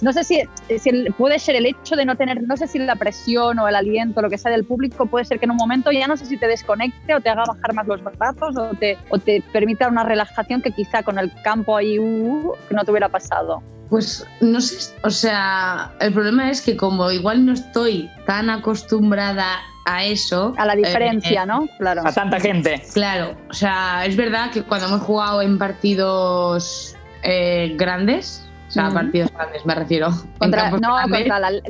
no 0.00 0.12
sé 0.12 0.24
si, 0.24 0.42
puede 1.16 1.38
ser 1.38 1.56
el 1.56 1.66
hecho 1.66 1.96
de 1.96 2.04
no 2.04 2.16
tener, 2.16 2.42
no 2.42 2.56
sé 2.56 2.66
si 2.66 2.78
la 2.78 2.96
presión 2.96 3.58
o 3.58 3.68
el 3.68 3.74
aliento, 3.74 4.22
lo 4.22 4.30
que 4.30 4.38
sea 4.38 4.50
del 4.50 4.64
público, 4.64 5.06
puede 5.06 5.24
ser 5.24 5.38
que 5.38 5.44
en 5.44 5.52
un 5.52 5.56
momento 5.56 5.90
ya 5.90 6.06
no 6.06 6.16
sé 6.16 6.26
si 6.26 6.36
te 6.36 6.46
desconecte 6.46 7.14
o 7.14 7.20
te 7.20 7.30
haga 7.30 7.44
bajar 7.46 7.74
más 7.74 7.86
los 7.86 8.02
brazos 8.02 8.56
o 8.56 8.74
te, 8.74 8.98
o 9.08 9.18
te 9.18 9.42
permita 9.52 9.88
una 9.88 10.04
relajación 10.04 10.62
que 10.62 10.72
quizá 10.72 11.02
con 11.02 11.18
el 11.18 11.32
campo 11.42 11.76
ahí 11.76 11.98
uh, 11.98 12.54
no 12.70 12.84
te 12.84 12.90
hubiera 12.90 13.08
pasado. 13.08 13.62
Pues 13.88 14.24
no 14.40 14.60
sé, 14.60 14.94
o 15.02 15.10
sea, 15.10 15.92
el 16.00 16.12
problema 16.12 16.48
es 16.48 16.62
que 16.62 16.76
como 16.76 17.10
igual 17.10 17.44
no 17.44 17.52
estoy 17.52 18.08
tan 18.24 18.48
acostumbrada 18.48 19.58
a 19.84 20.04
eso. 20.04 20.54
A 20.56 20.66
la 20.66 20.76
diferencia, 20.76 21.42
eh, 21.42 21.46
¿no? 21.46 21.68
Claro. 21.78 22.02
A 22.06 22.12
tanta 22.12 22.38
gente. 22.38 22.82
Claro, 22.94 23.36
o 23.48 23.52
sea, 23.52 24.06
es 24.06 24.16
verdad 24.16 24.50
que 24.52 24.62
cuando 24.62 24.86
hemos 24.86 25.02
jugado 25.02 25.42
en 25.42 25.58
partidos 25.58 26.96
eh, 27.22 27.74
grandes, 27.76 28.48
o 28.70 28.72
sea, 28.72 28.88
partidos 28.88 29.32
grandes 29.32 29.66
me 29.66 29.74
refiero. 29.74 30.10
Contra, 30.38 30.70
no, 30.70 30.96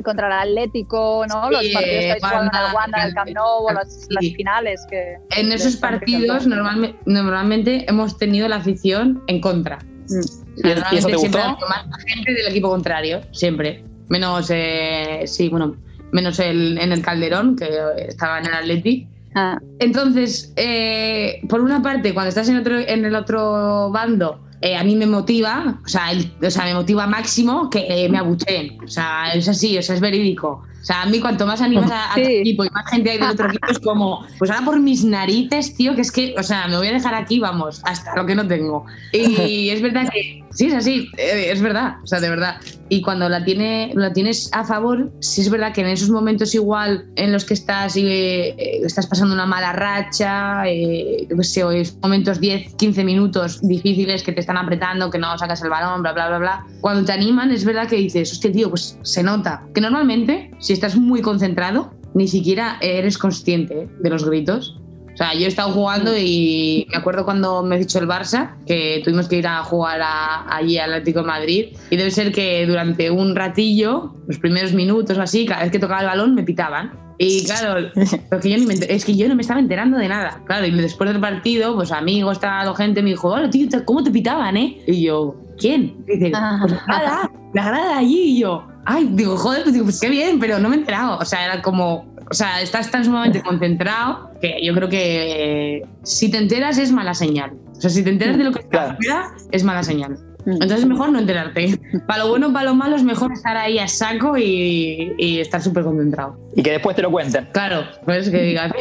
contra, 0.03 0.27
el 0.27 0.49
Atlético, 0.49 1.25
¿no? 1.27 1.49
los 1.49 1.63
partidos 1.73 2.15
que 2.15 2.19
jugando 2.21 2.51
en 2.53 2.65
el 2.67 2.75
Wanda, 2.75 3.05
el 3.07 3.13
Camp 3.15 3.29
Nou, 3.31 3.65
o 3.65 3.73
las, 3.73 4.07
finales. 4.35 4.85
Que, 4.87 5.17
en 5.35 5.51
esos 5.51 5.77
partidos 5.77 6.45
normalmente, 6.45 6.99
normalmente 7.05 7.85
hemos 7.89 8.19
tenido 8.19 8.47
la 8.47 8.57
afición 8.57 9.23
en 9.25 9.41
contra. 9.41 9.79
Mm. 10.09 10.93
¿Y 10.93 10.97
eso 10.97 11.07
te 11.07 11.15
gustó? 11.15 11.39
Más 11.39 12.03
gente 12.05 12.33
del 12.33 12.47
equipo 12.49 12.69
contrario, 12.69 13.21
siempre. 13.31 13.83
Menos, 14.09 14.51
eh, 14.51 15.23
sí, 15.25 15.49
bueno, 15.49 15.75
menos 16.11 16.37
el, 16.37 16.77
en 16.77 16.91
el 16.91 17.01
Calderón, 17.01 17.55
que 17.55 17.67
estaba 18.09 18.37
en 18.39 18.45
el 18.45 18.53
Atlético. 18.53 19.09
Ah. 19.33 19.57
Entonces, 19.79 20.53
eh, 20.55 21.41
por 21.49 21.61
una 21.61 21.81
parte, 21.81 22.13
cuando 22.13 22.29
estás 22.29 22.47
en, 22.47 22.57
otro, 22.57 22.77
en 22.77 23.05
el 23.05 23.15
otro 23.15 23.89
bando, 23.89 24.43
eh, 24.61 24.77
a 24.77 24.83
mí 24.83 24.95
me 24.95 25.07
motiva, 25.07 25.79
o 25.83 25.87
sea, 25.87 26.11
o 26.41 26.51
sea, 26.51 26.65
me 26.65 26.75
motiva 26.75 27.07
máximo 27.07 27.69
que 27.69 27.85
eh, 27.89 28.09
me 28.09 28.19
abucheen. 28.19 28.77
O 28.83 28.87
sea, 28.87 29.33
es 29.33 29.47
así, 29.47 29.77
o 29.77 29.81
sea, 29.81 29.95
es 29.95 30.01
verídico. 30.01 30.63
O 30.81 30.83
sea, 30.83 31.03
a 31.03 31.05
mí 31.05 31.19
cuanto 31.19 31.45
más 31.45 31.61
animas 31.61 31.91
a, 31.91 32.15
tu 32.15 32.21
equipo 32.21 32.65
y 32.65 32.69
más 32.69 32.89
gente 32.89 33.11
hay 33.11 33.17
del 33.19 33.29
otro 33.29 33.47
equipo 33.47 33.67
es 33.67 33.79
como, 33.79 34.25
pues 34.39 34.49
ahora 34.49 34.65
por 34.65 34.79
mis 34.79 35.03
narices, 35.03 35.75
tío, 35.75 35.95
que 35.95 36.01
es 36.01 36.11
que, 36.11 36.35
o 36.37 36.43
sea, 36.43 36.67
me 36.67 36.77
voy 36.77 36.87
a 36.87 36.91
dejar 36.91 37.13
aquí, 37.13 37.39
vamos, 37.39 37.81
hasta 37.85 38.15
lo 38.15 38.25
que 38.25 38.35
no 38.35 38.47
tengo. 38.47 38.85
Y 39.11 39.69
es 39.69 39.81
verdad 39.81 40.09
que, 40.11 40.40
sí, 40.53 40.67
es 40.67 40.73
así, 40.73 41.09
eh, 41.17 41.49
es 41.51 41.61
verdad, 41.61 41.95
o 42.03 42.07
sea, 42.07 42.19
de 42.19 42.29
verdad. 42.29 42.55
Y 42.89 43.01
cuando 43.01 43.29
la, 43.29 43.43
tiene, 43.43 43.91
la 43.95 44.11
tienes 44.11 44.49
a 44.53 44.63
favor, 44.63 45.11
sí 45.19 45.41
es 45.41 45.49
verdad 45.49 45.73
que 45.73 45.81
en 45.81 45.87
esos 45.87 46.09
momentos 46.09 46.53
igual 46.53 47.05
en 47.15 47.31
los 47.31 47.45
que 47.45 47.53
estás 47.53 47.95
y 47.95 48.05
eh, 48.07 48.81
estás 48.83 49.07
pasando 49.07 49.33
una 49.33 49.45
mala 49.45 49.71
racha, 49.71 50.67
eh, 50.67 51.27
no 51.33 51.43
sé, 51.43 51.63
momentos 52.01 52.39
10, 52.39 52.75
15 52.75 53.03
minutos 53.03 53.59
difíciles 53.61 54.23
que 54.23 54.33
te 54.33 54.41
están 54.41 54.57
apretando, 54.57 55.09
que 55.09 55.19
no 55.19 55.37
sacas 55.37 55.61
el 55.61 55.69
balón, 55.69 56.01
bla, 56.01 56.13
bla, 56.13 56.27
bla, 56.27 56.37
bla. 56.39 56.65
Cuando 56.81 57.05
te 57.05 57.13
animan, 57.13 57.51
es 57.51 57.63
verdad 57.63 57.87
que 57.87 57.95
dices, 57.95 58.31
hostia, 58.31 58.51
tío, 58.51 58.69
pues 58.69 58.97
se 59.03 59.23
nota. 59.23 59.65
Que 59.73 59.81
normalmente, 59.81 60.51
si 60.59 60.73
estás 60.73 60.95
muy 60.95 61.21
concentrado, 61.21 61.93
ni 62.13 62.27
siquiera 62.27 62.77
eres 62.81 63.17
consciente 63.17 63.87
de 63.99 64.09
los 64.09 64.25
gritos. 64.25 64.77
Sea, 65.21 65.35
yo 65.35 65.45
he 65.45 65.49
estado 65.49 65.71
jugando 65.71 66.17
y 66.17 66.87
me 66.89 66.97
acuerdo 66.97 67.25
cuando 67.25 67.61
me 67.61 67.75
he 67.75 67.79
dicho 67.79 67.99
el 67.99 68.07
Barça, 68.07 68.55
que 68.65 69.01
tuvimos 69.03 69.27
que 69.27 69.35
ir 69.35 69.45
a 69.45 69.63
jugar 69.63 70.01
allí 70.49 70.79
al 70.79 70.93
Atlético 70.93 71.19
de 71.19 71.27
Madrid, 71.27 71.65
y 71.91 71.95
debe 71.95 72.09
ser 72.09 72.31
que 72.31 72.65
durante 72.65 73.11
un 73.11 73.35
ratillo, 73.35 74.15
los 74.27 74.39
primeros 74.39 74.73
minutos 74.73 75.19
o 75.19 75.21
así, 75.21 75.45
cada 75.45 75.61
vez 75.61 75.71
que 75.71 75.77
tocaba 75.77 76.01
el 76.01 76.07
balón 76.07 76.33
me 76.33 76.41
pitaban. 76.41 76.93
Y 77.19 77.45
claro, 77.45 77.91
porque 78.31 78.49
yo 78.49 78.57
es 78.89 79.05
que 79.05 79.15
yo 79.15 79.27
no 79.27 79.35
me 79.35 79.43
estaba 79.43 79.59
enterando 79.59 79.99
de 79.99 80.07
nada. 80.07 80.41
Claro, 80.47 80.65
y 80.65 80.71
después 80.71 81.07
del 81.11 81.21
partido, 81.21 81.75
pues 81.75 81.91
amigos, 81.91 82.39
tal, 82.39 82.75
gente 82.75 83.03
me 83.03 83.11
dijo, 83.11 83.27
hola, 83.27 83.47
tío, 83.47 83.67
¿cómo 83.85 84.03
te 84.03 84.09
pitaban, 84.09 84.57
eh? 84.57 84.81
Y 84.87 85.03
yo, 85.03 85.35
¿quién? 85.59 86.03
dice, 86.07 86.31
pues 86.31 86.71
la 86.71 86.81
grada, 86.87 87.31
la 87.53 87.65
grada 87.67 87.97
allí. 87.99 88.21
Y 88.21 88.39
yo, 88.39 88.65
ay, 88.85 89.09
digo, 89.11 89.37
joder, 89.37 89.63
pues, 89.63 89.73
digo, 89.73 89.85
pues 89.85 89.99
qué 89.99 90.09
bien, 90.09 90.39
pero 90.39 90.59
no 90.59 90.69
me 90.69 90.75
he 90.75 90.79
enterado. 90.79 91.17
O 91.17 91.25
sea, 91.25 91.45
era 91.45 91.61
como, 91.61 92.13
o 92.29 92.33
sea, 92.33 92.61
estás 92.61 92.91
tan 92.91 93.05
sumamente 93.05 93.41
concentrado 93.41 94.31
que 94.41 94.57
yo 94.63 94.73
creo 94.73 94.89
que 94.89 95.85
si 96.03 96.29
te 96.31 96.37
enteras 96.37 96.77
es 96.77 96.91
mala 96.91 97.13
señal. 97.13 97.53
O 97.77 97.81
sea, 97.81 97.89
si 97.89 98.03
te 98.03 98.09
enteras 98.09 98.37
de 98.37 98.43
lo 98.43 98.51
que 98.51 98.59
está 98.59 98.91
afuera, 98.91 99.31
es 99.51 99.63
mala 99.63 99.83
señal. 99.83 100.17
Mm. 100.45 100.53
Entonces 100.53 100.79
es 100.79 100.85
mejor 100.85 101.11
no 101.11 101.19
enterarte. 101.19 101.79
Para 102.07 102.23
lo 102.23 102.29
bueno, 102.29 102.51
para 102.53 102.65
lo 102.65 102.75
malo 102.75 102.95
es 102.95 103.03
mejor 103.03 103.31
estar 103.31 103.57
ahí 103.57 103.79
a 103.79 103.87
saco 103.87 104.37
y, 104.37 105.39
estar 105.39 105.61
súper 105.61 105.83
concentrado. 105.83 106.37
Y 106.55 106.63
que 106.63 106.71
después 106.71 106.95
te 106.95 107.01
lo 107.01 107.11
cuenten. 107.11 107.47
Claro, 107.53 107.83
pues 108.05 108.29
que 108.29 108.41
digas. 108.41 108.71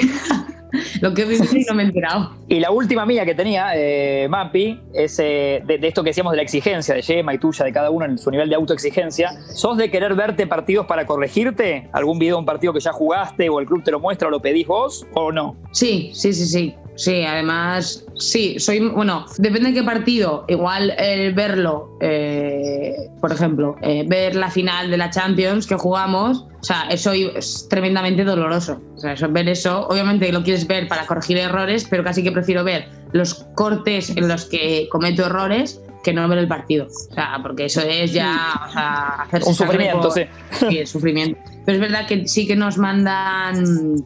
lo 1.01 1.15
que 1.15 1.23
he 1.23 1.25
vivido 1.25 1.57
y 1.57 1.65
no 1.65 1.75
me 1.75 1.83
he 1.83 1.87
enterado. 1.87 2.37
Y 2.49 2.61
la 2.61 2.71
última 2.71 3.07
mía 3.07 3.25
que 3.25 3.35
tenía, 3.35 3.73
eh, 3.75 4.29
Mapi, 4.29 4.81
es 4.93 5.19
eh, 5.19 5.63
de, 5.65 5.79
esto 5.83 6.03
que 6.03 6.11
decíamos 6.11 6.33
de 6.33 6.39
la 6.39 6.43
exigencia 6.43 6.95
de 6.95 7.03
Yema 7.03 7.35
y 7.35 7.39
tuya, 7.39 7.65
de 7.65 7.73
cada 7.73 7.91
uno 7.91 8.05
en 8.05 8.19
su 8.19 8.31
nivel 8.31 8.49
de 8.49 8.57
autoexigencia. 8.57 9.33
¿Sos 9.55 9.77
de 9.77 9.91
querer 9.91 10.15
verte 10.15 10.47
partidos 10.47 10.87
para 10.87 11.07
corregirte? 11.07 11.89
¿Algún 11.93 12.19
video 12.19 12.37
de 12.37 12.41
un 12.41 12.47
partido 12.47 12.73
que 12.73 12.81
ya 12.81 12.93
jugaste 12.93 13.49
o 13.49 13.61
el 13.61 13.67
club 13.67 13.83
te 13.83 13.91
lo 13.91 14.01
muestra 14.01 14.29
o 14.29 14.31
lo 14.31 14.41
pedís 14.41 14.67
vos 14.67 15.07
o 15.15 15.33
no? 15.33 15.57
Sí, 15.73 16.11
sí, 16.15 16.33
sí, 16.33 16.47
sí. 16.47 16.75
Sí, 16.97 17.23
además, 17.23 18.05
sí, 18.21 18.59
soy, 18.59 18.81
bueno, 18.89 19.27
depende 19.39 19.71
de 19.71 19.75
qué 19.75 19.83
partido. 19.83 20.45
Igual 20.49 20.91
el 20.99 21.35
verlo, 21.35 21.97
eh, 22.01 22.95
por 23.21 23.33
ejemplo, 23.33 23.77
eh, 23.83 24.05
ver 24.07 24.37
la 24.37 24.51
final 24.51 24.91
de 24.91 24.97
la 24.97 25.11
Champions 25.11 25.67
que 25.67 25.77
jugamos, 25.77 26.47
o 26.61 26.65
sea, 26.65 26.83
eso 26.91 27.13
es 27.13 27.67
tremendamente 27.69 28.25
doloroso. 28.25 28.81
O 28.95 28.99
sea, 28.99 29.15
ver 29.29 29.49
eso, 29.49 29.89
obviamente 29.89 30.31
lo 30.31 30.43
quieres 30.43 30.67
ver 30.67 30.87
para 30.89 31.07
corregir 31.07 31.39
errores, 31.39 31.87
pero 31.89 32.05
casi 32.05 32.23
que 32.23 32.31
prefiero 32.31 32.63
ver 32.63 32.89
los 33.13 33.35
cortes 33.57 34.11
en 34.11 34.29
los 34.29 34.45
que 34.45 34.89
cometo 34.91 35.27
errores 35.27 35.81
que 36.03 36.13
no 36.13 36.27
ver 36.29 36.39
el 36.39 36.49
partido. 36.49 36.87
O 36.87 37.15
sea, 37.15 37.39
porque 37.43 37.67
eso 37.67 37.83
es 37.83 38.13
ya 38.13 38.61
o 38.69 38.73
sea, 38.73 39.23
hacerse 39.23 39.49
un 39.49 39.55
sufrimiento, 39.55 40.11
sí. 40.11 40.23
Sí, 40.69 40.87
sufrimiento. 40.87 41.39
Pero 41.65 41.77
es 41.77 41.81
verdad 41.81 42.07
que 42.07 42.27
sí 42.27 42.47
que 42.47 42.57
nos 42.57 42.79
mandan 42.79 43.97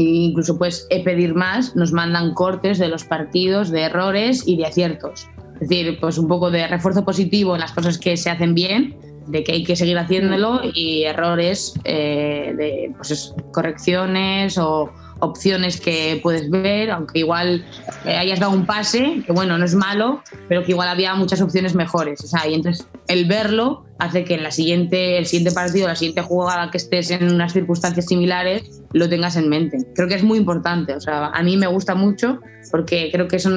e 0.00 0.24
incluso 0.28 0.56
pues 0.56 0.86
pedir 1.04 1.34
más, 1.34 1.76
nos 1.76 1.92
mandan 1.92 2.32
cortes 2.32 2.78
de 2.78 2.88
los 2.88 3.04
partidos, 3.04 3.70
de 3.70 3.82
errores 3.82 4.44
y 4.46 4.56
de 4.56 4.66
aciertos. 4.66 5.28
Es 5.60 5.68
decir, 5.68 5.98
pues 6.00 6.16
un 6.16 6.26
poco 6.26 6.50
de 6.50 6.66
refuerzo 6.66 7.04
positivo 7.04 7.54
en 7.54 7.60
las 7.60 7.72
cosas 7.72 7.98
que 7.98 8.16
se 8.16 8.30
hacen 8.30 8.54
bien, 8.54 8.96
de 9.26 9.44
que 9.44 9.52
hay 9.52 9.64
que 9.64 9.76
seguir 9.76 9.98
haciéndolo 9.98 10.60
y 10.74 11.02
errores 11.04 11.74
eh, 11.84 12.54
de 12.56 12.92
pues, 12.96 13.34
correcciones 13.52 14.56
o 14.56 14.90
opciones 15.20 15.80
que 15.80 16.18
puedes 16.22 16.50
ver, 16.50 16.90
aunque 16.90 17.20
igual 17.20 17.64
eh, 18.04 18.16
hayas 18.16 18.40
dado 18.40 18.52
un 18.52 18.66
pase, 18.66 19.22
que 19.24 19.32
bueno, 19.32 19.56
no 19.58 19.64
es 19.64 19.74
malo, 19.74 20.22
pero 20.48 20.64
que 20.64 20.72
igual 20.72 20.88
había 20.88 21.14
muchas 21.14 21.40
opciones 21.40 21.74
mejores. 21.74 22.22
O 22.24 22.26
sea, 22.26 22.46
y 22.48 22.54
entonces 22.54 22.86
el 23.08 23.26
verlo 23.26 23.84
hace 23.98 24.24
que 24.24 24.34
en 24.34 24.42
la 24.42 24.50
siguiente, 24.50 25.18
el 25.18 25.26
siguiente 25.26 25.54
partido, 25.54 25.86
la 25.86 25.96
siguiente 25.96 26.22
jugada 26.22 26.70
que 26.70 26.78
estés 26.78 27.10
en 27.10 27.32
unas 27.32 27.52
circunstancias 27.52 28.06
similares, 28.06 28.82
lo 28.92 29.08
tengas 29.08 29.36
en 29.36 29.48
mente. 29.48 29.78
Creo 29.94 30.08
que 30.08 30.14
es 30.14 30.22
muy 30.22 30.38
importante. 30.38 30.94
O 30.94 31.00
sea, 31.00 31.26
a 31.26 31.42
mí 31.42 31.56
me 31.56 31.66
gusta 31.66 31.94
mucho 31.94 32.40
porque 32.70 33.10
creo 33.12 33.28
que 33.28 33.36
eso 33.36 33.50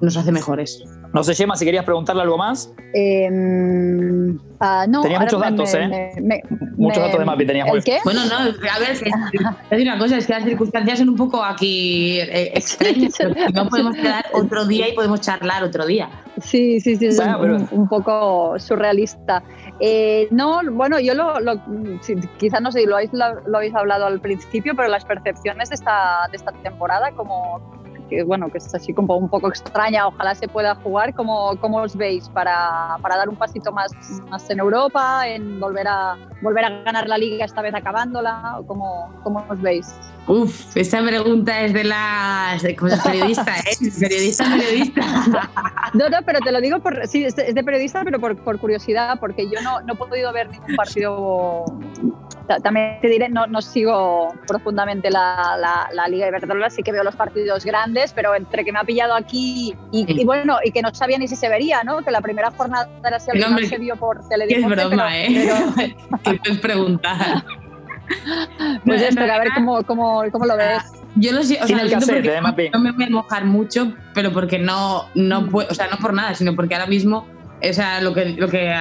nos 0.00 0.16
hace 0.16 0.32
mejores. 0.32 0.82
No 1.14 1.22
sé, 1.22 1.32
Gemma, 1.36 1.54
si 1.54 1.64
querías 1.64 1.84
preguntarle 1.84 2.22
algo 2.22 2.36
más. 2.36 2.74
Eh, 2.92 3.28
no, 3.30 5.02
tenía 5.02 5.20
muchos 5.20 5.40
datos, 5.40 5.72
¿eh? 5.74 6.12
muchos 6.76 7.00
datos 7.00 7.20
de 7.20 7.24
Mapi 7.24 7.46
tenías. 7.46 7.68
¿El 7.72 7.84
qué? 7.84 7.98
Bueno, 8.02 8.24
no, 8.26 8.36
a 8.36 8.78
ver, 8.80 8.90
es 9.70 9.80
una 9.80 9.96
cosa, 9.96 10.16
es 10.16 10.26
que 10.26 10.32
las 10.32 10.42
circunstancias 10.42 10.98
son 10.98 11.10
un 11.10 11.16
poco 11.16 11.44
aquí 11.44 12.18
eh, 12.18 12.50
extrañas, 12.56 13.14
no 13.54 13.68
podemos 13.68 13.94
quedar 13.94 14.24
otro 14.32 14.64
día 14.64 14.88
y 14.88 14.92
podemos 14.92 15.20
charlar 15.20 15.62
otro 15.62 15.86
día. 15.86 16.10
Sí, 16.40 16.80
sí, 16.80 16.96
sí, 16.96 17.06
es 17.06 17.20
un, 17.70 17.88
poco 17.88 18.58
surrealista. 18.58 19.44
Eh, 19.78 20.26
no, 20.32 20.62
bueno, 20.72 20.98
yo 20.98 21.14
lo, 21.14 21.38
lo 21.38 21.62
quizás 22.38 22.60
no 22.60 22.72
sé, 22.72 22.86
lo 22.86 22.96
habéis, 22.96 23.12
lo, 23.12 23.56
habéis 23.56 23.74
hablado 23.76 24.06
al 24.06 24.20
principio, 24.20 24.74
pero 24.74 24.88
las 24.88 25.04
percepciones 25.04 25.68
de 25.68 25.76
esta, 25.76 26.26
de 26.32 26.36
esta 26.38 26.50
temporada, 26.64 27.12
como 27.12 27.83
que 28.14 28.22
bueno, 28.22 28.50
que 28.50 28.58
es 28.58 28.74
así 28.74 28.92
como 28.92 29.16
un 29.16 29.28
poco 29.28 29.48
extraña, 29.48 30.06
ojalá 30.06 30.34
se 30.34 30.48
pueda 30.48 30.74
jugar. 30.76 31.14
¿Cómo, 31.14 31.56
cómo 31.60 31.78
os 31.78 31.96
veis 31.96 32.28
para, 32.28 32.96
para, 33.02 33.16
dar 33.16 33.28
un 33.28 33.36
pasito 33.36 33.72
más, 33.72 33.92
más 34.30 34.48
en 34.50 34.60
Europa, 34.60 35.26
en 35.26 35.58
volver 35.58 35.88
a, 35.88 36.16
volver 36.40 36.64
a 36.64 36.70
ganar 36.84 37.08
la 37.08 37.18
liga 37.18 37.44
esta 37.44 37.62
vez 37.62 37.74
acabándola? 37.74 38.60
¿Cómo, 38.66 39.12
cómo 39.22 39.44
os 39.48 39.60
veis? 39.60 39.94
Uf, 40.26 40.76
esta 40.76 41.04
pregunta 41.04 41.60
es 41.62 41.72
de 41.74 41.84
las 41.84 42.62
de, 42.62 42.74
como 42.74 42.90
periodista, 43.02 43.56
¿eh? 43.58 43.90
Periodista, 44.00 44.44
periodista. 44.44 45.02
No, 45.92 46.08
no, 46.08 46.18
pero 46.24 46.40
te 46.40 46.50
lo 46.50 46.60
digo 46.60 46.80
por 46.80 47.06
sí, 47.06 47.24
es 47.24 47.36
de, 47.36 47.64
periodista, 47.64 48.02
pero 48.04 48.18
por, 48.18 48.36
por, 48.36 48.58
curiosidad, 48.58 49.18
porque 49.20 49.44
yo 49.50 49.60
no, 49.62 49.82
no 49.82 49.92
he 49.92 49.96
podido 49.96 50.32
ver 50.32 50.48
ningún 50.48 50.76
partido 50.76 51.64
también 52.62 52.98
te 53.00 53.08
diré, 53.08 53.28
no, 53.28 53.46
no 53.46 53.62
sigo 53.62 54.34
profundamente 54.46 55.10
la, 55.10 55.56
la, 55.92 56.08
Liga 56.08 56.28
Iberdrola, 56.28 56.68
sí 56.68 56.82
que 56.82 56.92
veo 56.92 57.02
los 57.02 57.16
partidos 57.16 57.64
grandes, 57.64 58.12
pero 58.12 58.34
entre 58.34 58.64
que 58.64 58.72
me 58.72 58.78
ha 58.78 58.84
pillado 58.84 59.14
aquí 59.14 59.74
y, 59.90 60.24
bueno, 60.24 60.58
y 60.62 60.70
que 60.70 60.82
no 60.82 60.94
sabía 60.94 61.18
ni 61.18 61.26
si 61.26 61.36
se 61.36 61.48
vería, 61.48 61.82
¿no? 61.82 62.02
Que 62.02 62.10
la 62.10 62.20
primera 62.20 62.50
jornada 62.50 62.88
era 63.04 63.18
si 63.18 63.30
al 63.30 63.66
se 63.66 63.78
vio 63.78 63.96
por 63.96 64.28
televisión. 64.28 64.70
Es 64.70 64.78
broma, 64.78 65.18
¿eh? 65.18 65.48
Pero... 66.22 66.38
¿Qué 66.42 66.54
preguntar? 66.56 67.44
Pues 68.84 69.02
esto, 69.02 69.20
a 69.20 69.38
ver 69.38 69.48
cómo, 69.54 69.82
cómo, 69.84 70.24
cómo 70.30 70.46
lo 70.46 70.56
ves. 70.56 70.82
Yo 71.16 71.32
no 71.32 71.42
sé, 71.42 71.58
o 71.62 71.66
sea, 71.66 71.78
¿eh, 71.78 72.70
no 72.72 72.78
me 72.80 72.92
voy 72.92 73.04
a 73.04 73.10
mojar 73.10 73.44
mucho, 73.44 73.92
pero 74.14 74.32
porque 74.32 74.58
no, 74.58 75.06
no 75.14 75.42
mm. 75.42 75.48
puedo, 75.50 75.68
o 75.70 75.74
sea, 75.74 75.88
no 75.88 75.96
por 75.98 76.12
nada, 76.12 76.34
sino 76.34 76.54
porque 76.54 76.74
ahora 76.74 76.86
mismo 76.86 77.26
o 77.70 77.72
sea, 77.72 78.00
lo 78.00 78.12
que, 78.12 78.26
lo 78.30 78.48
que 78.48 78.72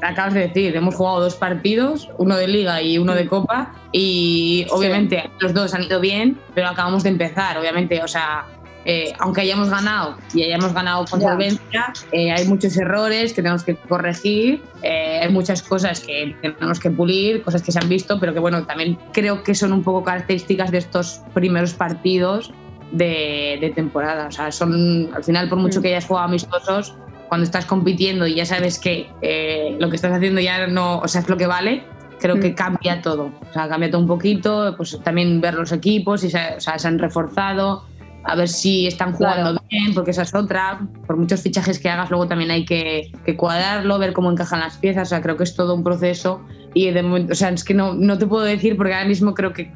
acabas 0.00 0.34
de 0.34 0.48
decir, 0.48 0.76
hemos 0.76 0.94
jugado 0.94 1.20
dos 1.20 1.34
partidos, 1.34 2.08
uno 2.18 2.36
de 2.36 2.46
liga 2.46 2.80
y 2.80 2.98
uno 2.98 3.14
de 3.14 3.26
copa, 3.26 3.74
y 3.92 4.66
obviamente 4.70 5.30
los 5.40 5.54
dos 5.54 5.74
han 5.74 5.82
ido 5.84 6.00
bien, 6.00 6.38
pero 6.54 6.68
acabamos 6.68 7.02
de 7.02 7.10
empezar, 7.10 7.58
obviamente, 7.58 8.02
o 8.02 8.08
sea, 8.08 8.46
eh, 8.90 9.12
aunque 9.18 9.42
hayamos 9.42 9.68
ganado 9.68 10.16
y 10.32 10.44
hayamos 10.44 10.72
ganado 10.72 11.04
con 11.04 11.20
solvencia, 11.20 11.92
eh, 12.10 12.32
hay 12.32 12.46
muchos 12.46 12.74
errores 12.78 13.34
que 13.34 13.42
tenemos 13.42 13.62
que 13.62 13.76
corregir, 13.76 14.62
eh, 14.82 15.20
hay 15.22 15.28
muchas 15.30 15.60
cosas 15.62 16.00
que 16.00 16.34
tenemos 16.40 16.80
que 16.80 16.90
pulir, 16.90 17.42
cosas 17.42 17.60
que 17.60 17.70
se 17.70 17.78
han 17.78 17.90
visto, 17.90 18.18
pero 18.18 18.32
que 18.32 18.40
bueno, 18.40 18.64
también 18.64 18.98
creo 19.12 19.42
que 19.42 19.54
son 19.54 19.74
un 19.74 19.82
poco 19.82 20.02
características 20.04 20.70
de 20.70 20.78
estos 20.78 21.20
primeros 21.34 21.74
partidos 21.74 22.50
de, 22.92 23.58
de 23.60 23.68
temporada. 23.76 24.28
O 24.28 24.32
sea, 24.32 24.50
son, 24.50 25.10
al 25.14 25.22
final, 25.22 25.50
por 25.50 25.58
mucho 25.58 25.80
mm. 25.80 25.82
que 25.82 25.88
hayas 25.88 26.06
jugado 26.06 26.28
amistosos, 26.28 26.94
cuando 27.28 27.44
estás 27.44 27.66
compitiendo 27.66 28.26
y 28.26 28.36
ya 28.36 28.46
sabes 28.46 28.78
que 28.78 29.10
eh, 29.20 29.76
lo 29.78 29.90
que 29.90 29.96
estás 29.96 30.12
haciendo 30.12 30.40
ya 30.40 30.66
no, 30.66 31.00
o 31.00 31.08
sea, 31.08 31.20
es 31.20 31.28
lo 31.28 31.36
que 31.36 31.46
vale, 31.46 31.82
creo 32.20 32.40
que 32.40 32.52
mm. 32.52 32.54
cambia 32.54 33.02
todo. 33.02 33.32
O 33.50 33.52
sea, 33.52 33.68
cambia 33.68 33.90
todo 33.90 34.00
un 34.00 34.08
poquito, 34.08 34.72
pues 34.78 34.98
también 35.04 35.42
ver 35.42 35.52
los 35.52 35.72
equipos, 35.72 36.24
y 36.24 36.30
se, 36.30 36.56
o 36.56 36.60
sea, 36.60 36.78
se 36.78 36.88
han 36.88 36.98
reforzado, 36.98 37.84
a 38.28 38.34
ver 38.34 38.48
si 38.48 38.86
están 38.86 39.14
jugando 39.14 39.58
bien, 39.70 39.94
porque 39.94 40.10
esa 40.10 40.20
es 40.20 40.34
otra. 40.34 40.86
Por 41.06 41.16
muchos 41.16 41.40
fichajes 41.40 41.78
que 41.78 41.88
hagas, 41.88 42.10
luego 42.10 42.28
también 42.28 42.50
hay 42.50 42.66
que, 42.66 43.10
que, 43.24 43.36
cuadrarlo, 43.36 43.98
ver 43.98 44.12
cómo 44.12 44.30
encajan 44.30 44.60
las 44.60 44.76
piezas. 44.76 45.08
O 45.08 45.10
sea, 45.10 45.22
creo 45.22 45.38
que 45.38 45.44
es 45.44 45.54
todo 45.54 45.74
un 45.74 45.82
proceso. 45.82 46.44
Y 46.74 46.90
de 46.90 47.02
momento, 47.02 47.32
o 47.32 47.34
sea, 47.34 47.48
es 47.48 47.64
que 47.64 47.72
no, 47.72 47.94
no 47.94 48.18
te 48.18 48.26
puedo 48.26 48.44
decir 48.44 48.76
porque 48.76 48.92
ahora 48.92 49.08
mismo 49.08 49.32
creo 49.32 49.54
que 49.54 49.72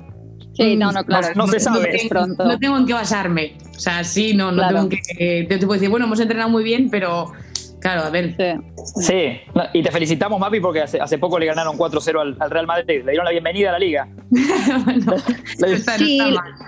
Sí, 0.54 0.76
no, 0.76 0.92
no, 0.92 1.02
claro. 1.04 1.28
No, 1.34 1.46
se 1.46 1.60
sabe. 1.60 1.98
No, 2.02 2.08
pronto. 2.10 2.44
no 2.44 2.58
tengo 2.58 2.76
en 2.76 2.84
qué 2.84 2.92
basarme. 2.92 3.56
O 3.74 3.80
sea, 3.80 4.04
sí, 4.04 4.34
no, 4.34 4.52
no 4.52 4.68
tengo 4.68 4.82
en 4.82 4.88
qué. 4.90 5.46
Te, 5.48 5.56
te 5.56 5.66
puedo 5.66 5.72
decir, 5.72 5.88
bueno, 5.88 6.04
hemos 6.04 6.20
entrenado 6.20 6.50
muy 6.50 6.62
bien, 6.62 6.90
pero 6.90 7.32
Claro, 7.82 8.02
a 8.02 8.10
ver. 8.10 8.36
Sí, 9.00 9.40
y 9.72 9.82
te 9.82 9.90
felicitamos, 9.90 10.38
Mapi, 10.38 10.60
porque 10.60 10.82
hace, 10.82 11.00
hace 11.00 11.18
poco 11.18 11.36
le 11.36 11.46
ganaron 11.46 11.76
4-0 11.76 12.36
al, 12.38 12.50
Real 12.50 12.66
Madrid. 12.66 13.02
Le 13.04 13.10
dieron 13.10 13.24
la 13.24 13.32
bienvenida 13.32 13.70
a 13.70 13.72
la 13.72 13.78
liga. 13.80 14.08
sí, 15.98 16.20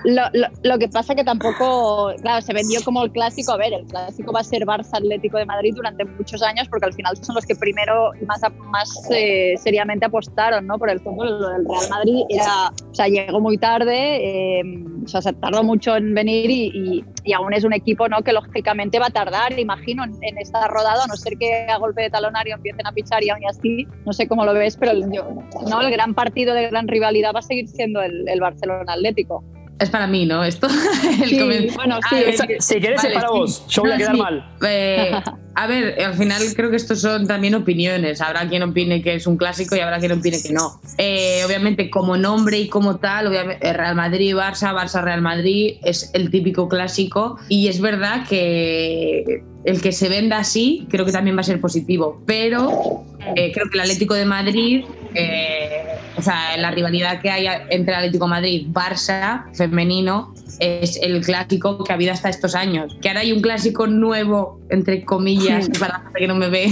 lo, 0.04 0.22
lo, 0.64 0.78
que 0.78 0.88
pasa 0.88 1.14
que 1.14 1.22
tampoco, 1.22 2.12
claro, 2.20 2.42
se 2.42 2.52
vendió 2.52 2.82
como 2.82 3.04
el 3.04 3.12
clásico. 3.12 3.52
A 3.52 3.56
ver, 3.56 3.74
el 3.74 3.86
clásico 3.86 4.32
va 4.32 4.40
a 4.40 4.44
ser 4.44 4.66
Barça 4.66 4.98
Atlético 4.98 5.38
de 5.38 5.46
Madrid 5.46 5.72
durante 5.76 6.04
muchos 6.04 6.42
años, 6.42 6.66
porque 6.68 6.86
al 6.86 6.92
final 6.94 7.16
son 7.22 7.36
los 7.36 7.46
que 7.46 7.54
primero 7.54 8.10
más, 8.26 8.40
más 8.70 9.08
eh, 9.12 9.54
seriamente 9.56 10.06
apostaron 10.06 10.66
¿no? 10.66 10.78
por 10.78 10.90
el 10.90 10.98
fútbol. 10.98 11.40
Lo 11.40 11.48
del 11.50 11.64
Real 11.64 11.90
Madrid 11.90 12.22
era, 12.28 12.72
o 12.90 12.94
sea, 12.94 13.06
llegó 13.06 13.40
muy 13.40 13.56
tarde, 13.56 14.58
eh, 14.58 14.84
o 15.04 15.08
sea, 15.08 15.22
se 15.22 15.32
tardó 15.34 15.62
mucho 15.62 15.94
en 15.94 16.12
venir 16.12 16.50
y, 16.50 16.72
y, 16.74 17.04
aún 17.32 17.54
es 17.54 17.64
un 17.64 17.72
equipo 17.72 18.08
¿no? 18.08 18.22
que 18.22 18.32
lógicamente 18.32 18.98
va 18.98 19.06
a 19.06 19.10
tardar, 19.10 19.58
imagino, 19.58 20.04
en, 20.04 20.12
en 20.22 20.38
esta 20.38 20.66
rodada 20.68 21.04
a 21.04 21.06
no 21.06 21.16
ser 21.16 21.38
que 21.38 21.66
a 21.68 21.78
golpe 21.78 22.02
de 22.02 22.10
talonario 22.10 22.54
empiecen 22.56 22.86
a 22.86 22.92
pichar 22.92 23.22
y 23.24 23.30
aún 23.30 23.44
así, 23.48 23.86
no 24.04 24.12
sé 24.12 24.28
cómo 24.28 24.44
lo 24.44 24.52
ves, 24.52 24.76
pero 24.76 24.92
el, 24.92 25.08
no, 25.08 25.80
el 25.80 25.90
gran 25.90 26.14
partido 26.14 26.54
de 26.54 26.68
gran 26.68 26.88
rivalidad 26.88 27.32
va 27.34 27.38
a 27.38 27.42
seguir 27.42 27.68
siendo 27.68 28.02
el, 28.02 28.40
Barcelona 28.40 28.92
Atlético. 28.92 29.42
es 29.78 29.88
para 29.88 30.06
mí, 30.06 30.26
¿no? 30.26 30.44
Esto. 30.44 30.68
Sí, 31.24 31.70
bueno, 31.74 31.98
sí. 32.10 32.16
Ah, 32.16 32.46
si 32.58 32.80
querés 32.80 33.02
es 33.04 33.12
para 33.14 33.30
vos, 33.30 33.66
yo 33.68 33.82
voy 33.82 33.92
a 33.92 33.96
quedar 33.96 34.16
mal. 34.16 34.44
Eh, 34.66 35.12
a 35.56 35.66
ver, 35.66 36.02
al 36.02 36.14
final 36.14 36.42
creo 36.56 36.70
que 36.70 36.76
estos 36.76 37.00
son 37.00 37.26
también 37.26 37.54
opiniones. 37.54 38.20
Habrá 38.20 38.48
quien 38.48 38.62
opine 38.62 39.02
que 39.02 39.14
es 39.14 39.26
un 39.26 39.36
clásico 39.36 39.76
y 39.76 39.80
habrá 39.80 39.98
quien 40.00 40.12
opine 40.12 40.42
que 40.42 40.52
no. 40.52 40.80
Eh, 40.98 41.42
obviamente, 41.46 41.90
como 41.90 42.16
nombre 42.16 42.58
y 42.58 42.68
como 42.68 42.96
tal, 42.96 43.28
obviamente, 43.28 43.72
Real 43.72 43.94
Madrid, 43.94 44.34
Barça, 44.34 44.74
Barça, 44.74 45.02
Real 45.02 45.22
Madrid 45.22 45.76
es 45.84 46.10
el 46.12 46.30
típico 46.30 46.68
clásico. 46.68 47.38
Y 47.48 47.68
es 47.68 47.80
verdad 47.80 48.26
que 48.28 49.44
el 49.64 49.80
que 49.80 49.92
se 49.92 50.08
venda 50.08 50.38
así 50.38 50.86
creo 50.90 51.04
que 51.04 51.12
también 51.12 51.36
va 51.36 51.42
a 51.42 51.44
ser 51.44 51.60
positivo. 51.60 52.20
Pero 52.26 53.04
eh, 53.36 53.52
creo 53.52 53.70
que 53.70 53.78
el 53.78 53.80
Atlético 53.82 54.14
de 54.14 54.24
Madrid, 54.24 54.84
eh, 55.14 55.84
o 56.16 56.22
sea, 56.22 56.56
la 56.56 56.72
rivalidad 56.72 57.20
que 57.20 57.30
hay 57.30 57.46
entre 57.70 57.94
Atlético 57.94 58.24
de 58.24 58.30
Madrid, 58.30 58.66
Barça, 58.70 59.44
femenino, 59.54 60.34
es 60.60 60.98
el 61.02 61.24
clásico 61.24 61.82
que 61.84 61.92
ha 61.92 61.94
habido 61.94 62.12
hasta 62.12 62.28
estos 62.28 62.54
años. 62.54 62.96
Que 63.00 63.08
ahora 63.08 63.20
hay 63.20 63.32
un 63.32 63.40
clásico 63.40 63.86
nuevo, 63.86 64.60
entre 64.70 65.04
comillas, 65.04 65.68
para 65.78 65.98
la 65.98 66.04
gente 66.04 66.20
que 66.20 66.26
no 66.26 66.34
me 66.34 66.48
ve, 66.48 66.70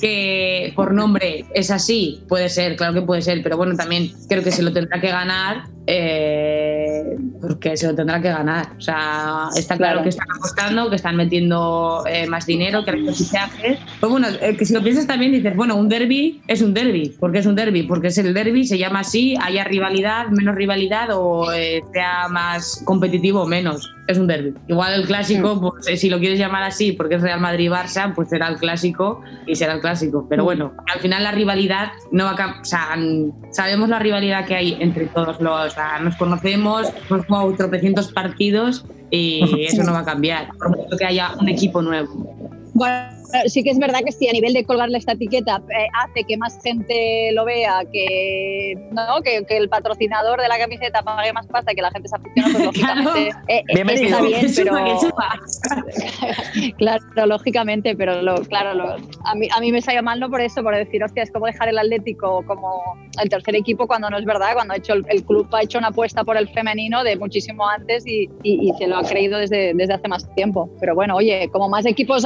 que 0.00 0.72
por 0.74 0.92
nombre 0.92 1.44
es 1.54 1.70
así, 1.70 2.22
puede 2.28 2.48
ser, 2.48 2.76
claro 2.76 2.94
que 2.94 3.02
puede 3.02 3.22
ser, 3.22 3.42
pero 3.42 3.56
bueno, 3.56 3.76
también 3.76 4.12
creo 4.28 4.42
que 4.42 4.50
se 4.50 4.62
lo 4.62 4.72
tendrá 4.72 5.00
que 5.00 5.08
ganar 5.08 5.64
eh, 5.86 6.79
porque 7.40 7.76
se 7.76 7.86
lo 7.86 7.94
tendrá 7.94 8.20
que 8.20 8.28
ganar. 8.28 8.72
O 8.76 8.80
sea, 8.80 9.48
está 9.56 9.76
claro, 9.76 10.02
que 10.02 10.10
están 10.10 10.26
apostando, 10.36 10.90
que 10.90 10.96
están 10.96 11.16
metiendo 11.16 12.04
eh, 12.06 12.26
más 12.26 12.46
dinero, 12.46 12.84
que 12.84 12.92
los 12.92 13.18
fichajes. 13.18 13.78
Pues 14.00 14.10
bueno, 14.10 14.28
eh, 14.40 14.56
que 14.56 14.64
si 14.64 14.74
lo 14.74 14.82
piensas 14.82 15.06
también 15.06 15.32
dices, 15.32 15.54
bueno, 15.56 15.76
un 15.76 15.88
derby 15.88 16.42
es 16.46 16.62
un 16.62 16.74
derby. 16.74 17.10
¿Por 17.18 17.32
qué 17.32 17.38
es 17.38 17.46
un 17.46 17.54
derby? 17.54 17.84
Porque 17.84 18.08
es 18.08 18.18
el 18.18 18.34
derby, 18.34 18.66
se 18.66 18.78
llama 18.78 19.00
así, 19.00 19.36
haya 19.40 19.64
rivalidad, 19.64 20.28
menos 20.28 20.54
rivalidad 20.54 21.08
o 21.12 21.46
sea 21.92 22.28
más 22.28 22.82
competitivo 22.84 23.42
o 23.42 23.46
menos. 23.46 23.94
Es 24.10 24.18
un 24.18 24.26
derby. 24.26 24.52
Igual 24.66 24.94
el 24.94 25.06
clásico, 25.06 25.60
pues 25.60 26.00
si 26.00 26.10
lo 26.10 26.18
quieres 26.18 26.36
llamar 26.36 26.64
así, 26.64 26.90
porque 26.90 27.14
es 27.14 27.22
Real 27.22 27.38
Madrid-Barça, 27.38 28.12
pues 28.12 28.28
será 28.28 28.48
el 28.48 28.56
clásico 28.56 29.22
y 29.46 29.54
será 29.54 29.74
el 29.74 29.80
clásico. 29.80 30.26
Pero 30.28 30.42
bueno, 30.42 30.72
al 30.92 30.98
final 30.98 31.22
la 31.22 31.30
rivalidad 31.30 31.92
no 32.10 32.24
va 32.24 32.32
a... 32.32 32.60
O 32.60 32.64
sea, 32.64 32.96
sabemos 33.52 33.88
la 33.88 34.00
rivalidad 34.00 34.46
que 34.46 34.56
hay 34.56 34.76
entre 34.80 35.06
todos 35.06 35.40
los 35.40 35.76
nos 36.02 36.16
conocemos, 36.16 36.88
hemos 37.08 37.26
jugado 37.26 37.54
tropecientos 37.54 38.12
partidos 38.12 38.84
y 39.10 39.64
eso 39.68 39.84
no 39.84 39.92
va 39.92 40.00
a 40.00 40.04
cambiar, 40.04 40.48
por 40.58 40.70
mucho 40.70 40.96
que 40.96 41.04
haya 41.04 41.34
un 41.38 41.48
equipo 41.48 41.80
nuevo. 41.80 42.34
Bueno, 42.74 43.19
sí 43.46 43.62
que 43.62 43.70
es 43.70 43.78
verdad 43.78 44.00
que 44.04 44.12
sí, 44.12 44.28
a 44.28 44.32
nivel 44.32 44.52
de 44.52 44.64
colgarle 44.64 44.98
esta 44.98 45.12
etiqueta 45.12 45.62
eh, 45.68 45.86
hace 46.02 46.24
que 46.24 46.36
más 46.36 46.58
gente 46.62 47.30
lo 47.32 47.44
vea, 47.44 47.82
que, 47.92 48.74
¿no? 48.92 49.20
que, 49.22 49.44
el 49.56 49.68
patrocinador 49.68 50.40
de 50.40 50.48
la 50.48 50.58
camiseta 50.58 51.02
pague 51.02 51.32
más 51.32 51.46
pasta 51.46 51.72
y 51.72 51.74
que 51.74 51.82
la 51.82 51.90
gente 51.90 52.08
se 52.08 52.16
aficione, 52.16 52.52
pues 52.52 52.64
lógicamente 52.64 53.28
eh, 53.48 53.62
eh, 53.68 53.84
está 53.86 54.22
bien, 54.22 54.46
pero... 54.54 54.72
claro, 56.78 57.26
lógicamente, 57.26 57.96
pero 57.96 58.22
lo, 58.22 58.36
claro, 58.42 58.96
a, 59.24 59.34
mí, 59.34 59.48
a 59.54 59.60
mí 59.60 59.72
me 59.72 59.82
sale 59.82 60.02
mal 60.02 60.20
no 60.20 60.30
por 60.30 60.40
eso, 60.40 60.62
por 60.62 60.74
decir, 60.74 61.02
hostia, 61.02 61.22
es 61.22 61.30
como 61.30 61.46
dejar 61.46 61.68
el 61.68 61.78
Atlético 61.78 62.44
como 62.46 62.96
el 63.20 63.28
tercer 63.28 63.56
equipo 63.56 63.86
cuando 63.86 64.10
no 64.10 64.18
es 64.18 64.24
verdad, 64.24 64.54
cuando 64.54 64.74
ha 64.74 64.76
hecho 64.76 64.94
el, 64.94 65.24
club 65.24 65.48
ha 65.52 65.62
hecho 65.62 65.78
una 65.78 65.88
apuesta 65.88 66.24
por 66.24 66.36
el 66.36 66.48
femenino 66.48 67.04
de 67.04 67.16
muchísimo 67.16 67.68
antes 67.68 68.06
y, 68.06 68.28
y, 68.42 68.72
se 68.78 68.86
lo 68.86 68.96
ha 68.96 69.02
creído 69.02 69.38
desde, 69.38 69.74
desde 69.74 69.94
hace 69.94 70.08
más 70.08 70.32
tiempo. 70.34 70.70
Pero 70.80 70.94
bueno, 70.94 71.16
oye, 71.16 71.48
como 71.52 71.68
más 71.68 71.86
equipos 71.86 72.24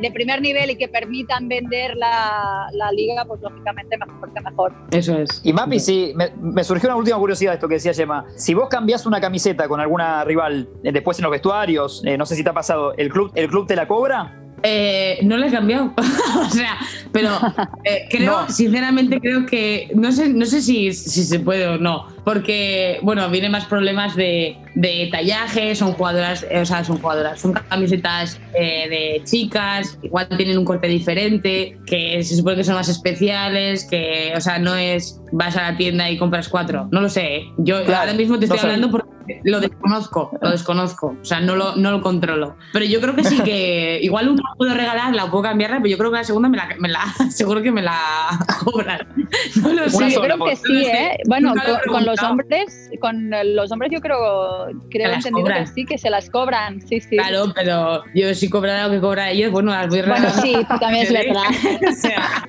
de, 0.00 0.10
primer 0.12 0.40
nivel 0.40 0.70
y 0.70 0.76
que 0.76 0.88
permitan 0.88 1.48
vender 1.48 1.96
la, 1.96 2.68
la, 2.72 2.92
liga, 2.92 3.24
pues 3.24 3.40
lógicamente 3.40 3.96
mejor 3.96 4.32
que 4.32 4.40
mejor. 4.40 4.74
Eso 4.90 5.18
es. 5.18 5.40
Y 5.44 5.52
Mapi, 5.52 5.80
sí, 5.80 6.14
me, 6.40 6.64
surgió 6.64 6.88
una 6.88 6.96
última 6.96 7.18
curiosidad 7.18 7.52
de 7.52 7.54
esto 7.56 7.68
que 7.68 7.74
decía 7.74 7.94
Gemma. 7.94 8.26
Si 8.36 8.54
vos 8.54 8.68
cambiás 8.68 9.06
una 9.06 9.20
camiseta 9.20 9.68
con 9.68 9.80
alguna 9.80 10.24
rival 10.24 10.68
eh, 10.82 10.92
después 10.92 11.18
en 11.18 11.24
los 11.24 11.32
vestuarios, 11.32 12.02
eh, 12.04 12.18
no 12.18 12.26
sé 12.26 12.36
si 12.36 12.44
te 12.44 12.50
ha 12.50 12.54
pasado, 12.54 12.94
¿el 12.96 13.08
club, 13.08 13.32
el 13.34 13.48
club 13.48 13.66
te 13.66 13.76
la 13.76 13.86
cobra? 13.88 14.41
Eh, 14.62 15.18
no 15.22 15.36
le 15.36 15.48
he 15.48 15.50
cambiado. 15.50 15.92
o 16.40 16.50
sea, 16.50 16.78
pero 17.12 17.30
creo, 18.10 18.48
sinceramente 18.48 19.20
creo 19.20 19.46
que, 19.46 19.90
no 19.94 20.12
sé, 20.12 20.28
no 20.28 20.46
sé 20.46 20.62
si, 20.62 20.92
si 20.92 21.24
se 21.24 21.40
puede 21.40 21.66
o 21.66 21.78
no, 21.78 22.06
porque, 22.24 22.98
bueno, 23.02 23.28
vienen 23.30 23.52
más 23.52 23.64
problemas 23.66 24.14
de, 24.14 24.56
de 24.74 25.08
tallaje, 25.10 25.74
son 25.74 25.92
jugadoras, 25.92 26.46
eh, 26.48 26.60
o 26.60 26.66
sea, 26.66 26.84
son 26.84 26.98
jugadoras, 26.98 27.40
son 27.40 27.52
camisetas 27.52 28.40
eh, 28.54 28.88
de 28.88 29.24
chicas, 29.24 29.98
igual 30.02 30.28
tienen 30.36 30.58
un 30.58 30.64
corte 30.64 30.86
diferente, 30.86 31.76
que 31.86 32.22
se 32.22 32.36
supone 32.36 32.56
que 32.56 32.64
son 32.64 32.74
más 32.74 32.88
especiales, 32.88 33.84
que, 33.84 34.32
o 34.36 34.40
sea, 34.40 34.58
no 34.58 34.74
es 34.76 35.20
vas 35.32 35.56
a 35.56 35.72
la 35.72 35.76
tienda 35.76 36.10
y 36.10 36.18
compras 36.18 36.48
cuatro, 36.48 36.88
no 36.92 37.00
lo 37.00 37.08
sé, 37.08 37.36
¿eh? 37.36 37.52
yo 37.58 37.78
ahora 37.78 38.12
mismo 38.14 38.38
te 38.38 38.44
estoy 38.44 38.60
hablando 38.60 38.90
porque 38.90 39.11
lo 39.44 39.60
desconozco, 39.60 40.30
lo 40.40 40.50
desconozco, 40.50 41.16
o 41.20 41.24
sea, 41.24 41.40
no 41.40 41.56
lo, 41.56 41.76
no 41.76 41.90
lo 41.90 42.00
controlo, 42.00 42.56
pero 42.72 42.84
yo 42.84 43.00
creo 43.00 43.14
que 43.14 43.24
sí 43.24 43.40
que 43.42 43.98
igual 44.02 44.28
una 44.28 44.42
puedo 44.56 44.74
regalarla 44.74 45.24
o 45.24 45.30
puedo 45.30 45.44
cambiarla, 45.44 45.78
pero 45.78 45.88
yo 45.88 45.98
creo 45.98 46.10
que 46.10 46.18
la 46.18 46.24
segunda 46.24 46.48
me 46.48 46.56
la, 46.56 46.68
me 46.78 46.88
la 46.88 47.04
seguro 47.30 47.62
que 47.62 47.72
me 47.72 47.82
la 47.82 47.98
cobran, 48.64 49.08
no 49.60 49.72
lo 49.72 49.88
sé. 49.88 50.10
Yo 50.10 50.22
creo 50.22 50.44
que 50.44 50.56
sí, 50.56 50.84
¿eh? 50.86 51.18
Bueno, 51.26 51.54
con, 51.86 52.04
los 52.04 52.22
hombres, 52.22 52.90
con 53.00 53.30
los 53.54 53.72
hombres 53.72 53.92
yo 53.92 54.00
creo 54.00 54.66
creo 54.90 55.12
entendido 55.12 55.46
que 55.46 55.66
sí, 55.66 55.84
que 55.84 55.98
se 55.98 56.10
las 56.10 56.30
cobran, 56.30 56.80
sí, 56.80 57.00
sí. 57.00 57.16
Claro, 57.16 57.52
pero 57.54 58.04
yo 58.14 58.34
si 58.34 58.48
cobrara 58.48 58.86
lo 58.86 58.94
que 58.94 59.00
cobra 59.00 59.30
ellos, 59.30 59.50
bueno, 59.50 59.72
las 59.72 59.88
voy 59.88 60.00
a 60.00 60.06
Bueno, 60.06 60.30
sí, 60.30 60.56
también 60.80 61.06
es 61.06 61.12
verdad. 61.12 61.42
o 61.88 61.94
sea, 61.94 62.48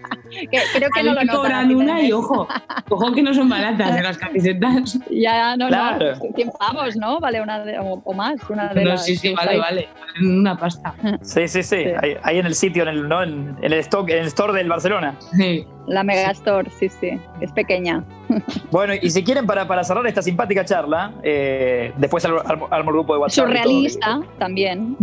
creo 0.73 0.89
que 0.93 1.03
no 1.03 1.13
lo 1.13 1.31
cobran 1.31 1.73
una 1.75 2.01
y 2.01 2.11
ojo, 2.11 2.47
ojo 2.89 3.11
que 3.13 3.21
no 3.21 3.33
son 3.33 3.49
baratas 3.49 4.03
las 4.03 4.17
camisetas. 4.17 4.99
Ya, 5.09 5.55
no, 5.57 5.67
claro. 5.67 6.15
no, 6.15 6.35
100 6.35 6.51
pavos, 6.71 6.95
¿no? 6.95 7.19
Vale 7.19 7.41
una 7.41 7.63
o, 7.81 8.13
más, 8.13 8.35
una 8.49 8.73
de 8.73 8.83
no, 8.83 8.97
Sí, 8.97 9.15
sí, 9.15 9.33
vale, 9.33 9.57
vale, 9.57 9.89
una 10.21 10.57
pasta. 10.57 10.93
Sí, 11.21 11.47
sí, 11.47 11.63
sí, 11.63 11.85
Ahí, 12.23 12.39
en 12.39 12.45
el 12.45 12.55
sitio, 12.55 12.83
en 12.83 12.89
el, 12.89 13.07
¿no? 13.07 13.23
en, 13.23 13.57
el 13.61 13.73
stock, 13.73 14.09
en 14.09 14.19
el 14.19 14.27
store 14.27 14.53
del 14.53 14.69
Barcelona. 14.69 15.15
Sí. 15.35 15.65
La 15.87 16.01
Megastore, 16.03 16.69
sí, 16.79 16.87
sí, 16.87 17.19
es 17.41 17.51
pequeña. 17.51 18.03
Bueno, 18.71 18.93
y 18.99 19.11
si 19.11 19.23
quieren, 19.23 19.45
para, 19.45 19.67
para 19.67 19.83
cerrar 19.83 20.07
esta 20.07 20.21
simpática 20.23 20.65
charla, 20.65 21.11
eh, 21.21 21.93
después 21.97 22.25
al, 22.25 22.33
al, 22.71 22.83
grupo 22.83 23.13
de 23.13 23.19
WhatsApp. 23.19 23.45
Surrealista 23.45 24.21
también. 24.39 24.97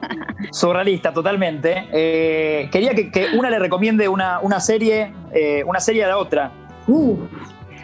Surrealista, 0.52 1.12
totalmente. 1.12 1.88
Eh, 1.92 2.68
quería 2.70 2.94
que, 2.94 3.10
que, 3.10 3.30
una 3.36 3.50
le 3.50 3.58
recomiende 3.58 4.08
una, 4.08 4.38
una 4.40 4.60
serie, 4.60 5.12
eh, 5.32 5.64
una 5.64 5.80
serie 5.80 6.04
a 6.04 6.08
la 6.08 6.18
otra. 6.18 6.52
Uh. 6.86 7.16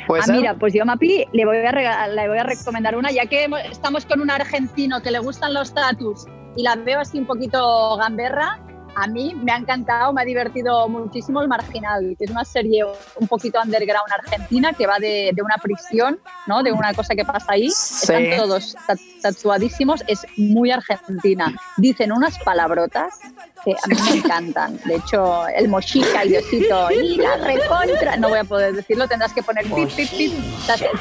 Ah, 0.08 0.32
mira, 0.32 0.54
pues 0.54 0.74
yo, 0.74 0.84
Mapi, 0.84 1.26
le 1.32 1.44
voy, 1.44 1.58
a 1.58 2.08
le 2.08 2.28
voy 2.28 2.38
a 2.38 2.42
recomendar 2.42 2.96
una, 2.96 3.10
ya 3.10 3.26
que 3.26 3.48
estamos 3.70 4.04
con 4.06 4.20
un 4.20 4.30
argentino 4.30 5.00
que 5.02 5.10
le 5.10 5.18
gustan 5.18 5.54
los 5.54 5.72
tatus 5.74 6.26
y 6.56 6.62
la 6.62 6.76
veo 6.76 7.00
así 7.00 7.18
un 7.18 7.26
poquito 7.26 7.96
gamberra, 7.96 8.58
a 8.94 9.06
mí 9.06 9.34
me 9.34 9.52
ha 9.52 9.56
encantado, 9.56 10.12
me 10.12 10.22
ha 10.22 10.24
divertido 10.24 10.88
muchísimo 10.88 11.40
El 11.40 11.48
Marginal, 11.48 12.14
que 12.18 12.24
es 12.24 12.30
una 12.30 12.44
serie 12.44 12.84
un 13.16 13.26
poquito 13.26 13.60
underground 13.62 14.12
argentina 14.12 14.72
que 14.72 14.86
va 14.86 14.98
de, 14.98 15.30
de 15.34 15.42
una 15.42 15.56
prisión, 15.56 16.18
¿no? 16.46 16.62
de 16.62 16.72
una 16.72 16.92
cosa 16.92 17.14
que 17.14 17.24
pasa 17.24 17.52
ahí. 17.52 17.66
Están 17.66 18.36
todos 18.36 18.76
tatuadísimos, 19.22 20.04
es 20.06 20.26
muy 20.36 20.70
argentina. 20.70 21.54
Dicen 21.76 22.12
unas 22.12 22.38
palabrotas 22.40 23.18
que 23.64 23.72
a 23.72 23.88
mí 23.88 23.96
me 24.10 24.16
encantan. 24.18 24.78
De 24.84 24.96
hecho, 24.96 25.46
el 25.48 25.68
mochica, 25.68 26.24
y 26.24 26.30
Diosito, 26.30 26.90
y 26.90 27.16
la 27.16 27.36
recontra, 27.36 28.16
no 28.16 28.28
voy 28.28 28.38
a 28.38 28.44
poder 28.44 28.74
decirlo, 28.74 29.08
tendrás 29.08 29.32
que 29.32 29.42
poner 29.42 29.64
pip, 29.64 29.88
pip, 29.94 30.10
pip. 30.10 30.32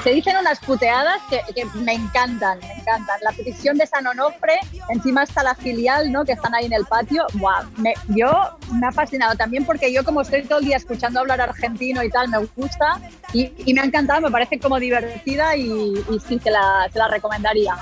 se 0.04 0.10
dicen 0.12 0.36
unas 0.38 0.60
puteadas 0.60 1.22
que, 1.30 1.42
que, 1.54 1.66
me 1.80 1.94
encantan, 1.94 2.60
me 2.60 2.74
encantan. 2.74 3.18
La 3.22 3.32
prisión 3.32 3.78
de 3.78 3.86
San 3.86 4.06
Onofre, 4.08 4.60
encima 4.90 5.24
está 5.24 5.44
la 5.44 5.56
filial, 5.56 6.12
¿no? 6.12 6.26
Que 6.26 6.34
están 6.34 6.54
ahí 6.56 6.66
en 6.66 6.74
el 6.74 6.86
patio. 6.86 7.26
Buah, 7.34 7.66
yo 8.10 8.32
me 8.74 8.88
ha 8.88 8.92
fascinado 8.92 9.36
también 9.36 9.66
porque 9.66 9.92
yo 9.92 10.04
como 10.04 10.22
estoy 10.22 10.44
todo 10.44 10.60
el 10.60 10.66
día 10.66 10.78
escuchando 10.78 11.20
hablar 11.20 11.42
argentino 11.42 12.04
y 12.04 12.10
tal, 12.10 12.30
me 12.30 12.38
gusta 12.56 13.00
y, 13.34 13.52
y 13.66 13.74
me 13.74 13.82
ha 13.82 13.86
encantado, 13.86 14.22
me 14.22 14.32
parece 14.32 14.60
como 14.60 14.80
divertida 14.80 15.56
y, 15.56 15.94
y 16.10 16.20
sí, 16.28 16.40
se 16.40 16.52
la, 16.52 16.88
se 16.92 17.00
la 17.00 17.08
recomendaría. 17.08 17.76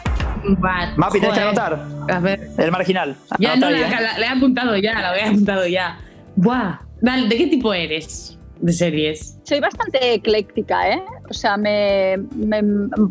Mapi, 0.98 1.20
tienes 1.20 1.38
que 1.38 1.44
anotar. 1.44 1.86
A 2.10 2.20
ver. 2.20 2.50
El 2.58 2.72
marginal. 2.72 3.16
Ya, 3.38 3.56
no, 3.56 3.70
la, 3.70 3.80
he 3.80 4.28
apuntado 4.28 4.76
ya, 4.78 5.00
la 5.02 5.18
he 5.18 5.24
apuntado 5.24 5.68
ya. 5.68 5.98
Buah. 6.36 6.80
¿de 7.02 7.38
qué 7.38 7.48
tipo 7.48 7.74
eres? 7.74 8.40
de 8.62 8.74
series? 8.74 9.38
Soy 9.44 9.60
bastante 9.60 10.14
ecléctica, 10.14 10.90
¿eh? 10.90 11.02
O 11.30 11.34
sea, 11.34 11.58
me, 11.58 12.18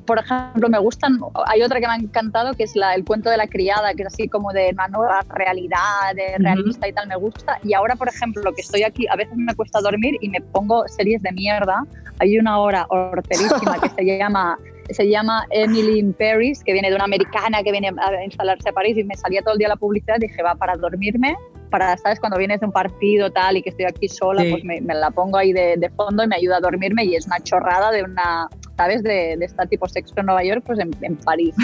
por 0.07 0.19
ejemplo, 0.19 0.69
me 0.69 0.78
gustan. 0.78 1.19
Hay 1.47 1.62
otra 1.62 1.81
que 1.81 1.86
me 1.86 1.93
ha 1.93 1.97
encantado 1.97 2.55
que 2.55 2.65
es 2.65 2.77
la, 2.77 2.95
el 2.95 3.05
cuento 3.05 3.31
de 3.31 3.36
la 3.36 3.47
criada, 3.47 3.95
que 3.95 4.03
es 4.03 4.09
así 4.09 4.28
como 4.28 4.53
de 4.53 4.70
una 4.73 4.89
nueva 4.89 5.20
realidad, 5.31 6.15
de 6.15 6.36
realista 6.39 6.89
y 6.89 6.93
tal, 6.93 7.09
me 7.09 7.16
gusta. 7.16 7.59
Y 7.65 7.74
ahora, 7.74 7.97
por 7.97 8.09
ejemplo, 8.09 8.53
que 8.53 8.61
estoy 8.61 8.82
aquí, 8.82 9.07
a 9.09 9.16
veces 9.16 9.36
me 9.36 9.55
cuesta 9.55 9.81
dormir 9.81 10.16
y 10.20 10.28
me 10.28 10.40
pongo 10.40 10.86
series 10.89 11.23
de 11.23 11.32
mierda. 11.32 11.82
Hay 12.19 12.39
una 12.39 12.59
hora 12.59 12.86
horterísima 12.90 13.81
que 13.81 13.89
se 13.90 14.19
llama 14.19 14.59
se 14.90 15.09
llama 15.09 15.44
Emily 15.51 15.98
in 15.98 16.12
Paris, 16.12 16.62
que 16.65 16.73
viene 16.73 16.89
de 16.89 16.94
una 16.94 17.05
americana 17.05 17.62
que 17.62 17.73
viene 17.73 17.89
a 17.89 18.24
instalarse 18.24 18.69
a 18.69 18.73
París 18.73 18.97
y 18.97 19.05
me 19.05 19.16
salía 19.16 19.43
todo 19.43 19.55
el 19.55 19.59
día 19.59 19.69
la 19.69 19.77
publicidad 19.77 20.16
y 20.19 20.27
dije, 20.27 20.43
va, 20.43 20.55
para 20.55 20.77
dormirme 20.77 21.36
para, 21.69 21.97
¿sabes? 21.97 22.19
Cuando 22.20 22.39
vienes 22.39 22.60
de 22.60 22.66
un 22.66 22.73
partido 22.73 23.31
tal 23.31 23.56
y 23.56 23.62
que 23.62 23.70
estoy 23.70 23.85
aquí 23.85 24.09
sola, 24.09 24.43
pues 24.51 24.65
me, 24.65 24.81
la 24.81 25.10
pongo 25.10 25.39
ahí 25.39 25.52
de, 25.52 25.77
de, 25.77 25.90
fondo 25.90 26.24
y 26.24 26.27
me 26.27 26.36
ayuda 26.36 26.56
a 26.56 26.60
dormirme 26.60 27.05
y 27.05 27.15
es 27.15 27.27
una 27.27 27.40
chorrada 27.40 27.90
de 27.90 28.02
una, 28.02 28.48
¿sabes? 28.77 29.02
De, 29.02 29.36
de 29.36 29.44
estar 29.44 29.69
tipo 29.69 29.89
sexo 29.89 30.15
en 30.16 30.27
Nueva 30.27 30.44
York, 30.44 30.62
pues 30.66 30.78
en, 30.78 31.16
París. 31.24 31.55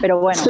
Pero 0.00 0.20
bueno, 0.20 0.40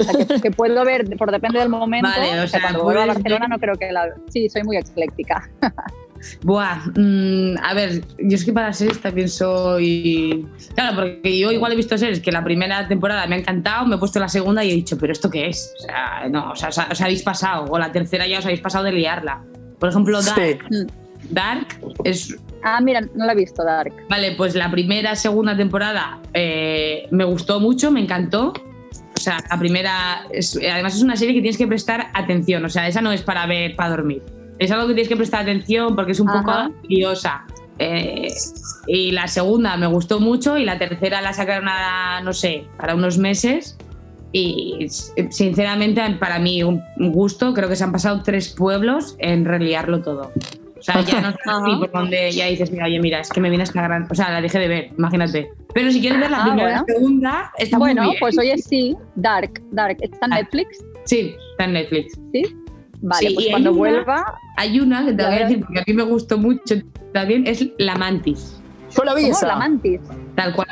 que, 0.42 0.50
puedo 0.50 0.84
ver, 0.84 1.04
por 1.16 1.30
depende 1.30 1.58
del 1.58 1.68
momento. 1.68 2.08
Vale, 2.08 2.40
o 2.40 2.48
sea, 2.48 2.60
cuando 2.60 2.82
vuelva 2.82 3.04
a 3.04 3.06
Barcelona 3.06 3.46
no 3.48 3.58
creo 3.58 3.74
que 3.74 3.92
la... 3.92 4.14
Sí, 4.28 4.48
soy 4.48 4.62
muy 4.62 4.76
ecléctica. 4.76 5.48
Buah, 6.42 6.86
mm, 6.96 7.56
a 7.62 7.74
ver, 7.74 8.02
yo 8.18 8.36
es 8.36 8.44
que 8.44 8.52
para 8.52 8.72
series 8.72 9.00
también 9.00 9.28
soy. 9.28 10.46
Claro, 10.74 10.96
porque 10.96 11.38
yo 11.38 11.52
igual 11.52 11.72
he 11.72 11.76
visto 11.76 11.96
series 11.96 12.20
que 12.20 12.32
la 12.32 12.44
primera 12.44 12.86
temporada 12.88 13.26
me 13.26 13.36
ha 13.36 13.38
encantado, 13.38 13.86
me 13.86 13.96
he 13.96 13.98
puesto 13.98 14.18
la 14.20 14.28
segunda 14.28 14.64
y 14.64 14.70
he 14.70 14.74
dicho, 14.74 14.98
¿pero 14.98 15.12
esto 15.12 15.30
qué 15.30 15.48
es? 15.48 15.74
O 15.78 15.82
sea, 15.82 16.28
no, 16.30 16.50
o 16.50 16.56
sea, 16.56 16.68
os, 16.68 17.00
habéis 17.00 17.22
pasado, 17.22 17.66
o 17.70 17.78
la 17.78 17.92
tercera 17.92 18.26
ya 18.26 18.38
os 18.38 18.44
habéis 18.44 18.60
pasado 18.60 18.84
de 18.84 18.92
liarla. 18.92 19.42
Por 19.78 19.88
ejemplo, 19.88 20.20
Dark. 20.22 20.68
Dark 21.30 21.66
es. 22.04 22.36
Ah, 22.62 22.80
mira, 22.80 23.00
no 23.14 23.26
la 23.26 23.32
he 23.32 23.36
visto, 23.36 23.64
Dark. 23.64 23.92
Vale, 24.08 24.32
pues 24.36 24.54
la 24.54 24.70
primera, 24.70 25.16
segunda 25.16 25.56
temporada 25.56 26.20
eh, 26.32 27.06
me 27.10 27.24
gustó 27.24 27.60
mucho, 27.60 27.90
me 27.90 28.00
encantó. 28.00 28.52
O 29.16 29.20
sea, 29.20 29.38
la 29.50 29.58
primera. 29.58 30.26
además, 30.72 30.96
es 30.96 31.02
una 31.02 31.16
serie 31.16 31.34
que 31.34 31.40
tienes 31.40 31.56
que 31.56 31.66
prestar 31.66 32.10
atención. 32.14 32.64
O 32.64 32.68
sea, 32.68 32.86
esa 32.88 33.00
no 33.00 33.12
es 33.12 33.22
para 33.22 33.46
ver, 33.46 33.74
para 33.76 33.90
dormir 33.90 34.22
es 34.58 34.70
algo 34.70 34.88
que 34.88 34.94
tienes 34.94 35.08
que 35.08 35.16
prestar 35.16 35.42
atención 35.42 35.94
porque 35.96 36.12
es 36.12 36.20
un 36.20 36.26
poco 36.26 36.52
curiosa. 36.82 37.44
Eh, 37.78 38.32
y 38.86 39.10
la 39.10 39.26
segunda 39.26 39.76
me 39.76 39.86
gustó 39.86 40.20
mucho 40.20 40.56
y 40.56 40.64
la 40.64 40.78
tercera 40.78 41.20
la 41.20 41.32
sacaron 41.32 41.68
a, 41.68 42.20
no 42.22 42.32
sé, 42.32 42.64
para 42.76 42.94
unos 42.94 43.18
meses. 43.18 43.76
Y 44.32 44.86
sinceramente, 45.30 46.02
para 46.18 46.38
mí, 46.38 46.62
un 46.62 46.82
gusto. 46.96 47.54
Creo 47.54 47.68
que 47.68 47.76
se 47.76 47.84
han 47.84 47.92
pasado 47.92 48.22
tres 48.22 48.50
pueblos 48.50 49.16
en 49.18 49.44
reliarlo 49.44 50.02
todo. 50.02 50.32
O 50.76 50.82
sea, 50.82 51.00
ya 51.00 51.20
no 51.22 51.30
sé 51.30 51.38
por 51.78 51.90
donde 51.92 52.30
ya 52.30 52.46
dices, 52.46 52.70
mira, 52.70 52.84
oye, 52.84 53.00
mira, 53.00 53.20
es 53.20 53.30
que 53.30 53.40
me 53.40 53.48
viene 53.48 53.64
esta 53.64 53.82
gran. 53.82 54.06
O 54.10 54.14
sea, 54.14 54.30
la 54.30 54.42
dejé 54.42 54.58
de 54.58 54.68
ver, 54.68 54.90
imagínate. 54.98 55.50
Pero 55.72 55.90
si 55.90 56.00
quieres 56.00 56.20
ver 56.20 56.30
la 56.30 56.42
ah, 56.42 56.46
primera 56.46 56.70
la 56.70 56.84
segunda, 56.86 57.52
está 57.56 57.78
bueno, 57.78 58.02
muy 58.02 58.10
bien. 58.10 58.20
pues 58.20 58.38
oye, 58.38 58.58
sí, 58.58 58.94
Dark, 59.14 59.62
Dark. 59.70 59.96
¿Está 60.00 60.26
en 60.26 60.32
ah. 60.34 60.36
Netflix? 60.36 60.84
Sí, 61.04 61.34
está 61.52 61.64
en 61.64 61.72
Netflix. 61.72 62.18
Sí. 62.32 62.42
Vale, 63.04 63.32
pues 63.34 63.46
cuando 63.50 63.74
vuelva. 63.74 64.38
Hay 64.56 64.80
una 64.80 65.04
que 65.04 65.12
te 65.12 65.24
voy 65.24 65.34
a 65.34 65.38
decir, 65.40 65.60
porque 65.60 65.80
a 65.80 65.84
mí 65.86 65.92
me 65.92 66.04
gustó 66.04 66.38
mucho 66.38 66.76
también, 67.12 67.46
es 67.46 67.66
La 67.78 67.96
Mantis. 67.96 68.60
Yo 68.96 69.04
la 69.04 69.14
vi 69.14 69.26
esa. 69.26 69.46
La 69.46 69.56
Mantis. 69.56 70.00
Tal 70.34 70.54
cual, 70.54 70.68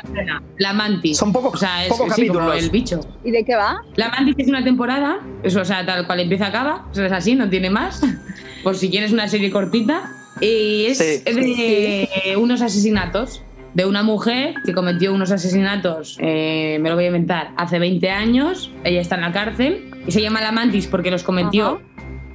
La 0.57 0.73
Mantis. 0.73 1.17
Son 1.17 1.31
pocos, 1.31 1.53
o 1.53 1.57
sea, 1.57 1.85
es, 1.85 1.93
como 1.93 2.53
el 2.53 2.69
bicho. 2.71 3.01
¿Y 3.23 3.31
de 3.31 3.45
qué 3.45 3.55
va? 3.55 3.81
La 3.95 4.09
Mantis 4.09 4.35
es 4.39 4.47
una 4.47 4.63
temporada, 4.63 5.19
eso, 5.43 5.61
o 5.61 5.65
sea, 5.65 5.85
tal 5.85 6.07
cual 6.07 6.21
empieza 6.21 6.47
acaba, 6.47 6.87
es 6.91 7.11
así, 7.11 7.35
no 7.35 7.49
tiene 7.49 7.69
más. 7.69 8.01
Por 8.63 8.75
si 8.75 8.89
quieres 8.89 9.11
una 9.11 9.27
serie 9.27 9.51
cortita. 9.51 10.09
Y 10.41 10.85
es 10.87 10.97
de 10.97 12.07
unos 12.37 12.61
asesinatos 12.63 13.43
de 13.73 13.85
una 13.85 14.03
mujer 14.03 14.55
que 14.65 14.73
cometió 14.73 15.13
unos 15.13 15.31
asesinatos, 15.31 16.17
eh, 16.19 16.77
me 16.79 16.89
lo 16.89 16.95
voy 16.95 17.05
a 17.05 17.07
inventar, 17.07 17.51
hace 17.57 17.79
20 17.79 18.09
años. 18.09 18.71
Ella 18.83 19.01
está 19.01 19.15
en 19.15 19.21
la 19.21 19.31
cárcel 19.31 19.91
y 20.07 20.11
se 20.11 20.21
llama 20.21 20.41
La 20.41 20.51
Mantis 20.51 20.87
porque 20.87 21.11
los 21.11 21.23
cometió 21.23 21.81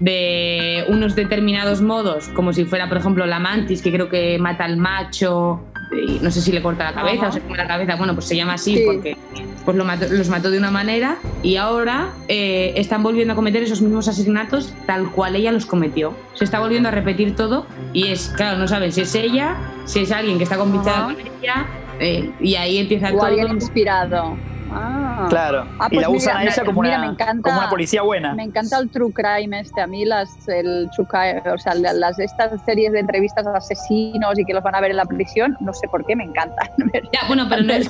de 0.01 0.85
unos 0.89 1.15
determinados 1.15 1.83
modos, 1.83 2.29
como 2.29 2.53
si 2.53 2.65
fuera, 2.65 2.89
por 2.89 2.99
ejemplo, 2.99 3.27
la 3.27 3.39
mantis, 3.39 3.83
que 3.83 3.93
creo 3.93 4.09
que 4.09 4.39
mata 4.39 4.65
al 4.65 4.77
macho, 4.77 5.61
y 5.93 6.19
no 6.21 6.31
sé 6.31 6.41
si 6.41 6.53
le 6.53 6.63
corta 6.63 6.85
la 6.85 6.93
cabeza 6.93 7.29
o 7.29 7.33
se 7.33 7.41
come 7.41 7.57
la 7.57 7.67
cabeza, 7.67 7.97
bueno, 7.97 8.15
pues 8.15 8.27
se 8.27 8.37
llama 8.37 8.55
así 8.55 8.83
porque 8.85 9.17
pues 9.65 9.77
lo 9.77 9.85
los 9.85 10.29
mató 10.29 10.51
de 10.51 10.59
una 10.59 10.71
manera 10.71 11.17
y 11.43 11.57
ahora 11.57 12.11
eh, 12.29 12.73
están 12.77 13.03
volviendo 13.03 13.33
a 13.33 13.37
cometer 13.37 13.63
esos 13.63 13.83
mismos 13.83 14.09
asesinatos 14.09 14.75
tal 14.87 15.11
cual 15.11 15.37
ella 15.37 15.53
los 15.53 15.67
cometió. 15.67 16.15
Se 16.35 16.45
está 16.45 16.59
volviendo 16.59 16.89
a 16.89 16.93
repetir 16.93 17.35
todo 17.37 17.67
y 17.93 18.09
es, 18.09 18.29
claro, 18.29 18.59
no 18.59 18.69
saben 18.69 18.93
si 18.93 19.03
es 19.03 19.15
ella, 19.15 19.57
si 19.85 20.01
es 20.01 20.13
alguien 20.13 20.39
que 20.39 20.45
está 20.45 20.57
convictada 20.57 21.05
con 21.05 21.17
ella 21.21 21.67
eh, 22.01 22.31
y 22.41 22.55
ahí 22.55 22.79
empieza 22.79 23.09
o 23.09 23.17
todo. 23.17 23.27
alguien 23.27 23.49
inspirado. 23.53 24.37
Ah. 24.71 25.27
Claro. 25.29 25.67
Ah, 25.79 25.89
y 25.91 25.97
la 25.97 26.09
pues 26.09 26.23
usan 26.23 26.37
a 26.37 26.45
ella 26.45 26.65
como, 26.65 26.81
una, 26.81 27.17
como 27.43 27.59
una 27.59 27.71
policía 27.71 28.03
buena. 28.03 28.35
Me 28.35 28.45
encanta 28.45 28.79
el 28.79 28.89
true 28.91 29.13
crime 29.13 29.61
este. 29.61 29.81
A 29.81 29.87
mí 29.87 30.05
las, 30.05 30.49
el 30.49 30.89
true 30.95 31.07
crime, 31.07 31.43
o 31.53 31.59
sea, 31.59 31.75
las, 31.75 32.19
estas 32.19 32.61
series 32.65 32.93
de 32.93 33.01
entrevistas 33.01 33.47
a 33.47 33.57
asesinos 33.57 34.39
y 34.39 34.45
que 34.45 34.53
los 34.53 34.63
van 34.63 34.75
a 34.75 34.81
ver 34.81 34.91
en 34.91 34.99
la 34.99 35.05
prisión, 35.05 35.57
no 35.61 35.73
sé 35.73 35.89
por 35.89 36.05
qué 36.07 36.17
me 36.17 36.25
encantan. 36.25 36.69
Ya, 37.13 37.27
bueno, 37.27 37.47
pero 37.49 37.63
no 37.63 37.73
es, 37.73 37.89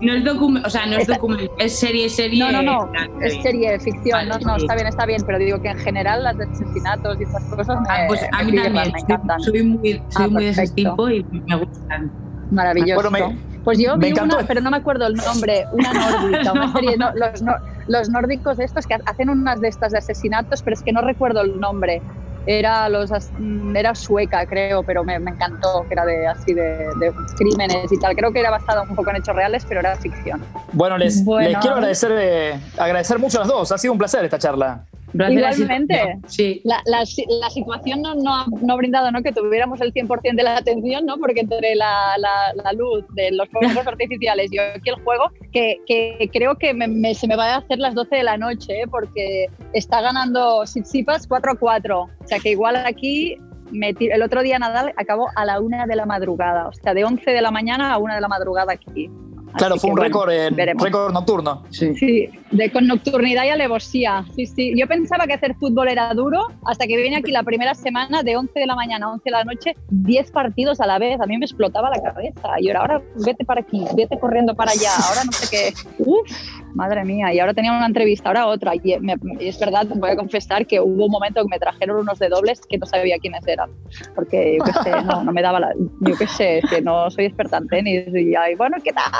no 0.00 0.12
es 0.14 0.24
documental, 0.24 0.66
o 0.66 0.70
sea, 0.70 0.86
no 0.86 0.96
es 0.96 1.06
documental, 1.06 1.48
es 1.58 1.78
serie, 1.78 2.08
serie. 2.08 2.40
No, 2.40 2.62
no, 2.62 2.86
no, 2.86 3.20
es 3.20 3.40
serie, 3.42 3.78
ficción. 3.78 4.28
no, 4.28 4.38
no, 4.38 4.56
está 4.56 4.74
bien, 4.74 4.86
está 4.86 5.06
bien, 5.06 5.22
pero 5.24 5.38
digo 5.38 5.60
que 5.62 5.68
en 5.68 5.78
general 5.78 6.24
las 6.24 6.36
de 6.38 6.44
asesinatos 6.44 7.20
y 7.20 7.24
estas 7.24 7.44
cosas 7.44 7.80
me, 7.80 7.88
ah, 7.88 8.04
pues 8.08 8.20
a 8.32 8.42
mí 8.42 8.54
también, 8.54 8.92
me 8.92 9.00
encantan. 9.00 9.40
Soy 9.40 9.62
muy, 9.62 10.02
soy 10.08 10.30
muy 10.30 10.44
de 10.44 10.50
ese 10.50 10.68
tipo 10.68 11.08
y 11.08 11.24
me 11.24 11.56
gustan. 11.56 12.10
Maravilloso. 12.50 13.10
Bueno, 13.10 13.34
pues 13.64 13.78
yo 13.78 13.96
vi 13.96 14.12
una, 14.12 14.38
pero 14.46 14.60
no 14.60 14.70
me 14.70 14.78
acuerdo 14.78 15.06
el 15.06 15.14
nombre, 15.14 15.66
una 15.72 15.92
nórdica, 15.92 16.52
una 16.52 16.72
serie, 16.74 16.96
los, 16.96 17.42
los 17.88 18.08
nórdicos 18.08 18.58
estos 18.58 18.86
que 18.86 18.94
hacen 18.94 19.30
unas 19.30 19.60
de 19.60 19.68
estas 19.68 19.92
de 19.92 19.98
asesinatos, 19.98 20.62
pero 20.62 20.74
es 20.74 20.82
que 20.82 20.92
no 20.92 21.00
recuerdo 21.00 21.42
el 21.42 21.58
nombre. 21.58 22.02
Era, 22.44 22.88
los, 22.88 23.12
mm, 23.38 23.76
era 23.76 23.94
sueca, 23.94 24.44
creo, 24.46 24.82
pero 24.82 25.04
me, 25.04 25.14
encantó, 25.14 25.84
que 25.86 25.94
era 25.94 26.04
de 26.04 26.26
así 26.26 26.52
de, 26.52 27.12
crímenes 27.36 27.92
y 27.92 28.00
tal. 28.00 28.16
Creo 28.16 28.32
que 28.32 28.40
era 28.40 28.50
basado 28.50 28.82
un 28.82 28.96
poco 28.96 29.10
en 29.10 29.16
hechos 29.16 29.36
reales, 29.36 29.64
pero 29.68 29.78
era 29.78 29.94
ficción. 29.94 30.42
Bueno, 30.72 30.98
les, 30.98 31.24
les 31.24 31.58
quiero 31.58 31.76
agradecer, 31.76 32.10
eh, 32.16 32.60
agradecer 32.76 33.20
mucho 33.20 33.38
a 33.38 33.42
las 33.42 33.48
dos. 33.48 33.70
Ha 33.70 33.78
sido 33.78 33.92
un 33.92 33.98
placer 33.98 34.24
esta 34.24 34.40
charla. 34.40 34.84
Igualmente, 35.14 36.18
sí. 36.26 36.60
la, 36.64 36.82
la, 36.86 37.04
la, 37.40 37.50
situación 37.50 38.00
no, 38.00 38.14
no, 38.14 38.46
no, 38.46 38.72
ha 38.72 38.76
brindado 38.76 39.10
¿no? 39.10 39.22
que 39.22 39.32
tuviéramos 39.32 39.80
el 39.80 39.92
100% 39.92 40.34
de 40.34 40.42
la 40.42 40.56
atención, 40.56 41.04
¿no? 41.04 41.18
porque 41.18 41.40
entre 41.40 41.74
la, 41.74 42.16
la 42.18 42.72
luz 42.72 43.04
de 43.14 43.30
los 43.32 43.48
fuegos 43.52 43.86
artificiales 43.86 44.52
y 44.52 44.58
aquí 44.58 44.90
el 44.90 44.96
juego, 45.02 45.24
que, 45.52 45.78
que 45.86 46.30
creo 46.32 46.56
que 46.56 46.74
me, 46.74 47.14
se 47.14 47.26
me 47.26 47.36
va 47.36 47.54
a 47.54 47.56
hacer 47.58 47.78
las 47.78 47.94
12 47.94 48.16
de 48.16 48.22
la 48.22 48.36
noche, 48.36 48.82
¿eh? 48.82 48.86
porque 48.90 49.46
está 49.72 50.00
ganando 50.00 50.66
Sitsipas 50.66 51.28
4-4. 51.28 51.92
O 51.92 52.08
sea 52.24 52.38
que 52.38 52.50
igual 52.50 52.76
aquí 52.76 53.36
el 53.72 54.22
otro 54.22 54.42
día 54.42 54.58
Nadal 54.58 54.92
acabó 54.96 55.28
a 55.34 55.44
la 55.44 55.60
una 55.60 55.86
de 55.86 55.96
la 55.96 56.04
madrugada, 56.04 56.68
o 56.68 56.72
sea, 56.72 56.92
de 56.92 57.04
11 57.04 57.30
de 57.30 57.40
la 57.40 57.50
mañana 57.50 57.92
a 57.92 57.98
una 57.98 58.14
de 58.14 58.20
la 58.20 58.28
madrugada 58.28 58.72
aquí. 58.72 59.10
Claro, 59.56 59.76
fue 59.76 59.90
un 59.90 59.96
récord, 59.98 60.30
récord 60.30 61.12
nocturno. 61.12 61.64
Sí, 61.70 62.30
de, 62.52 62.70
con 62.70 62.86
nocturnidad 62.86 63.44
y 63.44 63.48
alevosía. 63.48 64.24
Sí, 64.36 64.46
sí. 64.46 64.72
Yo 64.76 64.86
pensaba 64.86 65.26
que 65.26 65.34
hacer 65.34 65.54
fútbol 65.54 65.88
era 65.88 66.12
duro 66.14 66.46
hasta 66.66 66.86
que 66.86 66.96
vine 66.96 67.16
aquí 67.16 67.32
la 67.32 67.42
primera 67.42 67.74
semana 67.74 68.22
de 68.22 68.36
11 68.36 68.60
de 68.60 68.66
la 68.66 68.74
mañana 68.74 69.06
a 69.06 69.12
11 69.12 69.22
de 69.24 69.30
la 69.30 69.44
noche, 69.44 69.76
10 69.88 70.30
partidos 70.30 70.80
a 70.80 70.86
la 70.86 70.98
vez. 70.98 71.20
A 71.20 71.26
mí 71.26 71.38
me 71.38 71.44
explotaba 71.44 71.90
la 71.90 72.00
cabeza. 72.00 72.60
Y 72.60 72.68
ahora, 72.68 72.80
ahora 72.80 73.02
vete 73.24 73.44
para 73.44 73.60
aquí, 73.62 73.84
vete 73.96 74.18
corriendo 74.18 74.54
para 74.54 74.72
allá. 74.72 74.90
Ahora 75.08 75.24
no 75.24 75.32
sé 75.32 75.48
qué. 75.50 75.72
Uf, 75.98 76.30
madre 76.74 77.04
mía. 77.04 77.32
Y 77.32 77.40
ahora 77.40 77.54
tenía 77.54 77.72
una 77.72 77.86
entrevista, 77.86 78.28
ahora 78.28 78.46
otra. 78.46 78.74
Y, 78.76 78.96
es 79.40 79.58
verdad, 79.58 79.86
voy 79.96 80.10
a 80.10 80.16
confesar 80.16 80.66
que 80.66 80.80
hubo 80.80 81.06
un 81.06 81.10
momento 81.10 81.42
que 81.42 81.48
me 81.48 81.58
trajeron 81.58 81.98
unos 81.98 82.18
de 82.18 82.28
dobles 82.28 82.60
que 82.68 82.78
no 82.78 82.86
sabía 82.86 83.18
quiénes 83.18 83.46
eran. 83.46 83.70
Porque 84.14 84.58
yo 84.58 84.64
qué 84.64 84.72
sé, 84.82 84.90
no, 85.04 85.24
no 85.24 85.32
me 85.32 85.42
daba 85.42 85.58
la. 85.58 85.72
Yo 86.00 86.16
qué 86.16 86.26
sé, 86.26 86.60
que 86.68 86.82
no 86.82 87.10
soy 87.10 87.26
experta 87.26 87.58
en 87.58 87.68
tenis. 87.68 88.08
Y 88.14 88.34
ahí, 88.36 88.54
bueno, 88.54 88.76
¿qué 88.84 88.92
tal? 88.92 89.12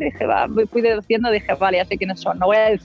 dije, 0.00 0.26
va, 0.26 0.48
fui 0.70 0.82
deduciendo, 0.82 1.30
dije, 1.30 1.54
vale, 1.54 1.78
ya 1.78 1.84
sé 1.84 1.96
quiénes 1.96 2.20
son. 2.20 2.38
No 2.38 2.46
voy 2.46 2.56
a 2.56 2.70
decir 2.70 2.79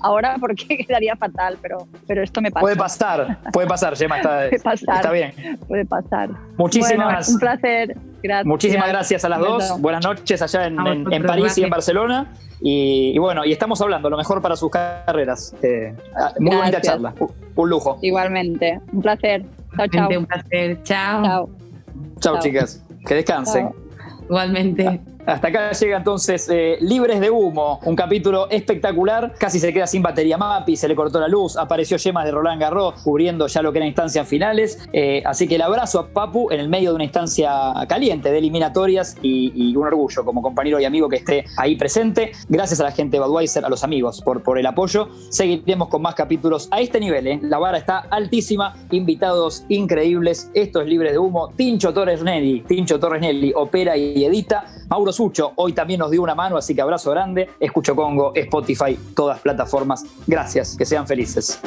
ahora 0.00 0.36
porque 0.40 0.78
quedaría 0.86 1.16
fatal, 1.16 1.58
pero, 1.60 1.86
pero 2.06 2.22
esto 2.22 2.40
me 2.40 2.50
pasa. 2.50 2.62
Puede 2.62 2.76
pasar, 2.76 3.38
puede 3.52 3.66
pasar, 3.66 3.96
Gemma, 3.96 4.18
está, 4.18 4.46
está 4.72 5.10
bien. 5.10 5.32
Puede 5.68 5.84
pasar. 5.84 6.30
Muchísimas 6.56 7.28
Un 7.28 7.38
placer. 7.38 7.96
Gracias. 8.22 8.46
Muchísimas 8.46 8.88
gracias 8.88 9.24
a 9.24 9.28
las 9.28 9.38
dos. 9.38 9.80
Buenas 9.80 10.02
noches 10.02 10.40
allá 10.40 10.66
en, 10.66 10.78
en, 11.12 11.22
París 11.24 11.58
y 11.58 11.64
en 11.64 11.70
Barcelona. 11.70 12.32
Y, 12.60 13.18
bueno, 13.18 13.44
y 13.44 13.52
estamos 13.52 13.80
hablando, 13.82 14.08
lo 14.08 14.16
mejor 14.16 14.40
para 14.40 14.56
sus 14.56 14.70
carreras. 14.70 15.54
Eh, 15.62 15.94
muy 16.38 16.56
bonita 16.56 16.80
charla, 16.80 17.14
un, 17.54 17.68
lujo. 17.68 17.98
Igualmente, 18.00 18.80
un 18.92 19.02
placer. 19.02 19.44
Chao, 19.76 19.86
chao. 19.88 20.08
Un 20.18 20.26
placer, 20.26 20.82
chao. 20.84 21.22
Chao, 21.22 21.50
chao 22.20 22.38
chicas, 22.40 22.82
que 23.06 23.14
descansen. 23.16 23.70
Igualmente. 24.22 25.00
Hasta 25.26 25.48
acá 25.48 25.72
llega 25.72 25.96
entonces 25.96 26.48
eh, 26.50 26.76
Libres 26.80 27.18
de 27.18 27.30
Humo, 27.30 27.80
un 27.84 27.96
capítulo 27.96 28.48
espectacular. 28.50 29.32
Casi 29.38 29.58
se 29.58 29.72
queda 29.72 29.86
sin 29.86 30.02
batería 30.02 30.36
Mapi, 30.36 30.76
se 30.76 30.86
le 30.86 30.94
cortó 30.94 31.18
la 31.18 31.28
luz, 31.28 31.56
apareció 31.56 31.96
Yemas 31.96 32.26
de 32.26 32.30
Roland 32.30 32.60
Garros 32.60 33.00
cubriendo 33.02 33.46
ya 33.46 33.62
lo 33.62 33.72
que 33.72 33.78
eran 33.78 33.88
instancias 33.88 34.28
finales. 34.28 34.86
Eh, 34.92 35.22
así 35.24 35.48
que 35.48 35.54
el 35.54 35.62
abrazo 35.62 35.98
a 35.98 36.08
Papu 36.08 36.50
en 36.50 36.60
el 36.60 36.68
medio 36.68 36.90
de 36.90 36.96
una 36.96 37.04
instancia 37.04 37.72
caliente 37.88 38.30
de 38.30 38.38
eliminatorias 38.38 39.16
y, 39.22 39.74
un 39.74 39.86
orgullo 39.86 40.24
como 40.24 40.42
compañero 40.42 40.78
y 40.78 40.84
amigo 40.84 41.08
que 41.08 41.16
esté 41.16 41.46
ahí 41.56 41.76
presente. 41.76 42.32
Gracias 42.48 42.80
a 42.80 42.84
la 42.84 42.92
gente 42.92 43.16
de 43.16 43.24
Budweiser, 43.24 43.64
a 43.64 43.68
los 43.68 43.82
amigos 43.82 44.20
por, 44.20 44.58
el 44.58 44.66
apoyo. 44.66 45.08
Seguiremos 45.30 45.88
con 45.88 46.02
más 46.02 46.14
capítulos 46.14 46.68
a 46.70 46.80
este 46.80 47.00
nivel. 47.00 47.26
¿eh? 47.26 47.40
La 47.42 47.58
vara 47.58 47.78
está 47.78 48.00
altísima, 48.10 48.76
invitados 48.90 49.64
increíbles. 49.68 50.50
Esto 50.52 50.82
es 50.82 50.86
Libres 50.86 51.12
de 51.12 51.18
Humo. 51.18 51.48
Tincho 51.56 51.94
Torres 51.94 52.22
Nelly, 52.22 52.60
Tincho 52.68 53.00
Torres 53.00 53.22
Nelly 53.22 53.52
opera 53.56 53.96
y 53.96 54.24
edita. 54.24 54.66
Mauro 54.94 55.12
Sucho 55.12 55.54
hoy 55.56 55.72
también 55.72 55.98
nos 55.98 56.08
dio 56.12 56.22
una 56.22 56.36
mano, 56.36 56.56
así 56.56 56.72
que 56.72 56.80
abrazo 56.80 57.10
grande. 57.10 57.50
Escucho 57.58 57.96
Congo, 57.96 58.30
Spotify, 58.32 58.96
todas 59.16 59.40
plataformas. 59.40 60.04
Gracias, 60.24 60.76
que 60.76 60.86
sean 60.86 61.04
felices. 61.04 61.58